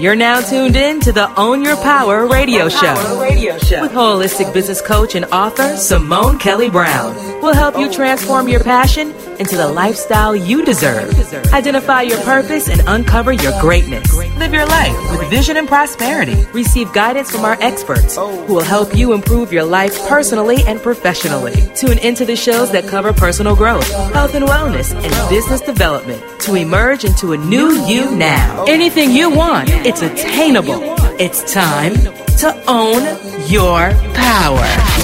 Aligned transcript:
You're 0.00 0.16
now 0.16 0.40
tuned 0.40 0.76
in 0.76 0.98
to 1.00 1.12
the 1.12 1.30
Own 1.38 1.62
Your 1.62 1.76
Power 1.76 2.26
radio 2.26 2.70
show 2.70 2.94
with 3.20 3.92
holistic 3.92 4.50
business 4.54 4.80
coach 4.80 5.14
and 5.14 5.26
author 5.26 5.76
Simone 5.76 6.38
Kelly 6.38 6.70
Brown. 6.70 7.14
We'll 7.42 7.52
help 7.52 7.76
you 7.76 7.92
transform 7.92 8.48
your 8.48 8.64
passion 8.64 9.12
into 9.40 9.56
the 9.56 9.66
lifestyle 9.66 10.36
you 10.36 10.64
deserve. 10.64 11.12
Identify 11.52 12.02
your 12.02 12.20
purpose 12.20 12.68
and 12.68 12.82
uncover 12.86 13.32
your 13.32 13.58
greatness. 13.60 14.14
Live 14.14 14.52
your 14.52 14.66
life 14.66 15.18
with 15.18 15.30
vision 15.30 15.56
and 15.56 15.66
prosperity. 15.66 16.44
Receive 16.52 16.92
guidance 16.92 17.30
from 17.30 17.44
our 17.44 17.56
experts 17.60 18.16
who 18.16 18.54
will 18.54 18.62
help 18.62 18.94
you 18.94 19.14
improve 19.14 19.52
your 19.52 19.64
life 19.64 19.98
personally 20.06 20.58
and 20.66 20.80
professionally. 20.80 21.54
Tune 21.74 21.98
into 21.98 22.24
the 22.24 22.36
shows 22.36 22.70
that 22.72 22.86
cover 22.86 23.12
personal 23.12 23.56
growth, 23.56 23.90
health 24.12 24.34
and 24.34 24.44
wellness, 24.44 24.94
and 24.94 25.30
business 25.30 25.62
development 25.62 26.22
to 26.42 26.54
emerge 26.54 27.04
into 27.04 27.32
a 27.32 27.36
new 27.38 27.84
you 27.86 28.14
now. 28.14 28.64
Anything 28.68 29.10
you 29.10 29.30
want, 29.30 29.70
it's 29.70 30.02
attainable. 30.02 30.80
It's 31.18 31.50
time 31.52 31.94
to 31.94 32.62
own 32.68 33.02
your 33.48 33.90
power. 34.14 34.99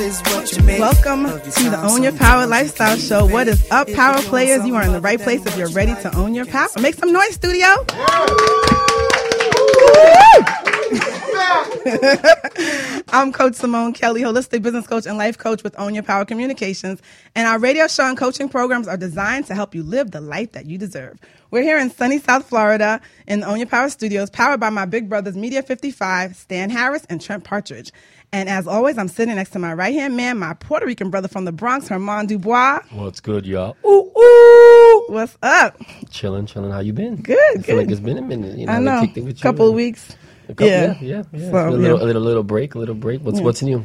Welcome 0.00 1.26
to 1.26 1.68
the 1.68 1.78
Own 1.84 2.02
Your 2.02 2.12
Power 2.12 2.46
Lifestyle 2.46 2.96
Show. 2.96 3.26
What 3.26 3.48
is 3.48 3.70
up, 3.70 3.86
power 3.92 4.16
players? 4.22 4.66
You 4.66 4.74
are 4.76 4.82
in 4.82 4.92
the 4.92 5.00
right 5.00 5.20
place 5.20 5.44
if 5.44 5.58
you're 5.58 5.68
ready 5.68 5.92
to 5.92 6.16
own 6.16 6.34
your 6.34 6.46
power. 6.46 6.68
Make 6.80 6.94
some 6.94 7.12
noise, 7.12 7.34
studio. 7.34 7.66
I'm 13.12 13.30
Coach 13.30 13.56
Simone 13.56 13.92
Kelly, 13.92 14.22
holistic 14.22 14.62
business 14.62 14.86
coach 14.86 15.04
and 15.04 15.18
life 15.18 15.36
coach 15.36 15.62
with 15.62 15.78
Own 15.78 15.92
Your 15.92 16.02
Power 16.02 16.24
Communications. 16.24 17.02
And 17.34 17.46
our 17.46 17.58
radio 17.58 17.86
show 17.86 18.08
and 18.08 18.16
coaching 18.16 18.48
programs 18.48 18.88
are 18.88 18.96
designed 18.96 19.48
to 19.48 19.54
help 19.54 19.74
you 19.74 19.82
live 19.82 20.12
the 20.12 20.22
life 20.22 20.52
that 20.52 20.64
you 20.64 20.78
deserve. 20.78 21.18
We're 21.50 21.62
here 21.62 21.78
in 21.78 21.90
sunny 21.90 22.20
South 22.20 22.48
Florida 22.48 23.02
in 23.26 23.40
the 23.40 23.46
Own 23.46 23.58
Your 23.58 23.66
Power 23.66 23.90
studios, 23.90 24.30
powered 24.30 24.60
by 24.60 24.70
my 24.70 24.86
big 24.86 25.10
brothers 25.10 25.36
Media 25.36 25.62
55, 25.62 26.36
Stan 26.36 26.70
Harris, 26.70 27.04
and 27.10 27.20
Trent 27.20 27.44
Partridge. 27.44 27.92
And 28.32 28.48
as 28.48 28.68
always, 28.68 28.96
I'm 28.96 29.08
sitting 29.08 29.34
next 29.34 29.50
to 29.50 29.58
my 29.58 29.74
right 29.74 29.92
hand 29.92 30.16
man, 30.16 30.38
my 30.38 30.54
Puerto 30.54 30.86
Rican 30.86 31.10
brother 31.10 31.26
from 31.26 31.44
the 31.46 31.52
Bronx, 31.52 31.88
Herman 31.88 32.26
Dubois. 32.26 32.80
What's 32.92 33.18
good, 33.18 33.44
y'all? 33.44 33.76
Ooh, 33.84 34.10
ooh. 34.16 35.04
What's 35.08 35.36
up? 35.42 35.76
Chilling, 36.10 36.46
chilling. 36.46 36.70
How 36.70 36.78
you 36.78 36.92
been? 36.92 37.16
Good, 37.16 37.36
I 37.38 37.52
feel 37.54 37.62
good. 37.62 37.76
like 37.78 37.90
it's 37.90 38.00
been 38.00 38.18
a 38.18 38.22
minute. 38.22 38.56
You 38.56 38.66
know, 38.66 38.72
I 38.72 38.78
know. 38.78 39.00
kicked 39.00 39.16
it 39.16 39.22
with 39.24 39.36
you. 39.38 39.42
couple 39.42 39.66
of 39.68 39.74
weeks. 39.74 40.14
A 40.48 40.54
couple, 40.54 40.66
Yeah. 40.68 40.94
yeah, 41.00 41.16
yeah. 41.16 41.22
yeah. 41.32 41.50
So, 41.50 41.68
a, 41.68 41.70
little, 41.70 41.98
yeah. 41.98 42.04
a 42.04 42.06
little, 42.06 42.22
little 42.22 42.42
break, 42.44 42.76
a 42.76 42.78
little 42.78 42.94
break. 42.94 43.20
What's 43.22 43.40
what's 43.40 43.62
new? 43.62 43.84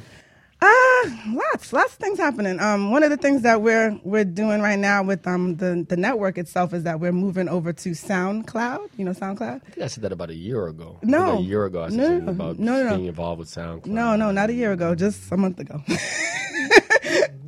Ah, 0.68 1.24
lots, 1.52 1.72
lots 1.74 1.94
of 1.94 2.00
things 2.00 2.18
happening. 2.18 2.60
Um, 2.60 2.90
one 2.92 3.04
of 3.04 3.10
the 3.12 3.18
things 3.18 3.44
that 3.44 3.62
we're 3.62 4.00
we're 4.04 4.24
doing 4.26 4.62
right 4.62 4.80
now 4.80 5.04
with 5.04 5.28
um 5.28 5.58
the 5.58 5.86
the 5.88 5.96
network 5.98 6.38
itself 6.38 6.74
is 6.74 6.84
that 6.84 7.00
we're 7.00 7.12
moving 7.12 7.48
over 7.48 7.72
to 7.74 7.90
SoundCloud. 7.92 8.90
You 8.98 9.06
know 9.06 9.12
SoundCloud? 9.12 9.62
I 9.66 9.70
think 9.70 9.84
I 9.84 9.88
said 9.88 10.04
that 10.04 10.12
about 10.12 10.30
a 10.32 10.36
year 10.36 10.68
ago. 10.68 10.98
No. 11.04 11.38
a 11.38 11.42
year 11.42 11.66
ago 11.66 11.84
I 11.84 11.90
said 11.90 11.98
No, 11.98 12.18
no, 12.20 12.32
about 12.32 12.60
no, 12.60 12.78
no, 12.84 12.90
no. 12.90 12.96
being 12.96 13.08
involved 13.08 13.40
with 13.40 13.50
SoundCloud. 13.50 13.86
No, 13.88 14.16
no, 14.16 14.32
not 14.32 14.50
a 14.50 14.54
year 14.54 14.72
ago, 14.72 14.96
just 14.96 15.32
a 15.32 15.38
month 15.38 15.60
ago. 15.60 15.84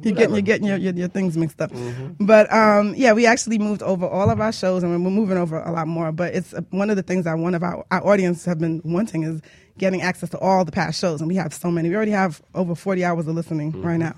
you're 0.04 0.16
getting 0.16 0.36
you're 0.36 0.42
getting 0.42 0.68
your, 0.68 0.78
your, 0.78 0.94
your 0.94 1.08
things 1.08 1.38
mixed 1.38 1.62
up. 1.62 1.72
Mm-hmm. 1.72 2.26
But 2.26 2.52
um, 2.54 2.94
yeah, 2.96 3.14
we 3.14 3.26
actually 3.26 3.58
moved 3.58 3.82
over 3.84 4.08
all 4.08 4.30
of 4.30 4.40
our 4.40 4.52
shows, 4.52 4.84
and 4.84 4.92
we're 4.92 5.10
moving 5.10 5.38
over 5.38 5.60
a 5.60 5.72
lot 5.72 5.88
more. 5.88 6.12
But 6.12 6.34
it's 6.36 6.54
uh, 6.54 6.62
one 6.70 6.90
of 6.90 6.96
the 6.96 7.04
things 7.04 7.26
that 7.26 7.38
one 7.38 7.56
of 7.56 7.64
our, 7.64 7.86
our 7.92 8.06
audience 8.06 8.46
have 8.46 8.60
been 8.60 8.82
wanting 8.86 9.24
is 9.24 9.42
getting 9.78 10.02
access 10.02 10.30
to 10.32 10.40
all 10.40 10.66
the 10.66 10.72
past 10.72 11.00
shows, 11.00 11.22
and 11.22 11.28
we 11.28 11.36
have 11.36 11.54
so 11.54 11.70
many. 11.72 11.90
We 11.90 11.96
already 11.96 12.12
have 12.12 12.42
over 12.56 12.76
40 12.76 13.04
hours 13.06 13.28
of 13.28 13.36
listening 13.36 13.72
Mm-hmm. 13.74 13.84
right 13.88 13.98
now. 13.98 14.16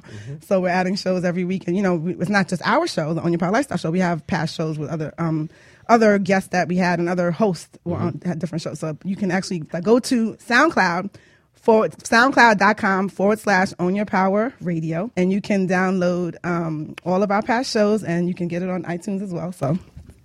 So 0.48 0.62
we're 0.62 0.70
adding 0.70 0.96
shows 0.96 1.24
every 1.24 1.44
week, 1.46 1.68
and 1.68 1.76
you 1.78 1.84
know, 1.84 1.96
we, 1.96 2.14
it's 2.16 2.30
not 2.30 2.48
just 2.48 2.62
our 2.66 2.88
show, 2.88 3.14
the 3.14 3.22
Own 3.22 3.32
Your 3.32 3.40
Power 3.40 3.52
Lifestyle 3.52 3.78
show. 3.78 3.92
We 3.92 4.00
have 4.00 4.26
past 4.28 4.56
shows 4.56 4.78
with 4.80 4.90
other 4.90 5.14
um. 5.18 5.50
Other 5.88 6.20
guests 6.20 6.50
that 6.50 6.68
we 6.68 6.76
had 6.78 7.00
and 7.00 7.10
other 7.10 7.32
hosts 7.32 7.68
were 7.84 7.98
on 7.98 8.22
had 8.24 8.38
different 8.38 8.62
shows. 8.62 8.80
So 8.80 8.96
you 9.04 9.16
can 9.16 9.32
actually 9.32 9.64
like, 9.74 9.84
go 9.84 9.98
to 9.98 10.34
SoundCloud, 10.36 11.10
forward 11.56 11.94
soundcloud.com 11.94 13.10
forward 13.10 13.40
slash 13.40 13.74
own 13.80 13.96
your 13.96 14.06
power 14.06 14.54
radio 14.62 15.10
and 15.18 15.32
you 15.32 15.42
can 15.42 15.68
download 15.68 16.36
um, 16.44 16.94
all 17.04 17.24
of 17.24 17.32
our 17.32 17.42
past 17.42 17.72
shows 17.72 18.04
and 18.04 18.28
you 18.28 18.36
can 18.36 18.48
get 18.48 18.62
it 18.62 18.70
on 18.70 18.84
itunes 18.84 19.24
as 19.24 19.34
well 19.34 19.52
so 19.52 19.78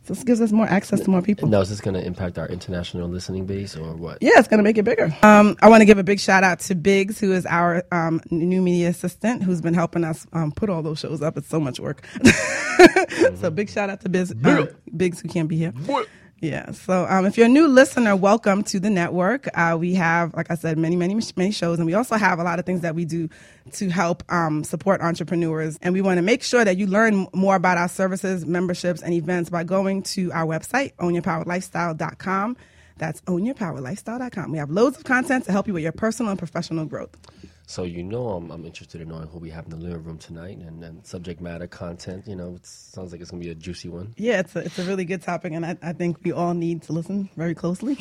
this 0.07 0.23
gives 0.23 0.41
us 0.41 0.53
more 0.53 0.67
access 0.67 1.01
to 1.01 1.11
more 1.11 1.23
people. 1.23 1.49
Now 1.49 1.61
is 1.61 1.71
this 1.71 1.81
going 1.81 1.95
to 1.95 2.05
impact 2.05 2.39
our 2.39 2.47
international 2.49 3.09
listening 3.09 3.47
base 3.47 3.77
or 3.77 3.95
what? 3.95 4.19
yeah 4.21 4.33
it's 4.37 4.49
going 4.49 4.59
to 4.59 4.65
make 4.65 4.79
it 4.79 4.85
bigger. 4.85 5.15
Um, 5.23 5.57
i 5.61 5.69
want 5.69 5.81
to 5.81 5.87
give 5.87 5.99
a 5.99 6.05
big 6.05 6.21
shout 6.21 6.45
out 6.45 6.61
to 6.61 6.75
biggs 6.75 7.19
who 7.19 7.33
is 7.33 7.47
our 7.47 7.85
um, 7.93 8.21
new 8.31 8.63
media 8.63 8.89
assistant 8.89 9.43
who's 9.43 9.61
been 9.61 9.75
helping 9.75 10.05
us 10.05 10.27
um, 10.33 10.53
put 10.53 10.71
all 10.71 10.83
those 10.83 10.99
shows 10.99 11.23
up. 11.23 11.37
It's 11.37 11.49
so 11.49 11.61
much 11.61 11.81
work. 11.81 12.07
So 13.37 13.51
big 13.51 13.71
shout 13.71 13.91
out 13.91 14.01
to 14.03 14.09
Biz, 14.09 14.35
um, 14.45 14.69
biggs 14.97 15.21
who 15.21 15.29
can't 15.29 15.49
be 15.49 15.57
here 15.57 15.73
yeah. 16.41 16.73
So 16.73 17.07
um, 17.09 17.27
if 17.27 17.37
you're 17.37 17.47
a 17.47 17.51
new 17.51 17.67
listener, 17.67 18.15
welcome 18.17 18.63
to 18.65 18.81
the 18.81 18.91
network. 18.91 19.49
Uh, 19.57 19.77
we 19.79 19.95
have, 19.95 20.35
like 20.35 20.51
I 20.51 20.55
said, 20.55 20.77
many, 20.77 20.97
many, 20.97 21.15
many 21.37 21.51
shows, 21.51 21.79
and 21.79 21.87
we 21.87 21.95
also 21.95 22.17
have 22.17 22.39
a 22.39 22.45
lot 22.45 22.59
of 22.59 22.67
things 22.67 22.83
that 22.83 22.95
we 22.95 23.05
do 23.05 23.29
to 23.73 23.89
help 23.89 24.23
um, 24.31 24.63
support 24.65 25.01
entrepreneurs. 25.01 25.79
And 25.81 25.95
we 25.95 26.01
want 26.01 26.19
to 26.19 26.23
make 26.23 26.43
sure 26.43 26.65
that 26.65 26.77
you 26.77 26.87
learn 26.87 27.27
more 27.33 27.57
about 27.57 27.79
our 27.79 27.89
services, 27.89 28.45
memberships, 28.45 29.03
and 29.03 29.15
events 29.15 29.49
by 29.49 29.65
going 29.65 30.03
to 30.03 30.31
our 30.33 30.47
website, 30.47 30.95
ownyourpowerlifestyle.com. 30.97 32.57
That's 32.99 33.21
ownyourpowerlifestyle.com. 33.23 34.53
We 34.53 34.59
have 34.59 34.71
loads 34.71 34.97
of 34.97 35.05
content 35.05 35.45
to 35.47 35.53
help 35.53 35.67
you 35.67 35.75
with 35.75 35.83
your 35.83 35.93
personal 35.93 36.31
and 36.31 36.39
professional 36.39 36.85
growth. 36.85 37.17
So 37.67 37.85
you 37.85 38.03
know 38.03 38.29
I'm, 38.31 38.51
I'm 38.51 38.67
interested 38.67 39.01
in 39.01 39.09
knowing 39.09 39.27
who 39.29 39.39
we 39.39 39.51
have 39.51 39.65
in 39.65 39.71
the 39.71 39.77
living 39.77 40.05
room 40.05 40.19
tonight 40.19 40.59
and 40.59 40.83
then 40.83 41.03
subject 41.05 41.41
matter 41.41 41.67
content. 41.67 42.27
You 42.27 42.37
know, 42.37 42.55
it 42.57 42.67
sounds 42.67 43.13
like 43.13 43.21
it's 43.21 43.31
going 43.31 43.43
to 43.43 43.47
be 43.47 43.51
a 43.53 43.55
juicy 43.55 43.89
one. 43.89 44.15
Yeah, 44.17 44.41
it's 44.41 44.55
a, 44.55 44.61
it's 44.61 44.79
a 44.79 44.85
really 44.85 45.05
good 45.05 45.23
topic, 45.23 45.53
and 45.53 45.65
I, 45.65 45.77
I 45.83 45.93
think 45.93 46.19
we 46.23 46.33
all 46.33 46.55
need 46.55 46.83
to 46.83 46.93
listen 46.93 47.31
very 47.37 47.55
closely 47.55 47.97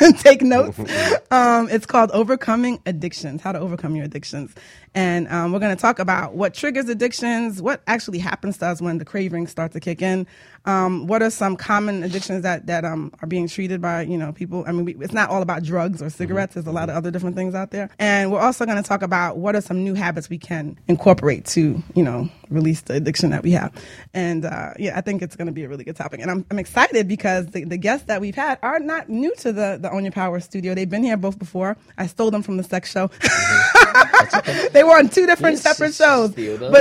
and 0.00 0.18
take 0.18 0.42
notes. 0.42 0.78
Um, 1.30 1.68
it's 1.68 1.86
called 1.86 2.12
Overcoming 2.12 2.80
Addictions 2.86 3.42
How 3.42 3.50
to 3.50 3.58
Overcome 3.58 3.96
Your 3.96 4.04
Addictions. 4.04 4.54
And 4.94 5.26
um, 5.28 5.52
we're 5.52 5.58
going 5.58 5.74
to 5.74 5.80
talk 5.80 5.98
about 5.98 6.34
what 6.34 6.54
triggers 6.54 6.88
addictions, 6.88 7.60
what 7.60 7.82
actually 7.86 8.18
happens 8.18 8.58
to 8.58 8.66
us 8.66 8.80
when 8.80 8.98
the 8.98 9.04
cravings 9.04 9.50
start 9.50 9.72
to 9.72 9.80
kick 9.80 10.00
in, 10.02 10.26
um, 10.66 11.06
what 11.06 11.22
are 11.22 11.30
some 11.30 11.56
common 11.56 12.04
addictions 12.04 12.42
that, 12.42 12.66
that 12.66 12.84
um, 12.84 13.12
are 13.20 13.26
being 13.26 13.48
treated 13.48 13.82
by 13.82 14.02
you 14.02 14.16
know 14.16 14.32
people. 14.32 14.64
I 14.66 14.72
mean, 14.72 14.84
we, 14.84 14.94
it's 14.96 15.12
not 15.12 15.30
all 15.30 15.42
about 15.42 15.62
drugs 15.62 16.00
or 16.00 16.10
cigarettes, 16.10 16.54
there's 16.54 16.66
a 16.66 16.72
lot 16.72 16.88
of 16.88 16.96
other 16.96 17.10
different 17.10 17.36
things 17.36 17.54
out 17.54 17.70
there. 17.70 17.90
And 17.98 18.30
we're 18.30 18.40
also 18.40 18.64
going 18.64 18.82
to 18.82 18.88
talk 18.88 19.02
about 19.02 19.38
what 19.38 19.56
are 19.56 19.60
some 19.60 19.82
new 19.82 19.94
habits 19.94 20.30
we 20.30 20.38
can 20.38 20.78
incorporate 20.88 21.44
to 21.46 21.82
you 21.94 22.02
know 22.02 22.28
release 22.50 22.82
the 22.82 22.94
addiction 22.94 23.30
that 23.30 23.42
we 23.42 23.50
have. 23.52 23.72
And 24.14 24.44
uh, 24.44 24.74
yeah, 24.78 24.96
I 24.96 25.00
think 25.00 25.22
it's 25.22 25.36
going 25.36 25.46
to 25.46 25.52
be 25.52 25.64
a 25.64 25.68
really 25.68 25.84
good 25.84 25.96
topic. 25.96 26.20
And 26.20 26.30
I'm, 26.30 26.46
I'm 26.50 26.58
excited 26.58 27.08
because 27.08 27.46
the, 27.48 27.64
the 27.64 27.76
guests 27.76 28.06
that 28.06 28.20
we've 28.20 28.34
had 28.34 28.58
are 28.62 28.78
not 28.78 29.08
new 29.08 29.34
to 29.36 29.52
the, 29.52 29.78
the 29.80 29.90
Own 29.90 30.04
Your 30.04 30.12
Power 30.12 30.40
studio. 30.40 30.74
They've 30.74 30.88
been 30.88 31.02
here 31.02 31.16
both 31.16 31.38
before. 31.38 31.76
I 31.98 32.06
stole 32.06 32.30
them 32.30 32.42
from 32.42 32.56
the 32.56 32.64
sex 32.64 32.90
show. 32.90 33.10
they 34.72 34.84
were 34.84 34.96
on 34.96 35.08
two 35.08 35.26
different 35.26 35.58
separate 35.58 35.94
shows. 35.94 36.30
But 36.30 36.36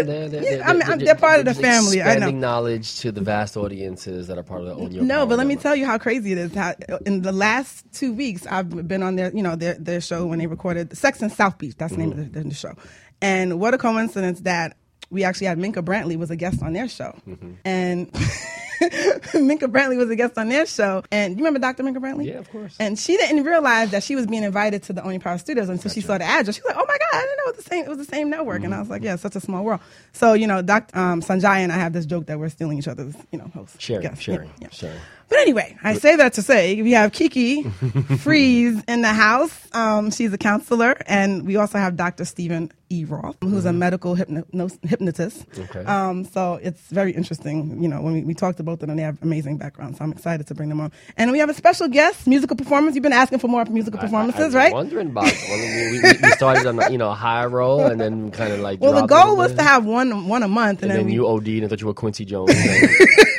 They're- 0.08 0.30
they're- 0.30 0.58
yeah, 0.58 0.68
I 0.70 0.74
mean, 0.74 0.88
they're- 0.88 0.98
they're 0.98 1.16
part 1.16 1.40
of 1.40 1.46
the 1.46 1.54
family. 1.54 2.02
I 2.02 2.18
know. 2.18 2.32
Knowledge 2.32 3.00
to 3.00 3.12
the 3.12 3.22
vast 3.22 3.56
audiences 3.56 4.28
that 4.28 4.38
are 4.38 4.44
part 4.44 4.62
of 4.62 4.78
the 4.78 4.96
Your 4.96 5.04
No, 5.04 5.26
but 5.26 5.38
let 5.38 5.48
me 5.48 5.56
tell 5.56 5.76
you 5.76 5.86
how 5.86 5.98
crazy 5.98 6.32
it 6.32 6.38
is. 6.38 6.54
How 6.54 6.74
in 7.06 7.22
the 7.22 7.32
last 7.32 7.86
two 7.94 8.14
weeks, 8.14 8.46
I've 8.48 8.88
been 8.88 9.04
on 9.04 9.16
their, 9.16 9.32
you 9.36 9.44
know, 9.44 9.56
their 9.56 9.76
their 9.76 10.02
show 10.02 10.26
when 10.26 10.40
they 10.40 10.48
recorded 10.48 10.98
Sex 10.98 11.22
and 11.22 11.32
South 11.32 11.58
Beach. 11.58 11.76
That's 11.78 11.94
the 11.94 12.00
name 12.00 12.14
mm. 12.14 12.20
of 12.20 12.34
the, 12.34 12.44
the 12.44 12.54
show. 12.56 12.74
And 13.22 13.60
what 13.60 13.74
a 13.74 13.78
coincidence 13.78 14.42
that 14.42 14.76
we 15.14 15.24
actually 15.24 15.48
had 15.48 15.58
Minka 15.58 15.82
Brantley 15.82 16.18
was 16.18 16.30
a 16.32 16.36
guest 16.36 16.62
on 16.62 16.74
their 16.74 16.90
show, 16.90 17.16
and 17.64 18.12
Minka 19.34 19.68
Brantley 19.68 19.96
was 19.98 20.10
a 20.10 20.16
guest 20.16 20.38
on 20.38 20.50
their 20.50 20.66
show. 20.66 21.04
And 21.12 21.34
you 21.34 21.38
remember 21.38 21.60
Dr. 21.60 21.84
Minka 21.84 22.00
Brantley? 22.00 22.26
Yeah, 22.26 22.40
of 22.40 22.50
course. 22.52 22.76
And 22.80 22.98
she 23.00 23.16
didn't 23.16 23.44
realize 23.44 23.92
that 23.92 24.04
she 24.04 24.16
was 24.16 24.28
being 24.28 24.44
invited 24.44 24.84
to 24.84 24.94
the 24.94 25.02
Only 25.04 25.20
Power 25.20 25.38
Studios 25.38 25.70
until 25.70 25.90
she 25.92 26.02
saw 26.02 26.18
the 26.18 26.26
address. 26.26 26.56
She 26.56 26.62
was 26.62 26.76
like, 26.76 26.84
"Oh 26.84 26.86
my 26.88 26.98
god, 26.98 27.18
I 27.18 27.22
didn't 27.22 27.38
know 27.38 27.44
it 27.52 27.56
was 27.56 27.64
the 27.64 27.70
same. 27.70 27.86
It 27.86 27.90
was 27.90 27.98
the 28.00 28.06
same 28.06 28.30
network." 28.30 28.64
And 28.64 28.74
I 28.76 28.80
was 28.80 28.90
like, 28.90 29.04
"Yeah, 29.04 29.16
such 29.16 29.36
a 29.36 29.40
small 29.40 29.64
world." 29.64 29.80
So 30.12 30.34
you 30.34 30.48
know, 30.48 30.62
Dr. 30.62 30.98
Um, 30.98 31.22
Sanjay 31.22 31.58
and 31.60 31.72
I 31.72 31.76
have 31.78 31.94
this 31.94 32.06
joke 32.06 32.26
that 32.26 32.40
we're 32.40 32.50
stealing 32.50 32.78
each 32.78 32.88
other's, 32.88 33.16
you 33.32 33.38
know, 33.40 33.50
hosts. 33.54 33.78
Sharing, 33.80 34.02
guests. 34.04 34.24
sharing, 34.24 34.50
Yeah, 34.50 34.54
yeah. 34.64 34.70
sharing. 34.70 35.00
But 35.34 35.42
anyway, 35.42 35.76
I 35.84 35.96
say 35.96 36.16
that 36.18 36.34
to 36.34 36.44
say 36.44 36.80
we 36.84 36.92
have 36.92 37.12
Kiki 37.12 37.64
Fries 37.64 38.84
in 38.88 39.02
the 39.02 39.12
house. 39.12 39.68
Um, 39.74 40.12
she's 40.12 40.32
a 40.32 40.38
counselor, 40.38 40.96
and 41.08 41.48
we 41.48 41.56
also 41.56 41.80
have 41.80 41.96
Dr. 41.96 42.24
Steven 42.24 42.72
E. 42.92 43.04
Roth, 43.06 43.36
who's 43.42 43.66
a 43.66 43.74
medical 43.74 44.14
hypno- 44.14 44.46
hypnotist. 44.84 45.46
Okay. 45.58 45.84
Um, 45.86 46.24
so 46.26 46.60
it's 46.62 46.80
very 46.92 47.14
interesting. 47.14 47.82
You 47.82 47.90
know, 47.90 48.00
when 48.02 48.14
we, 48.14 48.24
we 48.24 48.36
talked 48.36 48.58
to 48.58 48.64
both 48.64 48.76
of 48.76 48.80
them, 48.82 48.92
and 48.92 49.00
they 49.00 49.04
have 49.04 49.18
amazing 49.24 49.58
backgrounds. 49.58 49.98
So 49.98 50.04
I'm 50.04 50.12
excited 50.12 50.46
to 50.46 50.54
bring 50.54 50.70
them 50.70 50.80
on. 50.80 50.92
And 51.18 51.32
we 51.32 51.40
have 51.40 51.50
a 51.50 51.56
special 51.56 51.88
guest, 51.88 52.28
musical 52.28 52.56
performance. 52.56 52.94
You've 52.96 53.02
been 53.02 53.12
asking 53.12 53.40
for 53.40 53.48
more 53.48 53.66
musical 53.66 54.00
performances, 54.00 54.40
I, 54.40 54.44
I 54.44 54.46
was 54.46 54.56
right? 54.56 54.74
Wondering 54.74 55.08
about. 55.08 55.24
Well, 55.50 55.58
we, 55.58 56.00
we, 56.00 56.12
we 56.22 56.30
started 56.34 56.68
on 56.68 56.80
a, 56.80 56.92
you 56.92 57.00
know 57.00 57.10
a 57.10 57.16
high 57.16 57.46
roll 57.46 57.82
and 57.88 58.00
then 58.00 58.30
kind 58.30 58.54
of 58.54 58.60
like. 58.60 58.82
Well, 58.82 58.94
the 58.94 59.08
goal 59.08 59.36
was 59.36 59.56
to 59.56 59.64
have 59.64 59.84
one 59.84 60.28
one 60.28 60.44
a 60.44 60.48
month, 60.48 60.84
and, 60.84 60.92
And 60.92 61.00
then 61.00 61.06
we, 61.08 61.14
you 61.14 61.26
OD'd 61.26 61.48
and 61.48 61.70
thought 61.72 61.82
you 61.82 61.88
were 61.88 61.96
Quincy 61.96 62.24
Jones. 62.26 62.52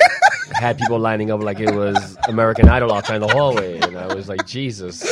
had 0.64 0.78
people 0.78 0.99
lining 0.99 1.31
up 1.31 1.43
like 1.43 1.61
it 1.61 1.75
was 1.75 2.16
American 2.26 2.70
Idol 2.70 2.90
outside 2.90 3.19
the 3.19 3.28
hallway, 3.28 3.78
and 3.81 3.99
I 3.99 4.14
was 4.14 4.31
like, 4.31 4.46
Jesus. 4.46 5.05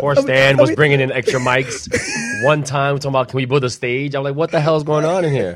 Poor 0.00 0.16
Stan 0.16 0.56
was 0.56 0.74
bringing 0.74 1.00
in 1.00 1.12
extra 1.12 1.38
mics. 1.38 1.88
One 2.44 2.64
time, 2.64 2.96
talking 2.96 3.10
about 3.10 3.28
can 3.28 3.36
we 3.36 3.44
build 3.44 3.62
a 3.62 3.70
stage? 3.70 4.16
I'm 4.16 4.24
like, 4.24 4.34
what 4.34 4.50
the 4.50 4.60
hell's 4.60 4.82
going 4.82 5.04
on 5.04 5.24
in 5.24 5.32
here? 5.32 5.54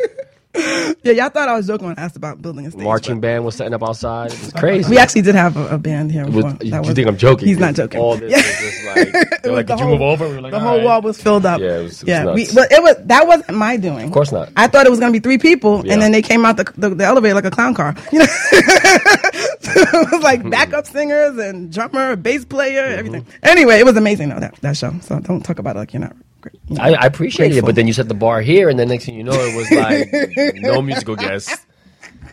yeah, 1.03 1.13
y'all 1.13 1.29
thought 1.31 1.49
I 1.49 1.57
was 1.57 1.67
joking 1.67 1.87
when 1.89 1.99
I 1.99 2.03
asked 2.03 2.17
about 2.17 2.41
building 2.43 2.67
a 2.67 2.71
stage. 2.71 2.83
Marching 2.83 3.21
band 3.21 3.45
was 3.45 3.55
setting 3.55 3.75
up 3.75 3.83
outside. 3.83 4.33
It 4.33 4.41
was 4.41 4.53
crazy. 4.53 4.91
We 4.91 4.99
actually 4.99 5.23
did 5.23 5.35
have 5.35 5.57
a, 5.57 5.75
a 5.75 5.79
band 5.79 6.13
here. 6.13 6.25
Before. 6.27 6.43
Was- 6.45 6.53
you 6.63 6.71
That 6.71 6.83
you 6.83 6.89
was- 6.89 6.95
think 6.95 7.09
I'm 7.09 7.17
joking? 7.17 7.49
He's 7.49 7.59
not 7.59 7.75
joking. 7.75 8.01
All 8.01 8.17
this 8.19 8.31
Yeah. 8.31 8.37
was 8.39 8.45
just 8.61 8.85
like, 8.87 9.43
they're 9.43 9.53
like, 9.53 9.67
the 9.67 9.75
did 9.75 9.81
you 9.81 9.87
whole- 9.87 9.93
move 9.99 10.03
over? 10.03 10.29
We 10.29 10.39
like, 10.41 10.53
the 10.53 10.61
whole 10.61 10.77
right." 10.79 10.85
wall 10.85 11.03
was 11.03 11.21
filled 11.21 11.47
up. 11.47 11.61
Yeah, 11.61 11.79
it 11.79 11.83
was- 11.85 12.03
it 12.03 12.09
yeah. 12.09 12.33
We, 12.33 12.47
but 12.55 12.71
it 12.73 12.83
was 12.83 12.97
that 13.05 13.27
wasn't 13.27 13.57
my 13.57 13.77
doing. 13.77 14.07
Of 14.07 14.13
course 14.13 14.33
not. 14.33 14.51
I 14.57 14.67
thought 14.67 14.87
it 14.87 14.91
was 14.91 14.99
going 15.01 15.13
to 15.13 15.19
be 15.19 15.23
three 15.23 15.39
people, 15.39 15.85
Yeah. 15.87 15.93
and 15.95 16.03
then 16.03 16.13
they 16.13 16.23
came 16.23 16.45
out 16.45 16.57
the, 16.57 16.73
the, 16.77 16.91
the 16.91 17.05
elevator 17.05 17.35
like 17.35 17.45
a 17.45 17.51
clown 17.51 17.75
car. 17.75 17.95
You 18.13 18.21
know, 18.21 18.27
it 18.29 20.11
was 20.11 20.19
Hmm. 20.19 20.23
like 20.23 20.49
backup 20.51 20.87
singers 20.87 21.37
and 21.39 21.73
drummer, 21.73 22.17
bass 22.17 22.45
player, 22.45 22.83
everything. 22.85 23.27
Anyway, 23.43 23.79
it 23.79 23.85
was 23.85 23.97
amazing 23.97 24.29
though 24.31 24.41
that 24.41 24.55
that 24.63 24.77
show. 24.77 24.93
So 25.03 25.19
don't 25.21 25.43
talk 25.43 25.59
about 25.59 25.77
it 25.77 25.81
like 25.81 25.93
you're 25.93 26.01
not. 26.01 26.17
Great, 26.51 26.61
you 26.69 26.77
know. 26.77 26.83
I, 26.83 26.93
I 26.93 27.07
appreciated 27.07 27.53
Grateful. 27.55 27.69
it, 27.69 27.71
but 27.71 27.75
then 27.77 27.87
you 27.87 27.93
set 27.93 28.09
the 28.09 28.15
bar 28.15 28.41
here, 28.41 28.69
and 28.69 28.79
then 28.79 28.89
next 28.89 29.05
thing 29.07 29.15
you 29.17 29.25
know, 29.25 29.33
it 29.35 29.57
was 29.57 29.71
like 29.71 30.55
no 30.57 30.81
musical 30.91 31.17
guests. 31.17 31.55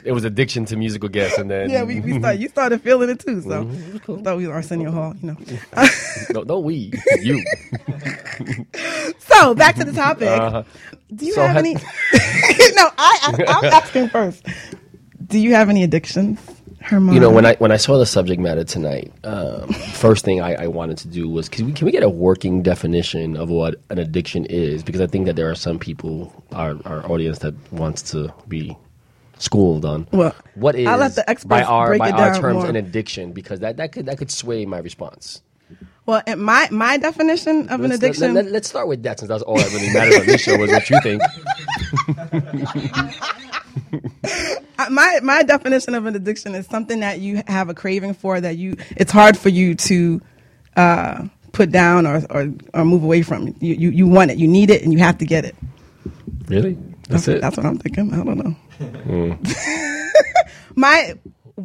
It 0.06 0.12
was 0.12 0.26
addiction 0.26 0.66
to 0.66 0.76
musical 0.76 1.08
guests, 1.08 1.38
and 1.38 1.50
then 1.50 1.70
yeah, 1.70 1.84
we, 1.84 2.02
we 2.02 2.20
started. 2.20 2.42
You 2.42 2.50
started 2.50 2.82
feeling 2.82 3.10
it 3.10 3.20
too. 3.20 3.42
So 3.42 3.64
Mm-hmm. 3.64 4.20
I 4.20 4.22
thought 4.24 4.38
we 4.38 4.48
were 4.48 4.54
Arsenio 4.54 4.92
Hall. 4.92 5.14
You 5.22 5.28
know. 5.32 5.38
no, 6.34 6.42
no, 6.44 6.60
we, 6.60 6.92
you. 7.22 7.44
So 9.20 9.56
back 9.56 9.76
to 9.76 9.84
the 9.84 9.92
topic. 9.94 10.28
Uh-huh. 10.28 10.64
Do 11.16 11.26
you 11.26 11.34
So 11.34 11.42
have 11.42 11.52
ha- 11.54 11.60
any? 11.60 11.74
no, 12.76 12.90
I, 12.98 13.18
I 13.24 13.46
I'm 13.48 13.66
asking 13.66 14.10
first. 14.10 14.46
Do 15.26 15.40
you 15.40 15.54
have 15.56 15.70
any 15.70 15.84
addictions, 15.84 16.40
Herman? 16.84 17.14
You 17.14 17.20
know, 17.22 17.30
when 17.32 17.46
I 17.46 17.56
when 17.56 17.72
I 17.72 17.78
saw 17.78 17.98
the 17.98 18.06
subject 18.06 18.42
matter 18.42 18.64
tonight, 18.64 19.12
um, 19.24 19.70
first 19.94 20.26
thing 20.26 20.42
I, 20.42 20.66
I 20.66 20.68
wanted 20.68 20.98
to 21.00 21.08
do 21.08 21.30
was 21.30 21.48
can 21.50 21.66
we, 21.68 21.74
can 21.74 21.86
we 21.86 21.92
get 21.92 22.04
a 22.04 22.10
working 22.10 22.62
definition 22.62 23.38
of 23.38 23.50
what 23.50 23.76
an 23.90 24.00
addiction 24.00 24.46
is? 24.48 24.84
Because 24.84 25.02
I 25.02 25.08
think 25.08 25.26
that 25.26 25.36
there 25.36 25.50
are 25.50 25.56
some 25.56 25.80
people, 25.80 26.32
our 26.52 26.78
our 26.86 27.10
audience, 27.10 27.40
that 27.40 27.54
wants 27.72 28.02
to 28.12 28.34
be 28.48 28.78
schooled 29.40 29.86
on 29.86 30.08
Well, 30.12 30.36
what 30.56 30.76
is 30.76 30.88
I'll 30.88 30.98
let 31.00 31.16
the 31.16 31.28
experts 31.30 31.50
by 31.50 31.64
our 31.64 31.88
break 31.88 32.00
by 32.00 32.10
it 32.10 32.14
our 32.16 32.32
down 32.34 32.42
terms 32.42 32.56
more. 32.58 32.68
an 32.68 32.76
addiction 32.76 33.32
because 33.34 33.60
that, 33.62 33.78
that 33.78 33.92
could 33.94 34.06
that 34.08 34.18
could 34.18 34.32
sway 34.32 34.66
my 34.66 34.78
response. 34.80 35.42
well, 36.06 36.22
my 36.38 36.68
my 36.72 36.98
definition 36.98 37.70
of 37.70 37.82
an 37.82 37.90
Let's, 37.92 38.04
addiction. 38.04 38.34
Let, 38.36 38.48
us 38.48 38.68
start 38.68 38.88
with 38.90 39.04
that 39.04 39.20
since 39.20 39.30
that's 39.30 39.44
all 39.44 39.58
that 39.58 39.72
really 39.74 39.92
matters 39.94 40.18
on 40.20 40.26
this 40.28 40.42
show 40.42 40.62
is 40.62 40.72
what 40.72 40.90
you 40.90 41.00
think. 41.02 41.22
My 44.90 45.20
my 45.22 45.44
definition 45.44 45.96
of 45.96 46.06
an 46.08 46.16
addiction 46.16 46.56
is 46.56 46.66
something 46.66 47.00
that 47.02 47.20
you 47.20 47.42
have 47.48 47.70
a 47.70 47.74
craving 47.74 48.16
for 48.16 48.42
that 48.42 48.58
you 48.58 48.76
it's 48.98 49.12
hard 49.12 49.38
for 49.38 49.50
you 49.50 49.76
to 49.76 50.22
uh, 50.76 51.28
put 51.52 51.72
down 51.72 52.06
or, 52.06 52.22
or 52.30 52.52
or 52.74 52.84
move 52.84 53.04
away 53.04 53.22
from. 53.22 53.56
You, 53.60 53.76
you 53.76 53.90
you 53.92 54.08
want 54.08 54.32
it, 54.32 54.38
you 54.38 54.48
need 54.48 54.70
it, 54.70 54.84
and 54.84 54.92
you 54.92 55.00
have 55.00 55.20
to 55.20 55.26
get 55.26 55.46
it. 55.46 55.56
Really? 56.48 56.78
That's 57.08 57.28
it. 57.28 57.42
That's 57.42 57.56
what 57.56 57.66
I'm 57.66 57.78
thinking. 57.78 58.14
I 58.14 58.24
don't 58.24 58.38
know. 58.38 59.38
my 60.76 61.14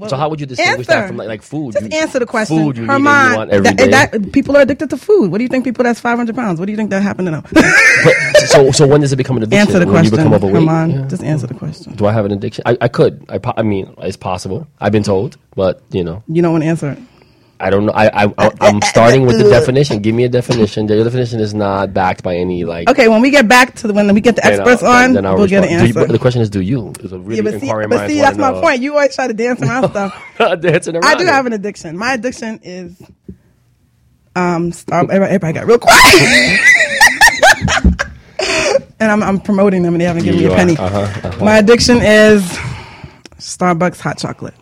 so 0.08 0.17
how 0.17 0.29
would 0.29 0.38
you 0.40 0.46
distinguish 0.46 0.87
that 0.87 1.08
from 1.08 1.17
like, 1.17 1.29
like 1.29 1.43
food? 1.43 1.73
Just 1.73 1.90
You- 1.90 1.99
answer 1.99 2.19
the 2.19 2.26
question. 2.26 2.58
Food 2.58 2.76
you 2.76 2.82
and 2.82 2.90
Herman, 2.93 3.31
you 3.32 3.37
want 3.38 3.50
every 3.50 3.73
day. 3.73 3.88
that, 3.90 4.12
that- 4.12 4.32
people 4.32 4.56
are 4.56 4.61
addicted 4.61 4.90
to 4.90 4.96
food. 4.99 5.31
What 5.31 5.38
do 5.38 5.44
you 5.44 5.49
think 5.49 5.64
people 5.64 5.82
that's 5.85 5.99
500 6.00 6.35
pounds? 6.37 6.58
What 6.61 6.67
do 6.67 6.73
you 6.73 6.76
think 6.76 6.90
that 6.90 7.02
happened 7.02 7.26
to 7.26 7.31
them? 7.32 7.44
But, 8.05 8.14
so 8.49 8.70
so 8.70 8.87
when 8.87 9.00
does 9.00 9.12
it 9.12 9.17
become 9.17 9.37
an 9.38 9.43
addiction? 9.43 9.67
answer 9.67 9.79
the 9.81 9.87
when 9.87 9.94
question. 9.94 10.12
you 10.12 10.17
become 10.19 10.35
overweight? 10.35 10.55
Herman, 10.69 10.90
Yeah. 10.90 11.06
just 11.08 11.23
answer 11.25 11.46
the 11.46 11.55
question. 11.55 11.94
Do 11.94 12.06
I 12.06 12.12
have 12.12 12.25
an 12.26 12.32
addiction? 12.32 12.62
I, 12.67 12.76
I 12.81 12.88
could. 12.88 13.25
I, 13.29 13.40
I 13.56 13.62
mean, 13.62 13.93
it's 13.99 14.17
possible. 14.17 14.67
I've 14.81 14.93
been 14.93 15.02
told, 15.02 15.37
but 15.56 15.82
you 15.90 16.05
know, 16.05 16.23
You 16.29 16.43
don't 16.43 16.52
want 16.52 16.62
to 16.64 16.69
answer 16.69 16.90
it. 16.90 16.99
I 17.61 17.71
don't 17.71 17.87
know. 17.87 17.93
I, 17.93 18.25
I, 18.25 18.35
I 18.39 18.51
I'm 18.61 18.81
starting 18.83 19.27
with 19.27 19.39
the 19.39 19.49
definition. 19.51 20.01
Give 20.01 20.15
me 20.15 20.23
a 20.25 20.29
definition. 20.29 20.87
The 20.87 21.03
definition 21.03 21.41
is 21.41 21.55
not 21.55 21.93
backed 21.93 22.23
by 22.23 22.37
any 22.37 22.65
like. 22.65 22.89
Okay, 22.89 23.09
when 23.09 23.21
we 23.21 23.31
get 23.31 23.49
back 23.49 23.75
to 23.77 23.89
the, 23.89 23.93
when 23.93 24.13
we 24.15 24.21
get 24.21 24.37
the 24.37 24.47
experts 24.47 24.83
on, 24.83 25.13
then 25.15 25.25
we'll 25.25 25.49
get 25.49 25.65
an 25.65 25.71
respond. 25.71 25.81
Do 25.81 25.87
you- 25.89 26.01
answer. 26.01 26.13
the 26.13 26.19
question 26.21 26.41
is, 26.43 26.51
do 26.51 26.61
you? 26.61 26.93
Is 27.01 27.13
a 27.13 27.19
really 27.19 27.37
yeah, 27.37 27.43
but 27.51 27.61
see, 27.61 27.73
but 27.89 28.07
see 28.09 28.21
that's 28.21 28.39
my 28.39 28.53
know. 28.53 28.61
point. 28.61 28.81
You 28.81 28.93
always 28.95 29.15
try 29.15 29.27
to 29.27 29.35
dance 29.35 29.61
around 29.61 29.89
stuff. 29.91 30.15
Dancing 30.39 30.95
around 30.95 31.05
I 31.05 31.15
do 31.17 31.25
it. 31.25 31.29
have 31.29 31.47
an 31.47 31.53
addiction. 31.53 31.97
My 31.99 32.13
addiction 32.15 32.61
is 32.63 33.01
um. 34.37 34.73
Everybody, 34.93 35.25
everybody 35.25 35.53
got 35.55 35.67
real 35.67 35.79
quiet. 35.81 36.61
and 39.01 39.11
I'm, 39.11 39.23
I'm 39.23 39.41
promoting 39.41 39.83
them, 39.83 39.95
and 39.95 40.01
they 40.01 40.05
haven't 40.05 40.23
given 40.25 40.41
You 40.41 40.47
me 40.47 40.53
a 40.53 40.55
are. 40.55 40.59
penny. 40.59 40.77
Uh-huh, 40.77 40.99
uh-huh. 41.29 41.45
My 41.45 41.59
addiction 41.59 41.99
is 42.03 42.43
Starbucks 43.39 44.01
hot 44.01 44.19
chocolate. 44.19 44.55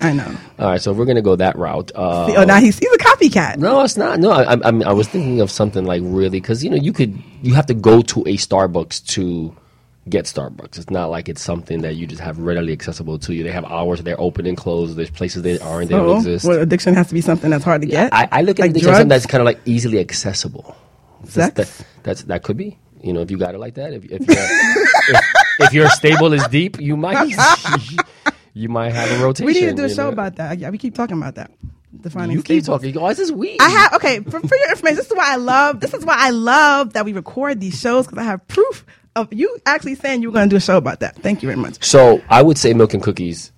I 0.00 0.12
know. 0.12 0.36
All 0.58 0.70
right, 0.70 0.80
so 0.80 0.92
we're 0.92 1.04
gonna 1.04 1.22
go 1.22 1.36
that 1.36 1.56
route. 1.56 1.90
Uh, 1.94 2.26
See, 2.26 2.36
oh, 2.36 2.44
now 2.44 2.58
he's 2.60 2.78
he's 2.78 2.92
a 2.92 2.98
copycat. 2.98 3.58
No, 3.58 3.82
it's 3.82 3.96
not. 3.96 4.18
No, 4.18 4.30
I, 4.30 4.54
I, 4.54 4.58
I 4.64 4.70
mean, 4.70 4.84
I 4.84 4.92
was 4.92 5.08
thinking 5.08 5.40
of 5.40 5.50
something 5.50 5.84
like 5.84 6.00
really 6.04 6.40
because 6.40 6.64
you 6.64 6.70
know 6.70 6.76
you 6.76 6.92
could 6.92 7.16
you 7.42 7.54
have 7.54 7.66
to 7.66 7.74
go 7.74 8.00
to 8.02 8.20
a 8.22 8.36
Starbucks 8.36 9.06
to 9.14 9.54
get 10.08 10.24
Starbucks. 10.24 10.78
It's 10.78 10.90
not 10.90 11.10
like 11.10 11.28
it's 11.28 11.42
something 11.42 11.82
that 11.82 11.94
you 11.96 12.06
just 12.06 12.22
have 12.22 12.38
readily 12.38 12.72
accessible 12.72 13.18
to 13.20 13.34
you. 13.34 13.42
They 13.44 13.50
have 13.52 13.64
hours 13.66 14.02
they're 14.02 14.20
open 14.20 14.46
and 14.46 14.56
closed. 14.56 14.96
There's 14.96 15.10
places 15.10 15.42
they 15.42 15.58
aren't. 15.58 15.90
They 15.90 15.94
So, 15.96 16.06
don't 16.06 16.16
exist. 16.16 16.46
well, 16.46 16.58
addiction 16.60 16.94
has 16.94 17.08
to 17.08 17.14
be 17.14 17.20
something 17.20 17.50
that's 17.50 17.64
hard 17.64 17.82
to 17.82 17.86
get. 17.86 18.12
I, 18.12 18.26
I 18.32 18.42
look 18.42 18.58
at 18.58 18.62
like 18.62 18.70
addiction 18.70 18.90
as 18.90 18.96
something 18.96 19.08
that's 19.08 19.26
kind 19.26 19.42
of 19.42 19.44
like 19.46 19.60
easily 19.66 19.98
accessible. 20.00 20.74
That's, 21.20 21.34
Sex? 21.34 21.54
that, 21.54 21.86
that's 22.02 22.22
that 22.24 22.42
could 22.42 22.56
be. 22.56 22.78
You 23.02 23.12
know, 23.12 23.20
if 23.20 23.30
you 23.30 23.36
got 23.38 23.54
it 23.54 23.58
like 23.58 23.74
that, 23.74 23.92
if 23.92 24.04
if, 24.06 24.20
you're, 24.26 25.16
if, 25.16 25.24
if 25.60 25.72
your 25.74 25.88
stable 25.90 26.32
is 26.32 26.46
deep, 26.48 26.80
you 26.80 26.96
might 26.96 27.34
you 28.54 28.68
might 28.68 28.90
have 28.92 29.10
a 29.20 29.22
rotation. 29.22 29.46
We 29.46 29.52
need 29.54 29.66
to 29.70 29.74
do 29.74 29.84
a 29.84 29.88
show 29.88 30.04
know? 30.04 30.12
about 30.12 30.36
that. 30.36 30.58
Yeah, 30.58 30.70
we 30.70 30.78
keep 30.78 30.94
talking 30.94 31.16
about 31.16 31.34
that. 31.36 31.50
Defining 32.00 32.36
You 32.36 32.42
keep 32.42 32.62
stables. 32.62 32.80
talking. 32.82 32.96
Oh, 32.98 33.08
this 33.08 33.18
is 33.18 33.32
weird. 33.32 33.60
I 33.60 33.68
have 33.68 33.94
okay 33.94 34.20
for, 34.20 34.40
for 34.40 34.56
your 34.56 34.70
information. 34.70 34.96
This 34.96 35.06
is 35.10 35.16
why 35.16 35.32
I 35.32 35.36
love. 35.36 35.80
This 35.80 35.92
is 35.92 36.04
why 36.04 36.16
I 36.18 36.30
love 36.30 36.92
that 36.92 37.04
we 37.04 37.12
record 37.12 37.60
these 37.60 37.78
shows 37.78 38.06
because 38.06 38.18
I 38.18 38.24
have 38.24 38.46
proof 38.46 38.84
of 39.16 39.32
you 39.32 39.58
actually 39.66 39.96
saying 39.96 40.22
you 40.22 40.28
were 40.28 40.34
going 40.34 40.48
to 40.48 40.52
do 40.52 40.56
a 40.56 40.60
show 40.60 40.76
about 40.76 41.00
that. 41.00 41.16
Thank 41.16 41.42
you 41.42 41.48
very 41.48 41.58
much. 41.60 41.84
So 41.84 42.22
I 42.28 42.42
would 42.42 42.58
say 42.58 42.74
milk 42.74 42.94
and 42.94 43.02
cookies. 43.02 43.50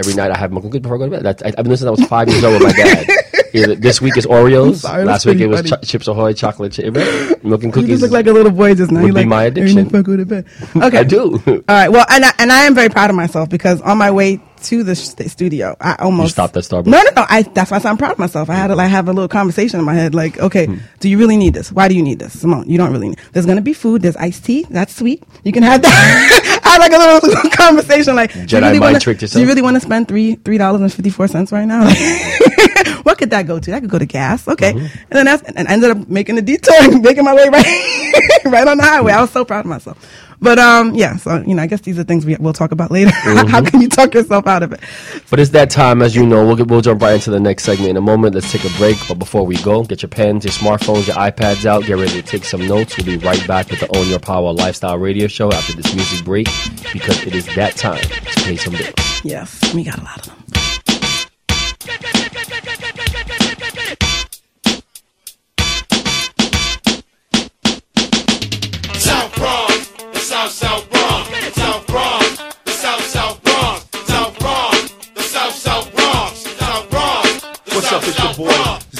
Every 0.00 0.14
night 0.14 0.30
I 0.30 0.38
have 0.38 0.50
milk 0.50 0.64
and 0.64 0.72
cookies 0.72 0.82
before 0.82 0.96
I 0.96 0.98
go 0.98 1.04
to 1.06 1.10
bed. 1.12 1.22
That's, 1.22 1.42
I, 1.42 1.48
I've 1.48 1.56
been 1.56 1.68
listening 1.68 1.94
since 1.96 1.98
I 1.98 2.02
was 2.02 2.08
five 2.08 2.28
years 2.28 2.42
old 2.44 2.54
with 2.62 2.62
my 2.62 2.72
dad. 2.72 3.06
Either 3.52 3.74
this 3.74 4.00
week 4.00 4.16
is 4.16 4.26
Oreos. 4.26 4.76
sorry, 4.76 5.04
Last 5.04 5.26
week 5.26 5.40
it 5.40 5.48
was. 5.48 5.62
Ch- 5.68 5.88
Chips 5.88 6.06
Ahoy 6.06 6.32
chocolate 6.34 6.72
chip. 6.72 6.94
Milk 6.94 7.04
and 7.44 7.62
You 7.64 7.70
cookies. 7.72 7.88
just 7.88 8.02
look 8.02 8.12
like 8.12 8.26
a 8.28 8.32
little 8.32 8.52
boy 8.52 8.74
just 8.76 8.92
now. 8.92 9.00
would 9.00 9.08
You 9.08 9.12
be 9.12 9.20
like 9.20 9.26
my 9.28 9.44
addiction. 9.44 9.76
night 9.76 9.84
before 9.86 9.98
I 9.98 10.02
go 10.02 10.16
to 10.16 10.24
bed. 10.26 10.46
Okay, 10.76 10.98
I 10.98 11.02
do. 11.04 11.42
All 11.46 11.62
right. 11.68 11.88
Well, 11.88 12.06
and 12.08 12.24
I, 12.24 12.32
and 12.38 12.52
I 12.52 12.64
am 12.66 12.74
very 12.76 12.88
proud 12.90 13.10
of 13.10 13.16
myself 13.16 13.48
because 13.48 13.80
on 13.82 13.98
my 13.98 14.12
way 14.12 14.40
to 14.62 14.84
the 14.84 14.94
st- 14.94 15.28
studio, 15.30 15.74
I 15.80 15.96
almost 15.96 16.32
stopped 16.34 16.56
at 16.56 16.62
Starbucks? 16.62 16.86
No, 16.86 16.98
no, 17.02 17.10
no. 17.16 17.26
I 17.28 17.42
that's 17.42 17.70
why 17.72 17.80
I'm 17.82 17.96
proud 17.96 18.12
of 18.12 18.18
myself. 18.20 18.50
I 18.50 18.54
had 18.54 18.68
to 18.68 18.76
like 18.76 18.90
have 18.90 19.08
a 19.08 19.12
little 19.12 19.26
conversation 19.26 19.80
in 19.80 19.86
my 19.86 19.94
head, 19.94 20.14
like, 20.14 20.38
okay, 20.38 20.66
Hmm. 20.66 20.76
do 21.00 21.08
you 21.08 21.18
really 21.18 21.36
need 21.38 21.54
this? 21.54 21.72
Why 21.72 21.88
do 21.88 21.94
you 21.96 22.02
need 22.02 22.18
this, 22.20 22.38
Simone? 22.40 22.68
You 22.68 22.78
don't 22.78 22.92
really 22.92 23.08
need. 23.08 23.18
There's 23.32 23.46
gonna 23.46 23.62
be 23.62 23.72
food. 23.72 24.02
There's 24.02 24.16
iced 24.16 24.44
tea. 24.44 24.66
That's 24.70 24.94
sweet. 24.94 25.24
You 25.44 25.50
can 25.52 25.62
have 25.64 25.82
that. 25.82 26.59
I 26.70 26.74
had 26.74 26.78
like 26.78 26.92
a 26.92 26.98
little, 26.98 27.28
little 27.28 27.50
conversation, 27.56 28.14
like, 28.14 28.32
do 28.32 28.40
you 28.40 28.46
Jedi 28.46 28.62
really 28.62 28.78
mind 28.78 28.82
wanna, 28.82 29.00
tricked 29.00 29.32
Do 29.32 29.40
you 29.40 29.46
really 29.46 29.62
want 29.62 29.76
to 29.76 29.80
spend 29.80 30.08
three 30.08 30.36
three 30.36 30.58
dollars 30.58 30.80
and 30.80 30.92
fifty 30.92 31.10
four 31.10 31.26
cents 31.26 31.50
right 31.52 31.66
now? 31.66 31.82
what 33.02 33.18
could 33.18 33.30
that 33.30 33.46
go 33.46 33.58
to? 33.58 33.70
That 33.70 33.80
could 33.80 33.90
go 33.90 33.98
to 33.98 34.06
gas. 34.06 34.46
Okay, 34.48 34.72
Mm-hmm. 34.72 34.84
and 34.84 35.10
then 35.10 35.24
that's 35.26 35.42
and 35.42 35.68
I 35.68 35.72
ended 35.72 35.90
up 35.90 36.08
making 36.08 36.38
a 36.38 36.42
detour 36.42 36.74
and 36.80 37.02
making 37.08 37.24
my 37.24 37.34
way 37.34 37.48
right 37.48 38.44
right 38.46 38.66
on 38.68 38.76
the 38.76 38.82
highway. 38.84 39.12
I 39.12 39.20
was 39.20 39.30
so 39.30 39.44
proud 39.44 39.60
of 39.60 39.66
myself. 39.66 39.98
But 40.42 40.58
um, 40.58 40.94
yeah. 40.94 41.16
So 41.16 41.42
you 41.46 41.54
know, 41.54 41.62
I 41.62 41.66
guess 41.66 41.82
these 41.82 41.98
are 41.98 42.04
things 42.04 42.24
we, 42.24 42.34
we'll 42.36 42.54
talk 42.54 42.72
about 42.72 42.90
later. 42.90 43.10
Mm-hmm. 43.10 43.48
How 43.48 43.62
can 43.62 43.82
you 43.82 43.88
talk 43.88 44.14
yourself 44.14 44.46
out 44.46 44.62
of 44.62 44.72
it? 44.72 44.80
But 45.28 45.38
it's 45.38 45.50
that 45.50 45.68
time, 45.68 46.00
as 46.00 46.16
you 46.16 46.24
know. 46.24 46.46
We'll, 46.46 46.56
get, 46.56 46.68
we'll 46.68 46.80
jump 46.80 47.02
right 47.02 47.14
into 47.14 47.30
the 47.30 47.38
next 47.40 47.64
segment 47.64 47.90
in 47.90 47.96
a 47.98 48.00
moment. 48.00 48.34
Let's 48.34 48.50
take 48.50 48.64
a 48.64 48.74
break. 48.78 48.96
But 49.06 49.18
before 49.18 49.44
we 49.44 49.56
go, 49.62 49.84
get 49.84 50.00
your 50.00 50.08
pens, 50.08 50.44
your 50.46 50.52
smartphones, 50.52 51.06
your 51.08 51.16
iPads 51.16 51.66
out. 51.66 51.84
Get 51.84 51.98
ready 51.98 52.12
to 52.12 52.22
take 52.22 52.44
some 52.44 52.66
notes. 52.66 52.96
We'll 52.96 53.04
be 53.04 53.18
right 53.18 53.46
back 53.46 53.68
with 53.70 53.80
the 53.80 53.94
Own 53.94 54.08
Your 54.08 54.18
Power 54.18 54.52
Lifestyle 54.54 54.96
Radio 54.96 55.26
Show 55.26 55.52
after 55.52 55.74
this 55.74 55.94
music 55.94 56.24
break 56.24 56.46
because 56.94 57.22
it 57.26 57.34
is 57.34 57.44
that 57.54 57.76
time 57.76 58.00
to 58.00 58.42
pay 58.42 58.56
some 58.56 58.72
bills. 58.72 58.94
Yes, 59.22 59.74
we 59.74 59.84
got 59.84 59.98
a 59.98 60.02
lot 60.04 60.26
of 60.26 60.34
them. 60.34 60.39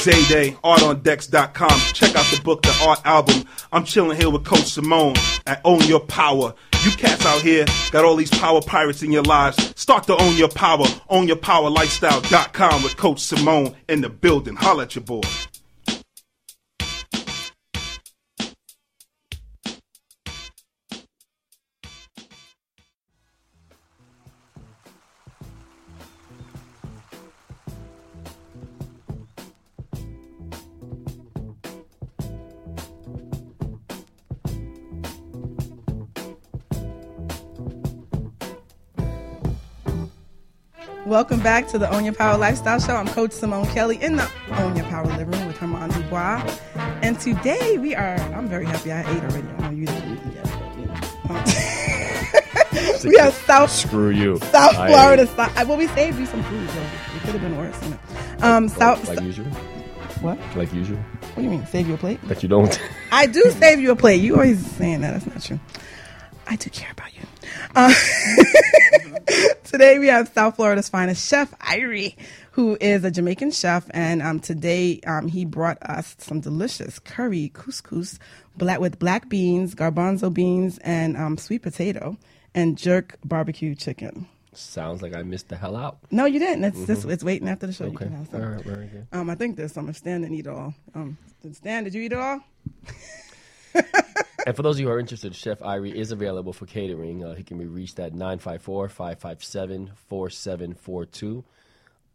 Zayday, 0.01 0.57
artondex.com. 0.63 1.79
Check 1.93 2.17
out 2.17 2.25
the 2.27 2.41
book, 2.43 2.63
the 2.63 2.79
art 2.83 3.01
album. 3.05 3.45
I'm 3.71 3.85
chilling 3.85 4.17
here 4.17 4.31
with 4.31 4.45
Coach 4.45 4.65
Simone 4.65 5.15
at 5.47 5.61
Own 5.65 5.83
Your 5.83 6.01
Power. 6.01 6.55
You 6.83 6.91
cats 6.93 7.27
out 7.27 7.43
here 7.43 7.67
got 7.91 8.07
all 8.07 8.17
these 8.17 8.31
power 8.31 8.63
pirates 8.63 9.03
in 9.03 9.13
your 9.13 9.23
lives. 9.25 9.79
Start 9.79 10.05
to 10.05 10.17
own 10.17 10.37
your 10.37 10.49
power. 10.49 10.87
OwnYourPowerLifestyle.com 11.11 12.83
with 12.83 12.97
Coach 12.97 13.21
Simone 13.21 13.77
in 13.89 14.01
the 14.01 14.09
building. 14.09 14.57
Holla 14.57 14.85
at 14.85 14.95
your 14.95 15.05
boy. 15.05 15.21
Welcome 41.11 41.41
back 41.41 41.67
to 41.69 41.79
the 41.79 41.91
Own 41.93 42.05
Your 42.05 42.15
Power 42.15 42.39
Lifestyle 42.39 42.79
Show. 42.79 42.95
I'm 42.95 43.09
Coach 43.09 43.33
Simone 43.33 43.67
Kelly 43.67 44.01
in 44.01 44.15
the 44.15 44.31
Own 44.59 44.77
Your 44.77 44.85
Power 44.87 45.07
living 45.07 45.31
room 45.33 45.49
with 45.49 45.57
Herman 45.57 45.91
Dubois. 45.91 46.41
And 47.03 47.19
today 47.19 47.79
we 47.79 47.97
are, 47.97 48.15
I'm 48.33 48.47
very 48.49 48.65
happy 48.65 48.93
I 48.93 49.01
ate 49.01 49.23
already. 49.25 49.49
I 49.49 49.61
know 49.63 49.71
you 49.71 49.87
didn't 49.87 50.13
eat 50.29 50.35
yet. 50.35 50.45
but, 50.45 50.79
you 50.79 50.87
know. 50.87 53.03
Um, 53.03 53.05
we 53.11 53.19
have 53.19 53.35
South, 53.35 53.73
Screw 53.73 54.11
you. 54.11 54.39
South 54.39 54.77
I- 54.77 54.87
Florida. 54.89 55.27
Si- 55.27 55.65
well, 55.67 55.77
we 55.77 55.89
saved 55.89 56.17
you 56.17 56.27
some 56.27 56.45
food, 56.45 56.71
so 56.71 56.79
it 56.81 57.21
could 57.23 57.33
have 57.33 57.41
been 57.41 57.57
worse. 57.57 57.83
You 57.83 57.91
know. 57.91 57.99
um, 58.43 58.69
South, 58.69 59.09
Like 59.09 59.21
usual. 59.21 59.47
what? 60.21 60.39
Like 60.57 60.73
usual. 60.73 60.99
What 60.99 61.37
do 61.37 61.43
you 61.43 61.51
mean? 61.51 61.67
Save 61.67 61.89
you 61.89 61.95
a 61.95 61.99
plate? 61.99 62.21
That 62.29 62.45
you 62.45 62.49
don't. 62.49 62.81
I 63.11 63.27
do 63.27 63.43
save 63.59 63.81
you 63.81 63.91
a 63.91 63.97
plate. 63.97 64.23
You 64.23 64.35
always 64.35 64.65
saying 64.65 65.01
that. 65.01 65.15
That's 65.15 65.27
not 65.27 65.43
true. 65.43 65.59
I 66.47 66.55
do 66.55 66.71
care 66.71 66.93
about 66.93 67.13
you. 67.17 67.23
Uh, 67.75 67.93
today 69.65 69.99
we 69.99 70.09
have 70.09 70.29
South 70.29 70.57
Florida's 70.57 70.89
finest 70.89 71.27
chef, 71.29 71.57
Irie, 71.61 72.17
who 72.53 72.77
is 72.81 73.05
a 73.05 73.11
Jamaican 73.11 73.53
chef, 73.53 73.87
and 73.91 74.23
um, 74.23 74.41
today 74.41 75.01
um, 75.07 75.29
he 75.29 75.45
brought 75.45 75.79
us 75.83 76.17
some 76.19 76.41
delicious 76.41 76.99
curry 76.99 77.51
couscous 77.55 78.19
black 78.57 78.81
with 78.81 78.99
black 78.99 79.29
beans, 79.29 79.75
garbanzo 79.75 80.33
beans, 80.33 80.79
and 80.79 81.17
um, 81.17 81.39
sweet 81.39 81.63
potato, 81.63 82.17
and 82.55 82.77
jerk 82.77 83.19
barbecue 83.25 83.75
chicken. 83.75 84.27
Sounds 84.53 85.01
like 85.01 85.15
I 85.15 85.23
missed 85.23 85.49
the 85.49 85.57
hell 85.57 85.77
out. 85.77 85.99
No, 86.11 86.25
you 86.25 86.41
didn't. 86.41 86.65
It's 86.65 86.85
just 86.87 87.05
it's 87.07 87.23
waiting 87.23 87.49
after 87.49 87.69
the 87.69 87.73
show. 87.73 87.85
You 87.85 87.91
Okay. 87.91 88.07
can 88.07 88.17
have 88.17 88.29
some. 88.31 88.43
All 88.43 88.49
right, 88.49 88.65
very 88.65 88.87
good. 88.89 89.07
Um, 89.13 89.31
I 89.31 89.37
think 89.37 89.57
there's 89.57 89.73
some. 89.73 89.93
Stan 89.93 90.23
didn't 90.23 90.37
eat 90.37 90.47
it 90.47 90.51
all. 90.53 90.75
Um, 90.95 91.17
Stan, 91.53 91.85
did 91.85 91.95
you 91.95 92.03
eat 92.03 92.13
it 92.13 92.19
all? 92.19 92.41
And 94.47 94.57
for 94.57 94.63
those 94.63 94.77
of 94.77 94.81
you 94.81 94.87
who 94.87 94.93
are 94.93 94.99
interested, 94.99 95.35
Chef 95.35 95.59
Irie 95.61 95.95
is 95.95 96.13
available 96.13 96.53
for 96.53 96.67
catering. 96.67 97.25
Uh, 97.25 97.35
he 97.35 97.43
can 97.43 97.59
be 97.59 97.67
reached 97.67 97.99
at 97.99 98.15
954 98.15 98.89
557 98.89 99.93
4742. 100.09 101.45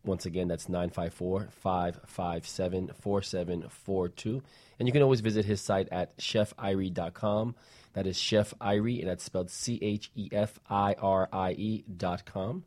Once 0.03 0.25
again, 0.25 0.47
that's 0.47 0.69
954 0.69 1.49
557 1.51 2.91
4742. 3.01 4.43
And 4.79 4.87
you 4.87 4.91
can 4.91 5.01
always 5.01 5.21
visit 5.21 5.45
his 5.45 5.61
site 5.61 5.87
at 5.91 6.15
chefirie.com. 6.17 7.55
That 7.93 8.07
is 8.07 8.17
Chef 8.17 8.53
Irie, 8.59 8.99
and 8.99 9.09
that's 9.09 9.23
spelled 9.23 9.49
C 9.49 9.79
H 9.81 10.11
E 10.15 10.29
F 10.31 10.59
I 10.69 10.95
R 11.01 11.29
I 11.31 11.51
E 11.53 11.83
dot 11.95 12.25
com. 12.25 12.65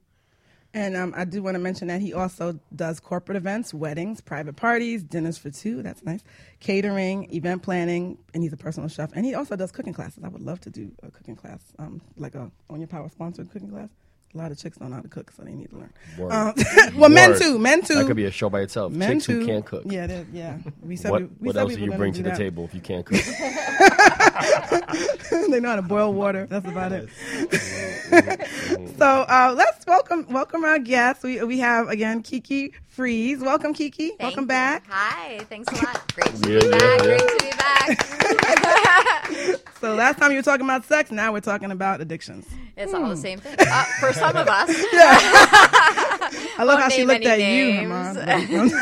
And 0.74 0.96
um, 0.96 1.14
I 1.16 1.24
do 1.24 1.42
want 1.42 1.54
to 1.54 1.58
mention 1.58 1.88
that 1.88 2.00
he 2.00 2.12
also 2.12 2.60
does 2.76 3.00
corporate 3.00 3.36
events, 3.36 3.72
weddings, 3.72 4.20
private 4.20 4.54
parties, 4.56 5.02
dinners 5.02 5.38
for 5.38 5.50
two. 5.50 5.82
That's 5.82 6.04
nice. 6.04 6.22
Catering, 6.60 7.32
event 7.34 7.62
planning, 7.62 8.18
and 8.34 8.42
he's 8.42 8.52
a 8.52 8.56
personal 8.56 8.88
chef. 8.88 9.10
And 9.14 9.24
he 9.24 9.34
also 9.34 9.56
does 9.56 9.72
cooking 9.72 9.94
classes. 9.94 10.22
I 10.24 10.28
would 10.28 10.42
love 10.42 10.60
to 10.62 10.70
do 10.70 10.92
a 11.02 11.10
cooking 11.10 11.36
class, 11.36 11.60
um, 11.78 12.02
like 12.18 12.34
a 12.34 12.50
Own 12.70 12.80
Your 12.80 12.86
Power 12.88 13.08
sponsored 13.08 13.50
cooking 13.50 13.70
class. 13.70 13.88
A 14.34 14.38
lot 14.38 14.52
of 14.52 14.58
chicks 14.58 14.76
don't 14.76 14.90
know 14.90 14.96
how 14.96 15.02
to 15.02 15.08
cook, 15.08 15.32
so 15.34 15.42
they 15.42 15.54
need 15.54 15.70
to 15.70 15.76
learn. 15.78 15.92
Word. 16.18 16.32
Um, 16.32 16.54
well, 16.96 17.08
men 17.08 17.38
too. 17.38 17.58
Men 17.58 17.80
too. 17.80 17.94
That 17.94 18.06
could 18.06 18.16
be 18.16 18.26
a 18.26 18.30
show 18.30 18.50
by 18.50 18.60
itself. 18.60 18.92
men 18.92 19.12
Chicks 19.14 19.26
too. 19.26 19.40
who 19.40 19.46
can't 19.46 19.64
cook. 19.64 19.84
Yeah, 19.86 20.22
yeah. 20.32 20.58
We 20.82 20.96
said 20.96 21.10
What, 21.12 21.22
we, 21.22 21.26
we 21.40 21.46
what 21.46 21.54
said 21.54 21.60
else 21.62 21.74
do 21.76 21.80
you 21.80 21.92
bring 21.92 22.12
to 22.12 22.22
the 22.22 22.28
that. 22.30 22.36
table 22.38 22.64
if 22.64 22.74
you 22.74 22.80
can't 22.82 23.06
cook? 23.06 23.16
they 25.50 25.60
know 25.60 25.70
how 25.70 25.76
to 25.76 25.82
boil 25.82 26.12
water. 26.12 26.46
That's 26.46 26.66
about 26.66 26.92
it. 26.92 27.08
so 28.98 29.06
uh, 29.06 29.54
let's 29.56 29.86
welcome 29.86 30.26
welcome 30.30 30.64
our 30.64 30.78
guests. 30.78 31.22
We 31.22 31.42
we 31.44 31.58
have 31.58 31.88
again 31.88 32.22
Kiki 32.22 32.72
Fries. 32.88 33.40
Welcome 33.40 33.74
Kiki. 33.74 34.08
Thank 34.08 34.20
welcome 34.22 34.44
you. 34.44 34.48
back. 34.48 34.84
Hi, 34.88 35.38
thanks 35.48 35.72
a 35.72 35.76
lot. 35.84 36.12
Great 36.14 36.34
to 36.36 36.52
Yeah, 36.52 36.60
be 36.60 36.66
yeah, 36.66 36.78
back. 36.78 36.98
yeah. 36.98 37.04
Great 37.04 37.20
to 37.20 37.38
be 37.44 37.50
back. 37.56 39.54
So 39.80 39.94
last 39.94 40.18
time 40.18 40.32
you 40.32 40.38
were 40.38 40.42
talking 40.42 40.66
about 40.66 40.84
sex, 40.84 41.12
now 41.12 41.32
we're 41.32 41.38
talking 41.40 41.70
about 41.70 42.00
addictions. 42.00 42.46
it's 42.76 42.92
all 42.92 43.08
the 43.08 43.16
same 43.16 43.38
thing 43.38 43.54
uh, 43.60 43.84
for 44.00 44.12
some 44.12 44.36
of 44.36 44.48
us. 44.48 44.68
I 44.70 46.56
love 46.64 46.66
Won't 46.66 46.80
how 46.82 46.88
she 46.88 47.04
looked 47.04 47.24
at 47.24 47.38
any 47.38 47.58
you, 47.58 47.66
names. 47.88 48.72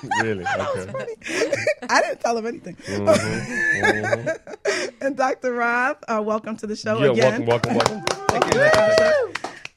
Herman. 0.00 0.18
really? 0.22 0.44
Okay. 0.44 1.54
I 1.88 2.00
didn't 2.02 2.20
tell 2.20 2.36
him 2.38 2.46
anything. 2.46 2.76
and 5.00 5.16
Dr. 5.16 5.52
Roth, 5.52 5.98
uh, 6.08 6.22
welcome 6.24 6.56
to 6.58 6.66
the 6.66 6.76
show 6.76 6.98
Yeah, 7.02 7.10
again. 7.12 7.46
welcome, 7.46 7.74
welcome, 7.74 8.02
welcome. 8.28 9.32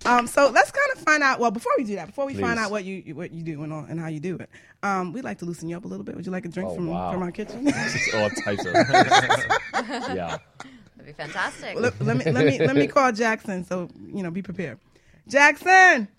Um, 0.05 0.27
so 0.27 0.49
let's 0.49 0.69
kind 0.69 0.97
of 0.97 1.03
find 1.03 1.23
out. 1.23 1.39
Well, 1.39 1.51
before 1.51 1.71
we 1.77 1.85
do 1.85 1.95
that, 1.95 2.07
before 2.07 2.25
we 2.25 2.33
find 2.33 2.59
out 2.59 2.71
what 2.71 2.83
you 2.83 3.01
you- 3.05 3.15
what 3.15 3.31
you 3.31 3.41
do 3.41 3.63
and 3.63 3.71
all, 3.71 3.85
and 3.87 3.99
how 3.99 4.07
you 4.07 4.19
do 4.19 4.35
it, 4.35 4.49
um, 4.83 5.13
we'd 5.13 5.23
like 5.23 5.37
to 5.39 5.45
loosen 5.45 5.69
you 5.69 5.77
up 5.77 5.85
a 5.85 5.87
little 5.87 6.03
bit. 6.03 6.15
Would 6.15 6.25
you 6.25 6.31
like 6.31 6.45
a 6.45 6.49
drink 6.49 6.69
Oh, 6.71 6.75
from 6.75 6.87
wow. 6.87 7.13
from 7.13 7.23
our 7.23 7.31
kitchen? 7.31 7.65
Just 7.65 8.13
all 8.13 8.29
types 8.29 8.65
of. 8.65 8.73
yeah. 8.73 10.37
That'd 10.97 11.05
be 11.05 11.13
fantastic. 11.13 11.79
let, 11.79 11.99
let 12.01 12.17
me 12.17 12.31
let 12.31 12.45
me 12.45 12.59
let 12.59 12.75
me 12.75 12.87
call 12.87 13.11
Jackson. 13.13 13.63
So 13.65 13.87
you 14.13 14.23
know, 14.23 14.31
be 14.31 14.41
prepared. 14.41 14.77
Jackson. 15.29 16.09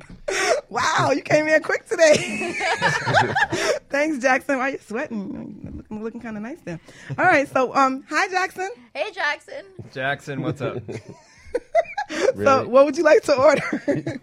wow, 0.68 1.10
you 1.14 1.22
came 1.22 1.46
in 1.48 1.62
quick 1.62 1.86
today. 1.88 2.54
Thanks, 3.90 4.18
Jackson. 4.18 4.58
Why 4.58 4.68
are 4.68 4.70
you 4.72 4.78
sweating? 4.78 5.60
You're 5.62 5.72
looking, 5.72 6.02
looking 6.02 6.20
kind 6.20 6.36
of 6.36 6.42
nice 6.42 6.60
there. 6.64 6.80
All 7.18 7.24
right, 7.24 7.48
so 7.48 7.74
um, 7.74 8.04
hi, 8.08 8.28
Jackson. 8.28 8.70
hey, 8.94 9.10
Jackson. 9.12 9.64
Jackson, 9.92 10.42
what's 10.42 10.60
up? 10.60 10.78
So, 12.08 12.32
Really? 12.34 12.66
what 12.66 12.84
would 12.84 12.96
you 12.98 13.04
like 13.04 13.22
to 13.24 13.34
order? 13.34 14.20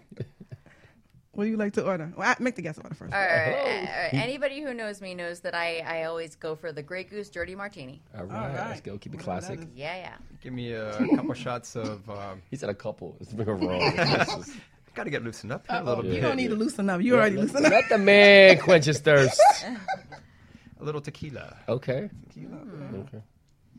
what 1.32 1.44
do 1.44 1.50
you 1.50 1.56
like 1.56 1.72
to 1.74 1.84
order? 1.84 2.12
Well, 2.16 2.28
I, 2.28 2.40
make 2.40 2.54
the 2.54 2.62
guest 2.62 2.78
order 2.82 2.94
first. 2.94 3.12
All 3.12 3.20
right, 3.20 3.46
all 3.46 4.02
right. 4.02 4.10
Anybody 4.12 4.60
who 4.60 4.74
knows 4.74 5.00
me 5.00 5.14
knows 5.14 5.40
that 5.40 5.54
I, 5.54 5.78
I 5.78 6.04
always 6.04 6.36
go 6.36 6.54
for 6.54 6.70
the 6.72 6.82
Grey 6.82 7.02
Goose 7.04 7.30
Dirty 7.30 7.54
Martini. 7.56 8.00
All 8.16 8.24
right, 8.24 8.54
right. 8.54 8.68
let's 8.68 8.80
go. 8.80 8.96
Keep 8.98 9.14
it 9.14 9.20
classic. 9.20 9.60
Yeah, 9.74 9.96
yeah. 9.96 10.14
Give 10.42 10.52
me 10.52 10.72
a 10.72 10.92
couple 11.16 11.34
shots 11.34 11.74
of. 11.76 12.08
Um, 12.10 12.42
He 12.50 12.56
said 12.56 12.68
a 12.68 12.74
couple. 12.74 13.16
It's 13.20 13.32
been 13.32 13.46
wrong. 13.46 14.44
This 14.90 14.96
Got 14.96 15.04
to 15.04 15.10
get 15.10 15.22
loosened 15.22 15.52
up 15.52 15.66
here 15.68 15.78
a 15.80 15.84
little 15.84 16.04
You 16.04 16.12
bit. 16.14 16.20
don't 16.22 16.36
need 16.36 16.48
to 16.48 16.56
loosen 16.56 16.90
up. 16.90 17.00
You 17.00 17.14
already 17.16 17.36
loosened 17.36 17.64
up. 17.64 17.70
Let 17.72 17.88
the 17.88 17.98
man 17.98 18.58
quench 18.58 18.86
his 18.86 18.98
thirst. 18.98 19.40
A 19.64 20.84
little 20.84 21.00
tequila. 21.00 21.56
Okay. 21.68 22.10
Tequila. 22.28 22.56
Okay. 22.94 23.22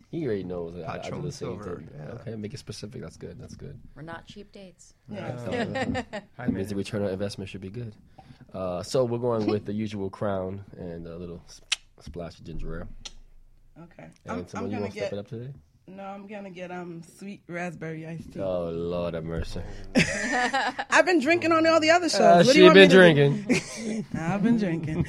He 0.10 0.26
already 0.26 0.44
knows. 0.44 0.76
I, 0.76 0.94
I 0.94 0.96
do 0.98 1.02
Patron 1.04 1.22
the 1.24 1.32
same 1.32 1.48
silver, 1.62 1.76
thing. 1.78 1.90
yeah. 1.98 2.12
Okay, 2.14 2.36
make 2.36 2.54
it 2.54 2.60
specific. 2.60 3.02
That's 3.02 3.18
good. 3.18 3.40
That's 3.40 3.56
good. 3.56 3.80
We're 3.96 4.02
not 4.04 4.26
cheap 4.26 4.52
dates. 4.52 4.94
Yeah. 5.10 5.38
Hi, 6.38 6.46
It 6.46 6.54
means 6.54 6.70
the 6.70 6.76
return 6.76 7.04
on 7.04 7.10
investment 7.10 7.50
should 7.50 7.62
be 7.62 7.70
good. 7.70 7.94
Uh, 8.54 8.82
so 8.84 9.04
we're 9.06 9.18
going 9.20 9.46
with 9.48 9.66
the 9.66 9.74
usual 9.74 10.10
crown 10.10 10.64
and 10.78 11.08
a 11.08 11.16
little 11.18 11.42
s- 11.48 11.62
splash 12.02 12.40
of 12.40 12.46
ginger 12.46 12.82
ale. 12.82 12.88
Okay. 13.84 14.10
And 14.26 14.40
I'm, 14.42 14.48
someone 14.48 14.66
I'm 14.66 14.72
you 14.72 14.72
gonna 14.72 14.82
want 14.82 14.94
to 14.94 15.00
step 15.00 15.10
get 15.12 15.18
it 15.18 15.20
up 15.20 15.28
today? 15.28 15.54
No. 15.88 16.04
I'm 16.04 16.28
gonna 16.28 16.50
get 16.50 16.72
um 16.72 17.02
sweet 17.18 17.42
raspberry 17.48 18.08
iced 18.08 18.34
tea. 18.34 18.40
Oh 18.40 18.70
Lord 18.70 19.14
have 19.14 19.24
mercy. 19.24 19.62
I've 19.96 21.06
been 21.06 21.20
drinking 21.20 21.52
on 21.52 21.66
all 21.68 21.80
the 21.80 21.92
other 21.92 22.10
shows. 22.10 22.22
Uh, 22.22 22.44
what 22.46 22.54
she 22.54 22.60
you 22.60 22.66
want 22.66 22.76
me 22.76 22.88
been 22.88 22.90
drinking. 22.90 24.06
I've 24.18 24.44
been 24.44 24.58
drinking. 24.58 25.04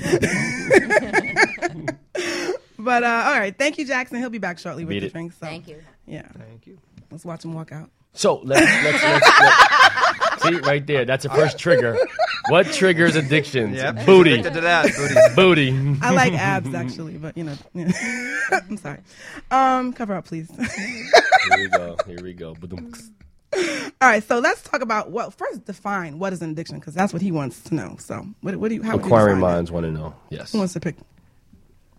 but 2.79 3.05
uh, 3.05 3.23
all 3.27 3.39
right, 3.39 3.57
thank 3.57 3.79
you, 3.79 3.87
Jackson. 3.87 4.19
He'll 4.19 4.31
be 4.31 4.39
back 4.39 4.59
shortly 4.59 4.85
with 4.85 4.91
Beat 4.91 5.01
the 5.01 5.07
it. 5.07 5.13
drinks. 5.13 5.37
So, 5.39 5.47
Thank 5.47 5.69
you. 5.69 5.83
Yeah, 6.07 6.27
Thank 6.37 6.67
you. 6.67 6.79
let's 7.11 7.25
watch 7.25 7.45
him 7.45 7.55
walk 7.55 7.73
out. 7.73 7.91
So 8.15 8.43
let's 8.45 8.61
let's, 8.61 9.03
let's, 9.03 9.41
let's 9.41 10.12
see 10.43 10.57
right 10.61 10.87
there. 10.87 11.05
That's 11.05 11.23
the 11.25 11.31
first 11.31 11.59
trigger. 11.59 11.97
What 12.49 12.67
triggers 12.67 13.15
addictions? 13.17 13.77
Yep. 13.77 14.05
Booty, 14.07 14.33
Addicted 14.33 14.55
to 14.55 14.61
that. 14.63 14.87
Booty. 15.37 15.71
booty. 15.71 15.99
I 16.03 16.11
like 16.11 16.33
abs 16.35 16.75
actually, 16.75 17.17
but 17.19 17.37
you 17.37 17.45
know, 17.45 17.55
I'm 18.51 18.77
sorry. 18.77 18.99
Um, 19.51 19.93
cover 19.93 20.15
up, 20.15 20.25
please. 20.27 20.51
Here 20.51 21.59
we 21.59 21.69
go. 21.69 21.97
Here 22.07 22.19
we 22.23 22.33
go. 22.33 22.55
Ba-dum. 22.55 22.93
all 23.55 24.09
right, 24.09 24.23
so 24.25 24.39
let's 24.39 24.63
talk 24.63 24.81
about 24.81 25.11
well, 25.11 25.31
first 25.31 25.65
define 25.67 26.19
what 26.19 26.33
is 26.33 26.43
an 26.43 26.51
addiction 26.51 26.79
because 26.79 26.95
that's 26.95 27.13
what 27.13 27.23
he 27.23 27.31
wants 27.31 27.61
to 27.65 27.75
know. 27.75 27.97
So, 27.99 28.27
what, 28.41 28.57
what 28.57 28.69
do 28.69 28.75
you? 28.75 28.83
How 28.83 28.93
would 28.93 29.03
you 29.03 29.07
Acquiring 29.07 29.39
minds 29.41 29.71
want 29.71 29.85
to 29.87 29.93
know. 29.93 30.15
Yes. 30.31 30.53
Who 30.53 30.59
wants 30.59 30.73
to 30.73 30.81
pick? 30.81 30.97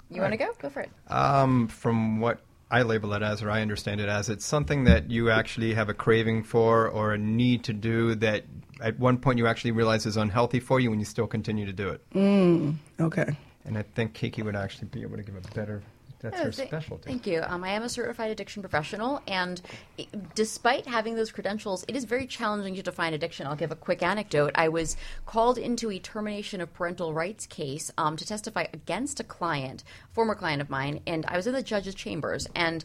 You 0.10 0.22
want 0.22 0.34
to 0.34 0.38
go? 0.38 0.50
Go 0.60 0.70
for 0.70 0.82
it. 0.82 0.92
Um, 1.08 1.68
from 1.68 2.20
what 2.20 2.40
I 2.72 2.82
label 2.82 3.14
it 3.14 3.22
as, 3.22 3.44
or 3.44 3.52
I 3.52 3.62
understand 3.62 4.02
it 4.02 4.10
as, 4.10 4.30
it's 4.30 4.46
something 4.46 4.86
that 4.86 5.12
you 5.12 5.30
actually 5.30 5.74
have 5.74 5.90
a 5.90 5.94
craving 5.94 6.44
for 6.44 6.88
or 6.88 7.14
a 7.14 7.18
need 7.18 7.64
to 7.66 7.74
do 7.74 8.16
that 8.16 8.46
at 8.82 8.98
one 9.00 9.18
point 9.18 9.38
you 9.38 9.48
actually 9.48 9.72
realize 9.72 10.06
is 10.06 10.18
unhealthy 10.18 10.60
for 10.60 10.80
you, 10.80 10.92
and 10.92 11.00
you 11.00 11.06
still 11.06 11.28
continue 11.28 11.66
to 11.66 11.74
do 11.74 11.90
it. 11.90 12.02
Mm, 12.14 12.76
okay. 13.00 13.38
And 13.66 13.78
I 13.78 13.84
think 13.84 14.14
Kiki 14.14 14.42
would 14.42 14.56
actually 14.56 14.88
be 14.90 15.02
able 15.04 15.18
to 15.18 15.24
give 15.24 15.36
a 15.36 15.42
better. 15.54 15.82
That's 16.24 16.40
Oh, 16.40 16.46
her 16.46 16.52
th- 16.52 16.68
specialty. 16.70 17.10
Thank 17.10 17.28
you. 17.28 17.44
Um, 17.46 17.64
I 17.64 17.70
am 17.70 17.84
a 17.84 17.90
certified 17.90 18.32
addiction 18.32 18.64
professional, 18.64 19.22
and 19.28 19.62
despite 20.34 20.88
having 20.88 21.16
those 21.16 21.32
credentials, 21.32 21.84
it 21.88 21.96
is 21.96 22.06
very 22.06 22.26
challenging 22.26 22.76
to 22.76 22.82
define 22.82 23.14
addiction. 23.14 23.46
I'll 23.46 23.56
give 23.58 23.72
a 23.72 23.76
quick 23.76 24.02
anecdote. 24.02 24.54
I 24.56 24.70
was 24.70 24.96
called 25.26 25.58
into 25.58 25.92
a 25.92 26.00
termination 26.00 26.62
of 26.62 26.74
parental 26.74 27.14
rights 27.14 27.46
case 27.46 27.92
um, 27.98 28.16
to 28.16 28.26
testify 28.26 28.68
against 28.74 29.20
a 29.20 29.24
client, 29.24 29.84
former 30.14 30.34
client 30.34 30.62
of 30.62 30.70
mine, 30.70 31.02
and 31.06 31.26
I 31.28 31.36
was 31.36 31.46
in 31.46 31.54
the 31.54 31.62
judge's 31.62 31.94
chambers, 31.94 32.48
and 32.56 32.84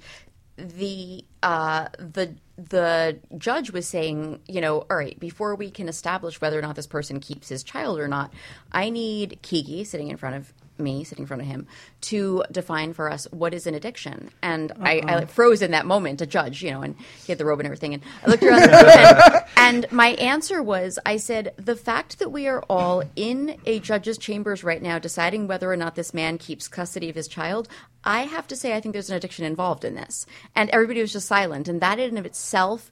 the 0.57 1.25
uh, 1.45 1.87
the 1.99 2.35
the 2.57 3.21
judge 3.39 3.71
was 3.71 3.87
saying, 3.87 4.41
you 4.49 4.61
know, 4.61 4.79
all 4.91 4.97
right, 4.97 5.19
before 5.21 5.55
we 5.55 5.71
can 5.71 5.89
establish 5.89 6.41
whether 6.41 6.59
or 6.59 6.63
not 6.63 6.75
this 6.75 6.89
person 6.89 7.21
keeps 7.21 7.49
his 7.49 7.63
child 7.63 8.01
or 8.01 8.09
not, 8.09 8.33
I 8.73 8.91
need 8.91 9.39
Kiki 9.43 9.85
sitting 9.85 10.09
in 10.09 10.17
front 10.17 10.35
of 10.35 10.53
me, 10.79 11.05
sitting 11.05 11.23
in 11.23 11.27
front 11.27 11.43
of 11.43 11.49
him, 11.49 11.67
to 12.03 12.45
define 12.51 12.93
for 12.93 13.11
us 13.11 13.27
what 13.31 13.55
is 13.55 13.67
an 13.67 13.75
addiction. 13.75 14.31
And 14.43 14.73
I, 14.81 14.99
I 14.99 15.01
uh-huh. 15.01 15.27
froze 15.27 15.63
in 15.63 15.73
that 15.73 15.87
moment, 15.87 16.19
to 16.21 16.27
judge, 16.27 16.63
you 16.63 16.71
know, 16.71 16.83
and 16.83 16.97
he 17.25 17.33
had 17.33 17.39
the 17.39 17.45
robe 17.45 17.61
and 17.61 17.67
everything. 17.67 17.95
And 17.95 18.03
I 18.25 18.31
looked 18.31 18.43
around 18.43 18.63
the 18.63 18.69
room, 18.69 19.43
and, 19.57 19.85
and 19.85 19.93
my 19.93 20.09
answer 20.09 20.63
was, 20.63 20.99
I 21.05 21.17
said, 21.17 21.55
the 21.57 21.77
fact 21.77 22.19
that 22.19 22.31
we 22.31 22.47
are 22.47 22.63
all 22.69 23.03
in 23.17 23.61
a 23.67 23.81
judge's 23.81 24.19
chambers 24.19 24.65
right 24.65 24.83
now 24.83 24.99
deciding 24.99 25.47
whether 25.47 25.71
or 25.71 25.77
not 25.77 25.95
this 25.95 26.15
man 26.15 26.39
keeps 26.39 26.69
custody 26.69 27.09
of 27.09 27.17
his 27.17 27.29
child, 27.29 27.69
I 28.05 28.23
have 28.23 28.47
to 28.49 28.57
say, 28.57 28.75
I 28.75 28.81
think 28.81 28.93
there's 28.93 29.11
an 29.11 29.17
addiction 29.17 29.45
involved 29.45 29.85
in 29.85 29.95
this. 29.95 30.27
And 30.55 30.71
everybody 30.71 31.01
was 31.01 31.13
just 31.13 31.27
silent. 31.27 31.69
And 31.69 31.81
that 31.81 31.99
in 31.99 32.11
and 32.11 32.19
of 32.19 32.27
itself 32.27 32.91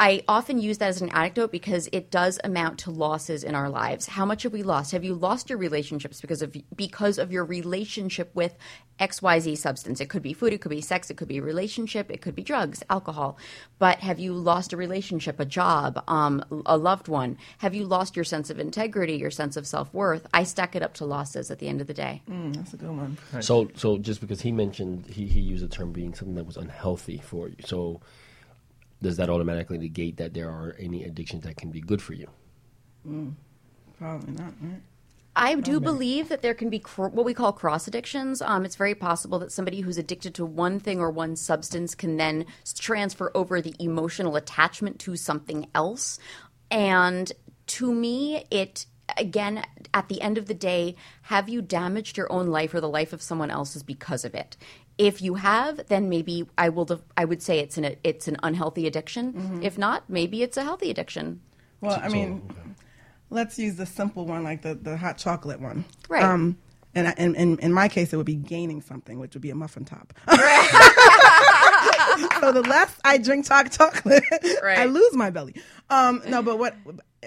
I 0.00 0.22
often 0.28 0.60
use 0.60 0.78
that 0.78 0.90
as 0.90 1.02
an 1.02 1.08
anecdote 1.08 1.50
because 1.50 1.88
it 1.90 2.10
does 2.10 2.38
amount 2.44 2.78
to 2.80 2.92
losses 2.92 3.42
in 3.42 3.56
our 3.56 3.68
lives. 3.68 4.06
How 4.06 4.24
much 4.24 4.44
have 4.44 4.52
we 4.52 4.62
lost? 4.62 4.92
Have 4.92 5.02
you 5.02 5.14
lost 5.14 5.50
your 5.50 5.58
relationships 5.58 6.20
because 6.20 6.40
of 6.40 6.56
because 6.76 7.18
of 7.18 7.32
your 7.32 7.44
relationship 7.44 8.30
with 8.32 8.54
XYZ 9.00 9.58
substance? 9.58 10.00
It 10.00 10.08
could 10.08 10.22
be 10.22 10.32
food, 10.32 10.52
it 10.52 10.60
could 10.60 10.70
be 10.70 10.80
sex, 10.80 11.10
it 11.10 11.16
could 11.16 11.26
be 11.26 11.40
relationship, 11.40 12.12
it 12.12 12.22
could 12.22 12.36
be 12.36 12.44
drugs, 12.44 12.84
alcohol. 12.88 13.38
But 13.80 13.98
have 13.98 14.20
you 14.20 14.34
lost 14.34 14.72
a 14.72 14.76
relationship, 14.76 15.40
a 15.40 15.44
job, 15.44 16.04
um, 16.06 16.44
a 16.64 16.76
loved 16.76 17.08
one? 17.08 17.36
Have 17.58 17.74
you 17.74 17.84
lost 17.84 18.14
your 18.14 18.24
sense 18.24 18.50
of 18.50 18.60
integrity, 18.60 19.16
your 19.16 19.32
sense 19.32 19.56
of 19.56 19.66
self 19.66 19.92
worth? 19.92 20.28
I 20.32 20.44
stack 20.44 20.76
it 20.76 20.82
up 20.82 20.94
to 20.94 21.06
losses 21.06 21.50
at 21.50 21.58
the 21.58 21.66
end 21.66 21.80
of 21.80 21.88
the 21.88 21.94
day. 21.94 22.22
That's 22.28 22.72
a 22.72 22.76
good 22.76 22.96
one. 22.96 23.18
So, 23.40 23.68
so 23.74 23.98
just 23.98 24.20
because 24.20 24.42
he 24.42 24.52
mentioned 24.52 25.06
he, 25.06 25.26
he 25.26 25.40
used 25.40 25.64
the 25.64 25.68
term 25.68 25.90
being 25.90 26.14
something 26.14 26.36
that 26.36 26.46
was 26.46 26.56
unhealthy 26.56 27.18
for 27.18 27.48
you, 27.48 27.56
so 27.64 28.00
does 29.02 29.16
that 29.16 29.30
automatically 29.30 29.78
negate 29.78 30.16
that 30.16 30.34
there 30.34 30.48
are 30.48 30.76
any 30.78 31.04
addictions 31.04 31.44
that 31.44 31.56
can 31.56 31.70
be 31.70 31.80
good 31.80 32.02
for 32.02 32.14
you? 32.14 32.28
Probably 33.98 34.32
not. 34.32 34.52
Right? 34.60 34.80
I 35.36 35.54
do 35.54 35.78
believe 35.78 36.30
that 36.30 36.42
there 36.42 36.54
can 36.54 36.68
be 36.68 36.80
cr- 36.80 37.06
what 37.06 37.24
we 37.24 37.32
call 37.32 37.52
cross 37.52 37.86
addictions. 37.86 38.42
Um, 38.42 38.64
it's 38.64 38.74
very 38.74 38.96
possible 38.96 39.38
that 39.38 39.52
somebody 39.52 39.80
who's 39.80 39.96
addicted 39.96 40.34
to 40.34 40.44
one 40.44 40.80
thing 40.80 40.98
or 40.98 41.12
one 41.12 41.36
substance 41.36 41.94
can 41.94 42.16
then 42.16 42.44
transfer 42.76 43.30
over 43.36 43.60
the 43.60 43.74
emotional 43.78 44.34
attachment 44.34 44.98
to 45.00 45.14
something 45.14 45.68
else. 45.76 46.18
And 46.72 47.30
to 47.68 47.94
me, 47.94 48.46
it 48.50 48.86
again 49.16 49.64
at 49.94 50.08
the 50.08 50.20
end 50.20 50.38
of 50.38 50.46
the 50.46 50.54
day, 50.54 50.96
have 51.22 51.48
you 51.48 51.62
damaged 51.62 52.16
your 52.16 52.30
own 52.32 52.48
life 52.48 52.74
or 52.74 52.80
the 52.80 52.88
life 52.88 53.12
of 53.12 53.22
someone 53.22 53.50
else's 53.50 53.84
because 53.84 54.24
of 54.24 54.34
it? 54.34 54.56
If 54.98 55.22
you 55.22 55.34
have, 55.36 55.86
then 55.86 56.08
maybe 56.08 56.44
I 56.58 56.68
will. 56.70 56.84
Def- 56.84 57.00
I 57.16 57.24
would 57.24 57.40
say 57.40 57.60
it's 57.60 57.78
an 57.78 57.94
it's 58.02 58.26
an 58.28 58.36
unhealthy 58.42 58.86
addiction. 58.88 59.60
If 59.62 59.78
not, 59.78 60.10
maybe 60.10 60.42
it's 60.42 60.56
a 60.56 60.64
healthy 60.64 60.90
addiction. 60.90 61.40
Well, 61.80 62.00
I 62.02 62.08
mean, 62.08 62.42
let's 63.30 63.58
use 63.58 63.76
the 63.76 63.86
simple 63.86 64.26
one, 64.26 64.42
like 64.42 64.62
the, 64.62 64.74
the 64.74 64.96
hot 64.96 65.16
chocolate 65.18 65.60
one. 65.60 65.84
Right. 66.08 66.24
Um, 66.24 66.58
and, 66.96 67.06
I- 67.06 67.14
and, 67.16 67.36
and 67.36 67.60
in 67.60 67.72
my 67.72 67.86
case, 67.86 68.12
it 68.12 68.16
would 68.16 68.26
be 68.26 68.34
gaining 68.34 68.80
something, 68.82 69.20
which 69.20 69.34
would 69.34 69.42
be 69.42 69.50
a 69.50 69.54
muffin 69.54 69.84
top. 69.84 70.12
so 72.40 72.52
the 72.52 72.62
less 72.68 72.96
I 73.04 73.18
drink 73.18 73.46
hot 73.46 73.70
chocolate, 73.70 74.24
I 74.66 74.86
lose 74.86 75.14
my 75.14 75.30
belly. 75.30 75.54
Um, 75.90 76.22
no, 76.26 76.42
but 76.42 76.58
what 76.58 76.74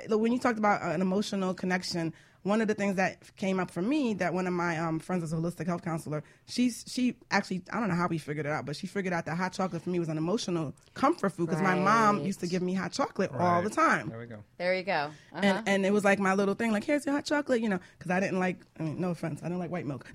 when 0.09 0.33
you 0.33 0.39
talked 0.39 0.57
about 0.59 0.81
an 0.81 1.01
emotional 1.01 1.53
connection, 1.53 2.13
one 2.43 2.59
of 2.61 2.67
the 2.67 2.73
things 2.73 2.95
that 2.95 3.19
came 3.37 3.59
up 3.59 3.69
for 3.69 3.81
me 3.81 4.13
that 4.15 4.33
one 4.33 4.47
of 4.47 4.53
my 4.53 4.77
um, 4.77 4.99
friends 4.99 5.23
is 5.23 5.31
a 5.31 5.35
holistic 5.35 5.67
health 5.67 5.83
counselor. 5.83 6.23
She's 6.47 6.83
she 6.87 7.15
actually 7.29 7.61
I 7.71 7.79
don't 7.79 7.89
know 7.89 7.95
how 7.95 8.07
we 8.07 8.17
figured 8.17 8.45
it 8.45 8.51
out, 8.51 8.65
but 8.65 8.75
she 8.75 8.87
figured 8.87 9.13
out 9.13 9.25
that 9.25 9.37
hot 9.37 9.53
chocolate 9.53 9.81
for 9.83 9.89
me 9.89 9.99
was 9.99 10.09
an 10.09 10.17
emotional 10.17 10.73
comfort 10.93 11.29
food 11.33 11.47
because 11.49 11.61
my 11.61 11.75
mom 11.75 12.21
used 12.25 12.39
to 12.39 12.47
give 12.47 12.61
me 12.61 12.73
hot 12.73 12.91
chocolate 12.91 13.31
all 13.37 13.61
the 13.61 13.69
time. 13.69 14.09
There 14.09 14.19
we 14.19 14.25
go. 14.25 14.43
There 14.57 14.73
you 14.73 14.83
go. 14.83 15.11
Uh-huh. 15.33 15.41
And, 15.43 15.67
and 15.67 15.85
it 15.85 15.93
was 15.93 16.03
like 16.03 16.19
my 16.19 16.33
little 16.33 16.55
thing, 16.55 16.71
like 16.71 16.83
here's 16.83 17.05
your 17.05 17.13
hot 17.15 17.25
chocolate, 17.25 17.61
you 17.61 17.69
know, 17.69 17.79
because 17.97 18.11
I 18.11 18.19
didn't 18.19 18.39
like. 18.39 18.57
I 18.79 18.83
mean, 18.83 18.99
no 18.99 19.11
offense, 19.11 19.41
I 19.41 19.45
didn't 19.45 19.59
like 19.59 19.69
white 19.71 19.85
milk. 19.85 20.07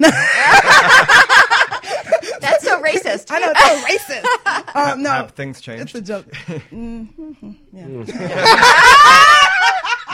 That's 2.41 2.65
so 2.65 2.83
racist. 2.83 3.27
I 3.31 3.39
know 3.39 3.53
it's 3.55 4.07
so 4.07 4.15
racist. 4.15 4.25
Um, 4.77 5.03
no, 5.03 5.09
Have 5.11 5.31
things 5.31 5.57
it's 5.57 5.65
changed? 5.65 5.97
a 5.97 6.01
joke. 6.03 6.27
Mm-hmm. 6.71 7.53
Yeah, 7.73 7.87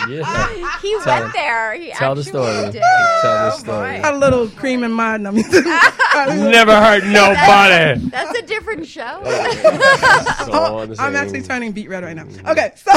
He 0.82 0.96
went 1.06 1.32
there. 1.32 1.74
He 1.74 1.90
tell 1.92 2.14
the 2.14 2.24
story. 2.24 2.52
did. 2.72 2.82
Tell 3.22 3.50
the 3.50 3.52
Oh, 3.54 3.58
story. 3.58 3.96
Had 3.98 4.14
a 4.14 4.18
little 4.18 4.48
cream 4.48 4.82
and 4.82 4.92
mud. 4.94 5.20
No, 5.20 5.30
Never 5.30 6.74
hurt 6.80 7.04
nobody. 7.06 8.00
That's 8.08 8.38
a 8.38 8.42
different 8.42 8.86
show. 8.86 9.20
Oh, 9.24 10.42
so 10.46 10.52
on 10.52 10.88
I'm 10.90 10.94
same- 10.96 11.16
actually 11.16 11.42
turning 11.42 11.72
beet 11.72 11.88
red 11.88 12.02
right 12.04 12.16
now. 12.16 12.26
Okay, 12.50 12.72
so 12.76 12.90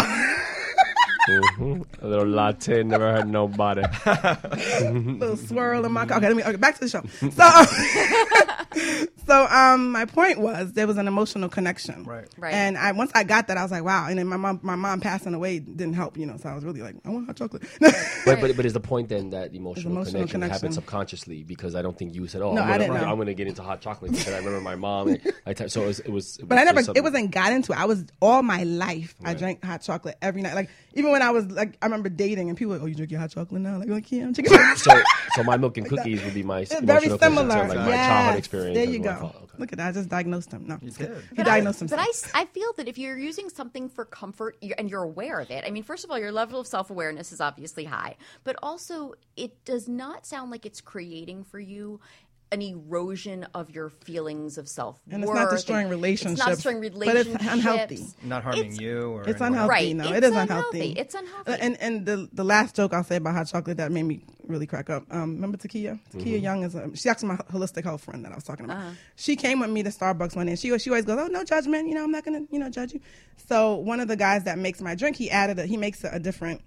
Mhm. 1.28 1.86
A 2.02 2.08
little 2.08 2.28
latte 2.28 2.84
never 2.84 3.12
hurt 3.12 3.28
nobody. 3.28 3.82
little 5.20 5.38
swirl 5.38 5.86
in 5.86 5.92
my 5.92 6.04
okay. 6.04 6.20
Let 6.20 6.36
me 6.36 6.44
okay, 6.44 6.56
back 6.58 6.76
to 6.76 6.82
the 6.82 6.90
show. 6.90 7.04
So, 7.32 9.06
so 9.28 9.48
um, 9.48 9.92
my 9.92 10.06
point 10.06 10.40
was 10.40 10.74
there 10.74 10.88
was 10.88 10.98
an 10.98 11.08
emotional 11.08 11.50
connection, 11.50 12.04
Right. 12.04 12.28
Right. 12.38 12.54
And 12.54 12.78
I 12.78 12.92
once 12.92 13.12
I 13.16 13.24
got 13.24 13.48
that, 13.48 13.58
I 13.58 13.64
was 13.64 13.72
like, 13.72 13.84
wow. 13.84 14.08
And 14.08 14.20
then 14.20 14.28
my 14.28 14.38
mom, 14.38 14.60
my 14.62 14.76
mom 14.76 15.00
passing 15.02 15.34
away 15.34 15.60
didn't 15.60 15.94
help, 15.94 16.18
you 16.18 16.26
know. 16.26 16.38
So 16.38 16.50
I 16.50 16.56
was 16.56 16.64
really 16.64 16.82
like, 16.82 16.96
I 17.06 17.10
want 17.10 17.26
hot 17.28 17.36
chocolate. 17.38 17.64
But, 18.26 18.42
but 18.42 18.56
but 18.56 18.66
is 18.66 18.74
the 18.74 18.80
point 18.80 19.10
then 19.10 19.30
that 19.32 19.54
emotional, 19.54 19.92
emotional 19.92 20.14
connection, 20.14 20.42
connection. 20.42 20.52
happens 20.52 20.76
subconsciously? 20.76 21.44
Because 21.44 21.76
I 21.76 21.82
don't 21.84 21.96
think 21.98 22.16
you 22.16 22.28
said, 22.28 22.42
"Oh, 22.42 22.54
No, 22.54 22.62
I'm, 22.62 22.68
gonna, 22.68 22.80
didn't 22.80 23.02
know. 23.02 23.04
I'm 23.12 23.18
gonna 23.18 23.34
get 23.36 23.48
into 23.48 23.62
hot 23.62 23.82
chocolate." 23.82 24.12
Because 24.12 24.34
I 24.34 24.38
remember 24.38 24.62
my 24.62 24.76
mom. 24.76 25.10
And 25.10 25.22
I 25.46 25.54
t- 25.54 25.68
so 25.68 25.84
it 25.84 25.88
was. 25.88 26.00
It 26.00 26.10
was 26.10 26.40
But 26.44 26.58
I 26.58 26.64
never, 26.64 26.82
just 26.82 26.98
it 26.98 27.04
wasn't 27.04 27.30
got 27.32 27.54
into 27.54 27.72
it. 27.72 27.80
I 27.80 27.86
was 27.86 28.04
all 28.22 28.42
my 28.42 28.64
life. 28.64 29.14
I 29.24 29.36
drank 29.36 29.64
hot 29.64 29.82
chocolate 29.84 30.18
every 30.24 30.42
night. 30.42 30.56
Like 30.56 30.70
even 30.96 31.12
when 31.16 31.22
I 31.22 31.32
was 31.32 31.46
like, 31.50 31.78
I 31.82 31.86
remember 31.86 32.10
dating 32.10 32.50
and 32.50 32.58
people 32.58 32.72
were 32.72 32.78
like, 32.78 32.84
"Oh, 32.84 32.88
you 32.88 32.96
drink 32.96 33.10
your 33.12 33.22
hot 33.22 33.32
chocolate 33.32 33.62
now?" 33.62 33.78
Like, 33.78 33.88
like 33.88 34.12
yeah, 34.12 34.24
I'm 34.24 34.34
drinking. 34.34 34.60
So 34.76 34.92
so 35.36 35.44
my 35.44 35.56
milk 35.56 35.78
and 35.80 35.88
cookies 35.88 36.22
would 36.26 36.34
be 36.34 36.44
my 36.44 36.60
It's 36.62 36.80
very 36.82 37.08
similar. 37.08 37.48
to 37.48 37.68
like 37.70 37.78
my 37.78 37.88
yes. 37.88 38.08
childhood 38.08 38.38
experience. 38.38 38.76
There 38.76 38.86
you 38.86 39.00
go. 39.00 39.32
Okay. 39.34 39.46
Look 39.58 39.72
at 39.72 39.78
that. 39.78 39.88
I 39.88 39.92
just 39.94 40.10
diagnosed 40.10 40.52
him. 40.52 40.68
No, 40.68 40.78
you 40.82 40.92
did. 40.92 41.12
He 41.30 41.36
But 41.38 41.48
I, 41.48 41.52
diagnosed 41.52 41.80
himself. 41.80 42.02
but 42.02 42.06
I 42.06 42.10
s- 42.10 42.32
I, 42.34 42.46
feel 42.46 42.74
that 42.74 42.90
if 42.90 42.98
you're 42.98 43.18
using 43.18 43.48
something 43.50 43.88
for 43.88 44.04
comfort 44.04 44.58
you're, 44.62 44.76
and 44.78 44.90
you're 44.90 45.04
aware 45.04 45.40
of 45.40 45.50
it, 45.50 45.64
I 45.66 45.72
mean, 45.72 45.84
first 45.84 46.04
of 46.04 46.12
all, 46.12 46.20
your 46.20 46.34
level 46.34 46.60
of 46.60 46.68
self 46.68 46.90
awareness 46.90 47.32
is 47.32 47.40
obviously 47.40 47.86
high, 47.86 48.18
but 48.44 48.58
also 48.62 49.14
it 49.38 49.64
does 49.64 49.88
not 49.88 50.26
sound 50.26 50.52
like 50.52 50.66
it's 50.66 50.82
creating 50.82 51.46
for 51.46 51.60
you 51.60 52.02
an 52.56 52.62
erosion 52.62 53.46
of 53.54 53.70
your 53.70 53.90
feelings 53.90 54.58
of 54.58 54.68
self 54.68 54.96
worth. 55.06 55.14
And 55.14 55.24
it's 55.24 55.34
not 55.34 55.50
destroying 55.52 55.86
It's 55.88 55.92
relationships, 55.92 56.40
not 56.40 56.50
destroying 56.56 56.80
relationships. 56.80 57.34
but 57.34 57.44
it's 57.44 57.54
unhealthy. 57.54 58.06
Not 58.24 58.44
harming 58.44 58.62
It's- 58.66 58.80
you 58.80 59.10
or 59.12 59.22
It's 59.22 59.30
anyone 59.42 59.48
unhealthy. 59.54 59.70
Right. 59.70 59.96
No, 59.96 60.04
It's 60.06 60.18
it 60.18 60.24
is 60.24 60.30
unhealthy. 60.32 60.80
unhealthy. 60.80 61.00
It's 61.00 61.16
unhealthy. 61.16 61.52
And 61.62 61.78
and 61.82 62.06
the 62.06 62.30
the 62.34 62.44
last 62.44 62.76
joke 62.76 62.94
I'll 62.94 63.04
say 63.04 63.18
about 63.18 63.36
hot 63.36 63.48
chocolate 63.48 63.78
that 63.78 63.92
made 63.92 64.04
me 64.04 64.24
really 64.48 64.68
crack 64.68 64.90
up. 64.90 65.04
Um, 65.12 65.36
remember 65.36 65.58
Takia? 65.58 66.00
Takia 66.14 66.42
Young 66.42 66.64
is 66.64 66.76
a, 66.76 66.90
she's 66.94 67.08
actually 67.08 67.30
my 67.30 67.36
holistic 67.52 67.84
health 67.84 68.04
friend 68.04 68.24
that 68.26 68.32
I 68.32 68.36
was 68.36 68.44
talking 68.44 68.66
about. 68.66 68.94
She 69.16 69.36
came 69.36 69.60
with 69.60 69.70
me 69.70 69.84
to 69.84 69.90
Starbucks 69.90 70.36
one 70.36 70.46
day. 70.48 70.52
And 70.54 70.60
she 70.60 70.76
she 70.80 70.90
always 70.90 71.06
goes, 71.06 71.20
"Oh, 71.20 71.28
no 71.28 71.44
judgment. 71.44 71.88
You 71.90 71.96
know, 71.96 72.04
I'm 72.04 72.12
not 72.12 72.24
gonna 72.24 72.44
you 72.52 72.60
know 72.60 72.70
judge 72.70 72.94
you." 72.94 73.02
So 73.50 73.76
one 73.76 74.00
of 74.00 74.08
the 74.08 74.16
guys 74.16 74.44
that 74.46 74.58
makes 74.58 74.82
my 74.82 74.96
drink, 74.96 75.16
he 75.18 75.30
added 75.30 75.60
a, 75.60 75.66
he 75.66 75.78
makes 75.78 76.04
it 76.04 76.12
a 76.14 76.20
different 76.20 76.62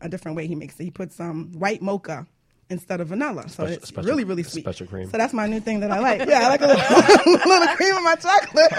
a 0.00 0.08
different 0.08 0.36
way. 0.36 0.46
He 0.48 0.54
makes 0.56 0.78
it. 0.80 0.84
He 0.84 0.90
puts 0.90 1.18
um 1.20 1.52
white 1.52 1.80
mocha. 1.82 2.26
Instead 2.70 3.00
of 3.00 3.08
vanilla, 3.08 3.42
so 3.42 3.48
Special- 3.48 3.72
it's 3.74 3.88
special- 3.88 4.08
really, 4.10 4.22
really 4.24 4.42
sweet. 4.44 4.62
special 4.62 4.86
cream. 4.86 5.10
So 5.10 5.18
that's 5.18 5.32
my 5.34 5.46
new 5.48 5.58
thing 5.60 5.80
that 5.80 5.90
I 5.90 5.98
like. 5.98 6.26
Yeah, 6.28 6.46
I 6.46 6.48
like 6.48 6.60
a 6.60 6.66
little, 6.68 7.50
little 7.50 7.74
cream 7.76 7.96
in 7.96 8.04
my 8.04 8.14
chocolate. 8.14 8.72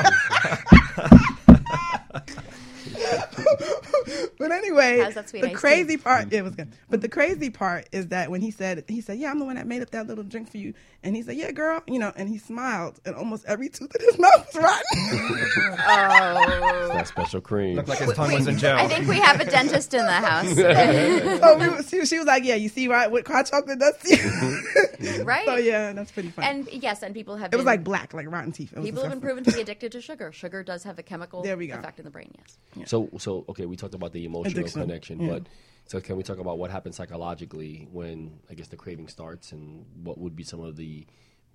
but 4.37 4.51
anyway, 4.51 4.99
How's 4.99 5.13
that 5.15 5.29
sweet 5.29 5.41
the 5.41 5.51
crazy 5.51 5.97
tea? 5.97 6.03
part, 6.03 6.29
mm. 6.29 6.33
it 6.33 6.41
was 6.43 6.55
good. 6.55 6.73
But 6.89 7.01
the 7.01 7.09
crazy 7.09 7.49
part 7.49 7.87
is 7.91 8.07
that 8.07 8.29
when 8.31 8.41
he 8.41 8.51
said, 8.51 8.83
he 8.87 9.01
said, 9.01 9.17
"Yeah, 9.19 9.31
I'm 9.31 9.39
the 9.39 9.45
one 9.45 9.55
that 9.55 9.67
made 9.67 9.81
up 9.81 9.91
that 9.91 10.07
little 10.07 10.23
drink 10.23 10.49
for 10.51 10.57
you," 10.57 10.73
and 11.03 11.15
he 11.15 11.21
said, 11.23 11.35
"Yeah, 11.37 11.51
girl," 11.51 11.81
you 11.87 11.99
know, 11.99 12.11
and 12.15 12.29
he 12.29 12.37
smiled, 12.37 12.99
and 13.05 13.15
almost 13.15 13.45
every 13.45 13.69
tooth 13.69 13.95
in 13.95 14.05
his 14.05 14.19
mouth 14.19 14.47
was 14.53 14.63
rotten. 14.63 15.77
Oh. 15.79 16.81
It's 16.81 16.93
that 16.93 17.07
special 17.07 17.41
cream. 17.41 17.75
Looked 17.75 17.89
like 17.89 17.99
his 17.99 18.13
tongue 18.13 18.33
was 18.33 18.47
in 18.47 18.57
jail. 18.57 18.75
I 18.77 18.87
think 18.87 19.07
we 19.07 19.17
have 19.19 19.39
a 19.39 19.45
dentist 19.45 19.93
in 19.93 20.05
the 20.05 20.11
house, 20.11 20.49
so 20.55 21.39
oh, 21.43 21.57
we, 21.57 21.69
was- 21.69 21.89
she, 21.89 22.05
she 22.05 22.17
was 22.17 22.27
like, 22.27 22.43
"Yeah, 22.43 22.55
you 22.55 22.69
see 22.69 22.87
right 22.87 23.09
what 23.09 23.27
hot 23.27 23.45
chocolate 23.45 23.79
does 23.79 23.97
to 23.97 24.15
you." 24.15 25.23
right? 25.23 25.45
so 25.45 25.55
yeah, 25.55 25.93
that's 25.93 26.11
pretty 26.11 26.29
funny. 26.29 26.47
And 26.47 26.69
yes, 26.71 27.03
and 27.03 27.13
people 27.13 27.35
have 27.37 27.53
it 27.53 27.57
was 27.57 27.65
like 27.65 27.83
black, 27.83 28.13
like 28.13 28.29
rotten 28.31 28.51
teeth. 28.51 28.73
It 28.73 28.79
was 28.79 28.85
people 28.85 29.01
have 29.03 29.11
been 29.11 29.21
proven 29.21 29.43
to 29.45 29.51
be 29.51 29.61
addicted 29.61 29.91
to 29.93 30.01
sugar. 30.01 30.31
Sugar 30.31 30.63
does 30.63 30.83
have 30.83 30.99
a 30.99 31.03
chemical 31.03 31.41
There 31.41 31.57
we 31.57 31.67
go. 31.67 31.75
effect 31.75 31.99
in 31.99 32.05
the 32.05 32.11
brain. 32.11 32.33
Yes. 32.75 32.89
So 32.89 33.09
so 33.17 33.45
okay, 33.49 33.65
we 33.65 33.75
talked 33.75 33.90
about 33.95 34.07
about 34.07 34.13
the 34.13 34.25
emotional 34.25 34.59
Addiction, 34.59 34.81
connection, 34.81 35.19
yeah. 35.21 35.29
but 35.33 35.43
so 35.85 35.99
can 36.01 36.15
we 36.17 36.23
talk 36.23 36.39
about 36.39 36.57
what 36.57 36.71
happens 36.71 36.95
psychologically 36.95 37.87
when 37.91 38.39
I 38.49 38.53
guess 38.55 38.67
the 38.67 38.77
craving 38.77 39.07
starts, 39.07 39.51
and 39.51 39.85
what 40.03 40.17
would 40.17 40.35
be 40.35 40.43
some 40.43 40.61
of 40.61 40.75
the 40.75 41.05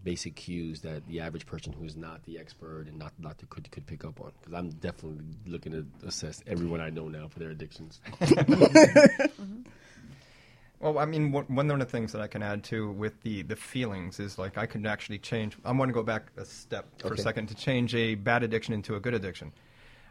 basic 0.05 0.37
cues 0.37 0.83
that 0.83 1.07
the 1.09 1.21
average 1.21 1.47
person 1.47 1.73
who's 1.73 1.97
not 1.97 2.23
the 2.25 2.39
expert 2.39 2.87
and 2.87 2.99
not 2.99 3.17
the 3.17 3.23
doctor 3.23 3.47
could 3.47 3.71
could 3.71 3.87
pick 3.87 4.05
up 4.05 4.21
on? 4.21 4.33
Because 4.41 4.55
I'm 4.55 4.71
definitely 4.71 5.25
looking 5.47 5.73
to 5.73 5.87
assess 6.07 6.43
everyone 6.47 6.81
I 6.81 6.91
know 6.91 7.09
now 7.09 7.29
for 7.29 7.39
their 7.39 7.51
addictions. 7.51 8.01
Mm-hmm. 8.21 9.63
Well, 10.79 10.99
I 10.99 11.07
mean, 11.07 11.33
one 11.33 11.45
one 11.47 11.71
of 11.71 11.79
the 11.79 11.87
things 11.87 12.13
that 12.13 12.21
I 12.21 12.27
can 12.27 12.43
add 12.43 12.63
to 12.65 12.91
with 12.91 13.23
the, 13.23 13.43
the 13.43 13.57
feelings 13.57 14.21
is 14.21 14.39
like 14.39 14.59
I 14.59 14.67
can 14.67 14.85
actually 14.87 15.19
change. 15.19 15.57
I 15.65 15.73
want 15.73 15.89
to 15.89 15.95
go 15.95 16.03
back 16.03 16.31
a 16.37 16.45
step 16.45 16.87
for 17.01 17.09
Okay. 17.09 17.21
a 17.21 17.23
second 17.25 17.47
to 17.47 17.55
change 17.55 17.95
a 17.95 18.15
bad 18.15 18.43
addiction 18.43 18.75
into 18.75 18.95
a 18.95 19.01
good 19.01 19.15
addiction. 19.15 19.53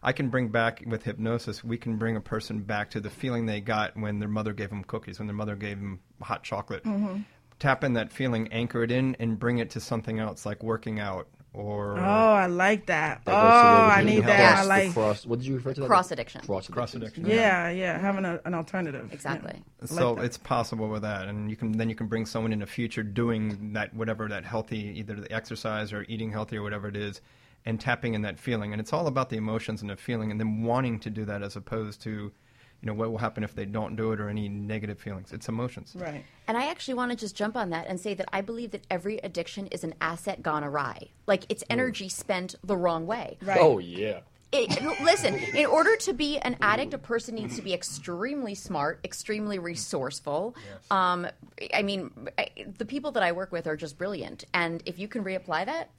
I 0.05 0.11
can 0.11 0.29
bring 0.29 0.49
back 0.49 0.83
with 0.85 1.01
hypnosis. 1.03 1.63
We 1.63 1.77
can 1.79 1.97
bring 1.97 2.15
a 2.15 2.21
person 2.21 2.61
back 2.61 2.91
to 2.91 2.99
the 2.99 3.09
feeling 3.09 3.47
they 3.47 3.59
got 3.59 3.97
when 3.97 4.19
their 4.19 4.29
mother 4.29 4.53
gave 4.53 4.69
them 4.69 4.83
cookies, 4.83 5.17
when 5.17 5.27
their 5.27 5.35
mother 5.35 5.55
gave 5.55 5.77
them 5.79 5.99
hot 6.21 6.43
chocolate. 6.43 6.83
Mm-hmm. 6.83 7.21
Tap 7.57 7.83
in 7.83 7.93
that 7.93 8.13
feeling, 8.13 8.47
anchor 8.53 8.83
it 8.83 8.91
in, 8.91 9.15
and 9.19 9.39
bring 9.39 9.57
it 9.57 9.71
to 9.71 9.79
something 9.79 10.19
else 10.19 10.45
like 10.45 10.61
working 10.61 10.99
out 10.99 11.27
or 11.53 11.97
Oh, 11.97 12.01
I 12.33 12.45
like 12.45 12.85
that. 12.87 13.25
That 13.25 13.31
oh, 13.31 13.41
goes 13.41 13.49
to 13.49 13.65
the- 13.65 13.93
I 13.95 14.03
the 14.03 14.11
need 14.11 14.23
cross- 14.25 14.37
that. 14.37 14.57
I 14.57 14.63
like. 14.65 14.93
cross. 14.93 15.25
What 15.25 15.39
did 15.39 15.47
you 15.47 15.55
refer 15.55 15.73
to? 15.73 15.81
that? 15.81 15.87
Cross 15.87 16.11
addiction. 16.11 16.41
Cross 16.41 16.67
cross 16.67 16.93
addiction. 16.93 17.23
addiction. 17.23 17.41
Yeah, 17.43 17.69
yeah, 17.69 17.97
having 17.97 18.25
a, 18.25 18.39
an 18.45 18.53
alternative. 18.53 19.11
Exactly. 19.11 19.63
Yeah. 19.81 19.87
So 19.87 20.13
like 20.13 20.25
it's 20.25 20.37
possible 20.37 20.87
with 20.89 21.01
that 21.01 21.27
and 21.27 21.49
you 21.49 21.55
can 21.55 21.71
then 21.71 21.89
you 21.89 21.95
can 21.95 22.07
bring 22.07 22.25
someone 22.27 22.53
in 22.53 22.59
the 22.59 22.65
future 22.67 23.01
doing 23.01 23.73
that 23.73 23.93
whatever 23.95 24.27
that 24.27 24.43
healthy 24.45 24.99
either 24.99 25.15
the 25.15 25.31
exercise 25.31 25.93
or 25.93 26.05
eating 26.09 26.31
healthy 26.31 26.57
or 26.57 26.61
whatever 26.61 26.89
it 26.89 26.95
is 26.97 27.21
and 27.65 27.79
tapping 27.79 28.13
in 28.13 28.21
that 28.21 28.39
feeling 28.39 28.71
and 28.71 28.79
it's 28.79 28.93
all 28.93 29.07
about 29.07 29.29
the 29.29 29.37
emotions 29.37 29.81
and 29.81 29.89
the 29.89 29.95
feeling 29.95 30.31
and 30.31 30.39
then 30.39 30.63
wanting 30.63 30.99
to 30.99 31.09
do 31.09 31.25
that 31.25 31.41
as 31.41 31.55
opposed 31.55 32.01
to 32.01 32.09
you 32.09 32.87
know 32.87 32.93
what 32.93 33.09
will 33.09 33.17
happen 33.17 33.43
if 33.43 33.55
they 33.55 33.65
don't 33.65 33.95
do 33.95 34.11
it 34.11 34.19
or 34.21 34.29
any 34.29 34.47
negative 34.47 34.99
feelings 34.99 35.31
it's 35.33 35.47
emotions 35.47 35.95
right. 35.97 36.23
And 36.47 36.55
I 36.57 36.67
actually 36.67 36.93
want 36.93 37.11
to 37.11 37.17
just 37.17 37.35
jump 37.35 37.55
on 37.57 37.71
that 37.71 37.87
and 37.87 37.99
say 37.99 38.13
that 38.13 38.27
I 38.31 38.41
believe 38.41 38.69
that 38.71 38.85
every 38.91 39.17
addiction 39.17 39.65
is 39.67 39.83
an 39.83 39.95
asset 39.99 40.43
gone 40.43 40.63
awry. 40.63 41.09
Like 41.25 41.45
it's 41.49 41.63
energy 41.71 42.07
spent 42.07 42.53
the 42.63 42.77
wrong 42.77 43.07
way. 43.07 43.37
Right. 43.41 43.59
Oh 43.59 43.79
yeah. 43.79 44.19
It, 44.51 45.01
listen, 45.01 45.33
in 45.33 45.65
order 45.65 45.95
to 45.97 46.13
be 46.13 46.37
an 46.37 46.55
addict, 46.61 46.93
a 46.93 46.97
person 46.99 47.33
needs 47.35 47.55
to 47.55 47.63
be 47.63 47.73
extremely 47.73 48.53
smart, 48.55 48.99
extremely 49.03 49.57
resourceful. 49.59 50.55
Um, 50.91 51.27
I 51.73 51.81
mean, 51.81 52.11
I, 52.37 52.49
the 52.77 52.85
people 52.85 53.11
that 53.13 53.23
I 53.23 53.31
work 53.33 53.51
with 53.51 53.65
are 53.67 53.75
just 53.75 53.97
brilliant. 53.97 54.45
And 54.53 54.81
if 54.85 54.97
you 54.99 55.07
can 55.07 55.23
reapply 55.25 55.65
that, 55.65 55.89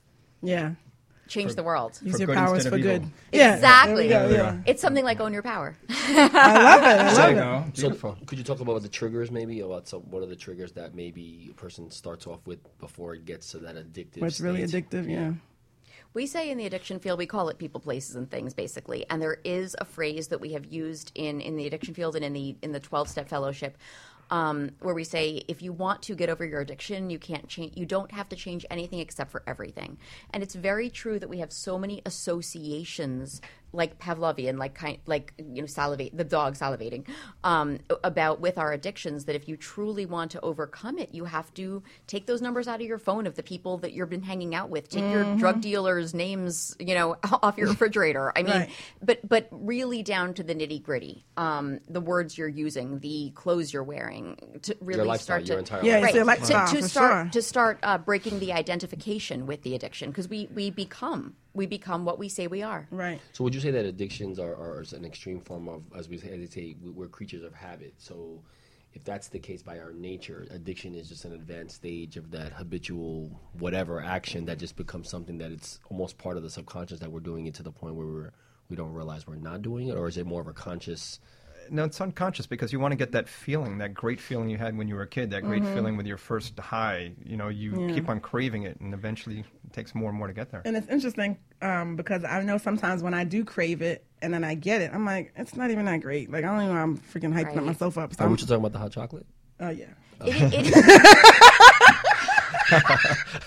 Yeah. 0.42 0.74
Change 1.26 1.54
the 1.54 1.62
world. 1.62 1.98
Use 2.02 2.12
For 2.12 2.18
your 2.18 2.26
good 2.28 2.36
powers 2.36 2.66
for 2.66 2.78
good. 2.78 3.04
Yeah. 3.32 3.54
Exactly. 3.54 4.08
There 4.08 4.28
we 4.28 4.34
yeah. 4.34 4.58
It's 4.66 4.80
something 4.80 5.04
like 5.04 5.20
own 5.20 5.32
your 5.32 5.42
power. 5.42 5.76
I 5.88 6.62
love 6.62 6.82
it. 6.82 6.86
I 6.86 7.12
love 7.12 7.66
it. 7.68 7.74
go 7.74 7.90
So, 7.92 8.16
could 8.26 8.38
you 8.38 8.44
talk 8.44 8.60
about 8.60 8.80
the 8.82 8.88
triggers, 8.88 9.30
maybe 9.30 9.60
about 9.60 9.88
some 9.88 10.02
what 10.02 10.22
are 10.22 10.26
the 10.26 10.36
triggers 10.36 10.72
that 10.72 10.94
maybe 10.94 11.48
a 11.50 11.54
person 11.54 11.90
starts 11.90 12.26
off 12.26 12.46
with 12.46 12.58
before 12.78 13.14
it 13.14 13.24
gets 13.24 13.50
to 13.52 13.58
that 13.58 13.76
addictive? 13.76 14.20
What's 14.20 14.40
really 14.40 14.66
state? 14.66 14.90
addictive? 14.90 15.10
Yeah. 15.10 15.32
We 16.14 16.26
say 16.26 16.50
in 16.50 16.56
the 16.56 16.64
addiction 16.64 16.98
field, 16.98 17.18
we 17.18 17.26
call 17.26 17.50
it 17.50 17.58
people, 17.58 17.78
places, 17.78 18.16
and 18.16 18.30
things, 18.30 18.54
basically. 18.54 19.04
And 19.10 19.20
there 19.20 19.38
is 19.44 19.76
a 19.78 19.84
phrase 19.84 20.28
that 20.28 20.40
we 20.40 20.54
have 20.54 20.64
used 20.64 21.12
in, 21.14 21.42
in 21.42 21.56
the 21.56 21.66
addiction 21.66 21.92
field 21.92 22.16
and 22.16 22.24
in 22.24 22.32
the 22.32 22.56
in 22.62 22.72
the 22.72 22.80
twelve 22.80 23.08
step 23.08 23.28
fellowship, 23.28 23.76
um, 24.30 24.70
where 24.80 24.94
we 24.94 25.04
say 25.04 25.42
if 25.48 25.62
you 25.62 25.72
want 25.72 26.02
to 26.02 26.14
get 26.14 26.28
over 26.28 26.44
your 26.44 26.60
addiction, 26.60 27.10
you 27.10 27.18
can't 27.18 27.48
change. 27.48 27.76
You 27.76 27.86
don't 27.86 28.10
have 28.12 28.28
to 28.30 28.36
change 28.36 28.66
anything 28.70 28.98
except 28.98 29.30
for 29.30 29.42
everything. 29.46 29.98
And 30.30 30.42
it's 30.42 30.54
very 30.54 30.90
true 30.90 31.18
that 31.18 31.28
we 31.28 31.38
have 31.38 31.52
so 31.52 31.78
many 31.78 32.02
associations, 32.04 33.40
like 33.76 33.98
Pavlovian, 33.98 34.58
like 34.58 34.74
kind, 34.74 34.98
like 35.06 35.34
you 35.38 35.62
know, 35.62 35.66
salivate 35.66 36.16
the 36.16 36.24
dog 36.24 36.54
salivating, 36.54 37.06
um, 37.44 37.78
about 38.02 38.40
with 38.40 38.58
our 38.58 38.72
addictions. 38.72 39.26
That 39.26 39.36
if 39.36 39.48
you 39.48 39.56
truly 39.56 40.06
want 40.06 40.30
to 40.32 40.40
overcome 40.40 40.98
it, 40.98 41.14
you 41.14 41.24
have 41.26 41.52
to 41.54 41.82
take 42.06 42.26
those 42.26 42.42
numbers 42.42 42.66
out 42.66 42.80
of 42.80 42.86
your 42.86 42.98
phone 42.98 43.26
of 43.26 43.34
the 43.36 43.42
people 43.42 43.78
that 43.78 43.92
you've 43.92 44.10
been 44.10 44.22
hanging 44.22 44.54
out 44.54 44.70
with. 44.70 44.88
Take 44.88 45.10
your 45.10 45.36
drug 45.36 45.60
dealers' 45.60 46.14
names, 46.14 46.74
you 46.80 46.94
know, 46.94 47.16
off 47.42 47.58
your 47.58 47.68
refrigerator. 47.68 48.32
I 48.36 48.42
mean, 48.42 48.52
Right. 48.56 48.70
but 49.02 49.28
but 49.28 49.48
really 49.50 50.02
down 50.02 50.34
to 50.34 50.42
the 50.42 50.54
nitty 50.54 50.82
gritty, 50.82 51.24
um, 51.36 51.80
the 51.88 52.00
words 52.00 52.38
you're 52.38 52.48
using, 52.48 53.00
the 53.00 53.30
clothes 53.34 53.72
you're 53.72 53.84
wearing, 53.84 54.58
to 54.62 54.76
really 54.80 55.04
lifestyle, 55.04 55.36
start 55.44 55.46
your 55.46 55.56
to 55.56 55.58
entire 55.58 55.84
Yeah, 55.84 55.98
life. 55.98 56.04
it's 56.06 56.14
your 56.14 56.24
right, 56.24 56.42
to, 56.70 56.76
to 56.76 56.88
start 56.88 57.12
sure. 57.26 57.30
to 57.32 57.42
start 57.42 57.78
uh, 57.82 57.98
breaking 57.98 58.38
the 58.40 58.52
identification 58.52 59.46
with 59.46 59.62
the 59.62 59.74
addiction 59.74 60.10
because 60.10 60.28
we 60.28 60.48
we 60.54 60.70
become 60.70 61.34
we 61.56 61.66
become 61.66 62.04
what 62.04 62.18
we 62.18 62.28
say 62.28 62.46
we 62.46 62.62
are. 62.62 62.86
Right. 62.90 63.20
So 63.32 63.42
would 63.44 63.54
you 63.54 63.60
say 63.60 63.70
that 63.70 63.84
addictions 63.84 64.38
are, 64.38 64.54
are 64.54 64.84
an 64.92 65.04
extreme 65.04 65.40
form 65.40 65.68
of, 65.68 65.82
as 65.96 66.08
we 66.08 66.18
say, 66.18 66.36
they 66.36 66.46
say, 66.46 66.76
we- 66.82 66.90
we're 66.90 67.08
creatures 67.08 67.42
of 67.42 67.54
habit. 67.54 67.94
So 67.96 68.42
if 68.92 69.02
that's 69.04 69.28
the 69.28 69.38
case 69.38 69.62
by 69.62 69.78
our 69.78 69.92
nature, 69.92 70.46
addiction 70.50 70.94
is 70.94 71.08
just 71.08 71.24
an 71.24 71.32
advanced 71.32 71.76
stage 71.76 72.16
of 72.16 72.30
that 72.30 72.52
habitual 72.52 73.40
whatever 73.58 74.00
action 74.00 74.44
that 74.46 74.58
just 74.58 74.76
becomes 74.76 75.08
something 75.08 75.38
that 75.38 75.50
it's 75.50 75.80
almost 75.90 76.18
part 76.18 76.36
of 76.36 76.42
the 76.42 76.50
subconscious 76.50 77.00
that 77.00 77.10
we're 77.10 77.20
doing 77.20 77.46
it 77.46 77.54
to 77.54 77.62
the 77.62 77.72
point 77.72 77.94
where 77.94 78.06
we're 78.06 78.30
we 78.68 78.74
don't 78.76 78.92
realize 78.92 79.26
we're 79.28 79.36
not 79.36 79.62
doing 79.62 79.86
it, 79.88 79.96
or 79.96 80.08
is 80.08 80.16
it 80.16 80.26
more 80.26 80.40
of 80.40 80.48
a 80.48 80.52
conscious? 80.52 81.20
No 81.70 81.84
it's 81.84 82.00
unconscious 82.00 82.46
because 82.46 82.72
you 82.72 82.80
want 82.80 82.92
to 82.92 82.96
get 82.96 83.12
that 83.12 83.28
feeling 83.28 83.78
that 83.78 83.94
great 83.94 84.20
feeling 84.20 84.48
you 84.48 84.58
had 84.58 84.76
when 84.76 84.88
you 84.88 84.94
were 84.94 85.02
a 85.02 85.06
kid 85.06 85.30
that 85.30 85.42
great 85.42 85.62
Mm-hmm. 85.62 85.74
feeling 85.74 85.96
with 85.96 86.06
your 86.06 86.16
first 86.18 86.58
high 86.58 87.12
you 87.24 87.36
know 87.36 87.48
you 87.48 87.88
keep 87.94 88.08
on 88.08 88.20
craving 88.20 88.62
it 88.64 88.80
and 88.80 88.92
eventually 88.94 89.40
it 89.40 89.72
takes 89.72 89.94
more 89.94 90.08
and 90.10 90.18
more 90.18 90.26
to 90.26 90.32
get 90.32 90.50
there 90.50 90.62
And 90.64 90.76
it's 90.76 90.88
interesting 90.88 91.38
um, 91.62 91.96
because 91.96 92.24
I 92.24 92.42
know 92.42 92.58
sometimes 92.58 93.02
when 93.02 93.14
I 93.14 93.24
do 93.24 93.44
crave 93.44 93.80
it 93.82 94.04
and 94.22 94.32
then 94.32 94.44
I 94.44 94.54
get 94.54 94.80
it, 94.82 94.90
I'm 94.94 95.04
like, 95.06 95.32
it's 95.36 95.56
not 95.56 95.70
even 95.70 95.84
that 95.86 96.00
great. 96.02 96.30
Like 96.30 96.44
I 96.44 96.48
don't 96.48 96.62
even 96.62 96.74
know 96.74 96.80
I'm 96.82 96.98
freaking 96.98 97.32
hyping 97.32 97.46
Right. 97.46 97.58
up 97.58 97.64
myself 97.64 97.96
up. 97.98 98.14
So 98.14 98.20
Are 98.20 98.22
I'm- 98.24 98.30
we 98.32 98.36
just 98.36 98.48
talking 98.48 98.60
about 98.62 98.72
the 98.72 98.78
hot 98.78 98.92
chocolate? 98.92 99.26
oh 99.60 99.70
yeah. 99.70 99.86
It, 100.22 100.52
it, 100.54 100.74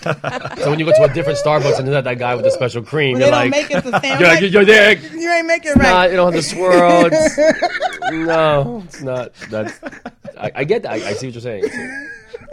So 0.02 0.70
when 0.70 0.78
you 0.78 0.84
go 0.84 0.92
to 0.92 1.04
a 1.04 1.12
different 1.14 1.38
Starbucks 1.38 1.78
and 1.78 1.86
there's 1.86 1.94
not 1.94 2.04
that 2.04 2.18
guy 2.18 2.34
with 2.34 2.44
the 2.44 2.50
special 2.50 2.82
cream, 2.82 3.18
They 3.18 3.24
you're 3.26 3.30
don't 3.30 3.40
like, 3.40 3.50
make 3.50 3.70
it 3.70 3.84
the 3.84 4.00
same. 4.00 4.18
you're, 4.20 4.28
like, 4.28 4.40
like, 4.42 4.52
you're 4.52 4.64
there. 4.64 4.96
you 4.98 5.30
ain't 5.30 5.46
make 5.46 5.64
it 5.64 5.76
Nah, 5.76 5.82
right. 5.82 6.10
you 6.10 6.16
don't 6.16 6.32
have 6.32 6.34
the 6.34 6.42
swirl. 6.48 7.08
It's, 7.10 7.38
no, 8.12 8.82
it's 8.86 9.02
not. 9.02 9.34
That's. 9.50 9.78
I, 10.38 10.50
I 10.56 10.64
get 10.64 10.82
that. 10.82 10.92
I, 10.92 10.94
I 11.08 11.12
see 11.14 11.26
what 11.26 11.34
you're 11.34 11.40
saying. 11.42 11.64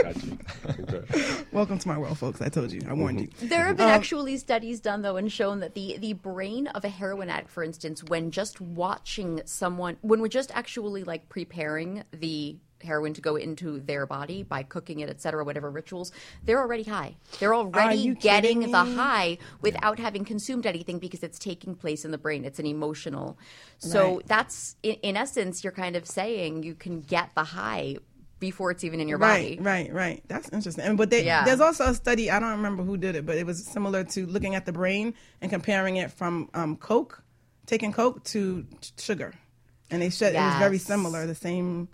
Got 0.02 0.24
you. 0.24 0.38
Okay. 0.70 1.36
Welcome 1.52 1.80
to 1.80 1.88
my 1.88 1.98
world, 1.98 2.18
folks. 2.20 2.42
I 2.42 2.50
told 2.50 2.72
you. 2.72 2.82
I 2.88 2.94
warned 2.94 3.22
you. 3.22 3.30
There 3.48 3.60
have 3.62 3.70
Um, 3.72 3.76
been 3.78 3.90
actually 3.90 4.38
studies 4.38 4.80
done 4.80 5.02
though 5.02 5.18
and 5.18 5.32
shown 5.32 5.62
that 5.62 5.74
the 5.74 5.98
the 5.98 6.14
brain 6.14 6.68
of 6.68 6.84
a 6.86 6.90
heroin 6.90 7.30
addict, 7.30 7.50
for 7.50 7.64
instance, 7.64 8.04
when 8.04 8.30
just 8.32 8.60
watching 8.62 9.42
someone, 9.46 9.98
when 10.02 10.22
we're 10.22 10.28
just 10.28 10.52
actually 10.56 11.04
like 11.04 11.30
preparing 11.30 12.04
the 12.12 12.58
heroin 12.84 13.14
to 13.14 13.22
go 13.22 13.36
into 13.36 13.80
their 13.80 14.06
body 14.06 14.44
by 14.44 14.64
cooking 14.64 15.00
it, 15.00 15.10
et 15.10 15.22
cetera, 15.22 15.44
whatever 15.44 15.70
rituals, 15.70 16.12
they're 16.46 16.60
already 16.60 16.84
high. 16.84 17.16
They're 17.40 17.56
already 17.56 18.14
getting 18.16 18.72
the 18.72 18.84
high 18.84 19.38
without 19.62 20.00
having 20.00 20.26
consumed 20.26 20.66
anything 20.66 21.00
because 21.00 21.24
it's 21.24 21.40
taking 21.40 21.76
place 21.76 22.06
in 22.06 22.12
the 22.12 22.18
brain. 22.18 22.46
It's 22.46 22.60
an 22.60 22.66
emotional. 22.66 23.38
So 23.80 24.18
Right. 24.18 24.28
that's 24.28 24.76
in, 24.84 24.96
in 24.96 25.18
essence, 25.18 25.64
you're 25.64 25.74
kind 25.74 25.96
of 25.96 26.08
saying 26.08 26.64
you 26.64 26.76
can 26.76 27.02
get 27.02 27.32
the 27.36 27.44
high 27.44 27.98
before 28.40 28.70
it's 28.70 28.84
even 28.84 29.00
in 29.00 29.08
your 29.08 29.18
Right, 29.18 29.58
body. 29.58 29.58
right, 29.60 29.88
right. 29.88 29.94
Right. 29.94 30.24
That's 30.28 30.50
interesting. 30.50 30.84
And 30.84 30.98
but 30.98 31.10
they, 31.10 31.26
Yeah. 31.26 31.44
there's 31.44 31.60
also 31.60 31.86
a 31.86 31.94
study. 31.96 32.30
I 32.30 32.40
don't 32.40 32.52
remember 32.52 32.84
who 32.84 32.96
did 32.96 33.16
it, 33.16 33.26
but 33.26 33.36
it 33.36 33.46
was 33.48 33.66
similar 33.66 34.04
to 34.04 34.26
looking 34.28 34.54
at 34.54 34.66
the 34.68 34.72
brain 34.72 35.16
and 35.42 35.50
comparing 35.50 35.96
it 35.98 36.12
from 36.12 36.50
um, 36.54 36.76
Coke, 36.78 37.24
taking 37.66 37.92
Coke 37.92 38.24
to 38.26 38.66
sugar, 39.00 39.34
and 39.90 40.02
they 40.02 40.10
said 40.10 40.36
it 40.36 40.40
was 40.40 40.56
very 40.60 40.78
similar. 40.78 41.26
The 41.26 41.36
same 41.36 41.88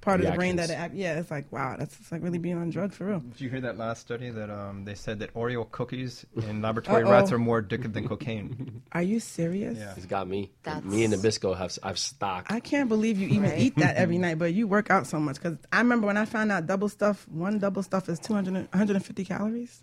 part 0.00 0.20
of 0.20 0.26
the 0.26 0.32
brain 0.32 0.56
that 0.56 0.70
it. 0.70 0.94
Yeah, 0.94 1.18
it's 1.18 1.30
like 1.30 1.50
wow, 1.52 1.76
that's 1.78 1.98
it's 2.00 2.10
like 2.12 2.22
really 2.22 2.38
being 2.38 2.56
on 2.58 2.70
drugs 2.70 2.96
for 2.96 3.06
real. 3.06 3.20
Did 3.20 3.40
you 3.40 3.48
hear 3.50 3.60
that 3.62 3.76
last 3.76 4.00
study 4.00 4.30
that 4.30 4.50
um, 4.50 4.84
they 4.84 4.94
said 4.94 5.18
that 5.20 5.34
Oreo 5.34 5.70
cookies 5.70 6.24
in 6.36 6.62
laboratory 6.66 7.02
Uh-oh. 7.04 7.10
rats 7.10 7.32
are 7.32 7.38
more 7.38 7.62
addictive 7.62 7.92
than 7.92 8.06
cocaine? 8.08 8.82
Are 8.92 9.02
you 9.02 9.20
serious? 9.20 9.78
Yeah. 9.78 9.94
He's 9.94 10.06
got 10.06 10.26
me. 10.28 10.52
That's- 10.62 10.84
Me 10.84 11.04
and 11.04 11.12
Nabisco 11.14 11.56
have 11.56 11.76
I've 11.82 11.98
stocked. 11.98 12.50
I 12.52 12.60
can't 12.60 12.88
believe 12.88 13.18
you 13.18 13.28
even 13.28 13.50
Right. 13.50 13.58
eat 13.58 13.76
that 13.76 13.96
every 13.96 14.18
night, 14.18 14.38
but 14.38 14.52
you 14.54 14.66
work 14.66 14.90
out 14.90 15.06
so 15.06 15.18
much. 15.20 15.36
Because 15.36 15.58
I 15.72 15.78
remember 15.78 16.06
when 16.06 16.16
I 16.16 16.24
found 16.24 16.50
out 16.52 16.66
double 16.66 16.88
stuff, 16.88 17.26
one 17.28 17.58
double 17.58 17.82
stuff 17.82 18.08
is 18.08 18.18
200, 18.20 18.54
150 18.54 19.24
calories. 19.24 19.82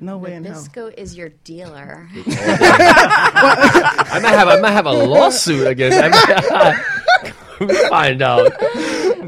No 0.00 0.18
way 0.18 0.34
in 0.34 0.44
hell. 0.44 0.54
Nabisco 0.54 0.94
is 0.96 1.16
your 1.16 1.30
dealer. 1.44 2.08
I 2.12 2.18
might 4.22 4.30
have 4.30 4.48
I 4.48 4.60
might 4.60 4.70
have 4.70 4.86
a 4.86 4.92
lawsuit 4.92 5.66
against. 5.66 5.98
I 6.00 6.84
We'll 7.60 7.88
find 7.90 8.22
out. 8.22 8.52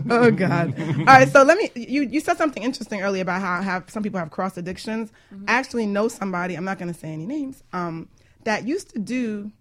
oh 0.08 0.30
God! 0.30 0.72
All 0.80 1.04
right, 1.04 1.28
so 1.28 1.42
let 1.42 1.58
me. 1.58 1.70
You 1.74 2.02
you 2.02 2.20
said 2.20 2.38
something 2.38 2.62
interesting 2.62 3.02
earlier 3.02 3.20
about 3.20 3.42
how 3.42 3.61
have 3.61 3.90
some 3.90 4.02
people 4.02 4.18
have 4.18 4.30
cross 4.30 4.56
addictions. 4.56 5.12
I 5.46 5.52
actually 5.52 5.85
know 5.85 6.08
somebody. 6.08 6.54
I'm 6.54 6.64
not 6.64 6.78
going 6.78 6.90
to 6.90 6.98
say 6.98 7.08
any 7.08 7.26
names. 7.26 7.62
Um, 7.74 8.08
that 8.44 8.66
used 8.66 8.88
to 8.94 8.98
do. 8.98 9.52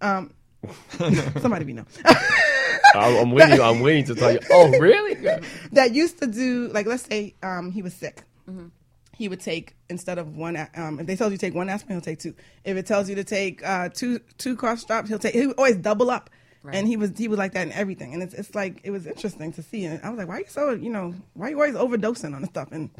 Um, 0.00 0.32
somebody 1.40 1.66
we 1.66 1.74
know 1.74 1.84
I'm, 2.94 3.16
I'm 3.18 3.30
waiting. 3.32 3.60
I'm 3.60 3.80
waiting 3.80 4.04
to 4.06 4.14
tell 4.14 4.32
you. 4.32 4.40
Oh, 4.50 4.70
really? 4.78 5.14
that 5.72 5.94
used 5.94 6.18
to 6.20 6.26
do 6.26 6.68
like 6.68 6.86
let's 6.86 7.04
say 7.04 7.34
um 7.42 7.70
he 7.70 7.82
was 7.82 7.92
sick. 7.92 8.22
He 9.16 9.28
would 9.28 9.40
take 9.40 9.74
instead 9.88 10.18
of 10.18 10.36
one. 10.36 10.56
Um, 10.74 11.00
if 11.00 11.06
they 11.06 11.16
told 11.16 11.32
you 11.32 11.38
to 11.38 11.46
take 11.46 11.54
one 11.54 11.68
aspirin, 11.70 11.96
he'll 11.96 12.02
take 12.02 12.18
two. 12.18 12.34
If 12.64 12.76
it 12.76 12.86
tells 12.86 13.08
you 13.08 13.14
to 13.16 13.24
take 13.24 13.66
uh, 13.66 13.88
two 13.88 14.20
two 14.38 14.56
cough 14.56 14.86
drops, 14.86 15.08
he'll 15.08 15.18
take. 15.18 15.34
He 15.34 15.46
would 15.46 15.56
always 15.56 15.76
double 15.76 16.10
up. 16.10 16.28
and 16.76 16.86
he 16.88 16.96
was 16.96 17.10
he 17.16 17.28
was 17.28 17.38
like 17.38 17.52
that 17.52 17.66
in 17.66 17.72
everything. 17.72 18.12
And 18.12 18.22
it's 18.22 18.34
it's 18.34 18.54
like 18.54 18.80
it 18.84 18.90
was 18.90 19.06
interesting 19.06 19.52
to 19.54 19.62
see. 19.62 19.84
And 19.84 20.02
I 20.04 20.10
was 20.10 20.18
like, 20.18 20.28
why 20.28 20.36
are 20.36 20.40
you 20.40 20.46
so 20.48 20.70
you 20.72 20.90
know 20.90 21.14
why 21.34 21.46
are 21.46 21.50
you 21.50 21.56
always 21.60 21.74
overdosing 21.76 22.34
on 22.34 22.42
the 22.42 22.48
stuff? 22.48 22.68
And 22.72 22.90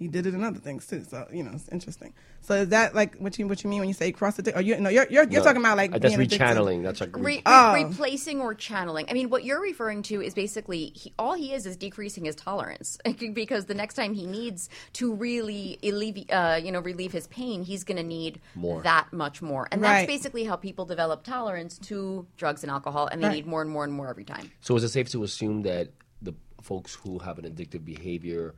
he 0.00 0.08
did 0.08 0.26
it 0.26 0.32
in 0.34 0.42
other 0.42 0.58
things 0.58 0.86
too. 0.86 1.04
So 1.04 1.28
you 1.30 1.42
know, 1.44 1.50
it's 1.54 1.68
interesting. 1.68 2.14
So 2.40 2.54
is 2.54 2.70
that 2.70 2.94
like 2.94 3.16
what 3.18 3.38
you 3.38 3.46
what 3.46 3.62
you 3.62 3.68
mean 3.68 3.80
when 3.80 3.88
you 3.88 3.94
say 3.94 4.10
cross 4.12 4.38
addiction? 4.38 4.58
Or 4.58 4.64
you 4.64 4.80
no, 4.80 4.88
you're 4.88 5.06
you're, 5.10 5.24
you're 5.24 5.40
No, 5.40 5.44
talking 5.44 5.60
about 5.60 5.76
like 5.76 5.90
uh, 5.94 5.98
that's 5.98 6.16
being 6.16 6.26
addicted. 6.26 6.40
rechanneling. 6.40 6.82
That's 6.82 7.00
like 7.02 7.14
Re- 7.14 7.22
re- 7.36 7.42
Oh. 7.44 7.74
replacing 7.74 8.40
or 8.40 8.54
channeling. 8.54 9.04
I 9.10 9.12
mean, 9.12 9.28
what 9.28 9.44
you're 9.44 9.60
referring 9.60 10.02
to 10.04 10.22
is 10.22 10.32
basically 10.32 10.86
he, 10.96 11.12
all 11.18 11.34
he 11.34 11.52
is 11.52 11.66
is 11.66 11.76
decreasing 11.76 12.24
his 12.24 12.34
tolerance 12.34 12.98
because 13.34 13.66
the 13.66 13.74
next 13.74 13.94
time 13.94 14.14
he 14.14 14.26
needs 14.26 14.70
to 14.94 15.14
really 15.14 15.78
alleviate, 15.82 16.32
uh, 16.32 16.58
you 16.60 16.72
know, 16.72 16.80
relieve 16.80 17.12
his 17.12 17.26
pain, 17.26 17.62
he's 17.62 17.84
going 17.84 17.98
to 17.98 18.02
need 18.02 18.40
More. 18.54 18.80
that 18.82 19.12
much 19.12 19.42
more, 19.42 19.68
and 19.70 19.82
Right. 19.82 19.92
that's 20.00 20.06
basically 20.06 20.44
how 20.44 20.56
people 20.56 20.86
develop 20.86 21.24
tolerance 21.24 21.78
to 21.80 22.26
drugs 22.38 22.62
and 22.64 22.70
alcohol, 22.70 23.06
and 23.06 23.22
they 23.22 23.26
Right. 23.28 23.34
need 23.36 23.46
more 23.46 23.60
and 23.60 23.70
more 23.70 23.84
and 23.84 23.92
more 23.92 24.08
every 24.08 24.24
time. 24.24 24.50
So 24.62 24.74
is 24.76 24.82
it 24.82 24.88
safe 24.88 25.10
to 25.10 25.22
assume 25.24 25.60
that 25.62 25.88
the 26.22 26.32
folks 26.62 26.94
who 26.94 27.18
have 27.18 27.38
an 27.38 27.44
addictive 27.44 27.84
behavior 27.84 28.54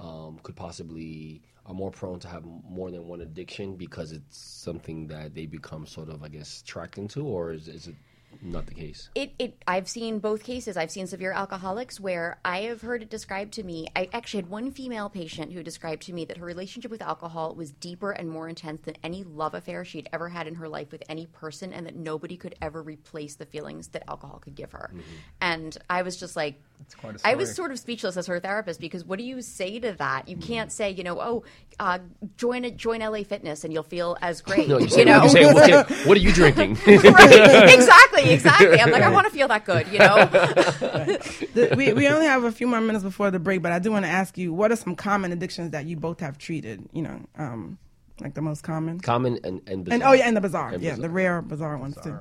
um, 0.00 0.38
could 0.42 0.56
possibly 0.56 1.42
are 1.66 1.74
more 1.74 1.90
prone 1.90 2.18
to 2.20 2.28
have 2.28 2.44
more 2.44 2.90
than 2.90 3.06
one 3.06 3.22
addiction 3.22 3.74
because 3.76 4.12
it's 4.12 4.36
something 4.36 5.06
that 5.06 5.34
they 5.34 5.46
become 5.46 5.86
sort 5.86 6.08
of, 6.08 6.22
I 6.22 6.28
guess, 6.28 6.62
tracked 6.62 6.98
into, 6.98 7.26
or 7.26 7.52
is, 7.52 7.68
is 7.68 7.88
it 7.88 7.94
not 8.42 8.66
the 8.66 8.74
case? 8.74 9.08
It, 9.14 9.32
it 9.38 9.62
I've 9.66 9.88
seen 9.88 10.18
both 10.18 10.42
cases. 10.42 10.76
I've 10.76 10.90
seen 10.90 11.06
severe 11.06 11.32
alcoholics 11.32 12.00
where 12.00 12.38
I 12.44 12.62
have 12.62 12.80
heard 12.80 13.02
it 13.02 13.10
described 13.10 13.54
to 13.54 13.62
me. 13.62 13.88
I 13.94 14.08
actually 14.12 14.42
had 14.42 14.50
one 14.50 14.70
female 14.70 15.08
patient 15.08 15.52
who 15.52 15.62
described 15.62 16.02
to 16.02 16.12
me 16.12 16.24
that 16.26 16.38
her 16.38 16.46
relationship 16.46 16.90
with 16.90 17.02
alcohol 17.02 17.54
was 17.54 17.70
deeper 17.72 18.10
and 18.10 18.28
more 18.30 18.48
intense 18.48 18.82
than 18.82 18.96
any 19.02 19.24
love 19.24 19.54
affair 19.54 19.84
she'd 19.84 20.08
ever 20.12 20.28
had 20.28 20.46
in 20.46 20.56
her 20.56 20.68
life 20.68 20.92
with 20.92 21.02
any 21.08 21.26
person, 21.26 21.72
and 21.72 21.86
that 21.86 21.96
nobody 21.96 22.36
could 22.36 22.54
ever 22.60 22.82
replace 22.82 23.36
the 23.36 23.46
feelings 23.46 23.88
that 23.88 24.02
alcohol 24.08 24.38
could 24.38 24.54
give 24.54 24.72
her. 24.72 24.90
And 25.40 25.76
I 25.88 26.02
was 26.02 26.16
just 26.16 26.36
like, 26.36 26.60
quite 27.00 27.16
a 27.16 27.26
I 27.26 27.34
was 27.34 27.54
sort 27.54 27.70
of 27.70 27.78
speechless 27.78 28.16
as 28.16 28.26
her 28.26 28.40
therapist 28.40 28.80
because 28.80 29.04
what 29.04 29.18
do 29.18 29.24
you 29.24 29.40
say 29.40 29.78
to 29.80 29.92
that? 29.92 30.28
You 30.28 30.36
can't 30.36 30.70
say, 30.70 30.90
you 30.90 31.02
know, 31.02 31.20
oh, 31.20 31.44
uh, 31.78 31.98
join 32.36 32.64
a, 32.64 32.70
join 32.70 33.00
LA 33.00 33.22
Fitness 33.22 33.64
and 33.64 33.72
you'll 33.72 33.82
feel 33.82 34.16
as 34.20 34.40
great. 34.42 34.68
No, 34.68 34.78
you 34.78 34.88
say, 34.88 35.04
know? 35.04 35.22
you 35.22 35.28
say 35.28 35.52
what, 35.52 35.90
what 36.06 36.16
are 36.16 36.20
you 36.20 36.32
drinking? 36.34 36.74
right, 36.86 36.94
exactly, 37.74 38.23
exactly. 38.24 38.80
I'm 38.80 38.90
like, 38.90 39.02
I 39.02 39.10
want 39.10 39.26
to 39.26 39.32
feel 39.32 39.48
that 39.48 39.64
good, 39.64 39.86
you 39.88 39.98
know. 39.98 40.16
The- 41.54 41.74
we 41.76 41.92
we 41.92 42.08
only 42.08 42.26
have 42.26 42.44
a 42.44 42.52
few 42.52 42.66
more 42.66 42.80
minutes 42.80 43.04
before 43.04 43.30
the 43.30 43.38
break, 43.38 43.62
but 43.62 43.70
I 43.72 43.78
do 43.78 43.90
want 43.92 44.04
to 44.04 44.10
ask 44.10 44.36
you, 44.36 44.52
what 44.52 44.72
are 44.72 44.76
some 44.76 44.96
common 44.96 45.32
addictions 45.32 45.70
that 45.70 45.86
you 45.86 45.96
both 45.96 46.20
have 46.20 46.36
treated? 46.38 46.88
You 46.92 47.02
know, 47.02 47.20
um, 47.38 47.78
like 48.20 48.34
the 48.34 48.42
most 48.42 48.62
common. 48.62 49.00
Common 49.00 49.38
and 49.44 49.60
and, 49.68 49.88
And 49.92 50.02
oh 50.02 50.12
yeah, 50.12 50.26
and 50.26 50.36
the 50.36 50.40
bizarre, 50.40 50.70
And 50.72 50.82
yeah, 50.82 50.92
bizarre. 50.92 51.02
the 51.08 51.10
rare 51.10 51.42
bizarre 51.42 51.76
ones 51.78 51.96
too. 52.02 52.18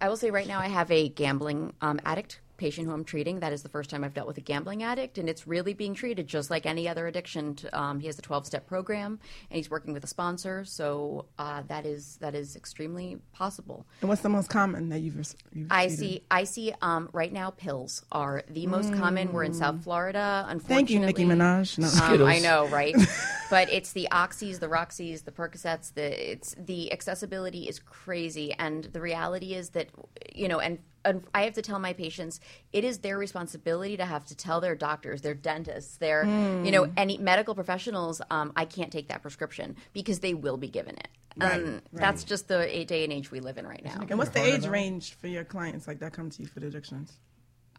I 0.00 0.08
will 0.08 0.16
say 0.16 0.30
right 0.30 0.46
now 0.46 0.58
I 0.60 0.68
have 0.68 0.90
a 0.90 1.08
gambling 1.08 1.72
um, 1.80 1.98
addict 2.04 2.40
patient 2.56 2.86
who 2.86 2.92
I'm 2.92 3.04
treating. 3.04 3.40
That 3.40 3.52
is 3.52 3.62
the 3.62 3.68
first 3.68 3.90
time 3.90 4.04
I've 4.04 4.14
dealt 4.14 4.26
with 4.26 4.38
a 4.38 4.40
gambling 4.42 4.82
addict, 4.82 5.18
and 5.18 5.28
it's 5.28 5.46
really 5.46 5.74
being 5.74 5.94
treated 5.94 6.26
just 6.26 6.50
like 6.50 6.66
any 6.66 6.88
other 6.88 7.06
addiction. 7.06 7.54
To, 7.56 7.78
um, 7.78 8.00
he 8.00 8.06
has 8.06 8.18
a 8.18 8.22
12 8.22 8.46
step 8.46 8.66
program, 8.66 9.18
and 9.50 9.56
he's 9.56 9.70
working 9.70 9.92
with 9.92 10.04
a 10.04 10.06
sponsor, 10.06 10.64
so 10.64 11.26
uh, 11.38 11.62
that 11.68 11.86
is 11.86 12.16
that 12.20 12.34
is 12.34 12.56
extremely 12.56 13.18
possible. 13.32 13.86
And 14.00 14.08
what's 14.08 14.22
the 14.22 14.28
most 14.28 14.48
common 14.50 14.88
that 14.90 15.00
you've, 15.00 15.16
res- 15.16 15.36
you've 15.52 15.70
I 15.70 15.86
treated? 15.86 15.98
see. 15.98 16.24
I 16.30 16.44
see. 16.44 16.72
Um, 16.82 17.08
right 17.12 17.32
now, 17.32 17.50
pills 17.50 18.04
are 18.12 18.42
the 18.48 18.66
most 18.66 18.92
common. 18.94 19.32
We're 19.32 19.44
in 19.44 19.54
South 19.54 19.82
Florida. 19.82 20.44
Unfortunately, 20.48 20.64
Mm. 20.64 20.68
Thank 20.76 20.90
you, 20.90 21.00
Nicki 21.00 21.24
Minaj. 21.24 21.78
No. 21.78 22.22
Um, 22.24 22.26
I 22.26 22.38
know, 22.38 22.66
right? 22.68 22.94
but 23.50 23.70
it's 23.72 23.92
the 23.92 24.08
oxys, 24.10 24.58
the 24.60 24.68
roxys, 24.68 25.24
the 25.24 25.32
Percocets. 25.32 25.92
The 25.94 26.32
it's 26.32 26.54
the 26.58 26.92
accessibility 26.92 27.68
is 27.68 27.78
crazy, 27.78 28.52
and 28.54 28.84
the 28.84 29.00
reality 29.00 29.54
is 29.54 29.70
that 29.70 29.88
you 30.34 30.48
know, 30.48 30.60
and, 30.60 30.78
and 31.04 31.22
I 31.34 31.42
have 31.42 31.54
to 31.54 31.62
tell 31.62 31.78
my 31.78 31.92
patients 31.92 32.40
it 32.72 32.84
is 32.84 32.98
their 32.98 33.18
responsibility 33.18 33.96
to 33.96 34.04
have 34.04 34.24
to 34.26 34.34
tell 34.34 34.60
their 34.60 34.74
doctors, 34.74 35.22
their 35.22 35.34
dentists, 35.34 35.96
their 35.98 36.24
you 36.64 36.70
know, 36.70 36.90
any 36.96 37.18
medical 37.18 37.54
professionals. 37.54 38.20
Um, 38.30 38.52
I 38.56 38.64
can't 38.64 38.90
take 38.90 39.08
that 39.08 39.22
prescription 39.22 39.76
because 39.92 40.20
they 40.20 40.34
will 40.34 40.56
be 40.56 40.68
given 40.68 40.96
it. 40.96 41.08
Right, 41.36 41.60
um, 41.60 41.82
That's 41.92 42.22
just 42.22 42.46
the 42.46 42.60
a- 42.60 42.84
day 42.84 43.02
and 43.02 43.12
age 43.12 43.32
we 43.32 43.40
live 43.40 43.58
in 43.58 43.66
right 43.66 43.84
now. 43.84 44.06
And 44.08 44.18
what's 44.18 44.30
the 44.30 44.44
age 44.44 44.66
range 44.66 45.14
for 45.14 45.26
your 45.26 45.42
clients 45.42 45.88
like 45.88 45.98
that 45.98 46.12
come 46.12 46.30
to 46.30 46.42
you 46.42 46.48
for 46.48 46.60
the 46.60 46.68
addictions? 46.68 47.18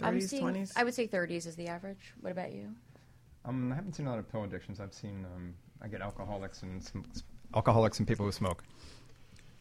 I'm 0.02 0.16
30s, 0.20 0.30
seeing, 0.30 0.44
20s? 0.44 0.74
I 0.76 0.84
would 0.84 0.94
say 0.94 1.08
30s 1.08 1.48
is 1.48 1.56
the 1.56 1.68
average. 1.68 2.14
What 2.20 2.32
about 2.32 2.52
you? 2.52 2.76
Um, 3.46 3.72
I 3.72 3.76
haven't 3.76 3.94
seen 3.94 4.08
a 4.08 4.10
lot 4.10 4.20
of 4.20 4.30
pill 4.30 4.44
addictions. 4.44 4.82
I've 4.82 4.94
seen 4.94 5.26
um, 5.34 5.54
I 5.82 5.88
get 5.88 6.02
alcoholics 6.02 6.64
and 6.64 6.84
some, 6.84 7.06
alcoholics 7.56 8.00
and 8.00 8.08
people 8.08 8.26
who 8.26 8.32
smoke. 8.34 8.64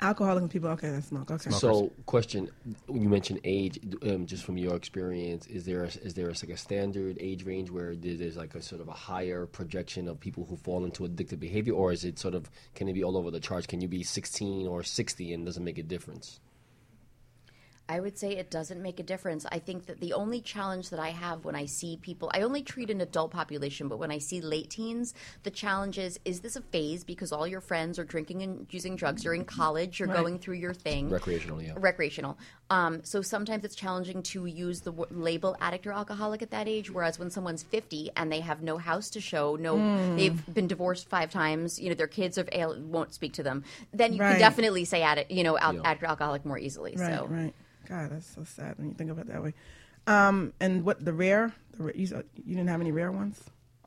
Alcoholic 0.01 0.43
and 0.43 0.51
people, 0.51 0.69
okay, 0.71 0.91
that 0.91 1.05
smoke. 1.05 1.31
Okay. 1.31 1.51
So, 1.51 1.93
question: 2.07 2.51
When 2.87 3.03
you 3.03 3.09
mentioned 3.09 3.41
age, 3.45 3.79
um, 4.03 4.27
just 4.27 4.45
from 4.45 4.59
your 4.59 4.75
experience, 4.75 5.47
is 5.47 5.65
there 5.65 5.85
a, 5.85 5.87
is 5.87 6.15
there 6.15 6.29
a, 6.29 6.33
like 6.33 6.51
a 6.51 6.57
standard 6.57 7.17
age 7.21 7.45
range 7.45 7.71
where 7.71 7.95
there's 7.95 8.37
like 8.37 8.55
a 8.55 8.63
sort 8.63 8.81
of 8.81 8.89
a 8.89 8.93
higher 8.93 9.47
projection 9.47 10.09
of 10.09 10.19
people 10.19 10.45
who 10.45 10.57
fall 10.57 10.85
into 10.85 11.05
addictive 11.05 11.39
behavior, 11.39 11.75
or 11.75 11.93
is 11.93 12.05
it 12.05 12.19
sort 12.19 12.35
of 12.35 12.51
can 12.75 12.89
it 12.89 12.93
be 12.95 13.05
all 13.05 13.17
over 13.17 13.31
the 13.31 13.41
charts? 13.41 13.67
Can 13.67 13.81
you 13.81 13.89
be 13.89 14.03
16 14.03 14.67
or 14.67 14.83
60 14.83 15.33
and 15.33 15.47
doesn't 15.47 15.65
make 15.65 15.79
a 15.79 15.83
difference? 15.83 16.41
I 17.87 18.01
would 18.01 18.17
say 18.17 18.31
it 18.37 18.51
doesn't 18.51 18.81
make 18.81 18.99
a 18.99 19.03
difference. 19.03 19.45
I 19.53 19.59
think 19.59 19.87
that 19.87 20.01
the 20.01 20.15
only 20.15 20.41
challenge 20.41 20.89
that 20.89 20.99
I 20.99 21.11
have 21.11 21.45
when 21.45 21.55
I 21.55 21.67
see 21.67 21.99
people, 22.01 22.31
I 22.33 22.41
only 22.41 22.63
treat 22.63 22.89
an 22.89 23.03
adult 23.03 23.31
population, 23.31 23.89
but 23.89 23.99
when 23.99 24.11
I 24.11 24.17
see 24.19 24.41
late 24.41 24.71
teens, 24.71 25.13
the 25.43 25.51
challenge 25.51 25.99
is 25.99 26.19
is 26.25 26.41
this 26.41 26.57
a 26.57 26.63
phase 26.63 27.05
because 27.05 27.31
all 27.31 27.47
your 27.47 27.61
friends 27.61 27.99
are 27.99 28.05
drinking 28.05 28.43
and 28.43 28.67
using 28.71 28.97
drugs? 28.97 29.23
You're 29.23 29.35
in 29.35 29.45
college, 29.45 29.99
you're 29.99 30.09
going 30.09 30.39
through 30.39 30.55
your 30.57 30.73
thing. 30.73 31.11
Recreational, 31.11 31.61
yeah. 31.61 31.75
Recreational. 31.77 32.39
Um, 32.71 33.05
so 33.05 33.21
sometimes 33.21 33.65
it's 33.67 33.75
challenging 33.75 34.23
to 34.23 34.47
use 34.47 34.81
the 34.81 34.91
w- 34.93 35.07
label 35.11 35.55
addict 35.61 35.87
or 35.87 35.93
alcoholic 35.93 36.41
at 36.41 36.51
that 36.53 36.67
age. 36.67 36.91
Whereas 36.91 37.19
when 37.19 37.29
someone's 37.29 37.63
50 37.65 38.11
and 38.17 38.33
they 38.33 38.41
have 38.41 38.63
no 38.63 38.79
house 38.79 39.11
to 39.11 39.21
show, 39.21 39.57
no, 39.57 39.77
Hmm. 39.77 40.17
they've 40.17 40.55
been 40.55 40.67
divorced 40.69 41.11
five 41.11 41.31
times, 41.31 41.79
you 41.79 41.91
know, 41.91 41.95
their 41.95 42.07
kids 42.07 42.39
are, 42.39 42.47
al- 42.53 42.81
won't 42.81 43.13
speak 43.13 43.35
to 43.35 43.43
them, 43.43 43.63
then 43.93 44.15
you 44.15 44.21
Right. 44.21 44.31
can 44.33 44.41
definitely 44.41 44.87
say 44.87 45.03
addict, 45.03 45.31
you 45.31 45.43
know, 45.45 45.59
al- 45.59 45.75
Yeah. 45.75 45.81
addict 45.85 46.03
or 46.03 46.07
alcoholic 46.07 46.47
more 46.47 46.59
easily. 46.59 46.95
Right, 46.97 47.19
so. 47.19 47.27
right. 47.27 47.55
God, 47.89 48.11
that's 48.11 48.35
so 48.35 48.45
sad 48.45 48.79
when 48.79 48.89
you 48.89 48.95
think 48.95 49.11
of 49.11 49.19
it 49.19 49.29
that 49.29 49.43
way. 49.43 49.55
Um, 50.07 50.53
and 50.61 50.85
what 50.85 51.05
the 51.05 51.13
rare? 51.13 51.53
The, 51.77 51.85
ra- 51.85 51.93
you, 51.95 52.07
you 52.45 52.57
didn't 52.57 52.69
have 52.69 52.81
any 52.81 52.93
rare 52.93 53.13
ones? 53.13 53.43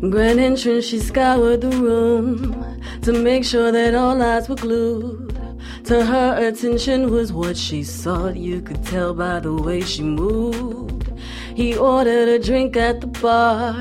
Grand 0.00 0.38
entrance, 0.38 0.84
she 0.84 1.00
scoured 1.00 1.60
the 1.60 1.70
room 1.70 2.67
to 3.02 3.12
make 3.12 3.44
sure 3.44 3.72
that 3.72 3.94
all 3.94 4.20
eyes 4.22 4.48
were 4.48 4.56
glued. 4.56 5.34
To 5.84 6.04
her, 6.04 6.48
attention 6.48 7.10
was 7.10 7.32
what 7.32 7.56
she 7.56 7.82
sought. 7.82 8.36
You 8.36 8.60
could 8.60 8.84
tell 8.84 9.14
by 9.14 9.40
the 9.40 9.54
way 9.54 9.80
she 9.80 10.02
moved. 10.02 11.10
He 11.54 11.76
ordered 11.76 12.28
a 12.28 12.38
drink 12.38 12.76
at 12.76 13.00
the 13.00 13.06
bar 13.06 13.74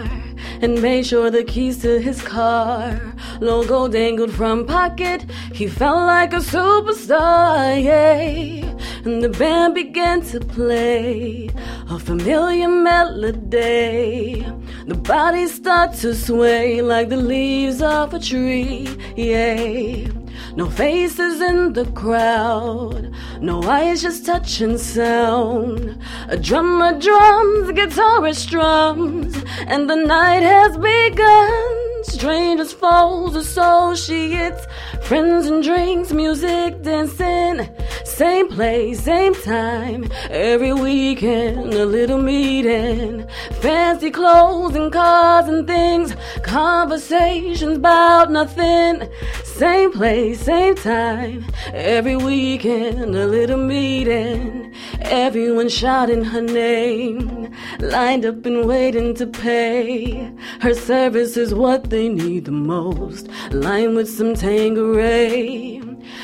and 0.62 0.82
made 0.82 1.06
sure 1.06 1.30
the 1.30 1.44
keys 1.44 1.82
to 1.82 2.00
his 2.00 2.22
car 2.22 3.14
logo 3.42 3.88
dangled 3.88 4.34
from 4.34 4.66
pocket. 4.66 5.26
He 5.54 5.68
felt 5.68 5.98
like 5.98 6.34
a 6.34 6.38
superstar, 6.38 7.84
yeah. 7.84 8.77
And 9.08 9.24
the 9.24 9.30
band 9.30 9.74
began 9.74 10.22
to 10.34 10.42
play 10.42 11.50
a 11.90 11.98
familiar 11.98 12.68
melody. 12.68 14.46
The 14.86 14.96
bodies 14.96 15.54
start 15.54 15.94
to 16.02 16.14
sway 16.14 16.82
like 16.82 17.08
the 17.08 17.16
leaves 17.16 17.82
of 17.82 18.14
a 18.14 18.20
tree, 18.20 18.86
yeah. 19.16 20.10
No 20.58 20.70
faces 20.70 21.40
in 21.40 21.72
the 21.72 21.86
crowd, 22.02 23.14
no 23.40 23.64
eyes 23.64 24.02
just 24.02 24.26
touching 24.26 24.78
sound. 24.78 25.98
A 26.28 26.36
drummer 26.36 27.00
drums, 27.00 27.72
guitarist 27.80 28.42
strums, 28.48 29.42
and 29.68 29.90
the 29.90 29.96
night 29.96 30.44
has 30.44 30.76
begun. 30.78 31.87
Strangers, 32.04 32.74
foes, 32.74 33.36
associates, 33.36 34.66
friends 35.02 35.48
and 35.48 35.64
drinks, 35.64 36.12
music, 36.14 36.82
dancing. 36.82 37.68
Same 38.04 38.48
place, 38.50 39.04
same 39.04 39.36
time, 39.36 40.10
every 40.30 40.74
weekend, 40.74 41.74
a 41.74 41.86
little 41.86 42.22
meeting. 42.22 43.28
Fancy 43.62 44.10
clothes 44.10 44.76
and 44.76 44.92
cars 44.92 45.48
and 45.48 45.68
things, 45.68 46.16
conversations 46.42 47.78
about 47.78 48.32
nothing. 48.32 49.08
Same 49.44 49.92
place, 49.92 50.42
same 50.42 50.76
time, 50.76 51.46
every 51.74 52.16
weekend, 52.16 53.16
a 53.16 53.28
little 53.28 53.58
meeting. 53.58 54.74
Everyone 55.02 55.70
shouting 55.70 56.24
her 56.24 56.42
name, 56.42 57.52
lined 57.80 58.26
up 58.26 58.46
and 58.46 58.68
waiting 58.68 59.14
to 59.16 59.28
pay. 59.28 60.32
Her 60.62 60.74
service 60.74 61.38
is 61.38 61.54
what 61.54 61.87
they 61.90 62.10
need 62.10 62.46
the 62.46 62.52
most, 62.52 63.28
lined 63.52 63.96
with 63.96 64.10
some 64.10 64.34
Tanqueray. 64.34 65.82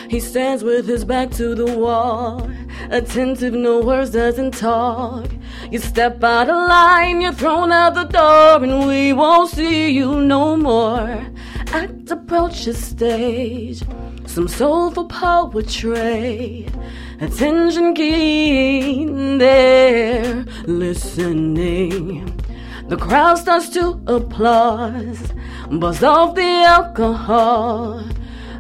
He 0.10 0.20
stands 0.20 0.64
with 0.64 0.88
his 0.88 1.06
back 1.06 1.32
to 1.32 1.56
the 1.56 1.66
wall, 1.78 2.50
attentive, 2.90 3.54
no 3.54 3.82
words, 3.82 4.12
doesn't 4.12 4.54
talk. 4.54 5.30
You 5.72 5.80
step 5.80 6.24
out 6.24 6.50
of 6.50 6.56
line, 6.56 7.22
you're 7.22 7.34
thrown 7.34 7.72
out 7.72 7.96
the 7.96 8.04
door, 8.04 8.64
and 8.64 8.88
we 8.88 9.14
won't 9.14 9.50
see 9.50 9.92
you 9.92 10.22
no 10.22 10.56
more. 10.56 11.26
Act 11.74 12.12
approach 12.12 12.66
the 12.66 12.74
stage, 12.74 13.82
some 14.26 14.48
soulful 14.48 15.06
poetry. 15.06 16.68
Attention 17.20 17.94
keen, 17.94 19.38
they're 19.38 20.46
listening. 20.66 22.30
The 22.90 22.98
crowd 22.98 23.38
starts 23.38 23.70
to 23.70 24.02
applause, 24.08 25.34
buzz 25.70 26.04
off 26.04 26.36
the 26.36 26.42
alcohol. 26.42 28.04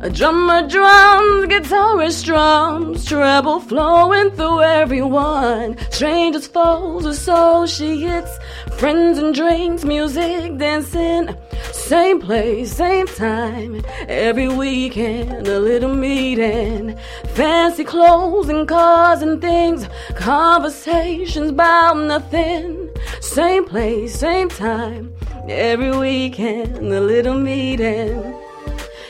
A 0.01 0.09
drummer 0.09 0.67
drums, 0.67 1.45
guitarist 1.45 2.25
drums, 2.25 3.05
treble 3.05 3.61
flowing 3.61 4.31
through 4.31 4.61
everyone. 4.61 5.77
Strangers, 5.91 6.45
foes, 6.45 7.05
associates, 7.05 8.37
friends 8.77 9.17
and 9.17 9.33
drinks, 9.33 9.85
music, 9.85 10.57
dancing. 10.57 11.33
Same 11.71 12.19
place, 12.19 12.73
same 12.73 13.07
time, 13.07 13.81
every 14.09 14.49
weekend, 14.49 15.47
a 15.47 15.59
little 15.59 15.93
meeting. 15.95 16.97
Fancy 17.27 17.85
clothes 17.85 18.49
and 18.49 18.67
cars 18.67 19.21
and 19.21 19.39
things, 19.39 19.87
conversations 20.15 21.51
about 21.51 21.97
nothing. 21.97 22.89
Same 23.21 23.63
place, 23.65 24.19
same 24.19 24.49
time, 24.49 25.13
every 25.49 25.91
weekend, 25.97 26.77
a 26.93 26.99
little 26.99 27.37
meeting. 27.37 28.33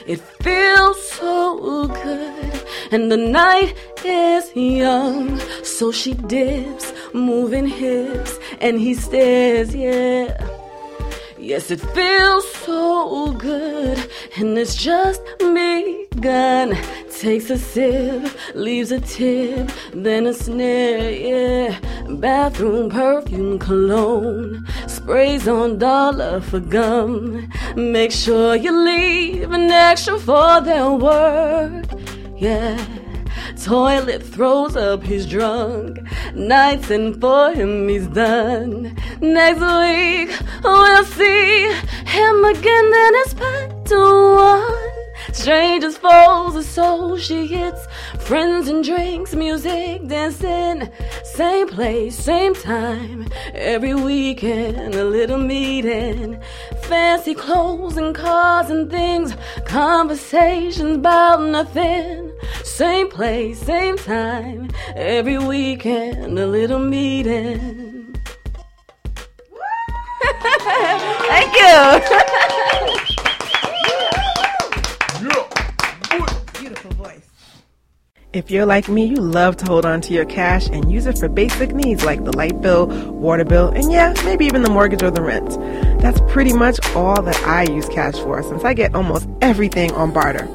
It 0.05 0.19
feels 0.41 1.09
so 1.11 1.87
good, 1.87 2.63
and 2.91 3.11
the 3.11 3.17
night 3.17 3.75
is 4.03 4.53
young. 4.55 5.39
So 5.63 5.91
she 5.91 6.13
dips, 6.13 6.91
moving 7.13 7.67
hips, 7.67 8.37
and 8.59 8.79
he 8.79 8.93
stares, 8.93 9.73
yeah. 9.75 10.37
Yes, 11.45 11.71
it 11.71 11.81
feels 11.81 12.49
so 12.53 13.33
good, 13.33 14.09
and 14.37 14.57
it's 14.57 14.75
just 14.75 15.21
begun. 15.39 16.73
Takes 17.19 17.49
a 17.49 17.57
sip, 17.57 18.31
leaves 18.55 18.91
a 18.91 19.01
tip, 19.01 19.69
then 19.93 20.25
a 20.25 20.33
sniff, 20.33 21.19
yeah. 21.19 21.79
Bathroom 22.07 22.89
perfume 22.89 23.59
cologne, 23.59 24.65
sprays 24.87 25.45
on 25.45 25.79
dollar 25.79 26.39
for 26.39 26.61
gum. 26.61 27.51
Make 27.75 28.13
sure 28.13 28.55
you 28.55 28.71
leave 28.71 29.51
an 29.51 29.69
extra 29.69 30.17
for 30.17 30.61
their 30.61 30.91
work, 30.91 31.87
yeah. 32.37 33.02
Toilet 33.61 34.23
throws 34.23 34.75
up, 34.75 35.03
he's 35.03 35.25
drunk. 35.25 35.99
Nights 36.33 36.89
and 36.89 37.19
for 37.19 37.51
him, 37.53 37.87
he's 37.87 38.07
done. 38.07 38.95
Next 39.21 39.61
week, 39.61 40.31
we'll 40.63 41.05
see 41.05 41.71
him 42.05 42.45
again, 42.45 42.91
then 42.91 43.11
it's 43.15 43.33
back 43.33 43.85
to 43.85 44.33
one. 44.35 45.02
Strangers, 45.33 45.97
foes, 45.97 46.55
associates, 46.55 47.87
friends 48.19 48.67
and 48.67 48.83
drinks, 48.83 49.33
music, 49.33 50.07
dancing. 50.07 50.89
Same 51.23 51.67
place, 51.67 52.15
same 52.15 52.53
time, 52.53 53.27
every 53.55 53.95
weekend, 53.95 54.93
a 54.93 55.03
little 55.03 55.39
meeting. 55.39 56.39
Fancy 56.83 57.33
clothes 57.33 57.97
and 57.97 58.13
cars 58.15 58.69
and 58.69 58.91
things, 58.91 59.35
conversations 59.65 60.97
about 60.97 61.41
nothing. 61.41 62.31
Same 62.63 63.09
place, 63.09 63.59
same 63.59 63.97
time, 63.97 64.69
every 64.95 65.39
weekend, 65.39 66.37
a 66.37 66.45
little 66.45 66.79
meeting. 66.79 68.15
Thank 71.27 71.55
you. 71.55 72.19
Beautiful 76.59 76.91
voice. 76.91 77.29
If 78.33 78.49
you're 78.49 78.65
like 78.65 78.89
me, 78.89 79.05
you 79.05 79.17
love 79.17 79.57
to 79.57 79.65
hold 79.65 79.85
on 79.85 80.01
to 80.01 80.11
your 80.11 80.25
cash 80.25 80.67
and 80.67 80.91
use 80.91 81.05
it 81.05 81.19
for 81.19 81.29
basic 81.29 81.75
needs 81.75 82.03
like 82.03 82.23
the 82.23 82.35
light 82.35 82.59
bill, 82.61 82.87
water 83.11 83.45
bill, 83.45 83.67
and 83.67 83.91
yeah, 83.91 84.11
maybe 84.25 84.47
even 84.47 84.63
the 84.63 84.71
mortgage 84.71 85.03
or 85.03 85.11
the 85.11 85.21
rent. 85.21 85.51
That's 86.01 86.19
pretty 86.31 86.51
much 86.51 86.79
all 86.95 87.21
that 87.21 87.39
I 87.43 87.71
use 87.71 87.87
cash 87.89 88.15
for 88.15 88.41
since 88.41 88.63
I 88.63 88.73
get 88.73 88.95
almost 88.95 89.29
everything 89.41 89.91
on 89.91 90.11
barter. 90.11 90.45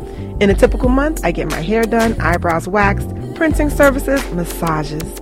In 0.41 0.51
a 0.51 0.55
typical 0.55 0.89
month, 0.89 1.25
I 1.25 1.31
get 1.31 1.49
my 1.53 1.61
hair 1.61 1.85
done, 1.85 2.21
eyebrows 2.21 2.67
waxed, 2.67 3.11
printing 3.37 3.71
services, 3.71 4.29
massages, 4.33 5.21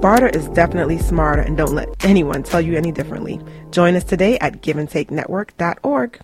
Barter 0.00 0.28
is 0.28 0.48
definitely 0.50 0.98
smarter, 0.98 1.42
and 1.42 1.56
don't 1.56 1.74
let 1.74 1.88
anyone 2.04 2.44
tell 2.44 2.60
you 2.60 2.76
any 2.76 2.92
differently. 2.92 3.40
Join 3.72 3.96
us 3.96 4.04
today 4.04 4.38
at 4.38 4.62
giveandtakenetwork.org. 4.62 6.20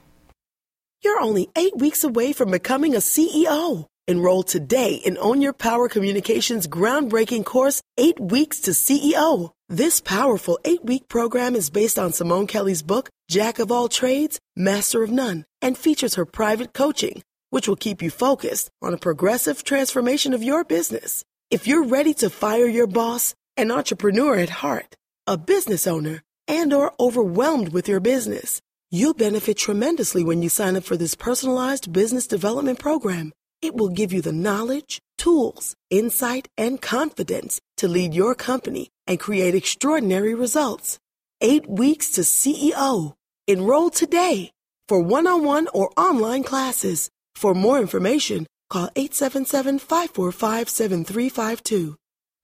You're 1.02 1.20
only 1.20 1.48
eight 1.56 1.76
weeks 1.76 2.04
away 2.04 2.32
from 2.32 2.52
becoming 2.52 2.94
a 2.94 2.98
CEO. 2.98 3.86
Enroll 4.06 4.44
today 4.44 4.94
in 4.94 5.18
Own 5.18 5.40
Your 5.40 5.52
Power 5.52 5.88
Communications 5.88 6.68
groundbreaking 6.68 7.44
course, 7.44 7.82
Eight 7.98 8.20
Weeks 8.20 8.60
to 8.60 8.70
CEO. 8.70 9.50
This 9.68 10.00
powerful 10.00 10.60
eight 10.64 10.84
week 10.84 11.08
program 11.08 11.56
is 11.56 11.70
based 11.70 11.98
on 11.98 12.12
Simone 12.12 12.46
Kelly's 12.46 12.82
book, 12.82 13.10
Jack 13.28 13.58
of 13.58 13.72
All 13.72 13.88
Trades, 13.88 14.38
Master 14.54 15.02
of 15.02 15.10
None, 15.10 15.46
and 15.60 15.76
features 15.76 16.14
her 16.14 16.26
private 16.26 16.74
coaching, 16.74 17.22
which 17.50 17.66
will 17.66 17.76
keep 17.76 18.02
you 18.02 18.10
focused 18.10 18.70
on 18.82 18.94
a 18.94 18.98
progressive 18.98 19.64
transformation 19.64 20.32
of 20.32 20.44
your 20.44 20.62
business. 20.62 21.24
If 21.50 21.66
you're 21.66 21.84
ready 21.84 22.14
to 22.14 22.30
fire 22.30 22.66
your 22.66 22.86
boss, 22.86 23.34
an 23.56 23.70
entrepreneur 23.70 24.36
at 24.36 24.50
heart, 24.50 24.96
a 25.26 25.36
business 25.36 25.86
owner, 25.86 26.22
and 26.48 26.72
or 26.72 26.92
overwhelmed 26.98 27.72
with 27.72 27.88
your 27.88 28.00
business. 28.00 28.60
You'll 28.90 29.14
benefit 29.14 29.56
tremendously 29.56 30.24
when 30.24 30.42
you 30.42 30.48
sign 30.48 30.76
up 30.76 30.84
for 30.84 30.96
this 30.96 31.14
personalized 31.14 31.92
business 31.92 32.26
development 32.26 32.78
program. 32.78 33.32
It 33.62 33.74
will 33.74 33.88
give 33.88 34.12
you 34.12 34.20
the 34.20 34.32
knowledge, 34.32 35.00
tools, 35.18 35.74
insight, 35.88 36.48
and 36.58 36.82
confidence 36.82 37.60
to 37.78 37.88
lead 37.88 38.12
your 38.12 38.34
company 38.34 38.90
and 39.06 39.20
create 39.20 39.54
extraordinary 39.54 40.34
results. 40.34 40.98
Eight 41.40 41.68
weeks 41.68 42.10
to 42.12 42.22
CEO. 42.22 43.14
Enroll 43.46 43.90
today 43.90 44.50
for 44.88 45.00
one 45.00 45.26
on 45.26 45.44
one 45.44 45.68
or 45.72 45.90
online 45.96 46.42
classes. 46.42 47.10
For 47.34 47.54
more 47.54 47.78
information, 47.78 48.46
call 48.70 48.90
877 48.96 49.78
545 49.78 50.68
7352. 50.68 51.96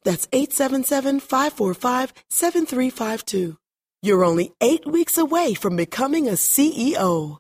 That's 0.05 0.29
877 0.33 1.21
545 1.21 2.13
7352. 2.31 3.57
You're 4.03 4.25
only 4.25 4.53
eight 4.63 4.87
weeks 4.87 5.19
away 5.19 5.55
from 5.55 5.77
becoming 5.77 6.27
a 6.27 6.33
CEO. 6.33 7.39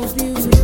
music. 0.00 0.57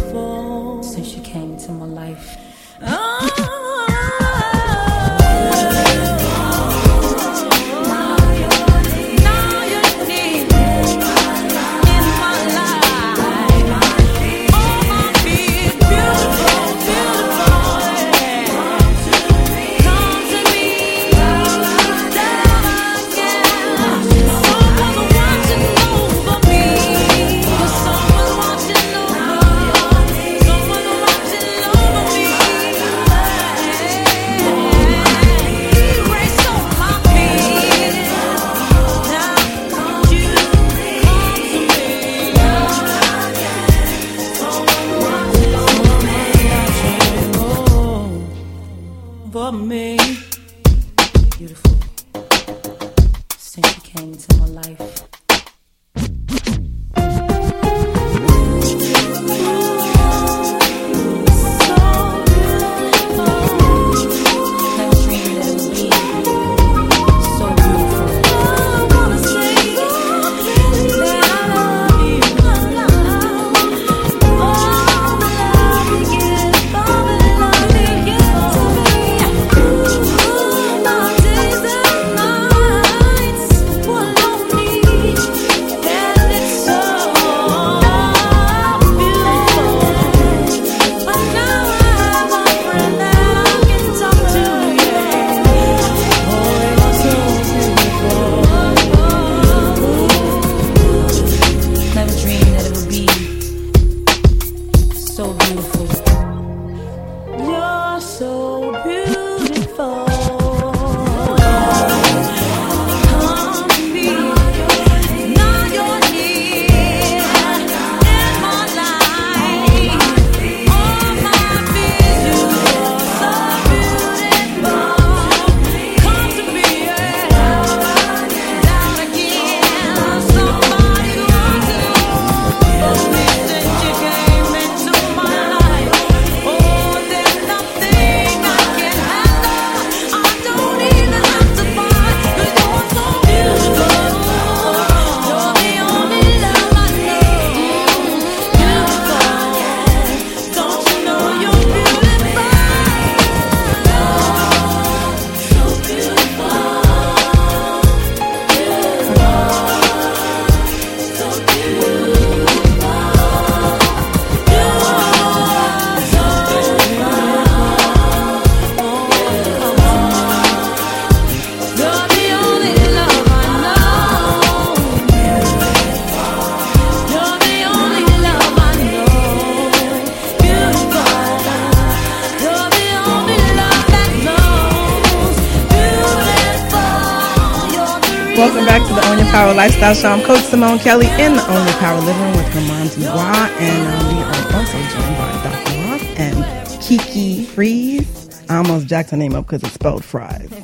Your 189.85 189.93
Power 189.93 189.95
Lifestyle 189.95 189.95
Show. 189.95 190.09
I'm 190.09 190.27
Coach 190.27 190.45
Simone 190.45 190.79
Kelly 190.79 191.07
in 191.23 191.35
the 191.37 191.47
Only 191.51 191.73
Power 191.73 192.01
living 192.01 192.23
room 192.23 192.37
with 192.37 192.53
German 192.55 192.89
Dubois, 192.89 193.51
and 193.61 193.87
um, 193.87 194.17
we 194.17 194.23
are 194.23 194.57
also 194.59 194.79
joined 194.79 195.17
by 195.19 195.43
Dr. 195.45 195.91
Roth 195.91 196.19
and 196.19 196.83
Kiki 196.83 197.45
Fries. 197.45 198.43
I 198.49 198.57
almost 198.57 198.87
jacked 198.87 199.11
her 199.11 199.17
name 199.17 199.35
up 199.35 199.47
because 199.47 199.63
it's 199.63 199.75
spelled 199.75 200.05
fries. 200.05 200.51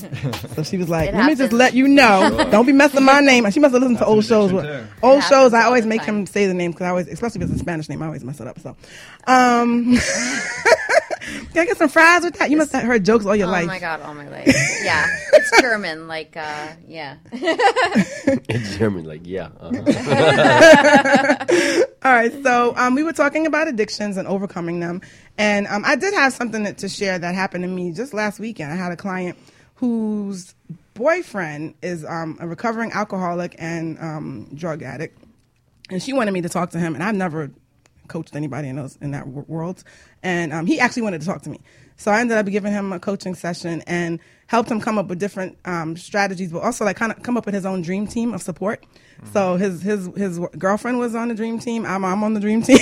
So 0.55 0.63
she 0.63 0.77
was 0.77 0.89
like, 0.89 1.11
It 1.11 1.15
"Let 1.15 1.27
me 1.27 1.35
just 1.35 1.53
let 1.53 1.73
you 1.75 1.89
know, 1.89 2.47
don't 2.51 2.67
be 2.67 2.73
messing 2.73 3.05
my 3.05 3.21
name." 3.21 3.51
She 3.51 3.61
must 3.61 3.73
have 3.73 3.83
listened 3.83 3.99
to 3.99 4.07
old 4.07 4.25
shows. 4.25 4.51
too. 4.51 4.87
old 5.03 5.19
It 5.23 5.29
shows, 5.29 5.55
I 5.55 5.65
always 5.65 5.87
make 5.87 6.03
him 6.03 6.27
say 6.27 6.47
the 6.47 6.55
name 6.55 6.73
because 6.73 6.85
I 6.85 6.89
always, 6.91 7.09
especially 7.09 7.43
if 7.43 7.49
it's 7.51 7.57
a 7.57 7.63
Spanish 7.63 7.89
name, 7.89 8.03
I 8.03 8.07
always 8.07 8.25
mess 8.25 8.41
it 8.41 8.47
up. 8.47 8.59
So, 8.59 8.77
um, 9.27 9.97
can 9.97 11.63
I 11.63 11.65
get 11.67 11.77
some 11.79 11.89
fries 11.89 12.23
with 12.25 12.35
that? 12.39 12.51
You 12.51 12.57
must 12.59 12.73
have 12.73 12.85
heard 12.85 13.05
jokes 13.05 13.25
all 13.27 13.37
your 13.37 13.49
Oh 13.49 13.53
life. 13.53 13.65
Oh 13.65 13.69
my 13.69 13.79
god, 13.79 14.01
all 14.03 14.15
my 14.15 14.29
life. 14.29 14.47
Yeah, 14.83 15.07
it's 15.53 15.61
German. 15.63 16.09
Like, 16.09 16.37
uh, 16.37 16.69
yeah. 16.87 17.17
it's 17.33 18.77
German, 18.77 19.05
like 19.05 19.23
yeah. 19.25 19.49
Uh-huh. 19.61 19.77
All 22.03 22.13
right, 22.13 22.33
so 22.43 22.75
um, 22.77 22.95
we 22.95 23.03
were 23.03 23.13
talking 23.13 23.47
about 23.47 23.69
addictions 23.69 24.17
and 24.17 24.27
overcoming 24.27 24.81
them, 24.81 25.03
and 25.39 25.67
um, 25.67 25.83
I 25.85 25.97
did 25.97 26.15
have 26.15 26.33
something 26.33 26.63
that, 26.65 26.79
to 26.79 26.89
share 26.89 27.19
that 27.19 27.35
happened 27.35 27.65
to 27.65 27.69
me 27.69 27.93
just 27.93 28.15
last 28.15 28.41
weekend. 28.41 28.73
I 28.73 28.77
had 28.77 28.93
a 28.93 28.97
client 28.97 29.37
whose 29.77 30.55
boyfriend 30.95 31.75
is 31.83 32.05
um, 32.05 32.39
a 32.41 32.47
recovering 32.47 32.93
alcoholic 32.93 33.55
and 33.59 33.99
um, 33.99 34.49
drug 34.55 34.83
addict, 34.83 35.23
and 35.91 36.03
she 36.03 36.13
wanted 36.13 36.33
me 36.33 36.41
to 36.43 36.49
talk 36.49 36.71
to 36.71 36.79
him, 36.79 36.95
and 36.95 37.03
I've 37.03 37.15
never 37.15 37.51
coached 38.09 38.35
anybody 38.35 38.69
in 38.69 38.77
those 38.77 38.97
in 39.01 39.13
that 39.13 39.25
w- 39.25 39.45
world, 39.47 39.85
and 40.23 40.53
um, 40.53 40.67
he 40.67 40.81
actually 40.81 41.03
wanted 41.03 41.21
to 41.21 41.27
talk 41.27 41.43
to 41.43 41.51
me. 41.51 41.61
So 42.01 42.11
I 42.11 42.21
ended 42.21 42.39
up 42.39 42.47
giving 42.47 42.73
him 42.73 42.95
a 42.95 42.99
coaching 42.99 43.35
session 43.35 43.83
and 43.87 44.21
helped 44.47 44.71
him 44.71 44.81
come 44.81 44.97
up 44.97 45.09
with 45.09 45.19
different 45.19 45.59
um, 45.67 45.99
strategies, 45.99 46.51
but 46.51 46.61
also 46.63 46.87
like 46.87 46.97
kind 46.97 47.13
of 47.13 47.23
come 47.23 47.37
up 47.37 47.45
with 47.45 47.55
his 47.55 47.67
own 47.67 47.83
dream 47.83 48.07
team 48.07 48.33
of 48.33 48.41
support. 48.41 48.83
So 49.35 49.57
his 49.57 49.83
his 49.83 50.09
his 50.17 50.39
girlfriend 50.57 50.99
was 50.99 51.15
on 51.15 51.29
the 51.29 51.35
dream 51.35 51.59
team. 51.59 51.85
I'm 51.85 52.03
I'm 52.07 52.25
on 52.25 52.33
the 52.33 52.41
dream 52.41 52.63
team. 52.69 52.79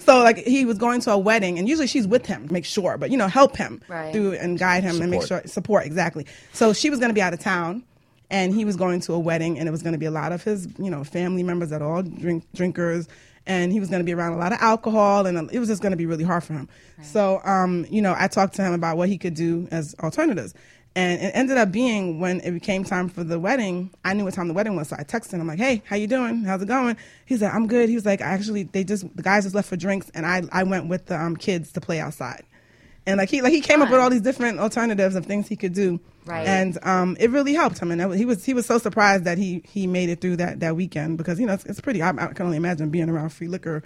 so 0.00 0.22
like 0.22 0.36
he 0.36 0.66
was 0.66 0.76
going 0.76 1.00
to 1.00 1.12
a 1.12 1.16
wedding, 1.18 1.58
and 1.58 1.66
usually 1.66 1.86
she's 1.86 2.06
with 2.06 2.26
him, 2.26 2.46
to 2.46 2.52
make 2.52 2.66
sure, 2.66 2.98
but 2.98 3.10
you 3.10 3.16
know 3.16 3.26
help 3.26 3.56
him 3.56 3.80
Right. 3.88 4.12
through 4.12 4.32
and 4.34 4.58
guide 4.58 4.82
him 4.84 5.00
and 5.00 5.10
make 5.10 5.20
sure 5.22 5.38
Support. 5.38 5.48
support 5.50 5.86
exactly. 5.86 6.26
So 6.52 6.74
she 6.74 6.90
was 6.90 6.98
going 6.98 7.08
to 7.08 7.14
be 7.14 7.22
out 7.22 7.32
of 7.32 7.40
town, 7.40 7.84
and 8.28 8.52
he 8.52 8.66
was 8.66 8.76
going 8.76 9.00
to 9.00 9.14
a 9.14 9.18
wedding, 9.18 9.58
and 9.58 9.66
it 9.66 9.70
was 9.70 9.82
going 9.82 9.94
to 9.94 9.98
be 9.98 10.04
a 10.04 10.10
lot 10.10 10.30
of 10.32 10.42
his 10.44 10.68
you 10.78 10.90
know 10.90 11.04
family 11.04 11.42
members 11.42 11.70
that 11.70 11.80
are 11.80 11.90
all 11.90 12.02
drink 12.02 12.44
drinkers, 12.54 13.08
and 13.48 13.72
he 13.72 13.80
was 13.80 13.88
going 13.88 13.98
to 14.00 14.04
be 14.04 14.14
around 14.14 14.34
a 14.34 14.38
lot 14.38 14.52
of 14.52 14.58
alcohol, 14.60 15.26
and 15.26 15.50
it 15.50 15.58
was 15.58 15.68
just 15.68 15.82
going 15.82 15.90
to 15.90 15.96
be 15.96 16.06
really 16.06 16.24
hard 16.24 16.44
for 16.44 16.52
him. 16.52 16.68
So 17.02 17.40
um 17.44 17.84
you 17.90 18.00
know 18.00 18.14
I 18.16 18.28
talked 18.28 18.54
to 18.56 18.62
him 18.62 18.74
about 18.74 18.96
what 18.96 19.08
he 19.08 19.18
could 19.18 19.34
do 19.34 19.66
as 19.72 19.96
alternatives. 20.00 20.54
And 20.96 21.22
it 21.22 21.30
ended 21.32 21.58
up 21.58 21.70
being 21.70 22.18
when 22.18 22.40
it 22.40 22.50
became 22.50 22.82
time 22.82 23.08
for 23.08 23.22
the 23.22 23.38
wedding, 23.38 23.90
I 24.04 24.14
knew 24.14 24.24
what 24.24 24.34
time 24.34 24.48
the 24.48 24.54
wedding 24.54 24.74
was. 24.74 24.88
So 24.88 24.96
I 24.98 25.04
texted 25.04 25.34
him, 25.34 25.42
I'm 25.42 25.46
like, 25.46 25.60
hey, 25.60 25.80
how 25.84 25.94
you 25.94 26.08
doing? 26.08 26.42
How's 26.42 26.60
it 26.60 26.66
going? 26.66 26.96
He 27.24 27.36
said, 27.36 27.52
I'm 27.52 27.68
good. 27.68 27.88
He 27.88 27.94
was 27.94 28.04
like, 28.04 28.20
actually, 28.20 28.64
they 28.64 28.82
just, 28.82 29.04
the 29.16 29.22
guys 29.22 29.44
just 29.44 29.54
left 29.54 29.68
for 29.68 29.76
drinks, 29.76 30.10
and 30.12 30.26
I, 30.26 30.42
I 30.50 30.64
went 30.64 30.88
with 30.88 31.06
the 31.06 31.16
um, 31.20 31.36
kids 31.36 31.70
to 31.72 31.80
play 31.80 32.00
outside. 32.00 32.42
And 33.08 33.16
like 33.18 33.30
he 33.30 33.40
like 33.42 33.52
he 33.52 33.60
came 33.62 33.80
up 33.82 33.90
with 33.90 34.00
all 34.00 34.10
these 34.10 34.20
different 34.20 34.58
alternatives 34.60 35.14
of 35.16 35.24
things 35.26 35.48
he 35.48 35.56
could 35.56 35.72
do, 35.72 35.98
Right. 36.28 36.46
And 36.46 36.78
um, 36.82 37.16
it 37.18 37.30
really 37.30 37.54
helped 37.54 37.78
him. 37.78 37.90
And 37.90 38.14
he 38.14 38.26
was 38.26 38.44
he 38.44 38.52
was 38.52 38.66
so 38.66 38.76
surprised 38.78 39.24
that 39.24 39.38
he 39.38 39.62
he 39.64 39.86
made 39.86 40.10
it 40.10 40.20
through 40.20 40.36
that 40.36 40.60
that 40.60 40.76
weekend 40.76 41.16
because 41.16 41.40
you 41.40 41.46
know 41.46 41.54
it's, 41.54 41.64
it's 41.64 41.80
pretty. 41.80 42.02
I, 42.02 42.10
I 42.10 42.26
can 42.34 42.44
only 42.44 42.58
imagine 42.58 42.90
being 42.90 43.08
around 43.08 43.30
free 43.30 43.48
liquor, 43.48 43.82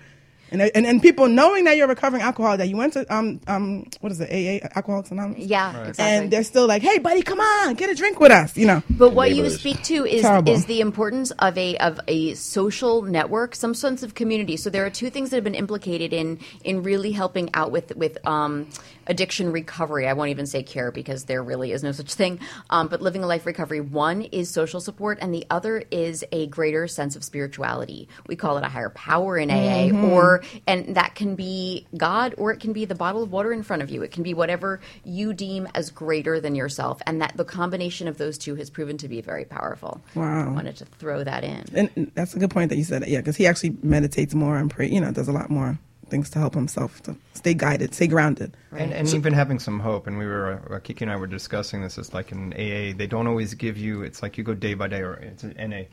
and, 0.51 0.61
and 0.61 0.85
and 0.85 1.01
people 1.01 1.29
knowing 1.29 1.65
that 1.65 1.77
you're 1.77 1.87
recovering 1.87 2.21
alcohol 2.21 2.57
that 2.57 2.69
you 2.69 2.77
went 2.77 2.95
to 2.95 3.15
um 3.15 3.41
um 3.47 3.87
what 4.01 4.11
is 4.11 4.21
it 4.21 4.29
AA 4.31 4.67
Alcoholics 4.77 5.13
Anonymous 5.13 5.47
Yeah, 5.47 5.71
exactly. 5.87 6.05
and 6.05 6.31
they're 6.33 6.43
still 6.43 6.67
like, 6.67 6.83
hey 6.83 6.99
buddy, 6.99 7.23
come 7.23 7.41
on, 7.41 7.75
get 7.75 7.91
a 7.91 7.95
drink 7.95 8.19
with 8.19 8.33
us, 8.33 8.57
you 8.57 8.67
know. 8.67 8.83
But 8.91 9.15
what 9.15 9.35
you 9.37 9.49
speak 9.51 9.83
to 9.85 10.05
is 10.05 10.23
Terrible. 10.23 10.53
is 10.53 10.67
the 10.67 10.81
importance 10.81 11.31
of 11.39 11.57
a 11.57 11.77
of 11.79 12.01
a 12.09 12.35
social 12.35 13.03
network, 13.03 13.55
some 13.55 13.73
sense 13.73 14.03
of 14.03 14.15
community. 14.15 14.57
So 14.57 14.69
there 14.69 14.85
are 14.85 14.91
two 14.91 15.11
things 15.11 15.31
that 15.31 15.37
have 15.37 15.45
been 15.45 15.55
implicated 15.55 16.13
in 16.13 16.41
in 16.65 16.83
really 16.83 17.13
helping 17.13 17.51
out 17.55 17.71
with 17.71 17.95
with 17.97 18.19
um, 18.27 18.67
addiction 19.07 19.53
recovery. 19.53 20.07
I 20.07 20.13
won't 20.13 20.31
even 20.31 20.47
say 20.47 20.63
care 20.63 20.91
because 20.91 21.25
there 21.25 21.43
really 21.43 21.73
is 21.73 21.83
no 21.83 21.93
such 21.93 22.15
thing. 22.15 22.41
Um, 22.71 22.89
but 22.89 23.03
living 23.03 23.23
a 23.23 23.27
life 23.27 23.47
recovery. 23.47 23.81
One 23.81 24.23
is 24.23 24.51
social 24.51 24.81
support, 24.81 25.19
and 25.21 25.35
the 25.35 25.47
other 25.51 25.85
is 25.91 26.25
a 26.33 26.47
greater 26.49 26.87
sense 26.89 27.17
of 27.17 27.25
spirituality. 27.25 28.09
We 28.27 28.37
call 28.37 28.59
it 28.59 28.65
a 28.65 28.69
higher 28.69 28.91
power 28.91 29.39
in 29.39 29.51
AA, 29.51 29.91
or 30.13 30.43
and 30.67 30.97
that 30.97 31.15
can 31.15 31.35
be 31.35 31.87
God, 31.97 32.35
or 32.39 32.53
it 32.53 32.61
can 32.61 32.73
be 32.73 32.85
the 32.85 32.95
bottle 32.95 33.23
of 33.23 33.33
water 33.33 33.53
in 33.53 33.63
front 33.63 33.83
of 33.83 33.91
you. 33.91 34.03
It 34.03 34.13
can 34.13 34.23
be 34.23 34.35
whatever 34.35 34.81
you 35.05 35.33
deem 35.33 35.69
as 35.75 35.91
greater 35.91 36.41
than 36.41 36.55
yourself, 36.55 37.01
and 37.07 37.21
that 37.23 37.37
the 37.37 37.45
combination 37.45 38.09
of 38.09 38.19
those 38.19 38.39
two 38.39 38.55
has 38.57 38.71
proven 38.71 38.99
to 38.99 39.09
be 39.09 39.21
very 39.21 39.45
powerful. 39.45 40.01
Wow. 40.15 40.49
I 40.49 40.53
wanted 40.53 40.77
to 40.77 40.85
throw 40.85 41.25
that 41.25 41.45
in. 41.45 41.65
And 41.75 42.13
that's 42.15 42.35
a 42.35 42.39
good 42.39 42.51
point 42.51 42.71
that 42.71 42.77
you 42.77 42.85
said 42.85 43.07
yeah, 43.07 43.19
because 43.19 43.37
he 43.37 43.47
actually 43.47 43.77
meditates 43.83 44.35
more 44.35 44.57
and 44.57 44.71
pray. 44.71 44.89
You 44.89 45.01
know, 45.01 45.11
does 45.11 45.29
a 45.29 45.33
lot 45.33 45.51
more 45.51 45.79
things 46.09 46.31
to 46.31 46.39
help 46.39 46.55
himself 46.55 47.03
to 47.05 47.17
stay 47.35 47.55
guided, 47.55 47.95
stay 47.95 48.07
grounded. 48.07 48.57
And, 48.71 48.93
and 48.93 49.09
even 49.15 49.33
having 49.33 49.59
some 49.59 49.81
hope. 49.81 50.07
And 50.07 50.19
we 50.19 50.27
were, 50.27 50.61
uh, 50.71 50.79
Kiki 50.81 51.05
and 51.05 51.13
I 51.13 51.17
were 51.17 51.27
discussing 51.27 51.83
this. 51.83 51.99
It's 51.99 52.13
like 52.13 52.33
in 52.33 52.53
AA, 52.53 52.97
they 52.97 53.07
don't 53.07 53.27
always 53.27 53.55
give 53.55 53.77
you. 53.77 54.03
It's 54.03 54.23
like 54.23 54.37
you 54.39 54.45
go 54.45 54.55
day 54.55 54.75
by 54.75 54.89
day, 54.89 55.01
or 55.01 55.15
it's 55.15 55.43
an 55.43 55.55
NA. 55.71 55.85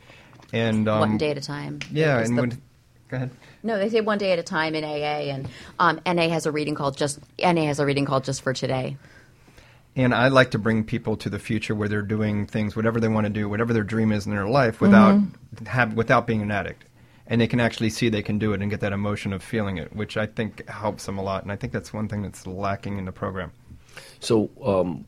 And 0.51 0.87
um, 0.87 0.99
one 0.99 1.17
day 1.17 1.31
at 1.31 1.37
a 1.37 1.41
time. 1.41 1.79
Yeah, 1.91 2.19
and 2.19 2.37
the- 2.37 2.41
when, 2.41 2.61
go 3.09 3.17
ahead. 3.17 3.29
no, 3.63 3.77
they 3.77 3.89
say 3.89 4.01
one 4.01 4.17
day 4.17 4.31
at 4.31 4.39
a 4.39 4.43
time 4.43 4.75
in 4.75 4.83
AA, 4.83 5.31
and 5.31 5.47
um, 5.79 5.99
NA 6.05 6.29
has 6.29 6.45
a 6.45 6.51
reading 6.51 6.75
called 6.75 6.97
just 6.97 7.19
NA 7.39 7.65
has 7.65 7.79
a 7.79 7.85
reading 7.85 8.05
called 8.05 8.23
just 8.23 8.41
for 8.41 8.53
today. 8.53 8.97
And 9.95 10.13
I 10.13 10.27
like 10.29 10.51
to 10.51 10.59
bring 10.59 10.83
people 10.83 11.17
to 11.17 11.29
the 11.29 11.39
future 11.39 11.75
where 11.75 11.89
they're 11.89 12.01
doing 12.01 12.45
things, 12.45 12.75
whatever 12.75 12.99
they 12.99 13.07
want 13.07 13.25
to 13.25 13.29
do, 13.29 13.49
whatever 13.49 13.73
their 13.73 13.83
dream 13.83 14.11
is 14.11 14.25
in 14.25 14.31
their 14.31 14.47
life, 14.47 14.79
without 14.79 15.19
have 15.67 15.93
without 15.93 16.25
being 16.27 16.41
an 16.41 16.51
addict, 16.51 16.85
and 17.29 17.39
they 17.39 17.47
can 17.47 17.59
actually 17.59 17.91
see 17.91 18.09
they 18.09 18.23
can 18.23 18.39
do 18.39 18.53
it 18.53 18.61
and 18.61 18.71
get 18.71 18.79
that 18.81 18.91
emotion 18.91 19.31
of 19.31 19.43
feeling 19.43 19.77
it, 19.77 19.95
which 19.95 20.17
I 20.17 20.25
think 20.25 20.67
helps 20.67 21.05
them 21.05 21.19
a 21.19 21.23
lot. 21.23 21.43
And 21.43 21.51
I 21.51 21.55
think 21.55 21.71
that's 21.71 21.93
one 21.93 22.07
thing 22.07 22.23
that's 22.23 22.45
lacking 22.47 22.97
in 22.97 23.05
the 23.05 23.11
program. 23.11 23.51
So, 24.19 24.49
um, 24.65 25.05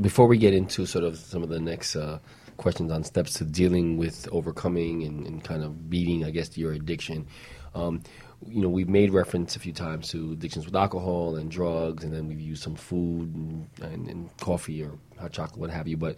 before 0.00 0.26
we 0.26 0.38
get 0.38 0.54
into 0.54 0.86
sort 0.86 1.04
of 1.04 1.16
some 1.16 1.42
of 1.42 1.50
the 1.50 1.60
next 1.60 1.94
uh, 1.94 2.18
questions 2.56 2.90
on 2.90 3.04
steps 3.04 3.34
to 3.34 3.44
dealing 3.44 3.96
with 3.96 4.28
overcoming 4.32 5.04
and, 5.04 5.26
and 5.26 5.44
kind 5.44 5.62
of 5.62 5.88
beating, 5.88 6.24
I 6.24 6.30
guess, 6.30 6.56
your 6.56 6.72
addiction, 6.72 7.26
um, 7.74 8.02
you 8.48 8.62
know, 8.62 8.68
we've 8.68 8.88
made 8.88 9.12
reference 9.12 9.56
a 9.56 9.58
few 9.58 9.72
times 9.72 10.08
to 10.08 10.32
addictions 10.32 10.64
with 10.64 10.74
alcohol 10.74 11.36
and 11.36 11.50
drugs, 11.50 12.02
and 12.02 12.12
then 12.12 12.28
we've 12.28 12.40
used 12.40 12.62
some 12.62 12.74
food 12.74 13.34
and, 13.34 13.68
and, 13.82 14.08
and 14.08 14.36
coffee 14.38 14.82
or 14.82 14.98
hot 15.18 15.32
chocolate, 15.32 15.58
what 15.58 15.70
have 15.70 15.86
you. 15.86 15.96
But 15.96 16.16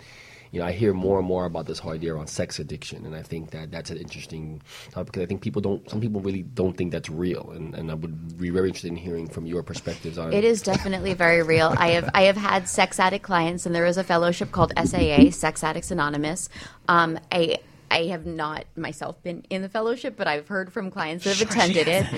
you 0.50 0.60
know, 0.60 0.66
I 0.66 0.72
hear 0.72 0.92
more 0.92 1.18
and 1.18 1.26
more 1.26 1.44
about 1.44 1.66
this 1.66 1.78
whole 1.78 1.92
idea 1.92 2.14
around 2.14 2.28
sex 2.28 2.58
addiction, 2.58 3.04
and 3.04 3.14
I 3.14 3.22
think 3.22 3.50
that 3.50 3.70
that's 3.70 3.90
an 3.90 3.98
interesting 3.98 4.62
topic 4.90 5.12
because 5.12 5.22
I 5.22 5.26
think 5.26 5.42
people 5.42 5.62
don't, 5.62 5.88
some 5.90 6.00
people 6.00 6.20
really 6.20 6.42
don't 6.42 6.76
think 6.76 6.92
that's 6.92 7.08
real, 7.08 7.50
and, 7.50 7.74
and 7.74 7.90
I 7.90 7.94
would 7.94 8.38
be 8.38 8.50
very 8.50 8.68
interested 8.68 8.90
in 8.90 8.96
hearing 8.96 9.28
from 9.28 9.46
your 9.46 9.62
perspectives 9.62 10.18
on 10.18 10.32
it. 10.32 10.38
It 10.38 10.44
is 10.44 10.62
definitely 10.62 11.14
very 11.14 11.42
real. 11.42 11.74
I 11.76 11.90
have 11.90 12.10
I 12.14 12.22
have 12.22 12.36
had 12.36 12.68
sex 12.68 12.98
addict 13.00 13.24
clients, 13.24 13.66
and 13.66 13.74
there 13.74 13.86
is 13.86 13.96
a 13.96 14.04
fellowship 14.04 14.52
called 14.52 14.72
SAA, 14.76 15.30
Sex 15.30 15.62
Addicts 15.64 15.90
Anonymous. 15.90 16.48
Um, 16.88 17.18
I 17.30 17.58
I 17.90 18.06
have 18.06 18.26
not 18.26 18.64
myself 18.76 19.22
been 19.22 19.44
in 19.48 19.62
the 19.62 19.68
fellowship, 19.68 20.16
but 20.16 20.26
I've 20.26 20.48
heard 20.48 20.72
from 20.72 20.90
clients 20.90 21.24
that 21.24 21.36
have 21.36 21.48
attended 21.48 21.86
it. 21.88 22.06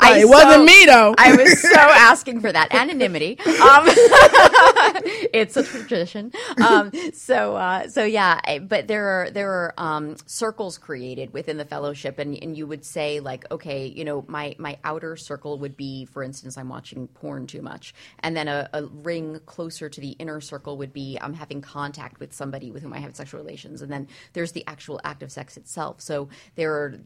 I 0.00 0.18
it 0.20 0.28
wasn't 0.28 0.64
me, 0.64 0.84
though. 0.86 1.14
I 1.16 1.36
was 1.36 1.60
so 1.60 1.74
asking 1.74 2.40
for 2.40 2.50
that 2.50 2.74
anonymity. 2.74 3.38
Um, 3.38 3.46
it's 5.32 5.56
a 5.56 5.64
tradition. 5.64 6.32
Um, 6.64 6.92
so 7.12 7.56
uh, 7.56 7.88
so 7.88 8.04
yeah, 8.04 8.58
but 8.60 8.86
there 8.86 9.06
are 9.08 9.30
there 9.30 9.50
are 9.50 9.74
um, 9.76 10.16
circles 10.26 10.78
created 10.78 11.32
within 11.32 11.56
the 11.56 11.64
fellowship, 11.64 12.18
and, 12.18 12.40
and 12.42 12.56
you 12.56 12.66
would 12.66 12.84
say 12.84 13.20
like, 13.20 13.50
okay, 13.50 13.86
you 13.86 14.04
know, 14.04 14.24
my 14.28 14.54
my 14.58 14.78
outer 14.84 15.16
circle 15.16 15.58
would 15.58 15.76
be, 15.76 16.04
for 16.04 16.22
instance, 16.22 16.56
I'm 16.56 16.68
watching 16.68 17.08
porn 17.08 17.46
too 17.46 17.62
much, 17.62 17.92
and 18.20 18.36
then 18.36 18.46
a, 18.46 18.68
a 18.72 18.84
ring 18.86 19.40
closer 19.46 19.88
to 19.88 20.00
the 20.00 20.10
inner 20.12 20.40
circle 20.40 20.78
would 20.78 20.92
be 20.92 21.18
I'm 21.20 21.34
having 21.34 21.60
contact 21.60 22.20
with 22.20 22.32
somebody 22.32 22.70
with 22.70 22.82
whom 22.82 22.92
I 22.92 22.98
have 22.98 23.16
sexual 23.16 23.40
relations, 23.40 23.82
and 23.82 23.90
then 23.90 24.06
there's 24.32 24.52
the 24.52 24.64
actual 24.66 25.00
act 25.02 25.22
of 25.22 25.32
sex 25.32 25.56
itself. 25.56 26.00
So 26.00 26.28
there 26.54 26.72
are 26.72 27.00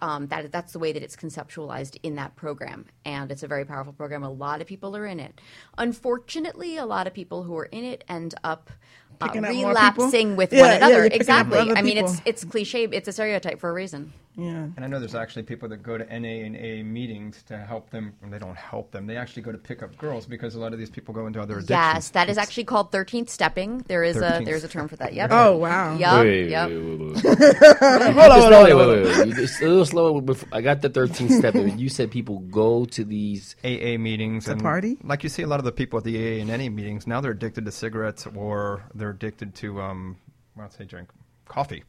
um, 0.00 0.28
that 0.28 0.52
that's 0.52 0.72
the 0.72 0.78
way 0.78 0.92
that 0.92 1.02
it's 1.02 1.16
conceptualized 1.16 1.98
in 2.02 2.14
that 2.16 2.34
program, 2.36 2.86
and 3.04 3.30
it's 3.30 3.42
a 3.42 3.48
very 3.48 3.66
powerful 3.66 3.92
program. 3.92 4.22
A 4.22 4.30
lot 4.30 4.60
of 4.62 4.66
people 4.66 4.96
are 4.96 5.06
in 5.06 5.20
it. 5.20 5.40
Unfortunately, 5.76 6.76
a 6.78 6.86
lot 6.86 7.06
of 7.06 7.12
people 7.12 7.25
who 7.44 7.56
are 7.56 7.64
in 7.66 7.84
it 7.84 8.04
end 8.08 8.34
up. 8.44 8.70
Uh, 9.20 9.26
Picking 9.28 9.44
up 9.44 9.54
more 9.54 9.68
relapsing 9.68 10.36
with 10.36 10.52
Yeah, 10.52 10.60
one 10.62 10.70
another. 10.72 11.04
up 11.06 11.12
exactly. 11.12 11.58
I 11.58 11.82
mean, 11.82 11.98
it's 11.98 12.20
it's 12.24 12.44
cliche. 12.44 12.84
It's 12.84 13.08
a 13.08 13.12
stereotype 13.12 13.60
for 13.60 13.70
a 13.70 13.72
reason. 13.72 14.12
Yeah. 14.36 14.68
And 14.76 14.84
I 14.84 14.86
know 14.86 14.98
there's 14.98 15.14
actually 15.14 15.44
people 15.44 15.68
that 15.70 15.82
go 15.82 15.96
to 15.96 16.04
NA 16.04 16.28
and 16.28 16.56
AA 16.56 16.84
meetings 16.84 17.42
to 17.44 17.56
help 17.56 17.90
them. 17.90 18.14
And 18.22 18.32
they 18.32 18.38
don't 18.38 18.56
help 18.56 18.90
them. 18.90 19.06
They 19.06 19.16
actually 19.16 19.42
go 19.42 19.52
to 19.52 19.58
pick 19.58 19.82
up 19.82 19.96
girls 19.96 20.26
because 20.26 20.54
a 20.54 20.60
lot 20.60 20.72
of 20.72 20.78
these 20.78 20.90
people 20.90 21.14
go 21.14 21.26
into 21.26 21.40
other 21.40 21.54
addictions. 21.54 21.70
Yes, 21.70 22.10
that 22.10 22.28
is 22.28 22.36
actually 22.38 22.64
called 22.64 22.92
thirteenth 22.92 23.30
stepping. 23.30 23.78
There 23.88 24.04
is 24.04 24.16
a 24.16 24.42
there's 24.44 24.64
a 24.64 24.68
term 24.68 24.88
for 24.88 24.96
that. 24.96 25.14
Yep. 25.14 25.30
Oh 25.32 25.56
wow. 25.56 25.96
Yep. 25.96 26.24
Wait, 26.24 26.50
yep. 26.50 26.68
wait, 26.68 26.78
wait, 26.78 26.98
wait, 26.98 27.14
wait. 27.14 27.22
Hold 27.22 28.02
on, 28.02 28.14
Just 28.14 28.16
hold 28.16 28.32
on, 28.32 28.50
no, 28.50 28.56
hold 28.56 28.64
wait, 28.64 28.72
on. 28.72 28.78
wait, 28.78 29.04
wait, 29.04 29.26
wait. 29.26 29.38
It's 29.38 29.60
a 29.60 29.64
little 29.66 29.86
slower. 29.86 30.20
Before, 30.20 30.48
I 30.52 30.60
got 30.60 30.82
the 30.82 30.90
13th 30.90 31.38
step. 31.38 31.54
and 31.54 31.80
you 31.80 31.88
said 31.88 32.10
people 32.10 32.40
go 32.40 32.84
to 32.86 33.04
these. 33.04 33.56
AA 33.64 33.96
meetings 33.98 34.48
and 34.48 34.62
party? 34.62 34.96
Like 35.02 35.22
you 35.22 35.28
see 35.28 35.42
a 35.42 35.46
lot 35.46 35.58
of 35.58 35.64
the 35.64 35.72
people 35.72 35.98
at 35.98 36.04
the 36.04 36.16
AA 36.16 36.40
and 36.40 36.48
NA 36.48 36.70
meetings 36.70 37.06
now 37.06 37.20
they're 37.20 37.32
addicted 37.32 37.64
to 37.64 37.72
cigarettes 37.72 38.26
or 38.26 38.84
they're 38.94 39.10
addicted 39.10 39.54
to 39.56 39.80
um, 39.80 40.16
well, 40.56 40.70
say 40.70 40.84
drink 40.84 41.08
coffee. 41.46 41.84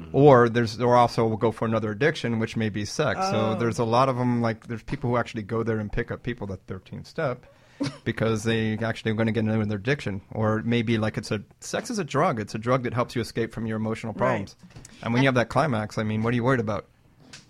Mm-hmm. 0.00 0.16
Or 0.16 0.48
there's 0.48 0.80
or 0.80 0.94
also 0.94 1.26
will 1.26 1.36
go 1.36 1.50
for 1.50 1.64
another 1.64 1.90
addiction, 1.90 2.38
which 2.38 2.56
may 2.56 2.68
be 2.68 2.84
sex. 2.84 3.18
So 3.30 3.52
oh. 3.52 3.54
there's 3.54 3.78
a 3.78 3.84
lot 3.84 4.08
of 4.08 4.16
them. 4.16 4.42
Like 4.42 4.66
there's 4.66 4.82
people 4.82 5.10
who 5.10 5.16
actually 5.16 5.42
go 5.42 5.62
there 5.62 5.78
and 5.78 5.90
pick 5.90 6.10
up 6.10 6.22
people 6.22 6.52
at 6.52 6.66
13th 6.66 7.06
step 7.06 7.46
because 8.04 8.44
they 8.44 8.76
actually 8.78 9.12
are 9.12 9.14
going 9.14 9.26
to 9.26 9.32
get 9.32 9.40
into 9.40 9.64
their 9.64 9.78
addiction. 9.78 10.20
Or 10.32 10.62
maybe 10.64 10.98
like 10.98 11.16
it's 11.16 11.30
a 11.30 11.42
sex 11.60 11.90
is 11.90 11.98
a 11.98 12.04
drug. 12.04 12.40
It's 12.40 12.54
a 12.54 12.58
drug 12.58 12.82
that 12.82 12.92
helps 12.92 13.14
you 13.14 13.22
escape 13.22 13.52
from 13.54 13.66
your 13.66 13.76
emotional 13.76 14.12
problems. 14.12 14.56
And 15.02 15.14
when 15.14 15.22
you 15.22 15.28
have 15.28 15.34
that 15.36 15.48
climax, 15.48 15.96
I 15.96 16.02
mean, 16.02 16.22
what 16.22 16.32
are 16.32 16.36
you 16.36 16.44
worried 16.44 16.60
about? 16.60 16.86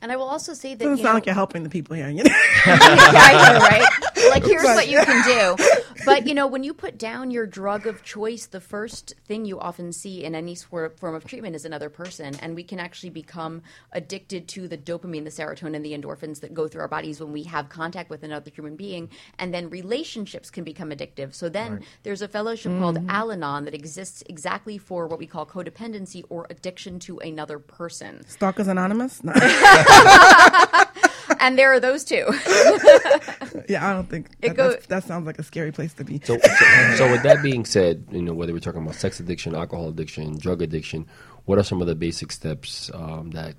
And 0.03 0.12
I 0.12 0.16
will 0.16 0.28
also 0.28 0.53
say 0.55 0.74
that 0.74 0.84
Doesn't 0.84 0.99
you 0.99 1.03
sound 1.03 1.12
know, 1.12 1.14
like 1.14 1.26
you're 1.26 1.34
helping 1.34 1.62
the 1.62 1.70
people 1.70 1.97
here. 1.97 2.09
You 2.09 2.24
know? 2.24 2.30
I 2.66 3.53
know, 3.53 3.59
right? 3.59 4.12
Like, 4.30 4.44
here's 4.44 4.64
what 4.64 4.88
you 4.88 5.02
can 5.04 5.24
do. 5.24 5.64
But 6.04 6.28
you 6.28 6.34
know, 6.34 6.46
when 6.46 6.62
you 6.62 6.72
put 6.72 6.98
down 6.98 7.32
your 7.32 7.46
drug 7.46 7.86
of 7.86 8.04
choice, 8.04 8.46
the 8.46 8.60
first 8.60 9.14
thing 9.26 9.44
you 9.44 9.58
often 9.58 9.92
see 9.92 10.24
in 10.24 10.36
any 10.36 10.54
sort 10.54 10.96
form 11.00 11.16
of 11.16 11.24
treatment 11.24 11.56
is 11.56 11.64
another 11.64 11.90
person, 11.90 12.36
and 12.40 12.54
we 12.54 12.62
can 12.62 12.78
actually 12.78 13.10
become 13.10 13.62
addicted 13.92 14.46
to 14.48 14.68
the 14.68 14.78
dopamine, 14.78 15.24
the 15.24 15.30
serotonin, 15.30 15.82
the 15.82 15.98
endorphins 15.98 16.40
that 16.40 16.54
go 16.54 16.68
through 16.68 16.82
our 16.82 16.88
bodies 16.88 17.18
when 17.18 17.32
we 17.32 17.42
have 17.42 17.68
contact 17.68 18.08
with 18.08 18.22
another 18.22 18.50
human 18.50 18.76
being, 18.76 19.10
and 19.40 19.52
then 19.52 19.68
relationships 19.68 20.48
can 20.48 20.62
become 20.62 20.90
addictive. 20.90 21.34
So 21.34 21.48
then 21.48 21.82
there's 22.04 22.22
a 22.22 22.28
fellowship 22.28 22.78
called 22.78 22.98
mm-hmm. 22.98 23.10
Al-Anon 23.10 23.64
that 23.64 23.74
exists 23.74 24.22
exactly 24.28 24.78
for 24.78 25.08
what 25.08 25.18
we 25.18 25.26
call 25.26 25.44
codependency 25.44 26.22
or 26.28 26.46
addiction 26.50 27.00
to 27.00 27.18
another 27.18 27.58
person, 27.58 28.24
Stalkers 28.28 28.68
Anonymous? 28.68 29.24
No. 29.24 29.32
and 31.41 31.59
there 31.59 31.72
are 31.72 31.80
those 31.80 32.05
two. 32.05 32.24
yeah, 33.68 33.89
I 33.89 33.93
don't 33.93 34.09
think 34.09 34.28
It 34.43 34.49
that, 34.49 34.57
go- 34.57 34.76
that 34.89 35.05
sounds 35.05 35.26
like 35.26 35.39
a 35.39 35.43
scary 35.43 35.72
place 35.72 35.93
to 35.95 36.05
be. 36.05 36.20
So, 36.24 36.39
so, 36.39 36.95
so 36.97 37.11
with 37.11 37.22
that 37.22 37.43
being 37.43 37.64
said, 37.64 38.05
you 38.11 38.22
know, 38.22 38.34
whether 38.34 38.53
we're 38.53 38.61
talking 38.61 38.82
about 38.82 38.95
sex 38.95 39.20
addiction, 39.20 39.55
alcohol 39.55 39.89
addiction, 39.89 40.39
drug 40.39 40.62
addiction, 40.62 41.07
what 41.45 41.59
are 41.59 41.62
some 41.64 41.80
of 41.80 41.87
the 41.87 41.95
basic 41.95 42.32
steps 42.32 42.91
um, 42.95 43.30
that 43.30 43.55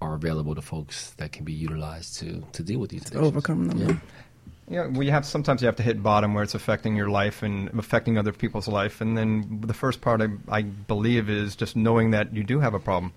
are 0.00 0.14
available 0.14 0.54
to 0.54 0.62
folks 0.62 1.10
that 1.12 1.32
can 1.32 1.44
be 1.44 1.52
utilized 1.52 2.18
to, 2.20 2.44
to 2.52 2.62
deal 2.62 2.78
with 2.78 2.90
these 2.90 3.02
addictions? 3.02 3.26
overcome 3.26 3.66
them. 3.68 3.78
Yeah. 3.88 3.96
Yeah, 4.68 4.88
we 4.88 5.06
have 5.10 5.24
sometimes 5.24 5.62
you 5.62 5.66
have 5.66 5.76
to 5.76 5.84
hit 5.84 6.02
bottom 6.02 6.34
where 6.34 6.42
it's 6.42 6.56
affecting 6.56 6.96
your 6.96 7.08
life 7.08 7.44
and 7.44 7.68
affecting 7.78 8.18
other 8.18 8.32
people's 8.32 8.66
life, 8.66 9.00
and 9.00 9.16
then 9.16 9.60
the 9.64 9.72
first 9.74 10.00
part 10.00 10.20
I, 10.20 10.26
I 10.48 10.62
believe 10.62 11.30
is 11.30 11.54
just 11.54 11.76
knowing 11.76 12.10
that 12.10 12.34
you 12.34 12.42
do 12.42 12.58
have 12.58 12.74
a 12.74 12.80
problem. 12.80 13.12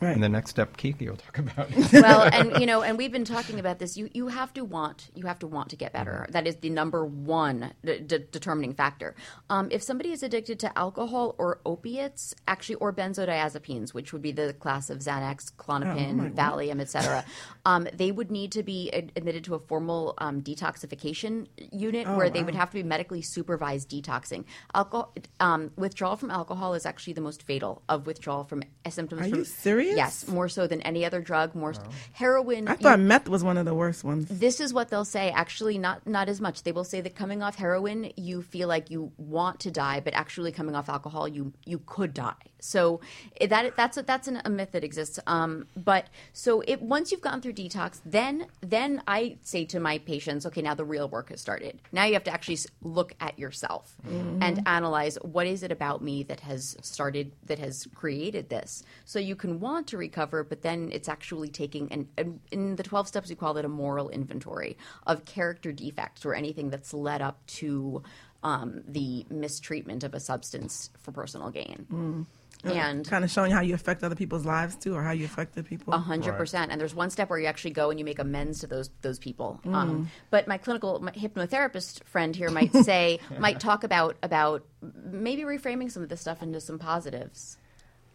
Right. 0.00 0.14
And 0.14 0.22
the 0.22 0.28
next 0.28 0.50
step, 0.50 0.76
Kiki 0.76 1.08
will 1.08 1.16
talk 1.16 1.38
about. 1.38 1.68
well, 1.92 2.22
and 2.32 2.60
you 2.60 2.66
know, 2.66 2.82
and 2.82 2.96
we've 2.98 3.12
been 3.12 3.24
talking 3.24 3.58
about 3.58 3.78
this. 3.78 3.96
You 3.96 4.08
you 4.12 4.28
have 4.28 4.52
to 4.54 4.64
want 4.64 5.10
you 5.14 5.26
have 5.26 5.38
to 5.40 5.46
want 5.46 5.70
to 5.70 5.76
get 5.76 5.86
Mm-hmm. 5.92 6.04
better. 6.04 6.26
That 6.30 6.46
is 6.46 6.56
the 6.56 6.68
number 6.70 7.04
one 7.06 7.72
de- 7.84 8.00
de- 8.00 8.18
determining 8.18 8.74
factor. 8.74 9.14
Um, 9.48 9.68
if 9.70 9.82
somebody 9.82 10.10
is 10.12 10.22
addicted 10.22 10.58
to 10.60 10.76
alcohol 10.78 11.34
or 11.38 11.60
opiates, 11.64 12.34
actually, 12.48 12.74
or 12.76 12.92
benzodiazepines, 12.92 13.94
which 13.94 14.12
would 14.12 14.20
be 14.22 14.32
the 14.32 14.52
class 14.54 14.90
of 14.90 14.98
Xanax, 14.98 15.52
Oh, 15.58 15.62
Klonopin, 15.62 16.34
Valium, 16.34 16.80
etc., 16.80 17.24
um, 17.64 17.86
they 17.94 18.10
would 18.10 18.30
need 18.30 18.52
to 18.52 18.62
be 18.62 18.90
ad- 18.92 19.12
admitted 19.16 19.44
to 19.44 19.54
a 19.54 19.58
formal 19.58 20.14
um, 20.18 20.42
detoxification 20.42 21.46
unit 21.72 22.06
Oh, 22.08 22.16
where 22.16 22.30
they 22.30 22.42
would 22.42 22.54
have 22.54 22.70
to 22.70 22.74
be 22.74 22.82
medically 22.82 23.22
supervised 23.22 23.88
detoxing. 23.90 24.44
Alcohol 24.74 25.14
um, 25.40 25.70
withdrawal 25.76 26.16
from 26.16 26.30
alcohol 26.30 26.74
is 26.74 26.84
actually 26.84 27.12
the 27.12 27.20
most 27.20 27.42
fatal 27.44 27.82
of 27.88 28.06
withdrawal 28.06 28.44
from 28.44 28.62
uh, 28.84 28.90
symptoms. 28.90 29.22
Are 29.22 29.28
from, 29.30 29.38
you 29.38 29.44
serious? 29.44 29.85
Yes, 29.94 30.26
more 30.26 30.48
so 30.48 30.66
than 30.66 30.80
any 30.82 31.04
other 31.04 31.20
drug. 31.20 31.54
More 31.54 31.70
s 31.70 31.80
heroin. 32.12 32.66
I 32.68 32.72
you- 32.72 32.78
thought 32.78 32.98
meth 33.00 33.28
was 33.28 33.44
one 33.44 33.58
of 33.58 33.64
the 33.64 33.74
worst 33.74 34.02
ones. 34.04 34.26
this 34.28 34.60
is 34.60 34.72
what 34.72 34.88
they'll 34.88 35.04
say. 35.04 35.30
Actually, 35.30 35.78
not 35.78 36.06
not 36.06 36.28
as 36.28 36.40
much. 36.40 36.62
They 36.62 36.72
will 36.72 36.84
say 36.84 37.00
that 37.00 37.14
coming 37.14 37.42
off 37.42 37.56
heroin, 37.56 38.12
you 38.16 38.42
feel 38.42 38.68
like 38.68 38.90
you 38.90 39.12
want 39.18 39.60
to 39.60 39.70
die, 39.70 40.00
but 40.00 40.14
actually 40.14 40.50
coming 40.52 40.74
off 40.74 40.88
alcohol, 40.88 41.28
you 41.28 41.52
you 41.64 41.78
could 41.86 42.14
die. 42.14 42.34
So 42.58 43.00
eh, 43.40 43.46
that 43.46 43.76
that's 43.76 43.96
a, 43.96 44.02
that's 44.02 44.26
an, 44.28 44.40
a 44.44 44.50
myth 44.50 44.72
that 44.72 44.82
exists. 44.82 45.18
Um, 45.26 45.66
but 45.76 46.06
so 46.32 46.62
it 46.66 46.82
once 46.82 47.12
you've 47.12 47.20
gone 47.20 47.40
through 47.40 47.52
detox, 47.52 48.00
then 48.04 48.46
then 48.60 49.02
I 49.06 49.36
say 49.42 49.64
to 49.66 49.78
my 49.80 49.98
patients, 49.98 50.46
okay, 50.46 50.62
now 50.62 50.74
the 50.74 50.84
real 50.84 51.08
work 51.08 51.28
has 51.30 51.40
started. 51.40 51.80
Now 51.92 52.04
you 52.04 52.14
have 52.14 52.24
to 52.24 52.32
actually 52.32 52.58
look 52.82 53.14
at 53.20 53.38
yourself 53.38 53.94
and 54.40 54.62
analyze 54.66 55.16
what 55.22 55.46
is 55.46 55.62
it 55.62 55.70
about 55.70 56.02
me 56.02 56.22
that 56.24 56.40
has 56.40 56.76
started 56.82 57.32
that 57.46 57.58
has 57.58 57.86
created 57.94 58.48
this. 58.48 58.82
So 59.04 59.18
you 59.18 59.36
can 59.36 59.60
want 59.76 59.86
to 59.88 59.98
recover, 59.98 60.42
but 60.42 60.62
then 60.62 60.90
it's 60.92 61.08
actually 61.08 61.48
taking 61.48 61.92
an, 61.92 62.08
an 62.16 62.40
in 62.50 62.76
the 62.76 62.82
twelve 62.82 63.06
steps 63.06 63.28
we 63.28 63.36
call 63.36 63.56
it 63.58 63.64
a 63.64 63.68
moral 63.68 64.08
inventory 64.08 64.76
of 65.06 65.24
character 65.24 65.70
defects 65.70 66.24
or 66.24 66.34
anything 66.34 66.70
that's 66.70 66.94
led 66.94 67.20
up 67.20 67.46
to 67.46 68.02
um, 68.42 68.82
the 68.88 69.26
mistreatment 69.28 70.02
of 70.02 70.14
a 70.14 70.20
substance 70.20 70.90
for 70.98 71.12
personal 71.12 71.50
gain. 71.50 72.26
And 72.64 73.06
kind 73.06 73.22
of 73.22 73.30
showing 73.30 73.52
how 73.52 73.60
you 73.60 73.74
affect 73.74 74.02
other 74.02 74.14
people's 74.14 74.46
lives 74.46 74.76
too, 74.76 74.94
or 74.94 75.02
how 75.02 75.12
you 75.12 75.26
affect 75.26 75.52
affected 75.52 75.66
people. 75.66 75.92
a 75.92 75.98
hundred 75.98 76.36
percent. 76.36 76.72
And 76.72 76.80
there's 76.80 76.94
one 76.94 77.10
step 77.10 77.28
where 77.28 77.38
you 77.38 77.46
actually 77.46 77.72
go 77.72 77.90
and 77.90 77.98
you 77.98 78.04
make 78.04 78.18
amends 78.18 78.60
to 78.60 78.66
those 78.66 78.90
those 79.02 79.18
people. 79.18 79.60
Mm. 79.64 79.74
Um, 79.74 80.10
but 80.30 80.48
my 80.48 80.56
clinical 80.56 80.98
my 81.00 81.12
hypnotherapist 81.12 82.02
friend 82.04 82.34
here 82.34 82.50
might 82.50 82.72
say 82.72 83.20
might 83.38 83.60
talk 83.60 83.84
about 83.84 84.16
about 84.22 84.64
maybe 84.80 85.42
reframing 85.42 85.92
some 85.92 86.02
of 86.02 86.08
this 86.08 86.22
stuff 86.22 86.42
into 86.42 86.60
some 86.60 86.78
positives. 86.78 87.58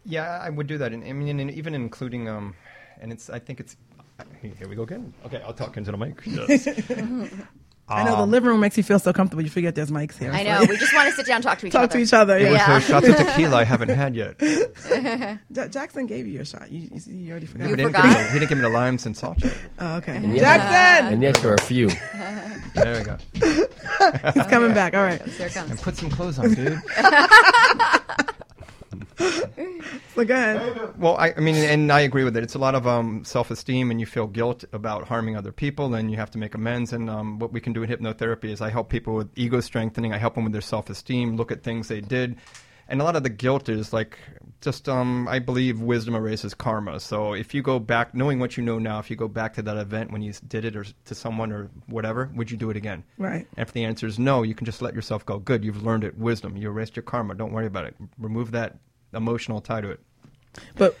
Yeah, 0.04 0.38
I 0.42 0.50
would 0.50 0.66
do 0.66 0.78
that. 0.78 0.92
And 0.92 1.04
I 1.04 1.12
mean, 1.12 1.38
and 1.40 1.50
even 1.50 1.74
including, 1.74 2.28
um, 2.28 2.54
and 3.00 3.12
it's. 3.12 3.30
I 3.30 3.38
think 3.38 3.60
it's. 3.60 3.76
Here 4.40 4.68
we 4.68 4.76
go 4.76 4.82
again. 4.82 5.12
Okay, 5.26 5.40
I'll 5.44 5.52
talk 5.54 5.76
into 5.76 5.90
the 5.90 5.96
mic. 5.96 6.20
Yes. 6.26 6.68
I 7.88 8.04
know 8.04 8.16
the 8.16 8.26
living 8.26 8.48
room 8.48 8.60
makes 8.60 8.76
you 8.78 8.82
feel 8.84 8.98
so 9.00 9.12
comfortable. 9.12 9.42
You 9.42 9.50
forget 9.50 9.74
there's 9.74 9.90
mics 9.90 10.16
here. 10.16 10.32
I 10.32 10.44
so- 10.44 10.50
know. 10.60 10.66
We 10.70 10.76
just 10.78 10.94
want 10.94 11.10
to 11.10 11.14
sit 11.16 11.26
down 11.26 11.36
and 11.36 11.44
talk 11.44 11.58
to 11.58 11.66
each 11.66 11.72
Talk 11.72 11.82
other. 11.84 11.92
to 11.94 11.98
each 11.98 12.12
other. 12.14 12.38
Yeah. 12.38 12.52
Yeah. 12.52 12.78
So 12.78 12.92
shots 12.92 13.08
of 13.08 13.16
tequila 13.16 13.56
I 13.58 13.64
haven't 13.64 13.88
had 13.90 14.14
yet. 14.14 14.40
Ja- 15.50 15.66
Jackson 15.68 16.06
gave 16.06 16.26
you 16.26 16.32
your 16.34 16.44
shot. 16.44 16.70
You, 16.70 16.88
you, 16.92 17.00
see, 17.00 17.10
you 17.12 17.30
already 17.32 17.46
forgot. 17.46 17.64
he, 17.64 17.70
You 17.70 17.76
didn't 17.76 17.92
forgot? 17.92 18.04
give 18.04 18.16
me, 18.18 18.32
he 18.32 18.38
didn't 18.38 18.48
give 18.48 18.58
me 18.58 18.62
the 18.62 18.68
limes 18.70 19.04
and 19.04 19.14
salt 19.16 19.42
yet. 19.44 19.54
Oh, 19.80 19.96
okay. 19.96 20.18
yes- 20.24 20.40
Jackson, 20.40 21.12
And 21.14 21.22
yes, 21.22 21.40
there 21.40 21.50
are 21.50 21.54
a 21.56 21.60
few. 21.62 21.90
There 22.74 22.98
we 22.98 23.04
go. 23.04 23.18
he's 24.32 24.46
coming 24.46 24.72
back. 24.72 24.94
All 24.94 25.02
right. 25.02 25.22
There 25.36 25.48
it 25.48 25.52
comes. 25.52 25.70
And 25.72 25.78
put 25.78 25.94
some 25.94 26.08
clothes 26.08 26.38
on, 26.38 26.54
dude. 26.54 26.80
So 30.14 30.24
go 30.24 30.34
ahead. 30.34 30.98
Well, 30.98 31.16
I, 31.16 31.32
I 31.36 31.40
mean, 31.40 31.56
and 31.56 31.90
I 31.90 32.00
agree 32.00 32.24
with 32.24 32.36
it. 32.36 32.42
It's 32.42 32.54
a 32.54 32.58
lot 32.58 32.74
of 32.74 32.86
um, 32.86 33.24
self-esteem, 33.24 33.90
and 33.90 33.98
you 33.98 34.06
feel 34.06 34.26
guilt 34.26 34.64
about 34.72 35.08
harming 35.08 35.36
other 35.36 35.52
people, 35.52 35.94
and 35.94 36.10
you 36.10 36.16
have 36.16 36.30
to 36.32 36.38
make 36.38 36.54
amends. 36.54 36.92
And 36.92 37.08
um, 37.08 37.38
what 37.38 37.52
we 37.52 37.60
can 37.60 37.72
do 37.72 37.82
in 37.82 37.90
hypnotherapy 37.90 38.50
is 38.50 38.60
I 38.60 38.70
help 38.70 38.88
people 38.88 39.14
with 39.14 39.30
ego 39.36 39.60
strengthening. 39.60 40.12
I 40.12 40.18
help 40.18 40.34
them 40.34 40.44
with 40.44 40.52
their 40.52 40.60
self-esteem, 40.60 41.36
look 41.36 41.50
at 41.50 41.62
things 41.62 41.88
they 41.88 42.00
did, 42.00 42.36
and 42.88 43.00
a 43.00 43.04
lot 43.04 43.16
of 43.16 43.22
the 43.22 43.30
guilt 43.30 43.68
is 43.68 43.92
like 43.92 44.18
just 44.60 44.88
um, 44.88 45.26
I 45.26 45.38
believe 45.38 45.80
wisdom 45.80 46.14
erases 46.14 46.52
karma. 46.52 47.00
So 47.00 47.32
if 47.32 47.54
you 47.54 47.62
go 47.62 47.78
back, 47.78 48.14
knowing 48.14 48.38
what 48.38 48.56
you 48.56 48.62
know 48.62 48.78
now, 48.78 48.98
if 48.98 49.10
you 49.10 49.16
go 49.16 49.28
back 49.28 49.54
to 49.54 49.62
that 49.62 49.76
event 49.76 50.10
when 50.12 50.20
you 50.20 50.32
did 50.46 50.64
it 50.64 50.76
or 50.76 50.84
to 50.84 51.14
someone 51.14 51.52
or 51.52 51.70
whatever, 51.86 52.30
would 52.34 52.50
you 52.50 52.56
do 52.56 52.70
it 52.70 52.76
again? 52.76 53.02
Right. 53.18 53.46
And 53.56 53.66
if 53.66 53.72
the 53.72 53.84
answer 53.84 54.06
is 54.06 54.18
no, 54.18 54.42
you 54.42 54.54
can 54.54 54.66
just 54.66 54.82
let 54.82 54.94
yourself 54.94 55.24
go. 55.24 55.38
Good, 55.38 55.64
you've 55.64 55.82
learned 55.82 56.04
it. 56.04 56.18
Wisdom. 56.18 56.56
You 56.56 56.68
erased 56.68 56.96
your 56.96 57.02
karma. 57.02 57.34
Don't 57.34 57.52
worry 57.52 57.66
about 57.66 57.86
it. 57.86 57.96
Remove 58.18 58.50
that 58.50 58.76
emotional 59.12 59.60
tie 59.60 59.80
to 59.80 59.90
it. 59.90 60.00
But 60.76 60.96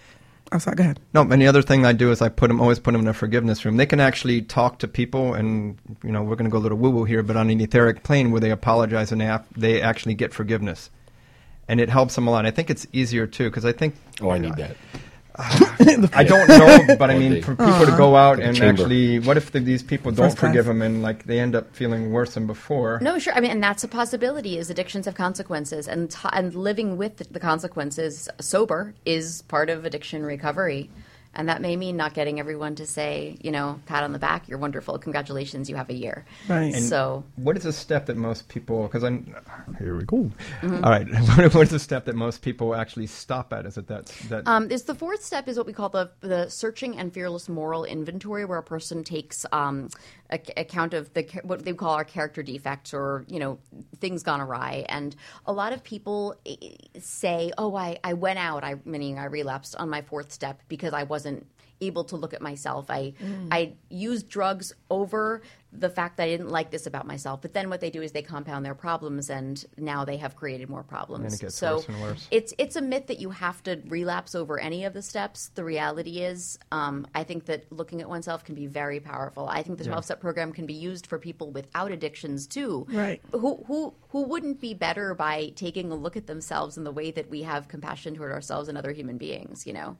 I'm 0.50 0.60
sorry. 0.60 0.76
Go 0.76 0.82
ahead. 0.84 1.00
No, 1.14 1.22
and 1.22 1.40
the 1.40 1.46
other 1.46 1.62
thing 1.62 1.86
I 1.86 1.92
do 1.92 2.10
is 2.10 2.20
I 2.20 2.28
put 2.28 2.48
them 2.48 2.60
always 2.60 2.78
put 2.78 2.92
them 2.92 3.00
in 3.02 3.08
a 3.08 3.14
forgiveness 3.14 3.64
room. 3.64 3.76
They 3.76 3.86
can 3.86 4.00
actually 4.00 4.42
talk 4.42 4.78
to 4.80 4.88
people, 4.88 5.34
and 5.34 5.78
you 6.04 6.12
know 6.12 6.22
we're 6.22 6.36
going 6.36 6.50
to 6.50 6.50
go 6.50 6.58
a 6.58 6.64
little 6.64 6.78
woo 6.78 6.90
woo 6.90 7.04
here, 7.04 7.22
but 7.22 7.36
on 7.36 7.48
an 7.50 7.60
etheric 7.60 8.02
plane 8.02 8.30
where 8.30 8.40
they 8.40 8.50
apologize 8.50 9.12
and 9.12 9.20
they 9.20 9.24
have, 9.26 9.46
they 9.56 9.80
actually 9.80 10.14
get 10.14 10.34
forgiveness, 10.34 10.90
and 11.68 11.80
it 11.80 11.88
helps 11.88 12.14
them 12.14 12.26
a 12.26 12.30
lot. 12.30 12.44
I 12.46 12.50
think 12.50 12.70
it's 12.70 12.86
easier 12.92 13.26
too 13.26 13.48
because 13.50 13.64
I 13.64 13.72
think 13.72 13.94
Oh, 14.20 14.30
I 14.30 14.38
need 14.38 14.56
that. 14.56 14.76
I 15.38 16.24
don't 16.24 16.48
know, 16.48 16.96
but 16.96 17.10
I 17.10 17.18
mean 17.18 17.42
for 17.42 17.56
people 17.56 17.86
to 17.86 17.94
go 17.96 18.16
out 18.16 18.38
and 18.38 18.56
chamber. 18.56 18.82
actually, 18.82 19.18
what 19.18 19.36
if 19.36 19.50
the, 19.52 19.60
these 19.60 19.82
people 19.82 20.12
don't 20.12 20.26
First 20.26 20.38
class. 20.38 20.50
forgive 20.50 20.66
them 20.66 20.82
and 20.82 21.02
like 21.02 21.24
they 21.24 21.40
end 21.40 21.54
up 21.54 21.74
feeling 21.74 22.12
worse 22.12 22.34
than 22.34 22.46
before? 22.46 22.98
No, 23.00 23.18
sure. 23.18 23.32
I 23.34 23.40
mean, 23.40 23.50
and 23.50 23.62
that's 23.62 23.82
a 23.82 23.88
possibility. 23.88 24.58
Is 24.58 24.68
addictions 24.68 25.06
have 25.06 25.14
consequences, 25.14 25.88
and 25.88 26.10
t- 26.10 26.28
and 26.32 26.54
living 26.54 26.96
with 26.96 27.32
the 27.32 27.40
consequences 27.40 28.28
sober 28.40 28.94
is 29.06 29.42
part 29.42 29.70
of 29.70 29.84
addiction 29.84 30.22
recovery. 30.24 30.90
And 31.34 31.48
that 31.48 31.62
may 31.62 31.76
mean 31.76 31.96
not 31.96 32.14
getting 32.14 32.38
everyone 32.38 32.74
to 32.76 32.86
say, 32.86 33.38
you 33.40 33.50
know, 33.50 33.80
pat 33.86 34.04
on 34.04 34.12
the 34.12 34.18
back, 34.18 34.48
you're 34.48 34.58
wonderful, 34.58 34.98
congratulations, 34.98 35.70
you 35.70 35.76
have 35.76 35.88
a 35.88 35.94
year. 35.94 36.24
Right. 36.48 36.74
And 36.74 36.84
so 36.84 37.24
what 37.36 37.56
is 37.56 37.64
a 37.64 37.72
step 37.72 38.06
that 38.06 38.16
most 38.16 38.48
people? 38.48 38.82
Because 38.84 39.02
I'm 39.02 39.34
here 39.78 39.96
we 39.96 40.04
go. 40.04 40.30
Mm-hmm. 40.60 40.84
All 40.84 40.90
right, 40.90 41.08
what, 41.36 41.54
what 41.54 41.66
is 41.66 41.72
a 41.72 41.78
step 41.78 42.04
that 42.04 42.14
most 42.14 42.42
people 42.42 42.74
actually 42.74 43.06
stop 43.06 43.52
at? 43.52 43.66
Is 43.66 43.78
it 43.78 43.86
that 43.88 44.06
that 44.28 44.46
Um, 44.46 44.70
is 44.70 44.82
the 44.84 44.94
fourth 44.94 45.24
step 45.24 45.48
is 45.48 45.56
what 45.56 45.66
we 45.66 45.72
call 45.72 45.88
the 45.88 46.10
the 46.20 46.48
searching 46.48 46.98
and 46.98 47.12
fearless 47.12 47.48
moral 47.48 47.84
inventory, 47.84 48.44
where 48.44 48.58
a 48.58 48.62
person 48.62 49.02
takes 49.02 49.46
um, 49.52 49.88
a, 50.21 50.21
account 50.56 50.94
of 50.94 51.12
the 51.14 51.22
what 51.42 51.64
they 51.64 51.72
call 51.72 51.94
our 51.94 52.04
character 52.04 52.42
defects 52.42 52.92
or 52.92 53.24
you 53.28 53.38
know 53.38 53.58
things 53.98 54.22
gone 54.22 54.40
awry. 54.40 54.84
And 54.88 55.16
a 55.46 55.52
lot 55.52 55.72
of 55.72 55.82
people 55.82 56.36
eh, 56.46 56.56
say, 56.98 57.52
"Oh, 57.56 57.74
I, 57.74 57.98
I 58.04 58.12
went 58.12 58.38
out, 58.38 58.64
I 58.64 58.76
meaning 58.84 59.18
I 59.18 59.24
relapsed 59.24 59.76
on 59.76 59.88
my 59.88 60.02
fourth 60.02 60.30
step 60.30 60.60
because 60.68 60.92
I 60.92 61.04
wasn't 61.04 61.22
wasn't 61.22 61.46
able 61.80 62.04
to 62.04 62.16
look 62.16 62.32
at 62.34 62.42
myself. 62.42 62.90
I 62.90 63.14
Mm. 63.20 63.48
I 63.50 63.74
used 63.88 64.28
drugs 64.28 64.74
over 64.88 65.42
the 65.74 65.88
fact 65.88 66.18
that 66.18 66.24
I 66.24 66.28
didn't 66.28 66.50
like 66.50 66.70
this 66.70 66.86
about 66.86 67.06
myself. 67.06 67.40
But 67.40 67.54
then 67.54 67.70
what 67.70 67.80
they 67.80 67.88
do 67.88 68.02
is 68.02 68.12
they 68.12 68.20
compound 68.22 68.64
their 68.64 68.74
problems, 68.74 69.30
and 69.30 69.64
now 69.78 70.04
they 70.04 70.18
have 70.18 70.36
created 70.36 70.68
more 70.68 70.82
problems. 70.82 71.24
And 71.24 71.32
it 71.34 71.40
gets 71.40 71.54
so 71.54 71.76
worse 71.76 71.88
and 71.88 72.02
worse. 72.02 72.28
it's 72.30 72.52
it's 72.58 72.76
a 72.76 72.82
myth 72.82 73.06
that 73.06 73.20
you 73.20 73.30
have 73.30 73.62
to 73.62 73.80
relapse 73.86 74.34
over 74.34 74.60
any 74.60 74.84
of 74.84 74.92
the 74.92 75.00
steps. 75.00 75.50
The 75.54 75.64
reality 75.64 76.20
is, 76.20 76.58
um, 76.72 77.06
I 77.14 77.24
think 77.24 77.46
that 77.46 77.72
looking 77.72 78.02
at 78.02 78.08
oneself 78.08 78.44
can 78.44 78.54
be 78.54 78.66
very 78.66 79.00
powerful. 79.00 79.48
I 79.48 79.62
think 79.62 79.78
the 79.78 79.84
twelve 79.84 80.04
step 80.04 80.20
program 80.20 80.52
can 80.52 80.66
be 80.66 80.74
used 80.74 81.06
for 81.06 81.18
people 81.18 81.50
without 81.50 81.90
addictions 81.90 82.46
too. 82.46 82.86
Right. 82.90 83.22
Who 83.32 83.64
who 83.66 83.94
who 84.10 84.24
wouldn't 84.24 84.60
be 84.60 84.74
better 84.74 85.14
by 85.14 85.52
taking 85.56 85.90
a 85.90 85.94
look 85.94 86.18
at 86.18 86.26
themselves 86.26 86.76
in 86.76 86.84
the 86.84 86.92
way 86.92 87.10
that 87.12 87.30
we 87.30 87.42
have 87.44 87.68
compassion 87.68 88.14
toward 88.14 88.32
ourselves 88.32 88.68
and 88.68 88.76
other 88.76 88.92
human 88.92 89.16
beings? 89.16 89.66
You 89.66 89.72
know. 89.72 89.96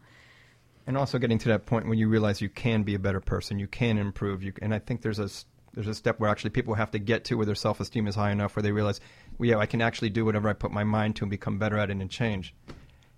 and 0.87 0.99
also 0.99 1.19
getting 1.19 1.39
to 1.39 1.49
that 1.49 1.65
point 1.65 1.89
when 1.89 1.97
you 1.97 2.09
realize 2.09 2.41
you 2.43 2.49
can 2.49 2.83
be 2.83 2.95
a 2.95 2.99
better 2.99 3.21
person, 3.21 3.59
you 3.59 3.69
can 3.69 3.97
improve. 3.99 4.43
You 4.43 4.53
and 4.61 4.75
I 4.75 4.79
think 4.81 5.01
there's 5.03 5.19
a 5.21 5.25
s- 5.25 5.47
there's 5.75 5.89
a 5.89 5.95
step 5.95 6.21
where 6.21 6.31
actually 6.31 6.51
people 6.51 6.75
have 6.75 6.91
to 6.91 6.99
get 6.99 7.25
to 7.25 7.35
where 7.37 7.47
their 7.47 7.55
self 7.55 7.81
esteem 7.81 8.07
is 8.07 8.15
high 8.15 8.31
enough 8.31 8.57
where 8.57 8.63
they 8.63 8.73
realize, 8.73 9.01
well, 9.39 9.49
yeah, 9.49 9.57
I 9.59 9.67
can 9.67 9.81
actually 9.81 10.11
do 10.11 10.25
whatever 10.25 10.49
I 10.49 10.53
put 10.53 10.71
my 10.73 10.85
mind 10.85 11.17
to 11.17 11.25
and 11.25 11.31
become 11.31 11.59
better 11.59 11.79
at 11.79 11.91
it 11.91 11.97
and 11.97 12.11
change. 12.11 12.55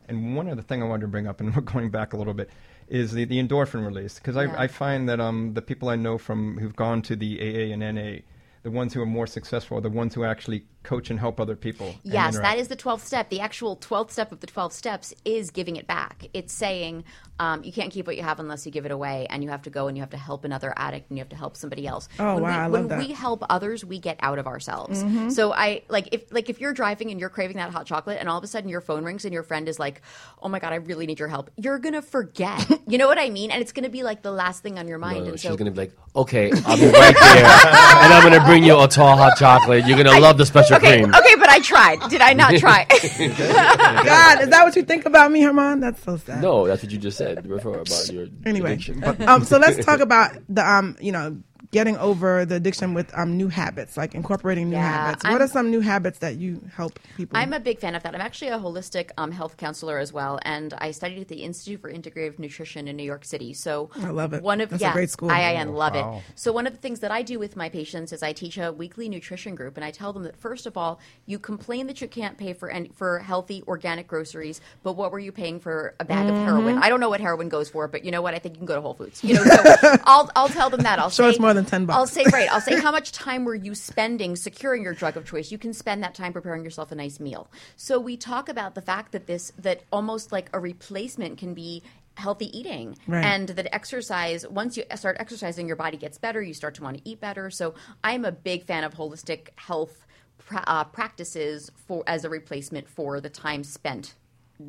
And 0.08 0.36
one 0.36 0.48
other 0.48 0.62
thing 0.62 0.82
I 0.82 0.86
wanted 0.86 1.02
to 1.02 1.08
bring 1.08 1.26
up, 1.26 1.40
and 1.40 1.54
we're 1.56 1.62
going 1.62 1.90
back 1.90 2.12
a 2.12 2.16
little 2.16 2.34
bit, 2.34 2.50
is 2.88 3.12
the, 3.12 3.24
the 3.24 3.42
endorphin 3.42 3.84
release. 3.84 4.18
Because 4.18 4.36
Yeah. 4.36 4.54
I, 4.56 4.64
I 4.64 4.68
find 4.68 5.08
that 5.08 5.20
um, 5.20 5.54
the 5.54 5.62
people 5.62 5.88
I 5.88 5.96
know 5.96 6.18
from 6.18 6.58
who've 6.58 6.76
gone 6.76 7.02
to 7.02 7.16
the 7.16 7.40
AA 7.40 7.72
and 7.72 7.80
NA, 7.80 8.20
the 8.62 8.70
ones 8.70 8.94
who 8.94 9.02
are 9.02 9.06
more 9.06 9.26
successful 9.26 9.78
are 9.78 9.82
the 9.82 9.90
ones 9.90 10.14
who 10.14 10.24
actually 10.24 10.64
coach 10.84 11.10
and 11.10 11.18
help 11.18 11.40
other 11.40 11.56
people. 11.56 11.96
Yes, 12.04 12.38
that 12.38 12.58
is 12.58 12.68
the 12.68 12.76
12th 12.76 13.00
step. 13.00 13.30
The 13.30 13.40
actual 13.40 13.76
12th 13.76 14.12
step 14.12 14.30
of 14.30 14.40
the 14.40 14.46
12 14.46 14.72
steps 14.72 15.14
is 15.24 15.50
giving 15.50 15.76
it 15.76 15.86
back. 15.86 16.26
It's 16.32 16.52
saying 16.52 17.04
um, 17.40 17.64
you 17.64 17.72
can't 17.72 17.92
keep 17.92 18.06
what 18.06 18.16
you 18.16 18.22
have 18.22 18.38
unless 18.38 18.64
you 18.64 18.70
give 18.70 18.86
it 18.86 18.92
away, 18.92 19.26
and 19.28 19.42
you 19.42 19.50
have 19.50 19.62
to 19.62 19.70
go 19.70 19.88
and 19.88 19.96
you 19.96 20.02
have 20.02 20.10
to 20.10 20.16
help 20.16 20.44
another 20.44 20.72
addict 20.76 21.10
and 21.10 21.18
you 21.18 21.22
have 21.22 21.30
to 21.30 21.36
help 21.36 21.56
somebody 21.56 21.86
else. 21.86 22.08
Oh, 22.20 22.34
when 22.34 22.42
wow, 22.44 22.48
we, 22.48 22.54
I 22.54 22.68
when 22.68 22.88
that. 22.88 22.98
Mm-hmm. 23.00 23.08
we 23.08 23.14
help 23.14 23.44
others, 23.50 23.84
we 23.84 23.98
get 23.98 24.18
out 24.20 24.38
of 24.38 24.46
ourselves. 24.46 25.04
So 25.34 25.52
I 25.52 25.82
like 25.88 26.10
if 26.12 26.32
like 26.32 26.48
if 26.48 26.60
you're 26.60 26.72
driving 26.72 27.10
and 27.10 27.18
you're 27.18 27.30
craving 27.30 27.56
that 27.56 27.70
hot 27.70 27.86
chocolate, 27.86 28.18
and 28.20 28.28
all 28.28 28.38
of 28.38 28.44
a 28.44 28.46
sudden 28.46 28.68
your 28.68 28.80
phone 28.80 29.04
rings 29.04 29.24
and 29.24 29.34
your 29.34 29.42
friend 29.42 29.68
is 29.68 29.78
like, 29.78 30.02
"Oh 30.42 30.48
my 30.48 30.60
god, 30.60 30.72
I 30.72 30.76
really 30.76 31.06
need 31.06 31.18
your 31.18 31.28
help." 31.28 31.50
You're 31.56 31.78
gonna 31.78 32.02
forget. 32.02 32.70
you 32.86 32.98
know 32.98 33.08
what 33.08 33.18
I 33.18 33.30
mean? 33.30 33.50
And 33.50 33.60
it's 33.60 33.72
gonna 33.72 33.88
be 33.88 34.02
like 34.02 34.22
the 34.22 34.30
last 34.30 34.62
thing 34.62 34.78
on 34.78 34.86
your 34.86 34.98
mind. 34.98 35.18
No, 35.18 35.24
no, 35.24 35.30
and 35.30 35.40
she's 35.40 35.50
so 35.50 35.56
gonna 35.56 35.70
be 35.72 35.78
like, 35.78 35.92
okay, 36.14 36.52
I'll 36.66 36.76
be 36.76 36.86
right 36.86 37.14
there, 37.20 37.44
and 37.44 38.12
I'm 38.12 38.22
gonna 38.22 38.44
bring 38.44 38.62
you 38.62 38.78
a 38.78 38.86
tall 38.86 39.16
hot 39.16 39.36
chocolate. 39.36 39.86
You're 39.86 39.96
gonna 39.96 40.20
love 40.20 40.38
the 40.38 40.46
special 40.46 40.73
okay, 40.76 41.02
cream. 41.02 41.14
okay, 41.14 41.34
but 41.36 41.48
I 41.48 41.58
tried. 41.60 42.08
Did 42.10 42.20
I 42.20 42.32
not 42.32 42.54
try? 42.56 42.84
God, 42.90 44.42
is 44.42 44.48
that 44.50 44.60
what 44.64 44.76
you 44.76 44.82
think 44.82 45.06
about 45.06 45.30
me, 45.32 45.40
German? 45.42 45.80
That's 45.80 46.02
so 46.02 46.16
sad. 46.16 46.42
No, 46.42 46.66
that's 46.66 46.82
what 46.82 46.92
you 46.92 46.98
just 46.98 47.18
said 47.18 47.46
before 47.48 47.78
about 47.78 48.08
your 48.12 48.26
Anyway, 48.46 48.72
addiction. 48.74 49.02
um, 49.28 49.44
so 49.44 49.58
let's 49.58 49.84
talk 49.84 50.00
about 50.00 50.36
the 50.48 50.68
um, 50.68 50.96
you 51.00 51.12
know, 51.12 51.36
getting 51.78 51.96
over 51.98 52.30
the 52.50 52.56
addiction 52.62 52.88
with 52.98 53.08
um 53.20 53.30
new 53.42 53.48
habits, 53.60 53.92
like 54.02 54.14
incorporating 54.20 54.66
new 54.70 54.76
Yeah, 54.76 54.92
habits. 54.96 55.24
What 55.24 55.32
I'm- 55.40 55.42
are 55.42 55.48
some 55.58 55.66
new 55.74 55.80
habits 55.92 56.18
that 56.24 56.34
you 56.42 56.50
help 56.80 56.92
people? 57.16 57.36
I'm 57.40 57.52
a 57.52 57.60
big 57.68 57.78
fan 57.84 57.94
of 57.98 58.02
that. 58.04 58.14
I'm 58.14 58.20
actually 58.30 58.52
a 58.58 58.58
holistic 58.66 59.06
um, 59.22 59.32
health 59.40 59.54
counselor 59.64 59.98
as 59.98 60.10
well, 60.18 60.34
and 60.54 60.68
I 60.86 60.92
studied 60.92 61.20
at 61.26 61.28
the 61.34 61.40
Institute 61.48 61.80
for 61.80 61.90
Integrative 61.92 62.38
Nutrition 62.38 62.82
in 62.90 62.94
New 62.96 63.08
York 63.14 63.24
City. 63.24 63.52
So 63.54 63.90
I 64.08 64.10
love 64.10 64.32
it. 64.34 64.42
One 64.42 64.60
of 64.60 64.68
That's 64.70 64.82
a 64.82 64.86
yeah, 64.86 64.92
great 64.98 65.10
school. 65.10 65.28
IIN, 65.30 65.68
love 65.74 65.94
wow. 65.94 66.18
it. 66.18 66.22
So 66.36 66.52
one 66.52 66.66
of 66.68 66.72
the 66.72 66.78
things 66.86 67.00
that 67.00 67.10
I 67.10 67.22
do 67.22 67.38
with 67.38 67.56
my 67.56 67.68
patients 67.68 68.12
is 68.12 68.22
I 68.22 68.32
teach 68.32 68.56
a 68.58 68.72
weekly 68.72 69.08
nutrition 69.08 69.54
group, 69.54 69.76
and 69.76 69.84
I 69.84 69.90
tell 69.90 70.12
them 70.12 70.22
that 70.28 70.36
first 70.36 70.66
of 70.66 70.76
all, 70.76 71.00
you 71.26 71.38
complain 71.38 71.86
that 71.88 72.00
you 72.00 72.08
can't 72.08 72.36
pay 72.38 72.52
for 72.52 72.70
any, 72.70 72.88
for 72.94 73.18
healthy 73.18 73.62
organic 73.66 74.06
groceries, 74.06 74.60
but 74.84 74.92
what 75.00 75.10
were 75.12 75.18
you 75.18 75.32
paying 75.32 75.58
for 75.60 75.94
a 76.00 76.04
bag 76.04 76.28
of 76.28 76.34
Mm-hmm. 76.34 76.44
heroin? 76.46 76.78
I 76.78 76.88
don't 76.88 77.00
know 77.00 77.08
what 77.10 77.20
heroin 77.20 77.48
goes 77.48 77.68
for, 77.68 77.86
but 77.88 78.04
you 78.04 78.10
know 78.10 78.22
what? 78.22 78.34
I 78.34 78.38
think 78.38 78.54
you 78.54 78.58
can 78.58 78.66
go 78.66 78.74
to 78.74 78.80
Whole 78.80 78.94
Foods. 78.94 79.22
You 79.24 79.34
know, 79.34 79.44
so 79.44 79.62
I'll 80.04 80.30
I'll 80.36 80.48
tell 80.48 80.70
them 80.70 80.82
that. 80.88 80.98
I'll 80.98 81.10
Sure, 81.10 81.26
say 81.26 81.30
it's 81.30 81.40
more 81.46 81.54
than 81.54 81.63
10 81.64 81.86
bucks. 81.86 81.96
I'll 81.96 82.06
say 82.06 82.24
right. 82.32 82.50
I'll 82.52 82.60
say 82.60 82.80
how 82.80 82.90
much 82.90 83.12
time 83.12 83.44
were 83.44 83.54
you 83.54 83.74
spending 83.74 84.36
securing 84.36 84.82
your 84.82 84.94
drug 84.94 85.16
of 85.16 85.26
choice? 85.26 85.50
You 85.50 85.58
can 85.58 85.72
spend 85.72 86.02
that 86.02 86.14
time 86.14 86.32
preparing 86.32 86.64
yourself 86.64 86.92
a 86.92 86.94
nice 86.94 87.20
meal. 87.20 87.50
So 87.76 87.98
we 88.00 88.16
talk 88.16 88.48
about 88.48 88.74
the 88.74 88.82
fact 88.82 89.12
that 89.12 89.26
this 89.26 89.52
that 89.58 89.82
almost 89.92 90.32
like 90.32 90.48
a 90.52 90.60
replacement 90.60 91.38
can 91.38 91.54
be 91.54 91.82
healthy 92.16 92.56
eating 92.56 92.96
Right. 93.08 93.24
and 93.24 93.48
that 93.48 93.74
exercise 93.74 94.46
once 94.46 94.76
you 94.76 94.84
start 94.94 95.16
exercising 95.18 95.66
your 95.66 95.74
body 95.74 95.96
gets 95.96 96.16
better 96.16 96.40
you 96.40 96.54
start 96.54 96.76
to 96.76 96.82
want 96.84 96.98
to 96.98 97.02
eat 97.08 97.20
better 97.20 97.50
so 97.50 97.74
i'm 98.04 98.24
a 98.24 98.30
big 98.30 98.62
fan 98.66 98.84
of 98.84 98.94
holistic 98.94 99.48
health 99.56 100.06
pra- 100.38 100.62
uh, 100.68 100.84
practices 100.84 101.72
for 101.88 102.04
as 102.06 102.24
a 102.24 102.28
replacement 102.30 102.88
for 102.88 103.20
the 103.20 103.28
time 103.28 103.64
spent 103.64 104.14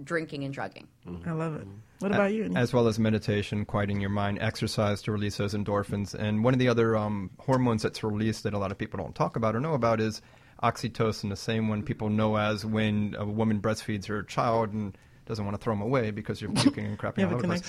drinking 0.04 0.44
and 0.44 0.54
drugging 0.54 0.88
I 1.26 1.32
love 1.32 1.56
it. 1.56 1.68
What 2.00 2.12
about 2.12 2.34
you? 2.34 2.52
As 2.56 2.74
well 2.74 2.88
as 2.88 3.00
meditation, 3.00 3.66
quieting 3.66 4.02
your 4.02 4.10
mind, 4.10 4.40
exercise 4.42 5.02
to 5.04 5.12
release 5.12 5.38
those 5.38 5.54
endorphins. 5.54 6.14
And 6.14 6.44
one 6.44 6.54
of 6.54 6.60
the 6.60 6.68
other 6.68 6.98
um, 6.98 7.30
hormones 7.40 7.84
that's 7.84 8.04
released 8.04 8.44
that 8.44 8.54
a 8.54 8.58
lot 8.58 8.72
of 8.72 8.78
people 8.78 8.98
don't 8.98 9.16
talk 9.16 9.36
about 9.36 9.56
or 9.56 9.60
know 9.60 9.74
about 9.74 10.02
is 10.02 10.22
oxytocin, 10.62 11.30
the 11.30 11.36
same 11.36 11.70
one 11.70 11.84
people 11.84 12.10
know 12.10 12.36
as 12.36 12.66
when 12.66 13.16
a 13.18 13.26
woman 13.26 13.62
breastfeeds 13.62 14.08
her 14.08 14.24
child 14.24 14.74
and 14.74 14.98
doesn't 15.26 15.46
want 15.46 15.58
to 15.58 15.64
throw 15.64 15.74
them 15.74 15.82
away 15.82 16.12
because 16.12 16.42
you're 16.42 16.52
puking 16.52 16.86
and 16.86 17.00
crapping 17.00 17.20
you 17.20 17.26
all 17.26 17.32
a 17.32 17.36
over 17.36 17.48
the 17.48 17.62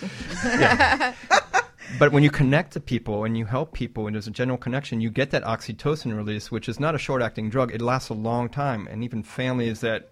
place. 0.98 1.14
But 1.98 2.12
when 2.12 2.22
you 2.22 2.30
connect 2.30 2.72
to 2.72 2.80
people 2.80 3.24
and 3.24 3.38
you 3.38 3.46
help 3.46 3.72
people 3.72 4.06
and 4.06 4.14
there's 4.14 4.26
a 4.26 4.32
general 4.32 4.58
connection, 4.58 5.00
you 5.00 5.10
get 5.10 5.30
that 5.30 5.44
oxytocin 5.44 6.16
release, 6.16 6.50
which 6.50 6.68
is 6.68 6.80
not 6.80 6.94
a 6.94 6.98
short 6.98 7.22
acting 7.22 7.48
drug. 7.48 7.72
It 7.72 7.80
lasts 7.80 8.08
a 8.08 8.14
long 8.14 8.48
time. 8.48 8.88
And 8.90 9.04
even 9.04 9.22
families 9.22 9.80
that 9.80 10.10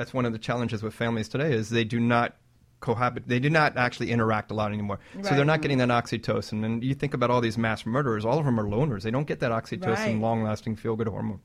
that's 0.00 0.14
one 0.14 0.24
of 0.24 0.32
the 0.32 0.38
challenges 0.38 0.82
with 0.82 0.94
families 0.94 1.28
today 1.28 1.52
is 1.52 1.68
they 1.68 1.84
do 1.84 2.00
not 2.00 2.34
cohabit 2.80 3.28
they 3.28 3.38
do 3.38 3.50
not 3.50 3.76
actually 3.76 4.10
interact 4.10 4.50
a 4.50 4.54
lot 4.54 4.72
anymore. 4.72 4.98
So 5.22 5.34
they're 5.34 5.44
not 5.44 5.60
getting 5.60 5.76
that 5.76 5.90
oxytocin. 5.90 6.64
And 6.64 6.82
you 6.82 6.94
think 6.94 7.12
about 7.12 7.30
all 7.30 7.42
these 7.42 7.58
mass 7.58 7.84
murderers, 7.84 8.24
all 8.24 8.38
of 8.38 8.46
them 8.46 8.58
are 8.58 8.64
loners. 8.64 9.02
They 9.02 9.10
don't 9.10 9.26
get 9.26 9.40
that 9.40 9.52
oxytocin 9.52 9.86
Right. 9.86 10.16
long 10.16 10.42
lasting 10.42 10.76
feel 10.76 10.96
good 10.96 11.06
hormone. 11.06 11.40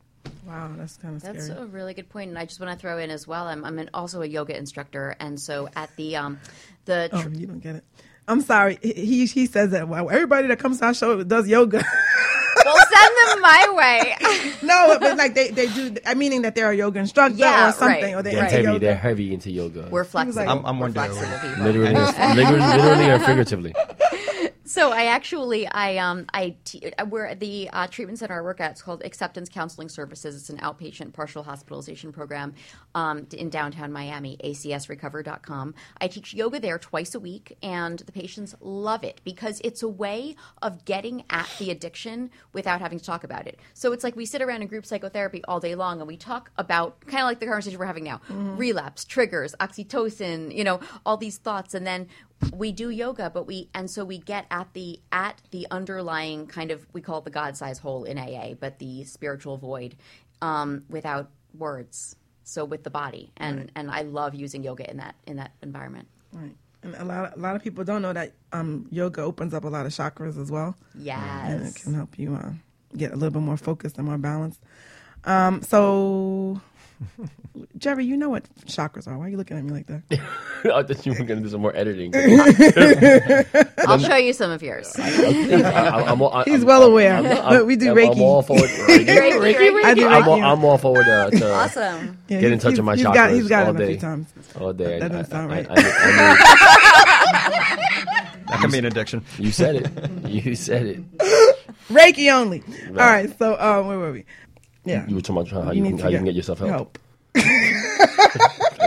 Wow, 0.47 0.71
that's 0.77 0.95
kind 0.95 1.15
of 1.17 1.21
scary. 1.21 1.35
That's 1.35 1.49
a 1.49 1.65
really 1.65 1.93
good 1.93 2.07
point, 2.07 2.29
and 2.29 2.39
I 2.39 2.45
just 2.45 2.61
want 2.61 2.71
to 2.71 2.79
throw 2.79 2.97
in 2.97 3.09
as 3.09 3.27
well. 3.27 3.45
I'm, 3.47 3.65
I'm 3.65 3.77
an, 3.77 3.89
also 3.93 4.21
a 4.21 4.25
yoga 4.25 4.57
instructor, 4.57 5.17
and 5.19 5.37
so 5.37 5.67
at 5.75 5.93
the 5.97 6.15
um, 6.15 6.39
the 6.85 7.09
oh, 7.11 7.27
you 7.33 7.47
don't 7.47 7.59
get 7.59 7.75
it. 7.75 7.83
I'm 8.27 8.41
sorry. 8.41 8.79
He 8.81 9.25
he 9.25 9.45
says 9.45 9.71
that. 9.71 9.87
Wow, 9.87 10.07
everybody 10.07 10.47
that 10.47 10.59
comes 10.59 10.79
to 10.79 10.85
our 10.87 10.93
show 10.93 11.23
does 11.23 11.47
yoga. 11.47 11.77
well, 12.65 12.75
send 12.75 13.13
them 13.33 13.41
my 13.41 13.73
way. 13.75 14.15
no, 14.63 14.97
but 14.99 15.15
like 15.17 15.35
they, 15.35 15.49
they 15.51 15.67
do. 15.67 15.95
I 16.05 16.15
meaning 16.15 16.41
that 16.41 16.55
they're 16.55 16.71
a 16.71 16.75
yoga 16.75 16.99
instructor 16.99 17.37
Yeah, 17.37 17.69
or 17.69 17.71
something, 17.73 18.03
right, 18.03 18.13
or 18.15 18.23
they're 18.23 18.33
They're 18.33 18.41
right. 18.41 18.51
heavy. 18.51 18.63
yoga. 18.63 18.79
They're 18.79 18.95
heavy 18.95 19.33
into 19.33 19.51
yoga. 19.51 19.87
We're 19.91 20.03
flexible. 20.05 20.47
I'm- 20.49 20.65
I'm 20.65 20.79
We're 20.79 20.85
one 20.87 20.93
flexible 20.93 21.21
week. 21.49 21.57
literally, 21.59 21.93
literally, 22.35 22.59
literally 22.59 23.09
or 23.11 23.19
figuratively. 23.19 23.75
So 24.67 24.91
I 24.91 25.05
actually 25.05 25.67
I 25.67 25.97
um 25.97 26.25
I 26.33 26.55
te- 26.65 26.91
we're 27.07 27.27
at 27.27 27.39
the 27.39 27.69
uh, 27.71 27.85
treatment 27.85 28.17
center 28.17 28.39
I 28.39 28.41
work 28.41 28.59
at. 28.59 28.71
It's 28.71 28.81
called 28.81 29.03
Acceptance 29.05 29.47
Counseling 29.47 29.89
Services. 29.89 30.35
It's 30.35 30.49
an 30.49 30.57
outpatient 30.57 31.13
partial 31.13 31.43
hospitalization 31.43 32.11
program 32.11 32.55
um, 32.95 33.27
in 33.31 33.51
downtown 33.51 33.91
Miami. 33.91 34.37
ACSRecover.com. 34.43 35.75
I 36.01 36.07
teach 36.07 36.33
yoga 36.33 36.59
there 36.59 36.79
twice 36.79 37.13
a 37.13 37.19
week, 37.19 37.55
and 37.61 37.99
the 37.99 38.11
patients 38.11 38.55
love 38.59 39.03
it 39.03 39.21
because 39.23 39.61
it's 39.63 39.83
a 39.83 39.87
way 39.87 40.35
of 40.63 40.83
getting 40.83 41.25
at 41.29 41.47
the 41.59 41.69
addiction 41.69 42.31
without 42.51 42.81
having 42.81 42.97
to 42.97 43.05
talk 43.05 43.23
about 43.23 43.45
it. 43.45 43.59
So 43.75 43.91
it's 43.91 44.03
like 44.03 44.15
we 44.15 44.25
sit 44.25 44.41
around 44.41 44.63
in 44.63 44.67
group 44.67 44.87
psychotherapy 44.87 45.43
all 45.47 45.59
day 45.59 45.75
long, 45.75 45.99
and 45.99 46.07
we 46.07 46.17
talk 46.17 46.49
about 46.57 47.01
kind 47.01 47.21
of 47.21 47.27
like 47.27 47.39
the 47.39 47.45
conversation 47.45 47.77
we're 47.77 47.85
having 47.85 48.03
now: 48.03 48.19
relapse, 48.29 49.05
triggers, 49.05 49.53
oxytocin, 49.59 50.55
you 50.55 50.63
know, 50.63 50.79
all 51.05 51.17
these 51.17 51.37
thoughts, 51.37 51.75
and 51.75 51.85
then 51.85 52.07
we 52.53 52.71
do 52.71 52.89
yoga 52.89 53.29
but 53.29 53.47
we 53.47 53.69
and 53.73 53.89
so 53.89 54.05
we 54.05 54.17
get 54.17 54.45
at 54.51 54.71
the 54.73 54.99
at 55.11 55.41
the 55.51 55.65
underlying 55.71 56.47
kind 56.47 56.71
of 56.71 56.85
we 56.93 57.01
call 57.01 57.19
it 57.19 57.23
the 57.25 57.29
god 57.31 57.55
size 57.57 57.79
hole 57.79 58.03
in 58.03 58.17
aa 58.17 58.53
but 58.59 58.79
the 58.79 59.03
spiritual 59.03 59.57
void 59.57 59.95
um, 60.41 60.83
without 60.89 61.29
words 61.57 62.15
so 62.43 62.63
with 62.65 62.83
the 62.83 62.89
body 62.89 63.31
and 63.37 63.71
and 63.75 63.89
i 63.89 64.01
love 64.01 64.35
using 64.35 64.63
yoga 64.63 64.89
in 64.89 64.97
that 64.97 65.15
in 65.25 65.37
that 65.37 65.51
environment 65.63 66.07
Right. 66.35 66.55
And 66.83 66.95
a 66.95 67.05
lot, 67.05 67.35
a 67.35 67.39
lot 67.39 67.55
of 67.55 67.63
people 67.63 67.83
don't 67.83 68.01
know 68.01 68.13
that 68.13 68.33
um, 68.51 68.87
yoga 68.91 69.21
opens 69.21 69.53
up 69.53 69.63
a 69.63 69.67
lot 69.69 69.85
of 69.85 69.91
chakras 69.91 70.39
as 70.39 70.51
well. 70.51 70.75
Yes, 70.93 71.19
and 71.49 71.65
it 71.65 71.75
can 71.75 71.93
help 71.95 72.19
you 72.19 72.35
uh, 72.35 72.51
get 72.95 73.11
a 73.11 73.15
little 73.15 73.31
bit 73.31 73.41
more 73.41 73.57
focused 73.57 73.97
and 73.97 74.05
more 74.05 74.17
balanced. 74.19 74.59
Um, 75.23 75.63
so, 75.63 76.61
Jerry, 77.77 78.05
you 78.05 78.17
know 78.17 78.29
what 78.29 78.43
chakras 78.65 79.07
are. 79.07 79.17
Why 79.17 79.25
are 79.25 79.29
you 79.29 79.37
looking 79.37 79.57
at 79.57 79.63
me 79.63 79.71
like 79.71 79.87
that? 79.87 80.03
I 80.73 80.83
thought 80.83 81.05
you 81.05 81.13
were 81.13 81.23
going 81.23 81.39
to 81.39 81.45
do 81.45 81.49
some 81.49 81.61
more 81.61 81.75
editing. 81.75 82.13
i'll 83.87 83.99
show 83.99 84.15
you 84.15 84.33
some 84.33 84.49
of 84.51 84.61
yours 84.63 84.93
I, 84.97 86.11
am 86.11 86.21
all, 86.21 86.33
I, 86.33 86.43
He's 86.43 86.55
I'm- 86.55 86.65
well 86.65 86.83
aware. 86.83 87.13
I'm- 87.15 87.25
I'm- 87.25 87.65
We 87.65 87.75
do 87.75 87.91
I'm, 87.91 87.97
Reiki. 87.97 88.15
I'm 88.15 88.21
all 88.21 88.41
forward. 88.41 88.69
Reiki. 88.69 89.05
Reiki, 89.05 89.55
Reiki. 89.55 89.83
I 89.83 89.93
do 89.93 90.07
I'm, 90.07 90.23
Reiki. 90.23 90.27
all, 90.27 90.43
I'm 90.43 90.63
all 90.65 90.77
forward 90.77 91.07
uh, 91.07 91.29
to 91.29 91.53
awesome 91.53 92.17
Yeah, 92.27 92.41
get 92.41 92.45
in 92.45 92.51
he's- 92.53 92.63
touch 92.63 92.75
with 92.77 92.85
my 92.85 92.95
chakras 92.95 93.13
Got, 93.13 93.31
he's 93.31 93.47
got 93.47 93.67
all 93.67 93.75
it 93.75 93.81
a 93.83 93.87
few 93.87 93.97
times. 93.97 94.27
all 94.59 94.73
day. 94.73 94.99
That 94.99 95.11
I- 95.11 95.15
doesn't 95.21 95.33
I- 95.33 95.37
sound 95.37 95.51
I- 95.51 95.55
right. 95.55 95.67
I- 95.69 95.73
I 95.75 95.81
That 98.47 98.59
can 98.61 98.71
be 98.71 98.77
an 98.79 98.85
addiction. 98.85 99.23
you 99.37 99.51
said 99.51 99.75
it. 99.75 99.89
You 100.29 100.55
said 100.55 100.85
it. 100.85 101.03
Reiki 101.89 102.31
only. 102.33 102.63
All 102.89 102.93
right. 102.95 103.35
So, 103.37 103.53
uh, 103.55 103.83
where 103.83 103.97
were 103.97 104.11
we? 104.11 104.25
Yeah. 104.85 105.05
You 105.07 105.15
were 105.15 105.21
talking 105.21 105.51
about 105.51 105.65
how 105.65 105.71
you, 105.71 105.81
need 105.81 105.89
can, 105.89 105.99
how 105.99 106.09
you 106.09 106.17
can 106.17 106.25
get 106.25 106.35
yourself 106.35 106.59
help. 106.59 106.69
help. 106.69 106.99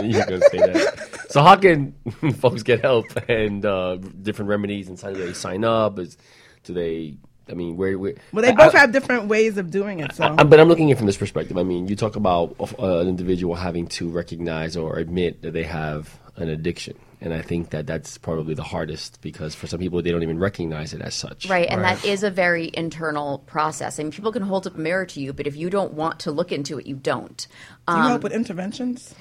you 0.03 0.13
say 0.13 0.57
that. 0.57 1.25
So 1.29 1.41
how 1.43 1.55
can 1.55 1.93
folks 2.39 2.63
get 2.63 2.81
help 2.81 3.05
and 3.29 3.65
uh, 3.65 3.97
different 3.97 4.49
remedies 4.49 4.89
inside? 4.89 5.13
Do 5.15 5.25
they 5.25 5.33
sign 5.33 5.63
up? 5.63 5.99
Is 5.99 6.17
do 6.63 6.73
they? 6.73 7.17
I 7.49 7.53
mean, 7.53 7.77
where? 7.77 7.97
where 7.97 8.13
Well, 8.31 8.43
they 8.43 8.51
both 8.51 8.75
I- 8.75 8.79
have 8.79 8.91
different 8.91 9.25
ways 9.27 9.57
of 9.57 9.71
doing 9.71 9.99
it. 9.99 10.13
So 10.13 10.23
I- 10.23 10.43
but 10.43 10.59
I'm 10.59 10.67
looking 10.67 10.89
at 10.91 10.95
it 10.95 10.97
from 10.97 11.07
this 11.07 11.17
perspective. 11.17 11.57
I 11.57 11.63
mean, 11.63 11.87
you 11.87 11.95
talk 11.95 12.15
about 12.15 12.55
uh, 12.79 12.99
an 12.99 13.07
individual 13.07 13.55
having 13.55 13.87
to 13.87 14.09
recognize 14.09 14.75
or 14.77 14.97
admit 14.97 15.41
that 15.41 15.51
they 15.53 15.63
have 15.63 16.17
an 16.35 16.49
addiction, 16.49 16.95
and 17.21 17.33
I 17.33 17.41
think 17.41 17.71
that 17.71 17.85
that's 17.85 18.17
probably 18.17 18.53
the 18.53 18.63
hardest 18.63 19.21
because 19.21 19.53
for 19.53 19.67
some 19.67 19.79
people 19.79 20.01
they 20.01 20.11
don't 20.11 20.23
even 20.23 20.39
recognize 20.39 20.93
it 20.93 21.01
as 21.01 21.15
such. 21.15 21.49
Right, 21.49 21.67
and 21.69 21.83
that 21.83 22.03
is 22.05 22.23
a 22.23 22.31
very 22.31 22.71
internal 22.73 23.39
process. 23.39 23.99
I 23.99 24.03
mean, 24.03 24.11
people 24.11 24.31
can 24.31 24.43
hold 24.43 24.65
up 24.67 24.75
a 24.75 24.79
mirror 24.79 25.05
to 25.05 25.19
you, 25.19 25.33
but 25.33 25.45
if 25.45 25.55
you 25.55 25.69
don't 25.69 25.93
want 25.93 26.19
to 26.21 26.31
look 26.31 26.51
into 26.51 26.79
it, 26.79 26.85
you 26.85 26.95
don't. 26.95 27.47
do 27.87 27.93
you 27.93 27.99
um, 27.99 28.07
help 28.07 28.23
with 28.23 28.33
interventions? 28.33 29.13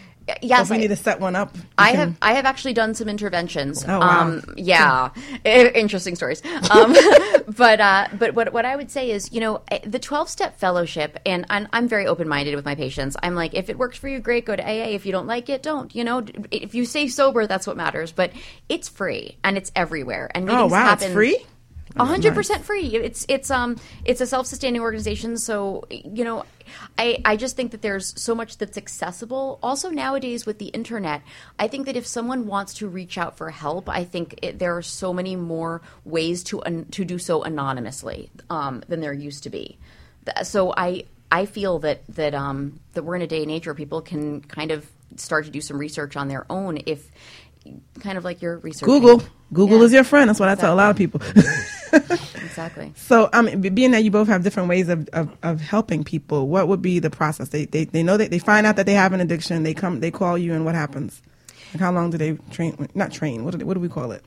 Yes, 0.43 0.63
if 0.65 0.71
we 0.71 0.77
I- 0.77 0.81
need 0.81 0.89
to 0.89 0.97
set 0.97 1.21
one 1.21 1.37
up. 1.37 1.55
I 1.77 1.91
can- 1.93 1.99
have 1.99 2.17
I 2.23 2.33
have 2.35 2.45
actually 2.47 2.75
done 2.75 2.95
some 2.95 3.09
interventions. 3.09 3.85
Oh, 3.87 3.99
wow. 3.99 4.21
Um, 4.23 4.43
yeah, 4.57 5.11
interesting 5.45 6.15
stories. 6.17 6.43
Um, 6.71 6.95
but 7.57 7.81
uh, 7.81 8.09
but 8.19 8.35
what 8.35 8.53
what 8.53 8.65
I 8.65 8.77
would 8.77 8.91
say 8.91 9.11
is, 9.11 9.33
you 9.33 9.41
know, 9.41 9.63
the 9.85 9.99
twelve 9.99 10.29
step 10.29 10.59
fellowship, 10.59 11.19
and 11.27 11.47
I'm, 11.51 11.69
I'm 11.73 11.89
very 11.89 12.07
open 12.07 12.29
minded 12.29 12.55
with 12.55 12.65
my 12.65 12.75
patients. 12.75 13.17
I'm 13.23 13.35
like, 13.35 13.55
if 13.55 13.69
it 13.71 13.79
works 13.79 13.99
for 13.99 14.09
you, 14.09 14.21
great, 14.21 14.45
go 14.47 14.55
to 14.57 14.63
AA. 14.63 14.89
If 14.89 15.07
you 15.07 15.13
don't 15.13 15.27
like 15.27 15.49
it, 15.49 15.63
don't. 15.63 15.95
You 15.95 16.05
know, 16.05 16.25
if 16.51 16.75
you 16.75 16.85
stay 16.85 17.09
sober, 17.09 17.47
that's 17.47 17.67
what 17.67 17.77
matters. 17.77 18.13
But 18.13 18.33
it's 18.69 18.89
free 18.89 19.37
and 19.45 19.57
it's 19.57 19.73
everywhere. 19.75 20.31
And 20.35 20.49
Oh 20.51 20.55
meetings 20.55 20.73
wow, 20.73 20.93
it's 20.95 21.07
free. 21.07 21.45
A 21.97 22.05
hundred 22.05 22.35
percent 22.35 22.65
free. 22.65 22.87
It's 22.97 23.25
it's 23.29 23.51
um 23.51 23.77
it's 24.05 24.21
a 24.21 24.27
self 24.27 24.47
sustaining 24.47 24.81
organization. 24.81 25.37
So 25.39 25.85
you 25.91 26.25
know, 26.25 26.45
I 26.99 27.19
I 27.25 27.37
just 27.37 27.57
think 27.57 27.73
that 27.73 27.83
there's 27.83 28.21
so 28.21 28.35
much 28.35 28.59
that's 28.59 28.77
accessible. 28.77 29.59
Also 29.63 29.91
nowadays 29.91 30.47
with 30.47 30.59
the 30.59 30.67
internet, 30.67 31.23
I 31.59 31.69
think 31.69 31.87
that 31.87 31.97
if 31.97 32.07
someone 32.07 32.47
wants 32.47 32.75
to 32.75 32.89
reach 32.89 33.19
out 33.19 33.37
for 33.37 33.51
help, 33.51 33.89
I 33.89 34.05
think 34.05 34.39
it, 34.43 34.59
there 34.59 34.77
are 34.77 34.83
so 34.83 35.13
many 35.13 35.37
more 35.37 35.81
ways 36.05 36.43
to 36.45 36.63
un, 36.65 36.87
to 36.93 37.05
do 37.05 37.19
so 37.19 37.43
anonymously 37.43 38.31
um, 38.51 38.83
than 38.89 39.01
there 39.01 39.13
used 39.13 39.43
to 39.45 39.51
be. 39.51 39.79
So 40.43 40.75
I 40.77 41.05
I 41.33 41.47
feel 41.47 41.79
that 41.81 42.03
that 42.11 42.35
um 42.35 42.81
that 42.93 43.03
we're 43.03 43.17
in 43.17 43.23
a 43.23 43.27
day 43.27 43.43
and 43.43 43.51
age 43.51 43.67
where 43.67 43.75
people 43.75 44.03
can 44.03 44.41
kind 44.43 44.71
of 44.71 44.87
start 45.17 45.47
to 45.47 45.51
do 45.51 45.61
some 45.61 45.79
research 45.79 46.17
on 46.17 46.29
their 46.29 46.45
own 46.51 46.81
if 46.87 47.11
kind 48.01 48.19
of 48.19 48.25
like 48.25 48.41
your 48.43 48.59
research 48.59 48.87
Google. 48.87 49.23
Google 49.53 49.79
Yeah. 49.79 49.85
is 49.85 49.93
your 49.93 50.05
friend. 50.05 50.29
That's 50.29 50.39
what 50.41 50.49
I 50.51 50.55
tell 50.55 50.75
a 50.75 50.77
lot 50.77 50.91
of 50.91 50.97
people. 50.97 51.21
exactly 51.93 52.93
so, 52.97 53.31
mean, 53.43 53.61
being 53.75 53.93
that 53.93 54.05
you 54.05 54.11
both 54.11 54.29
have 54.29 54.43
different 54.45 54.69
ways 54.69 54.89
of, 54.89 55.09
of, 55.13 55.31
of 55.43 55.61
helping 55.61 56.05
people, 56.05 56.49
what 56.49 56.69
would 56.69 56.83
be 56.83 56.99
the 56.99 57.11
process? 57.11 57.49
They, 57.51 57.67
they 57.67 57.85
they 57.85 58.03
know 58.03 58.17
that 58.17 58.31
they 58.31 58.39
find 58.39 58.67
out 58.67 58.77
that 58.77 58.87
they 58.87 58.95
have 58.95 59.13
an 59.13 59.21
addiction. 59.21 59.63
They 59.63 59.75
come, 59.75 60.01
they 60.01 60.11
call 60.11 60.39
you, 60.39 60.55
and 60.55 60.65
what 60.65 60.75
happens? 60.75 61.23
Like, 61.73 61.81
how 61.81 61.93
long 61.93 62.11
do 62.11 62.19
they 62.19 62.35
train? 62.51 62.89
Not 62.95 63.13
train. 63.13 63.45
What 63.45 63.53
do, 63.53 63.59
they, 63.59 63.65
what 63.65 63.75
do 63.75 63.81
we 63.81 63.89
call 63.89 64.13
it? 64.13 64.25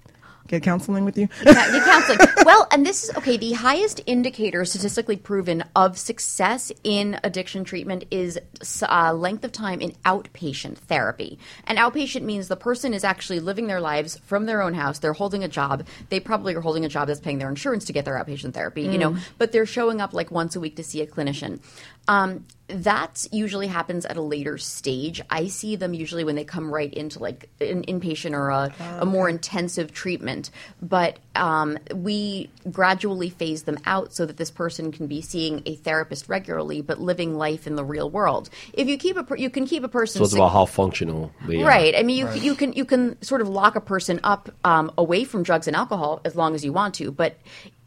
Get 0.52 0.64
counseling 0.64 1.06
with 1.06 1.18
you? 1.18 1.30
Yeah, 1.46 1.74
you 1.74 1.82
counseling. 1.82 2.20
well, 2.46 2.68
and 2.72 2.86
this 2.86 3.06
is 3.06 3.16
okay. 3.18 3.38
The 3.38 3.54
highest 3.54 4.02
indicator, 4.06 4.66
statistically 4.66 5.16
proven, 5.16 5.64
of 5.78 5.98
success 5.98 6.74
in 6.84 7.18
addiction 7.24 7.64
treatment 7.64 8.04
is 8.12 8.38
uh, 8.84 9.14
length 9.14 9.46
of 9.46 9.54
time 9.54 9.80
in 9.80 9.92
outpatient 10.06 10.78
therapy. 10.78 11.40
And 11.66 11.78
outpatient 11.78 12.24
means 12.24 12.50
the 12.50 12.58
person 12.58 12.94
is 12.94 13.06
actually 13.06 13.40
living 13.40 13.68
their 13.68 13.80
lives 13.80 14.18
from 14.26 14.46
their 14.46 14.62
own 14.62 14.74
house. 14.74 15.00
They're 15.00 15.14
holding 15.14 15.42
a 15.44 15.48
job. 15.48 15.88
They 16.10 16.20
probably 16.20 16.54
are 16.54 16.62
holding 16.62 16.84
a 16.84 16.90
job 16.90 17.08
that's 17.08 17.22
paying 17.22 17.38
their 17.38 17.50
insurance 17.50 17.86
to 17.86 17.94
get 17.94 18.04
their 18.04 18.16
outpatient 18.16 18.54
therapy. 18.54 18.82
You 18.82 18.98
know, 18.98 19.12
Mm. 19.12 19.20
but 19.38 19.54
they're 19.54 19.66
showing 19.66 20.02
up 20.02 20.14
like 20.14 20.32
once 20.32 20.58
a 20.58 20.60
week 20.60 20.76
to 20.76 20.84
see 20.84 21.02
a 21.02 21.08
clinician. 21.08 21.60
Um, 22.08 22.46
that 22.68 23.28
usually 23.32 23.68
happens 23.68 24.06
at 24.06 24.18
a 24.18 24.22
later 24.22 24.58
stage. 24.58 25.22
I 25.30 25.48
see 25.48 25.76
them 25.76 25.94
usually 25.94 26.24
when 26.24 26.36
they 26.36 26.44
come 26.44 26.74
right 26.74 26.92
into 26.94 27.20
like 27.20 27.50
an 27.60 27.84
inpatient 27.84 28.34
or 28.34 28.50
a, 28.50 28.74
a 29.00 29.06
more 29.06 29.30
intensive 29.30 29.94
treatment. 29.94 30.52
But 30.82 31.20
um, 31.36 31.78
we 31.94 32.50
gradually 32.72 33.30
phase 33.30 33.64
them 33.64 33.78
out 33.86 34.14
so 34.14 34.26
that 34.26 34.38
this 34.38 34.52
person 34.52 34.92
can 34.92 35.08
be 35.08 35.22
seeing 35.22 35.64
a 35.66 35.76
therapist 35.76 36.30
regularly, 36.30 36.82
but 36.82 37.00
living 37.00 37.36
life 37.38 37.68
in 37.68 37.76
the 37.76 37.84
real 37.84 38.10
world. 38.10 38.50
If 38.74 38.88
you 38.88 38.98
keep 38.98 39.18
a, 39.18 39.24
per- 39.24 39.38
you 39.38 39.50
can 39.50 39.66
keep 39.66 39.84
a 39.84 39.90
person 39.90 40.20
So 40.20 40.24
it's 40.24 40.34
about 40.34 40.54
how 40.54 40.66
functional 40.66 41.32
they 41.48 41.62
are. 41.62 41.66
Right. 41.66 41.94
I 41.96 42.04
mean, 42.04 42.18
you 42.18 42.32
you 42.32 42.56
can 42.56 42.74
you 42.74 42.86
can 42.86 43.22
sort 43.22 43.42
of 43.42 43.50
lock 43.50 43.76
a 43.76 43.82
person 43.82 44.20
up 44.24 44.50
um, 44.64 44.92
away 44.98 45.24
from 45.24 45.44
drugs 45.44 45.68
and 45.68 45.76
alcohol 45.76 46.22
as 46.26 46.36
long 46.36 46.56
as 46.56 46.64
you 46.64 46.72
want 46.74 46.96
to, 46.96 47.12
but 47.12 47.38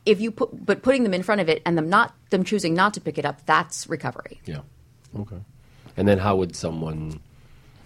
if 0.07 0.21
you 0.21 0.31
put 0.31 0.65
but 0.65 0.83
putting 0.83 1.03
them 1.03 1.15
in 1.15 1.23
front 1.23 1.41
of 1.41 1.49
it 1.49 1.63
and 1.65 1.77
them 1.77 1.89
not 1.89 2.15
them 2.31 2.45
choosing 2.45 2.75
not 2.75 2.95
to 2.95 3.01
pick 3.01 3.19
it 3.19 3.25
up, 3.25 3.45
that's 3.47 3.89
recovery. 3.89 4.41
Yeah. 4.45 4.61
Okay. 5.19 5.39
And 5.97 6.09
then 6.09 6.19
how 6.19 6.37
would 6.37 6.57
someone 6.57 7.21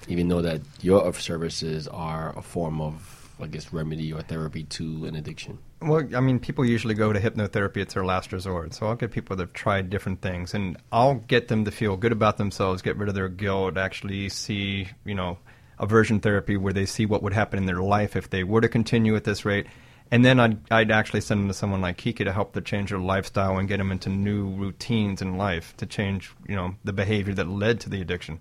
even 0.09 0.29
know 0.29 0.43
that 0.43 0.61
your 0.81 1.13
services 1.15 1.87
are 1.89 2.37
a 2.37 2.43
form 2.43 2.81
of, 2.81 3.31
I 3.41 3.47
guess, 3.47 3.73
remedy 3.73 4.13
or 4.13 4.23
therapy 4.23 4.65
to 4.65 5.05
an 5.05 5.17
addiction? 5.17 5.59
Well, 5.81 6.09
I 6.17 6.21
mean, 6.21 6.41
people 6.41 6.65
usually 6.65 6.95
go 6.95 7.13
to 7.13 7.21
hypnotherapy; 7.21 7.77
it's 7.77 7.95
their 7.95 8.05
last 8.05 8.33
resort. 8.33 8.75
So 8.75 8.87
I'll 8.87 8.97
get 8.97 9.13
people 9.13 9.37
that 9.37 9.43
have 9.43 9.53
tried 9.53 9.91
different 9.91 10.23
things, 10.23 10.55
and 10.55 10.77
I'll 10.91 11.17
get 11.17 11.49
them 11.49 11.65
to 11.67 11.71
feel 11.71 11.97
good 11.97 12.13
about 12.13 12.37
themselves, 12.37 12.83
get 12.83 12.97
rid 12.97 13.09
of 13.09 13.15
their 13.15 13.29
guilt, 13.29 13.77
actually 13.77 14.29
see, 14.31 14.89
you 15.05 15.15
know, 15.15 15.39
aversion 15.79 16.19
therapy 16.19 16.57
where 16.57 16.73
they 16.73 16.87
see 16.87 17.07
what 17.07 17.23
would 17.23 17.33
happen 17.33 17.59
in 17.59 17.67
their 17.67 17.83
life 17.83 18.17
if 18.17 18.31
they 18.31 18.43
were 18.43 18.61
to 18.61 18.69
continue 18.69 19.15
at 19.15 19.25
this 19.25 19.45
rate. 19.45 19.67
And 20.11 20.25
then 20.25 20.41
I'd, 20.41 20.59
I'd 20.71 20.91
actually 20.91 21.21
send 21.21 21.41
them 21.41 21.49
to 21.49 21.55
someone 21.55 21.81
like 21.81 21.97
Kiki 21.97 22.25
to 22.25 22.33
help 22.33 22.53
them 22.53 22.65
change 22.65 22.91
their 22.91 22.99
lifestyle 22.99 23.59
and 23.59 23.69
get 23.69 23.77
them 23.77 23.93
into 23.93 24.09
new 24.09 24.49
routines 24.49 25.21
in 25.21 25.37
life 25.37 25.77
to 25.79 25.87
change, 25.87 26.33
you 26.47 26.57
know, 26.57 26.75
the 26.85 26.93
behavior 26.93 27.35
that 27.35 27.49
led 27.49 27.81
to 27.81 27.91
the 27.91 28.01
addiction. 28.01 28.41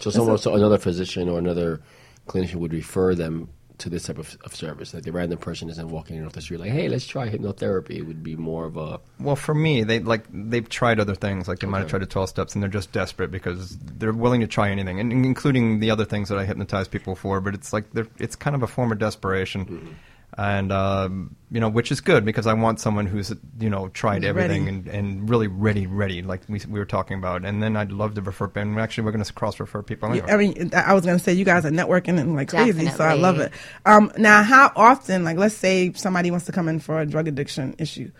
So 0.00 0.10
someone, 0.10 0.38
so 0.38 0.54
another 0.54 0.78
physician 0.78 1.28
or 1.28 1.38
another 1.38 1.80
clinician 2.26 2.56
would 2.56 2.72
refer 2.72 3.14
them 3.14 3.48
to 3.78 3.90
this 3.90 4.04
type 4.04 4.18
of, 4.18 4.36
of 4.44 4.54
service. 4.54 4.94
Like 4.94 5.02
the 5.02 5.12
random 5.12 5.38
person 5.38 5.68
isn't 5.68 5.88
walking 5.88 6.16
in 6.16 6.24
off 6.24 6.32
the 6.32 6.40
street 6.40 6.60
like, 6.60 6.70
"Hey, 6.70 6.88
let's 6.88 7.06
try 7.06 7.28
hypnotherapy." 7.28 7.96
It 7.96 8.02
would 8.02 8.22
be 8.22 8.36
more 8.36 8.66
of 8.66 8.76
a 8.76 9.00
Well, 9.18 9.36
for 9.36 9.54
me, 9.54 9.82
they 9.82 10.00
like 10.00 10.24
they've 10.32 10.68
tried 10.68 11.00
other 11.00 11.14
things. 11.14 11.48
Like 11.48 11.58
they 11.58 11.66
might 11.66 11.80
have 11.80 11.90
tried 11.90 12.02
the 12.02 12.06
twelve 12.06 12.28
steps, 12.28 12.54
and 12.54 12.62
they're 12.62 12.70
just 12.70 12.92
desperate 12.92 13.30
because 13.30 13.76
they're 13.78 14.12
willing 14.12 14.40
to 14.40 14.46
try 14.46 14.70
anything, 14.70 15.00
and 15.00 15.12
including 15.12 15.80
the 15.80 15.90
other 15.90 16.04
things 16.04 16.28
that 16.28 16.38
I 16.38 16.44
hypnotize 16.44 16.88
people 16.88 17.14
for. 17.14 17.40
But 17.40 17.54
it's 17.54 17.72
like 17.72 17.90
they're, 17.92 18.08
it's 18.18 18.36
kind 18.36 18.54
of 18.54 18.62
a 18.62 18.66
form 18.66 18.92
of 18.92 18.98
desperation, 18.98 19.64
mm-hmm. 19.64 19.92
And 20.36 20.72
um, 20.72 21.36
you 21.50 21.60
know, 21.60 21.68
which 21.68 21.92
is 21.92 22.00
good 22.00 22.24
because 22.24 22.46
I 22.46 22.54
want 22.54 22.80
someone 22.80 23.06
who's 23.06 23.32
you 23.60 23.70
know 23.70 23.88
tried 23.88 24.22
Who's 24.22 24.30
everything 24.30 24.68
and, 24.68 24.88
and 24.88 25.30
really 25.30 25.46
ready, 25.46 25.86
ready, 25.86 26.22
like 26.22 26.42
we 26.48 26.60
we 26.68 26.78
were 26.78 26.84
talking 26.84 27.16
about. 27.18 27.44
And 27.44 27.62
then 27.62 27.76
I'd 27.76 27.92
love 27.92 28.14
to 28.14 28.22
refer. 28.22 28.50
And 28.56 28.78
actually, 28.78 29.04
we're 29.04 29.12
going 29.12 29.24
to 29.24 29.32
cross 29.32 29.60
refer 29.60 29.82
people. 29.82 30.10
Anyway. 30.10 30.30
I 30.30 30.36
mean, 30.36 30.70
I 30.74 30.92
was 30.94 31.04
going 31.04 31.16
to 31.16 31.22
say 31.22 31.32
you 31.32 31.44
guys 31.44 31.64
are 31.64 31.70
networking 31.70 32.18
and 32.18 32.34
like 32.34 32.48
crazy, 32.48 32.88
so 32.88 33.04
I 33.04 33.14
love 33.14 33.38
it. 33.38 33.52
Um, 33.86 34.12
now, 34.18 34.42
how 34.42 34.72
often, 34.74 35.22
like, 35.24 35.36
let's 35.36 35.54
say 35.54 35.92
somebody 35.92 36.30
wants 36.30 36.46
to 36.46 36.52
come 36.52 36.68
in 36.68 36.80
for 36.80 37.00
a 37.00 37.06
drug 37.06 37.28
addiction 37.28 37.76
issue, 37.78 38.10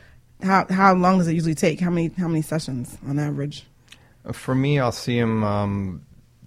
how 0.42 0.66
how 0.70 0.94
long 0.94 1.18
does 1.18 1.26
it 1.26 1.34
usually 1.34 1.56
take? 1.56 1.80
How 1.80 1.90
many 1.90 2.12
how 2.16 2.28
many 2.28 2.42
sessions 2.42 2.96
on 3.08 3.18
average? 3.18 3.66
For 4.32 4.54
me, 4.54 4.78
I'll 4.78 4.92
see 4.92 5.18
them 5.18 5.42
um, 5.42 6.06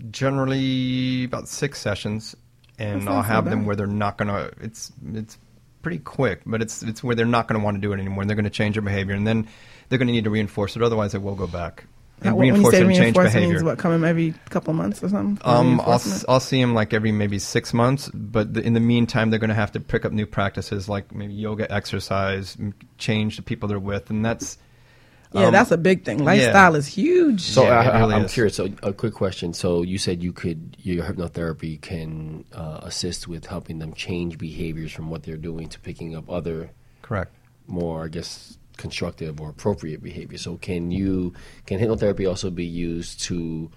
generally 0.09 1.25
about 1.25 1.49
six 1.49 1.79
sessions, 1.79 2.35
and 2.79 3.01
I'll 3.09 3.15
not 3.17 3.25
so 3.25 3.33
have 3.33 3.45
them 3.45 3.65
where 3.65 3.75
they're 3.75 3.87
not 3.87 4.17
gonna. 4.17 4.51
It's 4.61 4.91
it's 5.13 5.37
pretty 5.81 5.99
quick, 5.99 6.41
but 6.45 6.61
it's 6.61 6.83
it's 6.83 7.03
where 7.03 7.15
they're 7.15 7.25
not 7.25 7.47
gonna 7.47 7.63
want 7.63 7.75
to 7.77 7.81
do 7.81 7.93
it 7.93 7.99
anymore. 7.99 8.21
and 8.21 8.29
They're 8.29 8.35
gonna 8.35 8.49
change 8.49 8.75
their 8.75 8.81
behavior, 8.81 9.15
and 9.15 9.25
then 9.27 9.47
they're 9.89 9.99
gonna 9.99 10.11
need 10.11 10.23
to 10.25 10.29
reinforce 10.29 10.75
it. 10.75 10.81
Otherwise, 10.81 11.11
they 11.13 11.17
will 11.19 11.35
go 11.35 11.47
back. 11.47 11.85
And 12.19 12.29
How- 12.29 12.35
when 12.35 12.47
you 12.47 12.53
reinforce 12.53 12.73
say 12.73 12.79
it 12.79 12.83
and 12.85 12.91
change 12.91 13.01
reinforce, 13.01 13.27
it 13.27 13.33
behavior. 13.33 13.53
means 13.53 13.63
what? 13.63 13.77
Come 13.77 13.91
in 13.93 14.03
every 14.03 14.33
couple 14.49 14.73
months 14.73 15.03
or 15.03 15.09
something? 15.09 15.37
Um, 15.47 15.79
I'll, 15.81 16.01
I'll 16.27 16.39
see 16.39 16.59
them 16.59 16.73
like 16.73 16.91
every 16.91 17.11
maybe 17.11 17.37
six 17.37 17.75
months, 17.75 18.09
but 18.11 18.55
the, 18.55 18.61
in 18.63 18.73
the 18.73 18.79
meantime, 18.79 19.29
they're 19.29 19.37
going 19.39 19.49
to 19.49 19.53
have 19.55 19.71
to 19.73 19.79
pick 19.79 20.03
up 20.03 20.11
new 20.11 20.25
practices 20.25 20.89
like 20.89 21.13
maybe 21.13 21.33
yoga, 21.35 21.71
exercise, 21.71 22.57
change 22.97 23.35
the 23.37 23.43
people 23.43 23.69
they're 23.69 23.77
with, 23.77 24.09
and 24.09 24.25
that's 24.25 24.57
yeah, 25.33 25.47
um, 25.47 25.51
that's 25.51 25.71
a 25.71 25.77
big 25.77 26.05
thing. 26.05 26.23
Lifestyle 26.23 26.75
is 26.75 26.87
huge. 26.87 27.41
So 27.41 27.63
Yeah, 27.63 27.79
I, 27.79 27.83
it 27.85 27.93
really 27.93 28.15
I, 28.15 28.19
I'm 28.19 28.25
is. 28.25 28.33
curious. 28.33 28.55
So 28.55 28.69
a 28.83 28.93
quick 28.93 29.13
question. 29.13 29.53
So 29.53 29.81
you 29.81 29.97
said 29.97 30.23
you 30.23 30.33
could 30.33 30.77
your 30.79 31.03
hypnotherapy 31.05 31.79
can 31.81 32.45
uh, 32.53 32.79
assist 32.83 33.27
with 33.27 33.45
helping 33.45 33.79
them 33.79 33.93
change 33.93 34.37
behaviors 34.37 34.91
from 34.91 35.09
what 35.09 35.23
they're 35.23 35.37
doing 35.37 35.69
to 35.69 35.79
picking 35.79 36.15
up 36.15 36.29
other 36.29 36.71
correct. 37.01 37.31
more, 37.67 38.05
I 38.05 38.07
guess, 38.09 38.57
constructive 38.77 39.41
or 39.41 39.49
appropriate 39.49 40.01
behavior. 40.03 40.37
So 40.37 40.57
can 40.57 40.91
you 40.91 41.33
can 41.65 41.79
hypnotherapy 41.79 42.27
also 42.27 42.49
be 42.49 42.65
used 42.65 43.21
to 43.23 43.69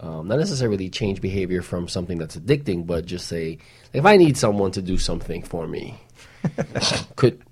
um, 0.00 0.28
not 0.28 0.38
necessarily 0.38 0.88
change 0.88 1.20
behavior 1.20 1.62
from 1.62 1.86
something 1.88 2.18
that's 2.18 2.36
addicting, 2.36 2.86
but 2.86 3.04
just 3.06 3.28
say 3.28 3.58
if 3.92 4.04
I 4.06 4.16
need 4.16 4.36
someone 4.36 4.70
to 4.72 4.82
do 4.82 4.96
something 4.98 5.42
for 5.42 5.66
me, 5.68 5.98
could 7.16 7.42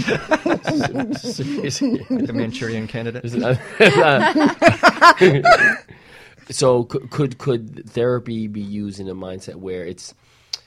seriously. 0.00 1.98
the 2.08 2.32
Manchurian 2.32 2.86
candidate. 2.86 3.24
so 6.50 6.84
could, 6.84 7.10
could 7.10 7.38
could 7.38 7.88
therapy 7.88 8.46
be 8.46 8.60
used 8.60 9.00
in 9.00 9.08
a 9.08 9.14
mindset 9.14 9.56
where 9.56 9.84
it's 9.84 10.14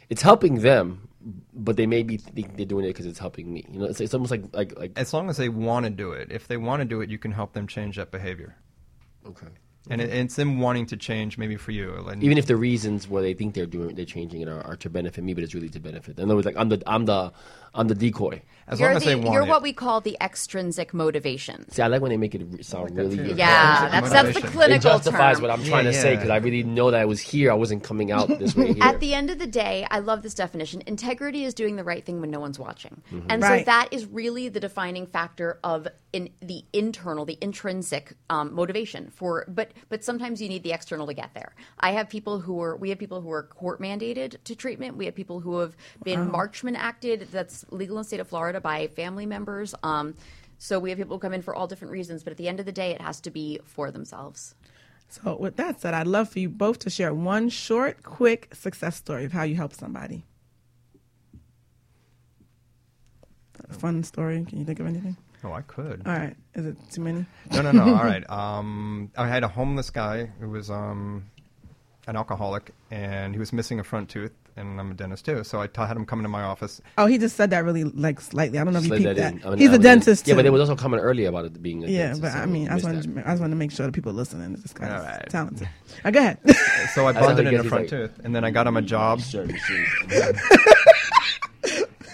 it's 0.09 0.21
helping 0.21 0.61
them, 0.61 1.07
but 1.53 1.77
they 1.77 1.86
may 1.86 2.03
be 2.03 2.17
think 2.17 2.57
they're 2.57 2.65
doing 2.65 2.86
it 2.86 2.89
because 2.89 3.05
it's 3.05 3.19
helping 3.19 3.53
me. 3.53 3.65
You 3.69 3.80
know, 3.80 3.86
it's, 3.86 4.01
it's 4.01 4.13
almost 4.13 4.32
like 4.32 4.43
like 4.53 4.77
like 4.77 4.91
As 4.95 5.13
long 5.13 5.30
as 5.30 5.38
they 5.38 5.49
want 5.49 5.86
to 5.86 5.89
do 5.89 6.11
it, 6.11 6.32
if 6.32 6.47
they 6.47 6.57
want 6.57 6.82
to 6.82 6.86
do 6.86 7.01
it, 7.01 7.09
you 7.09 7.17
can 7.17 7.32
help 7.32 7.53
them 7.53 7.67
change 7.67 7.97
that 7.97 8.11
behavior. 8.11 8.55
okay. 9.25 9.47
and 9.89 10.01
it, 10.01 10.09
it's 10.09 10.36
them 10.36 10.59
wanting 10.59 10.86
to 10.88 10.97
change, 10.97 11.38
maybe 11.38 11.55
for 11.55 11.71
you. 11.71 11.93
And 12.07 12.23
Even 12.23 12.38
if 12.38 12.47
the 12.47 12.55
reasons 12.57 13.07
why 13.07 13.21
they 13.21 13.34
think 13.34 13.53
they're 13.53 13.65
doing 13.65 13.95
they're 13.95 14.05
changing 14.05 14.41
it 14.41 14.49
are, 14.49 14.61
are 14.61 14.75
to 14.77 14.89
benefit 14.89 15.23
me, 15.23 15.34
but 15.34 15.43
it's 15.43 15.53
really 15.53 15.69
to 15.69 15.80
benefit. 15.80 16.15
them. 16.15 16.23
In 16.23 16.30
other 16.30 16.36
words, 16.36 16.45
like 16.45 16.57
I'm 16.57 16.69
the 16.69 16.82
I'm 16.88 17.05
the 17.05 17.32
I'm 17.74 17.88
the 17.88 17.95
decoy. 17.95 18.41
as 18.67 18.80
You're, 18.80 18.89
long 18.89 18.97
as 18.97 19.03
they 19.05 19.15
want 19.15 19.34
you're 19.34 19.43
it. 19.43 19.47
what 19.47 19.61
we 19.61 19.74
call 19.74 20.01
the 20.01 20.17
extrinsic 20.22 20.93
motivation. 20.93 21.70
See, 21.72 21.82
I 21.82 21.88
like 21.88 22.01
when 22.01 22.09
they 22.09 22.17
make 22.17 22.36
it 22.36 22.41
re- 22.45 22.61
sound 22.63 22.95
really 22.95 23.17
good. 23.17 23.38
Yeah, 23.38 23.89
that's, 23.89 24.09
that's 24.09 24.34
the 24.39 24.41
Motivation. 24.41 24.49
It 24.49 24.51
clinical 24.51 24.91
It 24.91 24.93
justifies 24.95 25.36
term. 25.38 25.41
what 25.43 25.51
I'm 25.51 25.61
Yeah, 25.61 25.70
trying 25.70 25.86
to 25.86 25.93
say 25.93 26.11
yeah. 26.11 26.15
because 26.17 26.30
I 26.30 26.38
really 26.38 26.63
know 26.63 26.91
that 26.91 26.99
I 26.99 27.05
was 27.05 27.20
here. 27.20 27.51
I 27.51 27.55
wasn't 27.55 27.84
coming 27.84 28.11
out 28.11 28.28
this 28.39 28.55
way 28.55 28.74
here. 28.74 28.84
At 28.84 28.99
the 28.99 29.13
end 29.13 29.30
of 29.30 29.39
the 29.39 29.47
day, 29.47 29.88
I 29.89 29.99
love 29.99 30.22
this 30.22 30.34
definition. 30.34 30.84
Integrity 30.88 31.43
is 31.43 31.53
doing 31.53 31.76
the 31.76 31.84
right 31.84 32.05
thing 32.05 32.22
when 32.22 32.32
no 32.32 32.39
one's 32.39 32.59
watching. 32.59 33.01
Mm-hmm. 33.11 33.28
And 33.30 33.43
so 33.43 33.63
that 33.65 33.89
is 33.91 34.05
really 34.05 34.49
the 34.49 34.59
defining 34.59 35.07
factor 35.07 35.59
of 35.63 35.88
in 36.11 36.30
the 36.41 36.63
internal, 36.74 37.26
the 37.26 37.38
intrinsic 37.41 38.15
um, 38.32 38.53
motivation 38.53 39.11
for 39.11 39.45
but 39.47 39.72
but 39.89 40.03
sometimes 40.03 40.41
you 40.41 40.49
need 40.49 40.63
the 40.63 40.72
external 40.72 41.05
to 41.07 41.13
get 41.13 41.34
there. 41.36 41.53
I 41.80 41.91
have 41.91 42.09
people 42.09 42.39
who 42.39 42.61
are 42.61 42.76
we 42.76 42.89
have 42.89 42.97
people 42.97 43.22
who 43.22 43.32
are 43.32 43.43
court 43.43 43.80
mandated 43.80 44.38
to 44.45 44.55
treatment. 44.55 44.97
We 44.97 45.05
have 45.05 45.13
people 45.15 45.39
who 45.39 45.59
have 45.59 45.76
been 46.03 46.32
Marchman 46.32 46.76
acted 46.76 47.28
that's 47.32 47.59
legal 47.70 47.97
in 47.97 48.01
the 48.01 48.07
state 48.07 48.20
of 48.20 48.28
Florida 48.28 48.60
by 48.62 48.88
family 48.88 49.26
members. 49.26 49.76
Um, 49.84 50.16
so 50.57 50.80
we 50.80 50.89
have 50.89 50.97
people 50.97 51.16
who 51.16 51.20
come 51.20 51.34
in 51.34 51.41
for 51.41 51.55
all 51.55 51.68
different 51.68 51.91
reasons, 51.91 52.24
but 52.24 52.32
at 52.32 52.38
the 52.38 52.47
end 52.47 52.60
of 52.60 52.66
the 52.66 52.72
day 52.72 52.91
it 52.91 53.01
has 53.01 53.22
to 53.22 53.32
be 53.32 53.60
for 53.64 53.91
themselves. 53.91 54.55
So, 55.10 55.36
with 55.38 55.55
that 55.55 55.82
said, 55.82 55.95
I'd 55.95 56.05
love 56.05 56.30
for 56.30 56.38
you 56.38 56.49
both 56.49 56.80
to 56.80 56.89
share 56.91 57.14
one 57.14 57.49
short, 57.49 58.03
quick 58.03 58.53
success 58.53 58.95
story 58.95 59.26
of 59.26 59.32
how 59.32 59.41
you 59.41 59.55
helped 59.55 59.76
somebody. 59.76 60.24
A 63.68 63.74
fun 63.74 64.03
story. 64.03 64.45
Can 64.47 64.60
you 64.60 64.66
think 64.66 64.80
of 64.80 64.86
anything? 64.86 65.18
Oh, 65.43 65.51
I 65.53 65.62
could. 65.62 66.03
All 66.05 66.14
right. 66.14 66.36
Is 66.53 66.66
it 66.66 66.78
too 66.91 67.01
many? 67.01 67.26
No, 67.51 67.62
no, 67.62 67.72
no. 67.72 67.84
All 67.95 68.03
right. 68.03 68.30
Um, 68.30 69.12
I 69.18 69.28
had 69.28 69.43
a 69.43 69.47
homeless 69.47 69.89
guy 69.89 70.26
who 70.39 70.49
was 70.49 70.70
um, 70.70 71.26
an 72.07 72.16
alcoholic, 72.16 72.72
and 72.91 73.34
he 73.34 73.39
was 73.39 73.53
missing 73.53 73.80
a 73.80 73.84
front 73.84 74.10
tooth, 74.10 74.34
and 74.56 74.80
I'm 74.80 74.91
a 74.91 74.93
dentist 74.93 75.26
too. 75.26 75.43
So 75.43 75.60
I 75.62 75.68
had 75.86 75.97
him 75.97 76.06
come 76.06 76.20
into 76.20 76.30
my 76.30 76.43
office. 76.43 76.82
Oh, 76.97 77.06
he 77.06 77.18
just 77.18 77.36
said 77.36 77.50
that 77.52 77.64
really 77.64 77.84
like 77.84 78.20
slightly. 78.22 78.60
I 78.60 78.64
don't 78.64 78.74
know 78.74 78.80
if 78.80 78.86
you 78.86 78.89
Slid 78.89 79.04
peeped 79.04 79.16
that. 79.18 79.34
in. 79.34 79.45
I 79.45 79.50
mean, 79.52 79.58
He's 79.60 79.70
I 79.70 79.74
a 79.74 79.78
was- 79.78 79.84
dentist 79.84 80.28
Yeah, 80.28 80.34
too. 80.34 80.38
but 80.38 80.43
they 80.43 80.50
was 80.50 80.62
also 80.62 80.76
coming 80.76 81.00
earlier 81.00 81.30
about 81.30 81.45
it 81.45 81.62
being 81.62 81.84
a 81.84 81.88
yeah, 81.88 81.97
dentist, 82.14 82.22
but 82.22 82.32
so 82.34 82.38
I 82.39 82.45
mean, 82.45 82.68
I 82.70 82.74
just 82.80 82.88
missed 82.88 83.08
wanted, 83.08 83.24
to, 83.24 83.28
I 83.30 83.32
just 83.34 83.41
wanted 83.41 83.52
to 83.52 83.58
make 83.58 83.72
sure 83.72 83.86
the 83.86 83.91
people 83.91 84.14
listening. 84.14 84.54
This 84.54 84.74
guy 84.74 84.89
All 84.95 85.04
is 85.06 85.32
talented. 85.32 85.70
Uh, 86.04 86.12
go 86.12 86.20
ahead. 86.20 86.38
So 86.93 87.06
I 87.08 87.12
That's 87.12 87.26
how 87.26 87.34
bonded 87.36 87.54
in 87.54 87.60
a 87.60 87.64
front 87.64 87.84
like- 87.84 87.89
tooth, 87.89 88.20
and 88.24 88.36
then 88.36 88.43
I 88.43 88.52
got 88.52 88.66
him 88.68 88.76
a 88.78 88.82
job, 88.82 89.22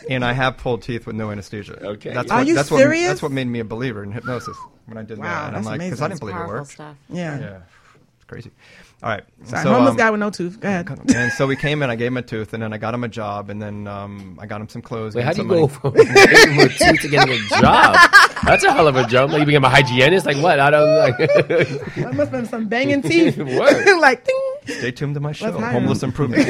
and 0.10 0.24
I 0.26 0.34
have 0.34 0.58
pulled 0.58 0.82
teeth 0.84 1.06
with 1.08 1.16
no 1.16 1.32
anesthesia. 1.32 1.80
Okay. 1.84 2.14
That's 2.14 2.32
Are 2.32 2.40
what, 2.40 2.48
you 2.48 2.56
that's 2.56 2.70
serious? 2.70 3.04
What, 3.04 3.08
that's 3.10 3.22
what 3.24 3.32
made 3.32 3.48
me 3.48 3.60
a 3.60 3.64
believer 3.66 4.04
in 4.04 4.12
hypnosis 4.12 4.58
when 4.86 4.98
I 4.98 5.04
did 5.04 5.18
Wow, 5.18 5.24
that. 5.26 5.48
And 5.48 5.58
I'm 5.58 5.64
that's 5.64 5.66
like, 5.68 5.80
because 5.80 6.00
amazing. 6.00 6.04
I 6.04 6.08
didn't 6.10 6.20
believe 6.20 6.36
it 6.36 6.40
Powerful 6.40 6.56
worked. 6.58 6.72
stuff. 6.72 6.96
yeah. 7.10 7.40
Yeah, 7.40 7.60
it's 8.16 8.26
crazy. 8.26 8.52
All 9.04 9.10
right. 9.10 9.24
Sorry, 9.44 9.64
so, 9.64 9.74
homeless 9.74 9.92
um, 9.92 9.98
guy 9.98 10.10
with 10.10 10.20
no 10.20 10.30
tooth. 10.30 10.60
Go 10.60 10.68
ahead. 10.68 10.90
and 11.16 11.32
so 11.34 11.46
we 11.46 11.56
came 11.56 11.84
in. 11.84 11.90
I 11.90 11.96
gave 11.96 12.08
him 12.08 12.18
a 12.18 12.22
tooth, 12.22 12.54
and 12.54 12.64
then 12.64 12.74
I 12.74 12.78
got 12.78 12.94
him 12.94 13.04
a 13.04 13.08
job, 13.08 13.50
and 13.50 13.62
then 13.62 13.88
um, 13.88 14.40
I 14.42 14.46
got 14.46 14.62
him 14.62 14.70
some 14.70 14.82
clothes. 14.82 15.16
Wait, 15.16 15.24
got 15.24 15.28
how 15.28 15.34
do 15.34 15.44
you 15.44 15.68
some 15.70 15.70
go 15.82 15.92
money. 15.92 16.06
from 16.08 16.16
getting 16.26 16.62
a 16.62 16.70
tooth 16.70 17.02
to 17.02 17.08
getting 17.10 17.34
a 17.36 17.60
job? 17.62 17.98
That's 18.44 18.64
a 18.64 18.72
hell 18.72 18.88
of 18.88 18.96
a 18.96 19.06
jump. 19.06 19.32
Like 19.32 19.42
you 19.42 19.46
became 19.46 19.64
a 19.64 19.70
hygienist? 19.70 20.26
Like 20.26 20.38
what? 20.38 20.60
I 20.60 20.70
don't 20.70 20.98
like. 20.98 21.18
That 21.18 22.14
must 22.16 22.18
have 22.18 22.32
been 22.32 22.46
some 22.46 22.68
banging 22.68 23.02
teeth. 23.02 23.38
Like, 23.38 24.26
ding. 24.26 24.78
Stay 24.78 24.92
tuned 24.92 25.14
to 25.16 25.20
my 25.20 25.32
show, 25.32 25.52
Homeless. 25.52 26.02
Improvement. 26.04 26.48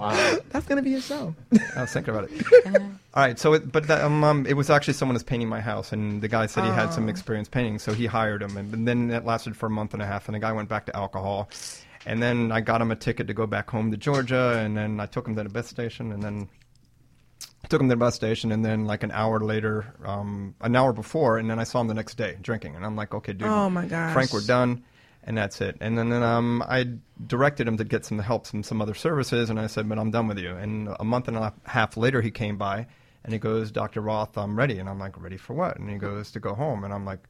Wow. 0.00 0.36
That's 0.50 0.66
gonna 0.66 0.82
be 0.82 0.94
a 0.94 1.00
show. 1.00 1.34
I 1.76 1.82
was 1.82 1.92
thinking 1.92 2.14
about 2.14 2.30
it. 2.30 2.82
All 3.12 3.22
right, 3.24 3.38
so 3.38 3.54
it, 3.54 3.70
but 3.72 3.86
that, 3.88 4.02
um, 4.02 4.22
um, 4.24 4.46
it 4.46 4.54
was 4.54 4.70
actually 4.70 4.94
someone 4.94 5.14
was 5.14 5.22
painting 5.24 5.48
my 5.48 5.60
house, 5.60 5.92
and 5.92 6.22
the 6.22 6.28
guy 6.28 6.46
said 6.46 6.64
he 6.64 6.70
had 6.70 6.92
some 6.92 7.08
experience 7.08 7.48
painting, 7.48 7.78
so 7.78 7.92
he 7.92 8.06
hired 8.06 8.42
him, 8.42 8.56
and, 8.56 8.72
and 8.72 8.86
then 8.88 9.10
it 9.10 9.24
lasted 9.24 9.56
for 9.56 9.66
a 9.66 9.70
month 9.70 9.94
and 9.94 10.02
a 10.02 10.06
half, 10.06 10.28
and 10.28 10.34
the 10.34 10.38
guy 10.38 10.52
went 10.52 10.68
back 10.68 10.86
to 10.86 10.96
alcohol, 10.96 11.50
and 12.06 12.22
then 12.22 12.52
I 12.52 12.60
got 12.60 12.80
him 12.80 12.90
a 12.90 12.96
ticket 12.96 13.26
to 13.26 13.34
go 13.34 13.46
back 13.46 13.68
home 13.70 13.90
to 13.90 13.96
Georgia, 13.96 14.58
and 14.58 14.76
then 14.76 15.00
I 15.00 15.06
took 15.06 15.26
him 15.26 15.34
to 15.36 15.42
the 15.42 15.48
bus 15.48 15.68
station, 15.68 16.12
and 16.12 16.22
then 16.22 16.48
I 17.64 17.68
took 17.68 17.80
him 17.80 17.88
to 17.88 17.92
the 17.94 17.98
bus 17.98 18.14
station, 18.14 18.52
and 18.52 18.64
then 18.64 18.84
like 18.86 19.02
an 19.02 19.10
hour 19.10 19.40
later, 19.40 19.92
um, 20.04 20.54
an 20.60 20.76
hour 20.76 20.92
before, 20.92 21.38
and 21.38 21.50
then 21.50 21.58
I 21.58 21.64
saw 21.64 21.80
him 21.80 21.88
the 21.88 21.94
next 21.94 22.14
day 22.16 22.36
drinking, 22.40 22.76
and 22.76 22.84
I'm 22.86 22.94
like, 22.96 23.12
okay, 23.12 23.32
dude, 23.32 23.48
Oh, 23.48 23.68
my 23.68 23.86
gosh. 23.86 24.12
Frank, 24.12 24.32
we're 24.32 24.40
done. 24.46 24.84
And 25.30 25.38
that's 25.38 25.60
it. 25.60 25.76
And 25.80 25.96
then, 25.96 26.08
then 26.08 26.24
um, 26.24 26.60
I 26.66 26.86
directed 27.24 27.68
him 27.68 27.76
to 27.76 27.84
get 27.84 28.04
some 28.04 28.18
help 28.18 28.48
from 28.48 28.64
some 28.64 28.82
other 28.82 28.94
services, 28.94 29.48
and 29.48 29.60
I 29.60 29.68
said, 29.68 29.88
"But 29.88 29.96
I'm 29.96 30.10
done 30.10 30.26
with 30.26 30.40
you." 30.40 30.56
And 30.56 30.88
a 30.98 31.04
month 31.04 31.28
and 31.28 31.36
a 31.36 31.54
half 31.66 31.96
later, 31.96 32.20
he 32.20 32.32
came 32.32 32.58
by, 32.58 32.88
and 33.22 33.32
he 33.32 33.38
goes, 33.38 33.70
"Dr. 33.70 34.00
Roth, 34.00 34.36
I'm 34.36 34.58
ready." 34.58 34.80
And 34.80 34.88
I'm 34.88 34.98
like, 34.98 35.22
"Ready 35.22 35.36
for 35.36 35.54
what?" 35.54 35.78
And 35.78 35.88
he 35.88 35.98
goes, 35.98 36.32
"To 36.32 36.40
go 36.40 36.52
home." 36.52 36.82
And 36.82 36.92
I'm 36.92 37.04
like, 37.04 37.20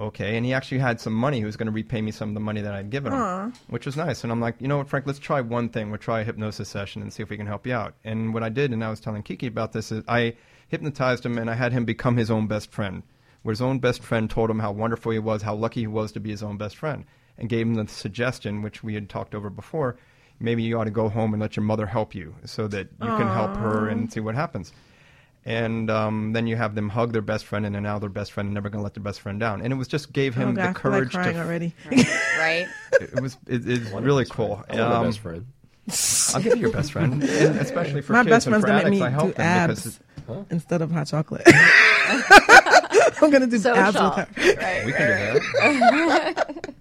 "Okay." 0.00 0.36
And 0.36 0.44
he 0.44 0.52
actually 0.52 0.80
had 0.80 1.00
some 1.00 1.12
money. 1.12 1.38
He 1.38 1.44
was 1.44 1.56
going 1.56 1.66
to 1.66 1.72
repay 1.72 2.02
me 2.02 2.10
some 2.10 2.30
of 2.30 2.34
the 2.34 2.40
money 2.40 2.60
that 2.62 2.74
I'd 2.74 2.90
given 2.90 3.12
him, 3.12 3.20
which 3.68 3.86
was 3.86 3.96
nice. 3.96 4.24
And 4.24 4.32
I'm 4.32 4.40
like, 4.40 4.56
"You 4.58 4.66
know 4.66 4.78
what, 4.78 4.88
Frank? 4.88 5.06
Let's 5.06 5.20
try 5.20 5.40
one 5.42 5.68
thing. 5.68 5.90
We'll 5.92 6.00
try 6.00 6.22
a 6.22 6.24
hypnosis 6.24 6.68
session 6.68 7.02
and 7.02 7.12
see 7.12 7.22
if 7.22 7.30
we 7.30 7.36
can 7.36 7.46
help 7.46 7.68
you 7.68 7.72
out." 7.72 7.94
And 8.02 8.34
what 8.34 8.42
I 8.42 8.48
did, 8.48 8.72
and 8.72 8.82
I 8.82 8.90
was 8.90 8.98
telling 8.98 9.22
Kiki 9.22 9.46
about 9.46 9.70
this, 9.70 9.92
is 9.92 10.02
I 10.08 10.34
hypnotized 10.66 11.24
him, 11.24 11.38
and 11.38 11.48
I 11.48 11.54
had 11.54 11.72
him 11.72 11.84
become 11.84 12.16
his 12.16 12.32
own 12.32 12.48
best 12.48 12.72
friend 12.72 13.04
where 13.46 13.52
his 13.52 13.62
own 13.62 13.78
best 13.78 14.02
friend 14.02 14.28
told 14.28 14.50
him 14.50 14.58
how 14.58 14.72
wonderful 14.72 15.12
he 15.12 15.20
was, 15.20 15.40
how 15.42 15.54
lucky 15.54 15.78
he 15.80 15.86
was 15.86 16.10
to 16.10 16.18
be 16.18 16.30
his 16.30 16.42
own 16.42 16.56
best 16.56 16.76
friend, 16.76 17.04
and 17.38 17.48
gave 17.48 17.64
him 17.64 17.74
the 17.74 17.86
suggestion, 17.86 18.60
which 18.60 18.82
we 18.82 18.92
had 18.94 19.08
talked 19.08 19.36
over 19.36 19.48
before, 19.50 19.96
maybe 20.40 20.64
you 20.64 20.76
ought 20.76 20.84
to 20.84 20.90
go 20.90 21.08
home 21.08 21.32
and 21.32 21.40
let 21.40 21.54
your 21.54 21.62
mother 21.62 21.86
help 21.86 22.12
you 22.12 22.34
so 22.44 22.66
that 22.66 22.88
you 23.00 23.06
can 23.06 23.28
help 23.28 23.54
her 23.56 23.88
and 23.88 24.12
see 24.12 24.18
what 24.18 24.34
happens. 24.34 24.72
And 25.44 25.88
um, 25.92 26.32
then 26.32 26.48
you 26.48 26.56
have 26.56 26.74
them 26.74 26.88
hug 26.88 27.12
their 27.12 27.22
best 27.22 27.44
friend, 27.44 27.64
and 27.64 27.72
then 27.72 27.84
now 27.84 28.00
their 28.00 28.08
best 28.08 28.32
friend 28.32 28.52
never 28.52 28.68
going 28.68 28.80
to 28.80 28.82
let 28.82 28.94
their 28.94 29.02
best 29.04 29.20
friend 29.20 29.38
down. 29.38 29.62
And 29.62 29.72
it 29.72 29.76
was 29.76 29.86
just 29.86 30.12
gave 30.12 30.36
Oh 30.36 30.40
him 30.40 30.54
god, 30.54 30.74
the 30.74 30.78
I 30.78 30.82
feel 30.82 30.90
like 30.90 31.02
courage 31.02 31.12
crying 31.12 31.34
to. 31.34 31.40
already. 31.42 31.72
Right? 32.36 32.66
It 33.00 33.20
was 33.20 33.36
it, 33.46 33.68
it's 33.68 33.90
really 33.90 34.24
cool. 34.24 34.64
I 34.68 34.74
want 34.80 34.92
a 34.92 34.96
Um, 34.96 35.06
best 35.06 35.18
friend. 35.20 35.46
I'll 36.34 36.42
give 36.42 36.54
you 36.56 36.62
your 36.62 36.72
best 36.72 36.90
friend, 36.90 37.22
and 37.22 37.58
especially 37.60 38.00
for 38.02 38.14
My 38.14 38.24
kids 38.24 38.30
best 38.30 38.46
and 38.48 38.52
friend's 38.54 38.64
for 38.64 38.68
gonna 38.68 38.90
make 38.90 39.00
addicts. 39.00 39.00
me 39.00 39.06
I 39.06 39.08
do 39.10 39.14
help 39.14 39.34
them 39.36 39.68
because 39.68 39.86
abs 39.86 40.00
it- 40.28 40.46
instead 40.50 40.82
of 40.82 40.90
hot 40.90 41.06
chocolate. 41.06 41.42
I'm 43.22 43.30
gonna 43.30 43.46
do 43.46 43.56
abs 43.68 43.94
with 43.94 44.14
her. 44.14 44.28
Right. 44.60 44.86
we 44.86 44.92
can 44.92 45.34
do 45.34 46.08
that. 46.08 46.74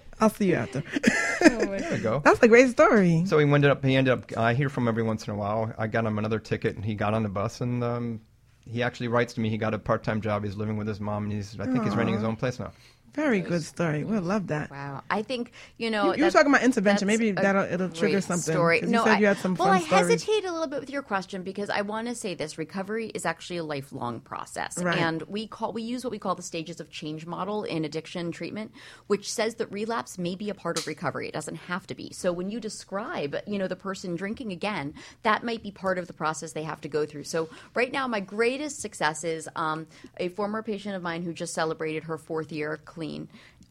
I'll 0.20 0.30
see 0.30 0.46
you 0.48 0.54
after. 0.54 0.82
There 1.40 1.90
we 1.92 1.98
go. 1.98 2.20
That's 2.24 2.42
a 2.42 2.48
great 2.48 2.70
story. 2.70 3.24
So 3.26 3.38
he 3.38 3.44
ended 3.44 3.70
up. 3.70 3.84
He 3.84 3.94
ended 3.94 4.12
up. 4.12 4.36
I 4.36 4.54
hear 4.54 4.68
from 4.68 4.84
him 4.84 4.88
every 4.88 5.02
once 5.02 5.26
in 5.26 5.34
a 5.34 5.36
while. 5.36 5.72
I 5.78 5.86
got 5.86 6.04
him 6.06 6.18
another 6.18 6.38
ticket, 6.38 6.74
and 6.74 6.84
he 6.84 6.94
got 6.94 7.12
on 7.14 7.22
the 7.22 7.28
bus, 7.28 7.60
and 7.60 7.84
um, 7.84 8.20
he 8.64 8.82
actually 8.82 9.08
writes 9.08 9.34
to 9.34 9.40
me. 9.40 9.50
He 9.50 9.58
got 9.58 9.74
a 9.74 9.78
part-time 9.78 10.22
job. 10.22 10.42
He's 10.42 10.56
living 10.56 10.76
with 10.78 10.88
his 10.88 10.98
mom, 10.98 11.24
and 11.24 11.32
he's. 11.32 11.60
I 11.60 11.66
think 11.66 11.84
he's 11.84 11.94
renting 11.94 12.14
his 12.14 12.24
own 12.24 12.34
place 12.36 12.58
now. 12.58 12.72
Very 13.16 13.40
good 13.40 13.62
story. 13.64 14.04
We'll 14.04 14.20
love 14.22 14.48
that. 14.48 14.70
Wow. 14.70 15.02
I 15.10 15.22
think, 15.22 15.52
you 15.78 15.90
know. 15.90 16.12
You- 16.12 16.18
you 16.18 16.24
were 16.24 16.30
talking 16.30 16.50
about 16.52 16.62
intervention. 16.62 17.06
Maybe 17.06 17.32
that'll- 17.32 17.62
it'll 17.72 17.88
trigger 17.88 18.20
something, 18.20 18.52
Story. 18.54 18.80
'cause 18.80 18.90
you 18.92 18.98
said 18.98 19.08
I, 19.08 19.18
you 19.18 19.26
had 19.26 19.38
some 19.38 19.54
well, 19.54 19.68
fun 19.68 19.76
I 19.78 19.80
stories. 19.80 20.08
hesitate 20.22 20.44
a 20.44 20.52
little 20.52 20.66
bit 20.66 20.80
with 20.80 20.90
your 20.90 21.00
question 21.02 21.42
because 21.42 21.70
I 21.70 21.80
want 21.80 22.08
to 22.08 22.14
say 22.14 22.34
this 22.34 22.58
recovery 22.58 23.06
is 23.14 23.24
actually 23.24 23.56
a 23.56 23.64
lifelong 23.64 24.20
process. 24.20 24.76
Right. 24.82 24.98
And 24.98 25.22
we 25.22 25.46
call 25.46 25.72
we 25.72 25.82
use 25.82 26.04
what 26.04 26.10
we 26.10 26.18
call 26.18 26.34
the 26.34 26.42
stages 26.42 26.78
of 26.78 26.90
change 26.90 27.24
model 27.26 27.64
in 27.64 27.84
addiction 27.86 28.32
treatment, 28.32 28.70
which 29.06 29.32
says 29.32 29.54
that 29.56 29.72
relapse 29.72 30.18
may 30.18 30.34
be 30.34 30.50
a 30.50 30.54
part 30.54 30.78
of 30.78 30.86
recovery. 30.86 31.28
It 31.28 31.32
doesn't 31.34 31.56
have 31.56 31.86
to 31.86 31.94
be. 31.94 32.12
So 32.12 32.32
when 32.32 32.50
you 32.50 32.60
describe, 32.60 33.36
you 33.46 33.58
know, 33.58 33.66
the 33.66 33.76
person 33.76 34.14
drinking 34.14 34.52
again, 34.52 34.92
that 35.22 35.42
might 35.42 35.62
be 35.62 35.70
part 35.70 35.96
of 35.96 36.06
the 36.06 36.12
process 36.12 36.52
they 36.52 36.64
have 36.64 36.82
to 36.82 36.88
go 36.88 37.06
through. 37.06 37.24
So 37.24 37.48
right 37.74 37.90
now, 37.90 38.06
my 38.06 38.20
greatest 38.20 38.80
success 38.82 39.24
is 39.24 39.48
um, 39.56 39.86
a 40.18 40.28
former 40.28 40.62
patient 40.62 40.94
of 40.94 41.02
mine 41.02 41.22
who 41.22 41.32
just 41.32 41.54
celebrated 41.54 42.04
her 42.04 42.18
fourth 42.18 42.52
year 42.52 42.78
clean. 42.84 43.05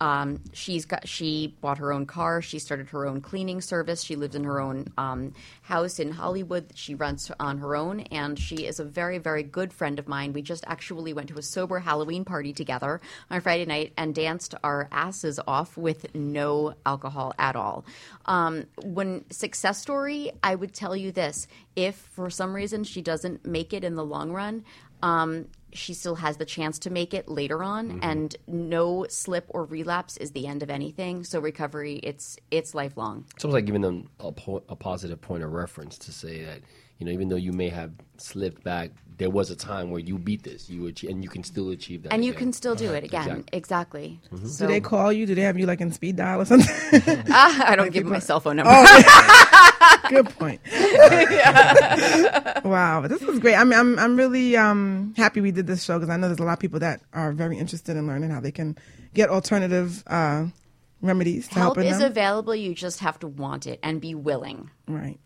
Um, 0.02 0.42
she's 0.52 0.86
got 0.86 1.08
she 1.08 1.56
bought 1.62 1.78
her 1.78 1.94
own 1.94 2.06
car. 2.06 2.42
She 2.42 2.60
started 2.60 2.90
her 2.90 3.08
own 3.08 3.22
cleaning 3.22 3.62
service. 3.62 4.04
She 4.04 4.16
lives 4.16 4.36
in 4.36 4.44
her 4.44 4.60
own 4.60 4.92
um, 4.98 5.34
house 5.62 6.00
in 6.00 6.12
Hollywood. 6.12 6.72
She 6.76 6.96
runs 6.96 7.32
on 7.40 7.60
her 7.60 7.76
own, 7.76 8.02
and 8.12 8.38
she 8.38 8.66
is 8.66 8.80
a 8.80 8.84
very 8.84 9.20
very 9.20 9.44
good 9.44 9.72
friend 9.72 9.98
of 9.98 10.08
mine. 10.08 10.34
We 10.34 10.42
just 10.42 10.66
actually 10.68 11.14
went 11.14 11.30
to 11.30 11.38
a 11.38 11.42
sober 11.42 11.80
Halloween 11.80 12.26
party 12.26 12.52
together 12.52 13.00
on 13.32 13.40
Friday 13.40 13.66
night 13.66 13.94
and 13.98 14.14
danced 14.14 14.54
our 14.64 14.90
asses 14.92 15.40
off 15.48 15.78
with 15.78 16.14
no 16.14 16.76
alcohol 16.86 17.34
at 17.40 17.56
all. 17.56 17.86
Um, 18.26 18.66
when 18.84 19.24
success 19.32 19.82
story, 19.82 20.32
I 20.44 20.56
would 20.56 20.74
tell 20.74 20.96
you 20.96 21.14
this: 21.14 21.48
if 21.78 21.96
for 21.96 22.30
some 22.30 22.54
reason 22.54 22.84
she 22.84 23.02
doesn't 23.02 23.46
make 23.46 23.72
it 23.72 23.86
in 23.86 23.96
the 23.96 24.06
long 24.06 24.34
run. 24.34 24.66
Um, 25.02 25.48
she 25.76 25.94
still 25.94 26.16
has 26.16 26.38
the 26.38 26.46
chance 26.46 26.80
to 26.80 26.90
make 26.90 27.14
it 27.14 27.28
later 27.28 27.64
on 27.64 28.00
and 28.02 28.36
no 28.48 29.06
slip 29.10 29.46
or 29.50 29.66
relapse 29.66 30.18
is 30.18 30.32
the 30.32 30.48
end 30.48 30.64
of 30.64 30.70
anything. 30.70 31.24
So 31.24 31.40
recovery 31.40 32.00
it's 32.02 32.38
it's 32.50 32.74
lifelong. 32.74 33.26
It's 33.36 33.44
almost 33.44 33.56
like 33.56 33.66
giving 33.66 33.82
them 33.82 34.08
a, 34.20 34.32
po- 34.32 34.64
a 34.70 34.76
positive 34.76 35.22
point 35.22 35.44
of 35.44 35.52
reference 35.52 35.98
to 36.00 36.12
say 36.12 36.44
that 36.44 36.62
you 36.98 37.06
know 37.06 37.12
even 37.12 37.28
though 37.28 37.36
you 37.36 37.52
may 37.52 37.70
have 37.70 37.92
slipped 38.18 38.64
back, 38.64 38.92
there 39.18 39.30
was 39.30 39.50
a 39.52 39.56
time 39.56 39.92
where 39.92 40.00
you 40.00 40.18
beat 40.18 40.44
this, 40.44 40.70
you 40.70 40.88
achieve, 40.88 41.10
and 41.10 41.24
you 41.24 41.30
can 41.30 41.44
still 41.44 41.70
achieve 41.70 42.04
that. 42.04 42.12
and 42.14 42.26
you 42.26 42.34
can 42.34 42.52
still 42.54 42.76
do 42.76 42.94
it 42.94 43.04
again 43.04 43.46
exactly, 43.54 44.20
Mm-hmm. 44.32 44.48
so 44.48 44.66
Do 44.68 44.74
they 44.74 44.82
call 44.82 45.14
you? 45.14 45.26
Do 45.26 45.36
they 45.36 45.42
have 45.44 45.58
you 45.58 45.66
like 45.66 45.80
in 45.82 45.92
speed 45.92 46.16
dial 46.18 46.42
or 46.42 46.46
something? 46.46 46.68
Ah, 47.30 47.72
i 47.72 47.76
don't 47.76 47.92
give 47.94 48.06
my 48.06 48.20
cell 48.20 48.40
phone 48.40 48.56
number 48.60 48.72
Good 50.10 50.30
point. 50.38 50.62
wow, 52.64 53.06
this 53.08 53.22
was 53.22 53.40
great. 53.40 53.56
I 53.56 53.64
mean, 53.64 53.78
I'm 53.80 53.98
I'm 54.00 54.16
really 54.16 54.56
um, 54.58 55.14
happy 55.18 55.42
we 55.42 55.52
did 55.52 55.68
this 55.68 55.84
show 55.84 55.98
because 55.98 56.10
I 56.10 56.18
know 56.18 56.28
there's 56.28 56.40
a 56.40 56.44
lot 56.44 56.54
of 56.54 56.60
people 56.60 56.80
that 56.80 57.02
are 57.14 57.32
very 57.32 57.58
interested 57.58 57.98
in 57.98 58.08
learning 58.08 58.30
how 58.30 58.40
they 58.40 58.52
can 58.52 58.78
get 59.14 59.30
alternative 59.30 60.04
uh, 60.08 60.46
remedies 61.02 61.48
to 61.50 61.56
Help 61.56 61.78
is 61.78 62.00
them. 62.00 62.12
available. 62.12 62.56
You 62.56 62.74
just 62.76 63.00
have 63.00 63.20
to 63.20 63.28
want 63.28 63.66
it 63.68 63.80
and 63.84 64.00
be 64.02 64.14
willing. 64.16 64.70
Right. 64.88 65.20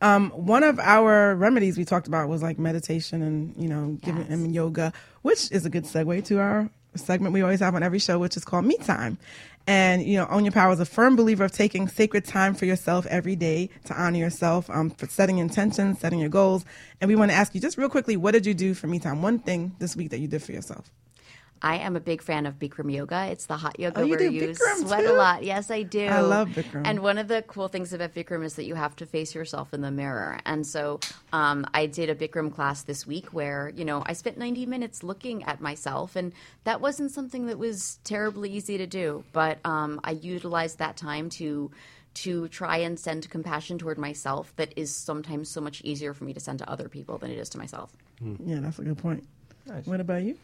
Um, 0.00 0.30
one 0.30 0.62
of 0.62 0.78
our 0.78 1.34
remedies 1.34 1.76
we 1.76 1.84
talked 1.84 2.06
about 2.06 2.28
was 2.28 2.42
like 2.42 2.58
meditation 2.58 3.22
and 3.22 3.54
you 3.56 3.68
know 3.68 3.98
giving 4.02 4.26
and 4.28 4.54
yoga, 4.54 4.92
which 5.22 5.50
is 5.50 5.66
a 5.66 5.70
good 5.70 5.84
segue 5.84 6.24
to 6.26 6.38
our 6.38 6.70
segment 6.94 7.32
we 7.32 7.42
always 7.42 7.60
have 7.60 7.74
on 7.74 7.82
every 7.82 7.98
show, 7.98 8.18
which 8.18 8.36
is 8.36 8.44
called 8.44 8.64
Me 8.64 8.76
Time. 8.78 9.18
And 9.66 10.02
you 10.02 10.16
know, 10.16 10.26
Own 10.30 10.44
Your 10.44 10.52
Power 10.52 10.72
is 10.72 10.80
a 10.80 10.86
firm 10.86 11.14
believer 11.14 11.44
of 11.44 11.52
taking 11.52 11.88
sacred 11.88 12.24
time 12.24 12.54
for 12.54 12.64
yourself 12.64 13.06
every 13.06 13.36
day 13.36 13.68
to 13.84 14.00
honor 14.00 14.18
yourself, 14.18 14.70
um, 14.70 14.90
for 14.90 15.06
setting 15.06 15.38
intentions, 15.38 15.98
setting 16.00 16.18
your 16.18 16.30
goals. 16.30 16.64
And 17.00 17.08
we 17.08 17.16
want 17.16 17.30
to 17.30 17.36
ask 17.36 17.54
you 17.54 17.60
just 17.60 17.76
real 17.76 17.90
quickly, 17.90 18.16
what 18.16 18.32
did 18.32 18.46
you 18.46 18.54
do 18.54 18.72
for 18.72 18.86
Me 18.86 18.98
Time? 18.98 19.20
One 19.20 19.38
thing 19.38 19.76
this 19.78 19.94
week 19.94 20.10
that 20.10 20.20
you 20.20 20.28
did 20.28 20.42
for 20.42 20.52
yourself. 20.52 20.90
I 21.62 21.76
am 21.78 21.96
a 21.96 22.00
big 22.00 22.22
fan 22.22 22.46
of 22.46 22.58
Bikram 22.58 22.92
yoga. 22.92 23.26
It's 23.26 23.46
the 23.46 23.56
hot 23.56 23.78
yoga 23.80 24.00
Oh, 24.00 24.04
you 24.04 24.10
where 24.10 24.22
you 24.22 24.48
Bikram 24.48 24.86
sweat 24.86 25.04
too? 25.04 25.12
a 25.12 25.14
lot. 25.14 25.42
Yes, 25.44 25.70
I 25.70 25.82
do. 25.82 26.06
I 26.06 26.20
love 26.20 26.48
Bikram. 26.50 26.82
And 26.84 27.00
one 27.00 27.18
of 27.18 27.28
the 27.28 27.42
cool 27.42 27.68
things 27.68 27.92
about 27.92 28.14
Bikram 28.14 28.44
is 28.44 28.54
that 28.54 28.64
you 28.64 28.74
have 28.74 28.94
to 28.96 29.06
face 29.06 29.34
yourself 29.34 29.74
in 29.74 29.80
the 29.80 29.90
mirror. 29.90 30.38
And 30.46 30.66
so 30.66 31.00
um, 31.32 31.66
I 31.74 31.86
did 31.86 32.10
a 32.10 32.14
Bikram 32.14 32.52
class 32.54 32.82
this 32.82 33.06
week 33.06 33.28
where, 33.32 33.72
you 33.74 33.84
know, 33.84 34.02
I 34.06 34.12
spent 34.12 34.38
90 34.38 34.66
minutes 34.66 35.02
looking 35.02 35.44
at 35.44 35.60
myself. 35.60 36.16
And 36.16 36.32
that 36.64 36.80
wasn't 36.80 37.10
something 37.10 37.46
that 37.46 37.58
was 37.58 37.98
terribly 38.04 38.50
easy 38.50 38.78
to 38.78 38.86
do. 38.86 39.24
But 39.32 39.58
um, 39.64 40.00
I 40.04 40.12
utilized 40.12 40.78
that 40.78 40.96
time 40.96 41.30
to 41.30 41.70
to 42.14 42.48
try 42.48 42.78
and 42.78 42.98
send 42.98 43.28
compassion 43.30 43.78
toward 43.78 43.96
myself 43.96 44.52
that 44.56 44.72
is 44.76 44.92
sometimes 44.92 45.48
so 45.48 45.60
much 45.60 45.80
easier 45.84 46.12
for 46.12 46.24
me 46.24 46.32
to 46.32 46.40
send 46.40 46.58
to 46.58 46.68
other 46.68 46.88
people 46.88 47.16
than 47.18 47.30
it 47.30 47.38
is 47.38 47.48
to 47.50 47.58
myself. 47.58 47.92
Yeah, 48.44 48.58
that's 48.58 48.80
a 48.80 48.82
good 48.82 48.98
point. 48.98 49.24
What 49.84 50.00
about 50.00 50.22
you? 50.22 50.36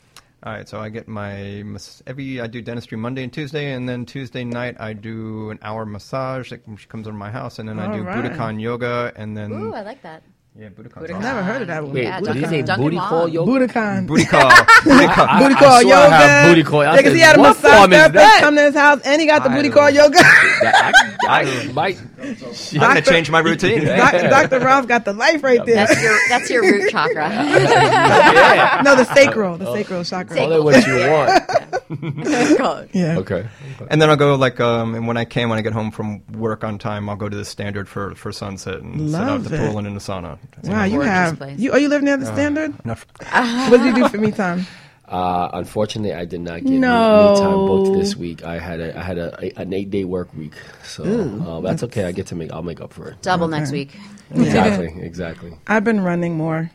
All 0.44 0.52
right, 0.52 0.68
so 0.68 0.78
I 0.78 0.90
get 0.90 1.08
my 1.08 1.62
mas- 1.64 2.02
every 2.06 2.38
I 2.38 2.46
do 2.48 2.60
dentistry 2.60 2.98
Monday 2.98 3.22
and 3.22 3.32
Tuesday, 3.32 3.72
and 3.72 3.88
then 3.88 4.04
Tuesday 4.04 4.44
night 4.44 4.76
I 4.78 4.92
do 4.92 5.48
an 5.48 5.58
hour 5.62 5.86
massage 5.86 6.50
that 6.50 6.66
comes 6.66 6.84
comes 6.84 7.08
over 7.08 7.16
my 7.16 7.30
house, 7.30 7.58
and 7.58 7.66
then 7.66 7.78
I 7.80 7.86
All 7.86 7.96
do 7.96 8.02
right. 8.02 8.22
Budokon 8.30 8.60
yoga, 8.60 9.10
and 9.16 9.34
then 9.34 9.52
Ooh, 9.52 9.72
I 9.72 9.80
like 9.80 10.02
that. 10.02 10.22
Yeah, 10.56 10.68
Budokon. 10.68 11.02
Budokon. 11.02 11.20
Never 11.20 11.42
heard 11.42 11.62
of 11.62 11.66
that 11.68 11.82
one. 11.82 11.92
Wait, 11.92 12.04
Yeah, 12.04 12.20
what 12.20 12.26
did 12.26 12.36
you 12.36 12.42
Duncan- 12.42 12.50
say? 12.50 12.62
Duncan 12.62 12.84
Booty 12.84 12.96
Wong. 12.96 13.08
call 13.08 13.28
yoga? 13.28 13.50
Budokon. 13.50 14.06
Booty 14.06 14.24
call. 14.24 14.50
Booty 14.84 15.06
call. 15.08 15.26
I- 15.28 15.38
booty 15.42 15.54
I 15.54 15.58
call 15.58 15.72
I 15.72 15.80
yoga. 15.80 16.10
have 16.16 16.48
booty 16.48 16.62
call. 16.62 16.80
I 16.80 16.84
Yeah, 16.84 16.96
because 16.96 17.12
he 17.14 17.20
had 17.20 17.36
a 17.36 17.42
massage 17.42 17.72
form 17.80 17.92
is 17.92 17.98
therapist 17.98 18.14
that? 18.24 18.40
come 18.40 18.54
to 18.54 18.62
his 18.62 18.74
house, 18.76 19.00
and 19.04 19.20
he 19.20 19.26
got 19.26 19.42
the 19.42 19.50
I 19.50 19.54
booty 19.56 19.70
call 19.70 19.90
yoga. 19.90 20.14
That- 20.18 20.92
I, 21.28 21.40
I 21.40 21.72
might. 21.72 21.98
I'm 22.22 22.36
gonna 22.78 23.02
change 23.02 23.30
my 23.32 23.40
routine. 23.40 23.84
Doc- 23.84 24.12
Dr. 24.12 24.60
Roth 24.60 24.86
got 24.86 25.04
the 25.04 25.12
life 25.12 25.42
right 25.42 25.64
there. 25.66 25.74
That's 25.74 26.00
your 26.00 26.16
that's 26.28 26.48
your 26.48 26.62
root 26.62 26.88
chakra. 26.92 27.28
Yeah. 27.30 28.80
no, 28.84 28.94
the 28.94 29.04
sacral, 29.12 29.56
the 29.58 29.72
sacral 29.74 30.04
chakra. 30.04 30.36
Call 30.36 30.52
it 30.52 30.62
what 30.62 30.86
you 30.86 30.94
want. 31.10 32.90
Yeah. 32.94 33.18
Okay. 33.18 33.48
And 33.90 34.00
then 34.00 34.08
I'll 34.08 34.16
go 34.16 34.36
like 34.36 34.60
um, 34.60 34.94
and 34.94 35.06
when 35.08 35.16
I 35.16 35.24
can 35.24 35.48
when 35.48 35.58
I 35.58 35.62
get 35.62 35.72
home 35.72 35.90
from 35.90 36.22
work 36.32 36.62
on 36.62 36.78
time, 36.78 37.08
I'll 37.08 37.16
go 37.16 37.28
to 37.28 37.36
the 37.36 37.44
standard 37.44 37.88
for 37.88 38.14
for 38.14 38.30
sunset 38.32 38.80
and 38.80 39.10
sit 39.10 39.20
out 39.20 39.26
Love 39.26 39.48
the 39.48 39.56
it. 39.56 39.58
pool 39.68 39.78
and 39.78 39.86
in 39.88 39.94
the 39.94 40.00
sauna. 40.00 40.38
Wow, 40.64 40.84
you 40.84 41.00
have 41.00 41.36
place. 41.38 41.58
you. 41.58 41.72
Oh, 41.72 41.76
you 41.76 41.88
live 41.88 42.02
near 42.02 42.16
the 42.16 42.26
standard. 42.26 42.74
Enough. 42.84 43.06
What 43.70 43.78
did 43.82 43.86
you 43.96 44.02
do 44.02 44.08
for 44.08 44.18
me 44.18 44.30
time? 44.32 44.66
Uh, 45.06 45.50
unfortunately, 45.52 46.14
I 46.14 46.24
did 46.24 46.40
not 46.40 46.64
get 46.64 46.70
No. 46.80 46.88
me, 47.18 47.34
me 47.34 47.38
time 47.38 47.66
booked 47.66 47.92
this 47.92 48.16
week. 48.16 48.42
I 48.42 48.58
had 48.58 48.80
a 48.80 48.98
I 48.98 49.02
had 49.02 49.18
a, 49.18 49.36
a 49.38 49.52
an 49.60 49.74
eight 49.74 49.90
day 49.90 50.04
work 50.04 50.32
week, 50.34 50.54
so 50.82 51.04
uh, 51.04 51.60
that's 51.60 51.82
okay. 51.84 52.04
I 52.06 52.12
get 52.12 52.28
to 52.28 52.34
make 52.34 52.50
I'll 52.50 52.62
make 52.62 52.80
up 52.80 52.94
for 52.94 53.08
it. 53.08 53.20
Double 53.20 53.46
next 53.46 53.70
week. 53.70 53.90
Exactly, 54.34 54.88
exactly. 55.04 55.52
I've 55.66 55.84
been 55.84 56.00
running 56.00 56.38
more, 56.38 56.70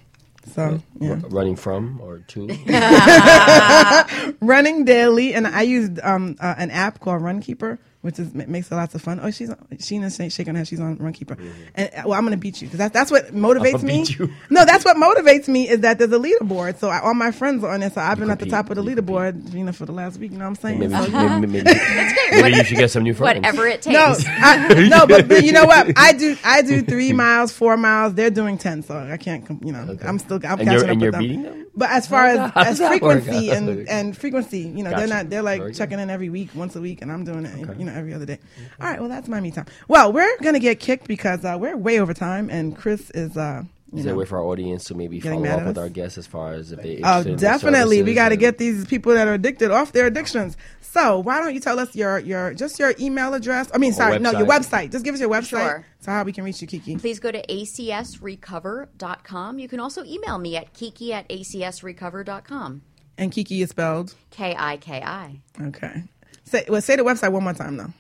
so 0.53 0.80
yeah, 1.01 1.13
R- 1.24 1.30
running 1.30 1.55
from 1.55 1.99
or 2.01 2.20
to. 2.20 2.47
running 4.41 4.86
daily, 4.86 5.34
and 5.34 5.47
I 5.47 5.61
used 5.63 5.99
um 6.03 6.36
uh, 6.39 6.53
an 6.57 6.70
app 6.72 6.99
called 6.99 7.22
Runkeeper, 7.24 7.80
which 8.02 8.18
is 8.18 8.34
makes 8.34 8.72
it 8.72 8.76
lots 8.76 8.95
of 8.95 9.02
fun. 9.02 9.20
Oh, 9.22 9.30
she's 9.30 9.50
Sheena's 9.74 10.16
shaking 10.34 10.54
her 10.56 10.60
head. 10.60 10.68
She's 10.68 10.80
on 10.80 10.97
Runkeeper, 10.97 11.38
and 11.76 11.89
uh, 11.95 12.04
well, 12.06 12.14
I'm 12.14 12.24
gonna 12.24 12.38
beat 12.38 12.62
you 12.62 12.68
because 12.68 12.78
that's 12.80 12.93
that's 12.93 13.12
what 13.12 13.28
motivates 13.34 13.76
I'ma 13.80 13.84
me. 13.84 14.04
you. 14.08 14.32
No, 14.50 14.66
that's 14.66 14.84
what 14.86 14.97
motivates 14.97 15.47
me 15.47 15.68
is 15.70 15.82
that 15.82 16.00
there's 16.00 16.12
a 16.12 16.18
leaderboard. 16.20 16.78
So 16.80 16.89
I, 16.89 17.00
all 17.02 17.14
my 17.14 17.32
friends 17.32 17.64
are 17.64 17.72
on 17.72 17.84
it. 17.84 17.93
So 17.93 18.02
I've 18.02 18.18
been 18.20 18.30
at 18.30 18.39
the 18.39 18.45
top 18.45 18.70
of 18.70 18.76
the 18.78 18.84
leaderboard, 18.84 19.54
you 19.54 19.64
know, 19.64 19.72
for 19.72 19.86
the 19.86 19.91
last 19.91 20.18
week. 20.20 20.32
You 20.32 20.38
know 20.38 20.45
what 20.45 20.50
I'm 20.50 20.56
saying? 20.56 20.80
Maybe, 20.80 20.93
So, 20.93 21.10
maybe, 21.39 21.47
maybe, 21.47 21.64
maybe 22.32 22.58
you 22.58 22.64
should 22.64 22.78
get 22.78 22.89
some 22.91 23.04
new 23.04 23.14
friends. 23.14 23.38
Whatever 23.38 23.68
it 23.68 23.82
takes. 23.82 23.93
No, 23.93 24.16
I, 24.28 24.88
no, 24.89 25.06
but, 25.08 25.28
but 25.28 25.43
you 25.43 25.52
know 25.52 25.66
what? 25.66 25.91
I 25.97 26.14
do 26.14 26.38
I 26.43 26.62
do 26.62 26.82
three 26.82 27.14
miles, 27.14 27.52
four 27.52 27.76
miles. 27.78 28.14
They're 28.16 28.30
doing 28.32 28.58
ten, 28.58 28.82
so 28.82 28.97
I 28.97 29.18
can't. 29.18 29.45
You 29.64 29.72
know, 29.74 29.97
I'm 30.04 30.20
still 30.20 30.39
I'm 30.43 30.60
And 30.60 30.68
catching 30.70 30.71
you're- 30.71 30.84
up 30.84 30.89
and 30.89 31.01
with 31.01 31.04
you're 31.04 31.12
them. 31.12 31.21
beating 31.21 31.43
them? 31.43 31.66
But 31.76 31.92
as 31.92 32.08
far 32.08 32.26
as, 32.26 32.51
as 32.55 32.78
frequency 32.80 33.51
and 33.51 33.88
and 33.88 34.17
frequency, 34.17 34.59
you 34.62 34.84
know, 34.84 34.89
Gotcha. 34.89 35.00
they're 35.00 35.08
not. 35.16 35.30
They're 35.30 35.42
like 35.43 35.74
checking 35.76 36.00
in 36.00 36.09
every 36.09 36.30
week, 36.30 36.50
once 36.55 36.76
a 36.76 36.82
week, 36.82 37.01
and 37.01 37.12
I'm 37.12 37.24
doing 37.24 37.46
it, 37.46 37.58
you 37.80 37.86
know, 37.86 37.88
every 37.95 38.13
other 38.13 38.25
day. 38.25 38.39
All 38.79 38.87
right, 38.87 38.99
well, 38.99 39.09
that's 39.09 39.28
my 39.28 39.39
me 39.39 39.51
time. 39.51 39.66
Well, 39.87 40.11
we're 40.13 40.37
gonna 40.41 40.59
get 40.59 40.79
kicked 40.79 41.07
because 41.07 41.43
uh, 41.45 41.57
we're 41.59 41.78
way 41.78 41.99
over 41.99 42.13
time, 42.13 42.49
and 42.49 42.78
Chris 42.78 43.09
is. 43.11 43.37
Uh, 43.37 43.63
you 43.91 43.99
Is 43.99 44.05
there 44.05 44.13
a 44.13 44.17
way 44.17 44.25
for 44.25 44.37
our 44.37 44.43
audience 44.43 44.83
to 44.86 44.93
maybe 44.93 45.20
follow 45.20 45.43
up 45.47 45.66
with 45.66 45.75
us? 45.75 45.82
our 45.82 45.89
guests 45.89 46.20
as 46.20 46.28
far 46.28 46.53
as 46.53 46.71
if 46.71 46.79
they 46.79 47.01
Oh, 47.03 47.21
interested 47.21 47.28
in 47.29 47.36
the 47.37 47.41
definitely. 47.41 48.03
We 48.03 48.13
got 48.13 48.29
to 48.29 48.37
get 48.37 48.59
these 48.59 48.86
people 48.86 49.16
that 49.16 49.28
are 49.28 49.33
addicted 49.33 49.71
off 49.71 49.93
their 49.93 50.05
addictions. 50.05 50.55
So 50.79 51.17
why 51.20 51.41
don't 51.41 51.55
you 51.55 51.59
tell 51.59 51.79
us 51.79 51.95
your 51.95 52.20
your 52.20 52.53
just 52.53 52.78
your 52.78 52.93
email 52.99 53.33
address? 53.33 53.67
I 53.74 53.79
mean, 53.79 53.93
sorry, 53.93 54.20
no, 54.20 54.29
your 54.32 54.45
website. 54.45 54.89
website. 54.89 54.91
Just 54.91 55.05
give 55.05 55.16
us 55.16 55.20
your 55.20 55.29
website. 55.29 55.47
Sure. 55.49 55.86
So 56.01 56.11
how 56.11 56.24
we 56.24 56.32
can 56.32 56.43
reach 56.43 56.61
you, 56.61 56.67
Kiki. 56.67 56.97
Please 56.97 57.20
go 57.20 57.32
to 57.32 57.43
acsrecover.com. 57.47 59.59
You 59.59 59.67
can 59.67 59.79
also 59.79 60.03
email 60.03 60.37
me 60.37 60.55
at 60.55 60.74
kiki 60.74 61.13
at 61.13 61.28
acsrecover.com. 61.29 62.82
And 63.17 63.32
Kiki 63.32 63.61
is 63.61 63.71
spelled 63.71 64.16
K 64.29 64.55
I 64.57 64.78
K 64.78 65.01
I. 65.03 65.41
okay. 65.61 66.03
Say 66.50 66.66
well, 66.67 66.82
say 66.82 66.96
the 66.96 67.04
website 67.04 67.32
one 67.32 67.43
more 67.43 67.54
time 67.54 67.78
though. 67.78 67.93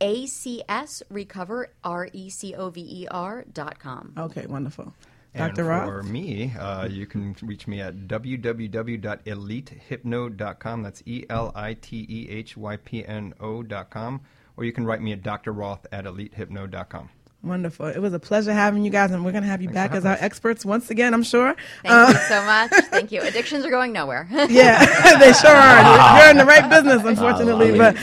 ACS 0.00 1.02
R 1.12 1.28
C 1.28 1.44
O 1.44 1.50
V 1.50 1.50
E 1.60 1.68
R 1.84 1.84
R 1.84 2.08
E 2.14 2.30
C 2.30 2.54
O 2.54 2.70
V 2.70 2.80
E 2.80 3.06
R 3.10 3.44
dot 3.52 3.78
com. 3.78 4.14
Okay, 4.16 4.46
wonderful. 4.46 4.94
And 5.34 5.54
Dr. 5.54 5.64
Roth? 5.64 5.84
for 5.84 6.02
me, 6.02 6.54
uh, 6.58 6.86
you 6.86 7.04
can 7.06 7.36
reach 7.42 7.66
me 7.66 7.82
at 7.82 8.08
www.elitehypno.com. 8.08 10.82
That's 10.82 11.02
E 11.04 11.26
L 11.28 11.52
I 11.54 11.74
T 11.74 12.06
E 12.08 12.30
H 12.30 12.56
Y 12.56 12.76
P 12.78 13.04
N 13.04 13.34
O.com. 13.38 14.22
Or 14.56 14.64
you 14.64 14.72
can 14.72 14.86
write 14.86 15.02
me 15.02 15.12
at 15.12 15.22
Dr. 15.22 15.52
Roth 15.52 15.86
at 15.92 16.06
elitehypno.com. 16.06 17.10
Wonderful. 17.44 17.86
It 17.88 17.98
was 17.98 18.14
a 18.14 18.18
pleasure 18.18 18.54
having 18.54 18.84
you 18.86 18.90
guys, 18.90 19.10
and 19.10 19.22
we're 19.22 19.32
going 19.32 19.42
to 19.44 19.48
have 19.50 19.60
you 19.60 19.68
back 19.68 19.92
as 19.92 20.06
our 20.06 20.16
experts 20.18 20.64
once 20.64 20.90
again, 20.90 21.12
I'm 21.12 21.22
sure. 21.22 21.54
Thank 21.82 22.16
you 22.16 22.22
so 22.24 22.42
much. 22.44 22.70
Thank 22.90 23.12
you. 23.12 23.20
Addictions 23.20 23.66
are 23.66 23.70
going 23.70 23.92
nowhere. 23.92 24.26
Yeah, 24.48 25.18
they 25.18 25.32
sure 25.32 25.50
are. 25.50 26.18
You're 26.20 26.30
in 26.30 26.38
the 26.38 26.44
right 26.46 26.68
business, 26.70 27.04
unfortunately. 27.04 27.78
I 27.78 27.92
But 27.92 27.96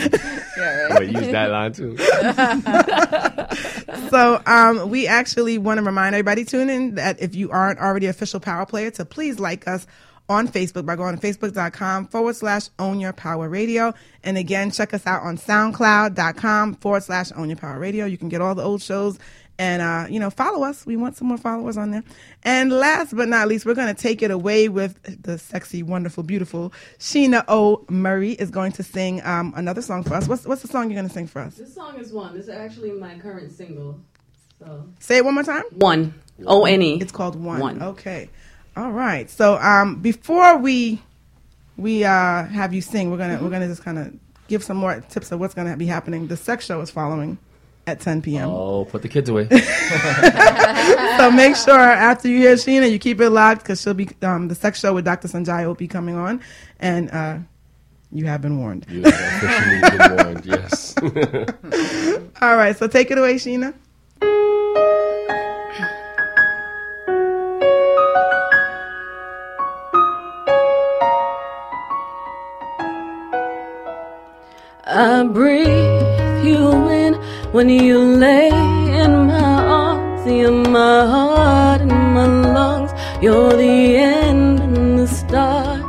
But 0.90 1.08
use 1.08 1.28
that 1.32 1.50
line 1.50 1.72
too. 1.74 1.98
so 4.10 4.42
um, 4.46 4.90
we 4.90 5.08
actually 5.08 5.58
want 5.58 5.80
to 5.80 5.84
remind 5.84 6.14
everybody 6.16 6.46
tune 6.46 6.70
in 6.70 6.96
that 6.96 7.22
if 7.22 7.36
you 7.36 7.50
aren't 7.52 7.80
already 7.80 8.08
official 8.08 8.40
power 8.40 8.66
player, 8.66 8.92
to 8.92 9.06
please 9.06 9.40
like 9.40 9.68
us 9.68 9.88
on 10.32 10.48
Facebook 10.48 10.86
by 10.86 10.96
going 10.96 11.18
to 11.18 11.22
facebook.com 11.22 12.08
forward 12.08 12.36
slash 12.36 12.70
own 12.80 13.00
your 13.00 13.14
power 13.14 13.50
radio. 13.50 13.94
And 14.24 14.38
again, 14.38 14.72
check 14.72 14.94
us 14.94 15.06
out 15.06 15.24
on 15.24 15.38
soundcloud.com 15.38 16.76
forward 16.76 17.04
slash 17.04 17.32
own 17.36 17.50
your 17.50 17.58
power 17.58 17.78
radio. 17.78 18.06
You 18.06 18.18
can 18.18 18.30
get 18.30 18.42
all 18.42 18.56
the 18.56 18.64
old 18.64 18.82
shows 18.82 19.20
and, 19.60 19.82
uh, 19.82 20.08
you 20.10 20.20
know, 20.20 20.30
follow 20.30 20.64
us. 20.66 20.86
We 20.86 20.96
want 20.96 21.18
some 21.18 21.28
more 21.28 21.38
followers 21.38 21.78
on 21.78 21.92
there. 21.92 22.04
And 22.44 22.72
last 22.72 23.16
but 23.16 23.28
not 23.28 23.48
least, 23.48 23.66
we're 23.66 23.76
going 23.76 23.94
to 23.94 24.02
take 24.02 24.24
it 24.24 24.32
away 24.32 24.70
with 24.70 25.22
the 25.24 25.38
sexy, 25.38 25.84
wonderful, 25.84 26.24
beautiful 26.24 26.74
Sheena 26.98 27.44
O. 27.48 27.86
Murray 27.90 28.32
is 28.32 28.50
going 28.50 28.72
to 28.74 28.84
sing 28.84 29.22
um, 29.24 29.54
another 29.56 29.82
song 29.82 30.04
for 30.04 30.14
us. 30.16 30.28
What's, 30.28 30.46
what's 30.48 30.62
the 30.62 30.68
song 30.68 30.90
you're 30.90 30.98
going 30.98 31.10
to 31.10 31.14
sing 31.14 31.28
for 31.28 31.42
us? 31.42 31.56
This 31.56 31.76
song 31.76 32.00
is 32.00 32.12
one. 32.14 32.34
This 32.36 32.46
is 32.46 32.50
actually 32.50 32.92
my 32.92 33.20
current 33.20 33.52
single. 33.52 34.00
So 34.60 34.86
Say 35.00 35.18
it 35.18 35.26
one 35.26 35.34
more 35.34 35.44
time. 35.44 35.64
one. 35.74 36.14
O 36.48 36.66
N 36.66 36.82
E. 36.82 37.00
It's 37.00 37.12
called 37.12 37.36
one. 37.36 37.60
One. 37.60 37.82
Okay. 37.84 38.30
All 38.76 38.92
right. 38.92 39.30
So 39.30 39.58
um, 39.58 39.96
before 40.02 40.58
we 40.58 41.02
we 41.78 42.04
uh, 42.04 42.46
have 42.46 42.74
you 42.74 42.82
sing, 42.82 43.12
we're 43.12 43.18
gonna 43.18 43.42
we're 43.42 43.50
gonna 43.50 43.68
just 43.68 43.84
kind 43.84 44.00
of 44.00 44.14
give 44.48 44.64
some 44.64 44.78
more 44.78 45.02
tips 45.10 45.32
of 45.32 45.40
what's 45.40 45.54
gonna 45.54 45.78
be 45.78 45.86
happening. 45.86 46.28
The 46.28 46.38
sex 46.38 46.66
show 46.66 46.82
is 46.82 46.90
following 46.90 47.38
at 47.88 48.00
10 48.00 48.22
p.m. 48.22 48.50
Oh, 48.50 48.86
put 48.86 49.02
the 49.02 49.10
kids 49.10 49.30
away. 49.30 49.48
So 51.18 51.30
make 51.30 51.56
sure 51.56 51.78
after 51.80 52.28
you 52.28 52.38
hear 52.38 52.56
Sheena, 52.56 52.92
you 52.92 52.98
keep 52.98 53.22
it 53.22 53.30
locked 53.30 53.62
because 53.62 53.80
she'll 53.82 53.94
be 53.94 54.10
um, 54.24 54.48
the 54.48 54.56
sex 54.56 54.80
show 54.80 54.94
with 54.94 55.06
Dr. 55.06 55.28
Sanjay 55.28 55.68
will 55.68 55.76
be 55.76 55.88
coming 55.88 56.16
on, 56.16 56.42
and 56.80 57.12
uh, 57.12 57.38
you 58.12 58.26
have 58.26 58.42
been 58.42 58.58
warned. 58.60 58.88
You 58.90 59.04
have 59.04 59.14
officially 59.14 59.98
been 59.98 60.16
warned. 60.26 60.46
Yes. 60.46 60.96
All 62.42 62.56
right. 62.56 62.76
So 62.76 62.88
take 62.88 63.12
it 63.12 63.20
away, 63.20 63.36
Sheena. 63.36 63.74
I 74.94 75.24
breathe 75.24 76.44
you 76.44 76.90
in 76.90 77.14
when 77.54 77.70
you 77.70 77.98
lay 77.98 78.50
in 78.50 79.28
my 79.28 79.64
arms. 79.64 80.28
In 80.28 80.70
my 80.70 81.06
heart 81.06 81.80
and 81.80 82.14
my 82.14 82.28
lungs. 82.28 82.92
You're 83.22 83.56
the 83.56 83.96
end 83.96 84.60
and 84.60 85.00
the 85.00 85.08
start. 85.08 85.80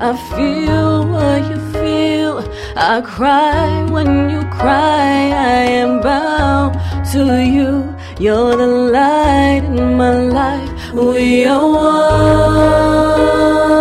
I 0.00 0.16
feel 0.34 1.06
what 1.06 1.48
you 1.48 1.60
feel. 1.70 2.38
I 2.76 3.00
cry 3.02 3.84
when 3.88 4.30
you 4.30 4.42
cry. 4.50 5.30
I 5.30 5.62
am 5.82 6.00
bound 6.00 6.74
to 7.12 7.40
you. 7.40 7.94
You're 8.18 8.56
the 8.56 8.66
light 8.66 9.62
in 9.64 9.96
my 9.96 10.22
life. 10.22 10.92
We 10.92 11.44
are 11.44 11.70
one. 11.70 13.79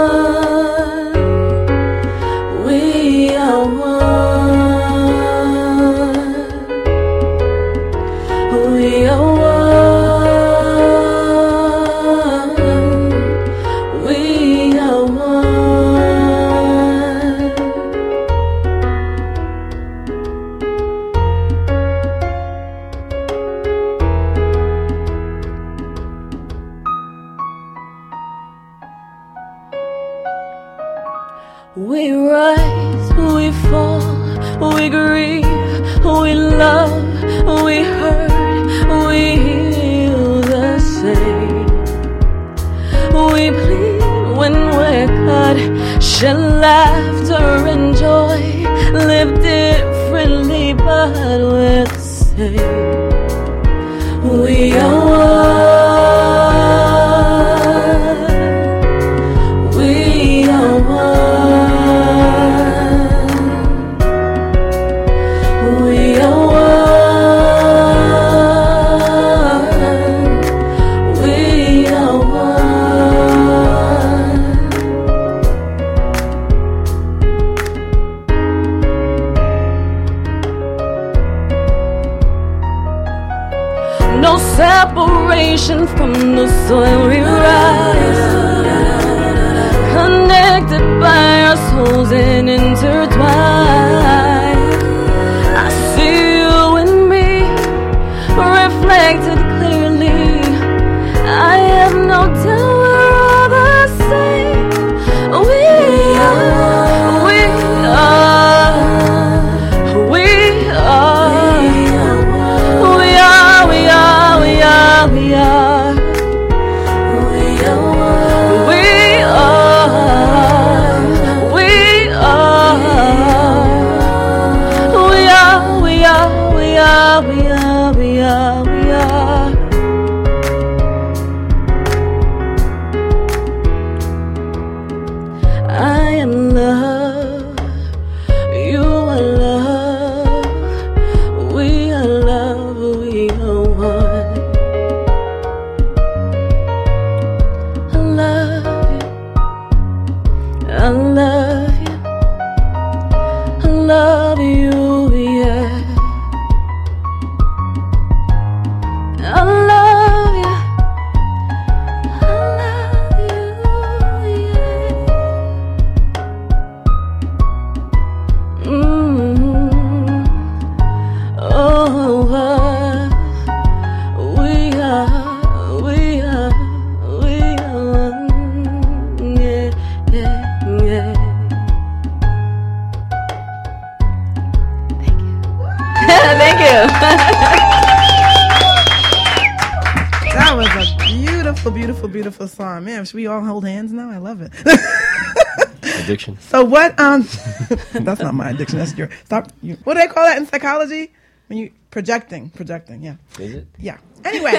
Song. 193.00 193.02
Man, 193.02 193.06
should 193.06 193.16
we 193.16 193.28
all 193.28 193.44
hold 193.44 193.66
hands 193.66 193.92
now? 193.94 194.10
I 194.10 194.18
love 194.18 194.42
it. 194.42 194.52
Addiction. 196.04 196.38
so 196.40 196.64
what? 196.64 197.00
Um, 197.00 197.22
that's 197.94 198.22
not 198.22 198.34
my 198.34 198.50
addiction. 198.50 198.80
That's 198.80 198.98
your 198.98 199.10
stop. 199.26 199.52
You, 199.62 199.78
what 199.84 199.94
do 199.94 200.00
they 200.02 200.08
call 200.08 200.26
that 200.26 200.38
in 200.38 200.46
psychology? 200.46 201.12
When 201.48 201.58
you 201.60 201.72
projecting, 201.92 202.50
projecting. 202.52 203.02
Yeah, 203.02 203.16
Is 203.40 203.56
it? 203.56 203.68
yeah. 203.80 203.98
Anyway, 204.26 204.52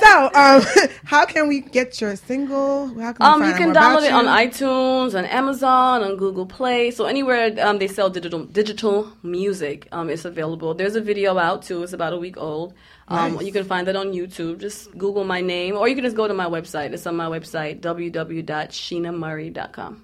so 0.00 0.24
um, 0.34 0.62
how 1.04 1.24
can 1.24 1.48
we 1.48 1.60
get 1.60 2.00
your 2.00 2.16
single? 2.16 2.88
How 3.00 3.12
can 3.12 3.24
Um, 3.26 3.40
find 3.40 3.52
you 3.52 3.56
can 3.56 3.74
download 3.74 4.04
it 4.04 4.12
on 4.12 4.26
iTunes, 4.26 5.16
on 5.16 5.24
Amazon, 5.26 6.02
on 6.02 6.16
Google 6.16 6.46
Play. 6.46 6.90
So 6.90 7.04
anywhere 7.06 7.54
um, 7.66 7.78
they 7.78 7.88
sell 7.88 8.10
digital 8.10 8.44
digital 8.44 9.10
music, 9.22 9.88
um, 9.92 10.10
it's 10.10 10.24
available. 10.24 10.74
There's 10.74 10.96
a 10.96 11.00
video 11.00 11.38
out 11.38 11.62
too. 11.62 11.82
It's 11.82 11.92
about 11.92 12.12
a 12.12 12.18
week 12.18 12.36
old. 12.36 12.74
Um, 13.08 13.34
Nice. 13.34 13.44
You 13.44 13.52
can 13.52 13.64
find 13.64 13.86
it 13.88 13.96
on 13.96 14.12
YouTube. 14.12 14.60
Just 14.60 14.96
Google 14.96 15.24
my 15.24 15.40
name, 15.42 15.76
or 15.76 15.86
you 15.88 15.94
can 15.94 16.04
just 16.04 16.16
go 16.16 16.26
to 16.26 16.32
my 16.34 16.46
website. 16.46 16.92
It's 16.94 17.06
on 17.06 17.16
my 17.16 17.26
website 17.26 17.80
www.sheenamurray.com. 17.80 20.02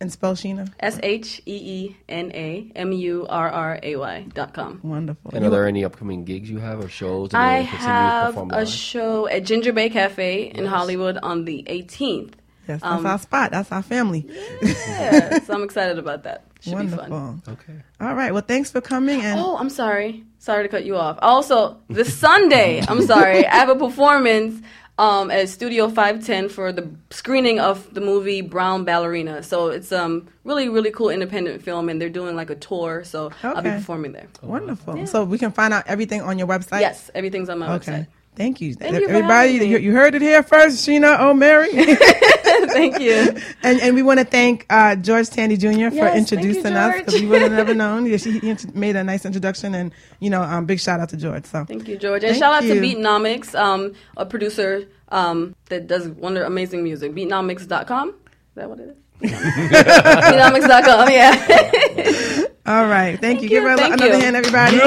and 0.00 0.10
spell 0.10 0.34
Sheena. 0.34 0.72
S 0.80 0.98
H 1.02 1.42
E 1.46 1.54
E 1.54 1.96
N 2.08 2.32
A 2.34 2.72
M 2.74 2.92
U 2.92 3.26
R 3.28 3.48
R 3.50 3.78
A 3.82 3.96
Y 3.96 4.26
dot 4.34 4.54
com. 4.54 4.80
Wonderful. 4.82 5.30
And 5.34 5.44
are 5.44 5.50
there 5.50 5.68
any 5.68 5.84
upcoming 5.84 6.24
gigs 6.24 6.48
you 6.50 6.58
have 6.58 6.80
or 6.82 6.88
shows? 6.88 7.30
that 7.30 7.38
I 7.38 7.58
you'll 7.58 7.66
continue 7.68 7.86
to 7.86 7.92
have 7.92 8.36
a 8.36 8.42
live? 8.42 8.68
show 8.68 9.28
at 9.28 9.44
Ginger 9.44 9.72
Bay 9.72 9.90
Cafe 9.90 10.44
in 10.48 10.64
Hollywood 10.66 11.18
on 11.22 11.44
the 11.44 11.62
18th. 11.68 12.32
Yes, 12.68 12.80
that's 12.80 12.84
Um, 12.84 13.06
our 13.06 13.18
spot. 13.18 13.50
That's 13.52 13.70
our 13.72 13.82
family. 13.82 14.26
Yeah, 14.62 15.38
so 15.44 15.54
I'm 15.54 15.62
excited 15.62 15.98
about 15.98 16.24
that. 16.24 16.44
Should 16.60 16.72
Wonderful. 16.74 17.04
be 17.04 17.10
fun. 17.10 17.42
Okay. 17.48 17.74
All 18.00 18.14
right. 18.14 18.32
Well, 18.32 18.42
thanks 18.46 18.70
for 18.70 18.80
coming. 18.80 19.20
And 19.20 19.38
Oh, 19.38 19.56
I'm 19.56 19.70
sorry. 19.70 20.24
Sorry 20.38 20.62
to 20.64 20.68
cut 20.68 20.84
you 20.84 20.96
off. 20.96 21.18
Also, 21.22 21.78
this 21.88 22.16
Sunday, 22.18 22.82
I'm 22.88 23.02
sorry, 23.02 23.46
I 23.46 23.54
have 23.56 23.68
a 23.68 23.76
performance 23.76 24.62
um, 24.98 25.30
at 25.30 25.48
Studio 25.50 25.88
510 25.88 26.48
for 26.48 26.72
the 26.72 26.88
screening 27.10 27.60
of 27.60 27.92
the 27.92 28.00
movie 28.00 28.40
Brown 28.40 28.84
Ballerina. 28.84 29.42
So 29.42 29.68
it's 29.68 29.92
um 29.92 30.26
really 30.44 30.68
really 30.70 30.90
cool 30.90 31.10
independent 31.10 31.62
film, 31.62 31.88
and 31.90 32.00
they're 32.00 32.08
doing 32.08 32.34
like 32.34 32.48
a 32.50 32.54
tour. 32.54 33.04
So 33.04 33.30
I'll 33.42 33.60
be 33.62 33.70
performing 33.70 34.12
there. 34.12 34.26
wonderful. 34.42 35.06
So 35.06 35.24
we 35.24 35.38
can 35.38 35.52
find 35.52 35.74
out 35.74 35.84
everything 35.86 36.22
on 36.22 36.38
your 36.38 36.48
website. 36.48 36.80
Yes, 36.80 37.10
everything's 37.14 37.50
on 37.50 37.58
my 37.58 37.74
Okay. 37.74 37.92
website. 37.92 38.06
Thank 38.36 38.60
you, 38.60 38.74
Thank 38.74 38.94
you 38.94 39.06
for 39.08 39.14
everybody. 39.14 39.52
having 39.54 39.68
me. 39.70 39.74
You, 39.74 39.78
you 39.78 39.92
heard 39.92 40.14
it 40.14 40.20
here 40.22 40.42
first, 40.42 40.86
Sheena 40.86 41.18
O. 41.20 41.32
Murray. 41.34 41.70
Thank 42.68 43.00
you. 43.00 43.34
and 43.62 43.80
and 43.80 43.94
we 43.94 44.02
want 44.02 44.18
to 44.20 44.24
thank 44.26 44.66
uh, 44.70 44.94
George 44.96 45.28
Tandy 45.30 45.56
Jr. 45.56 45.68
for 45.68 45.72
Yes, 45.72 45.90
thank 45.90 46.14
you, 46.14 46.18
introducing 46.38 46.74
us 46.74 46.96
because 46.98 47.14
we 47.20 47.26
would 47.26 47.42
have 47.42 47.52
never 47.52 47.74
known. 47.82 48.04
Yeah, 48.06 48.18
she 48.18 48.38
he 48.38 48.54
made 48.74 48.94
a 48.96 49.02
nice 49.04 49.24
introduction, 49.24 49.74
and 49.74 49.90
you 50.20 50.28
know, 50.30 50.42
um, 50.42 50.66
big 50.66 50.80
shout 50.80 51.00
out 51.00 51.08
to 51.10 51.16
George. 51.16 51.44
So 51.46 51.64
Thank 51.64 51.88
you, 51.88 51.96
George. 51.96 52.22
And 52.24 52.32
Thank 52.32 52.42
shout 52.42 52.52
out 52.54 52.64
you. 52.64 52.74
to 52.74 52.80
Beatnomics, 52.80 53.54
um, 53.58 53.94
a 54.16 54.26
producer 54.26 54.86
um, 55.08 55.54
that 55.70 55.86
does 55.86 56.08
wonder 56.08 56.44
amazing 56.44 56.82
music. 56.84 57.12
Beatnomics.com. 57.14 58.08
Is 58.10 58.14
that 58.54 58.68
what 58.68 58.80
it 58.80 58.88
is? 58.90 58.96
Beatnomics.com, 59.32 61.10
yeah. 61.10 62.44
All 62.66 62.86
right. 62.86 63.18
Thank, 63.20 63.38
you. 63.40 63.44
you. 63.44 63.48
Give 63.48 63.64
her 63.64 63.76
Thank 63.76 63.94
another 63.94 64.16
you. 64.16 64.20
hand, 64.22 64.36
everybody. 64.36 64.78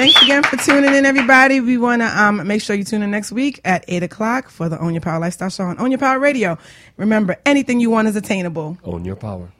Thanks 0.00 0.22
again 0.22 0.42
for 0.42 0.56
tuning 0.56 0.94
in, 0.94 1.04
everybody. 1.04 1.60
We 1.60 1.76
want 1.76 2.00
to 2.00 2.06
um, 2.06 2.46
make 2.46 2.62
sure 2.62 2.74
you 2.74 2.84
tune 2.84 3.02
in 3.02 3.10
next 3.10 3.32
week 3.32 3.60
at 3.66 3.84
8 3.86 4.02
o'clock 4.02 4.48
for 4.48 4.70
the 4.70 4.80
Own 4.80 4.94
Your 4.94 5.02
Power 5.02 5.18
Lifestyle 5.20 5.50
Show 5.50 5.64
on 5.64 5.78
Own 5.78 5.90
Your 5.90 5.98
Power 5.98 6.18
Radio. 6.18 6.56
Remember, 6.96 7.36
anything 7.44 7.80
you 7.80 7.90
want 7.90 8.08
is 8.08 8.16
attainable. 8.16 8.78
Own 8.82 9.04
your 9.04 9.16
power. 9.16 9.52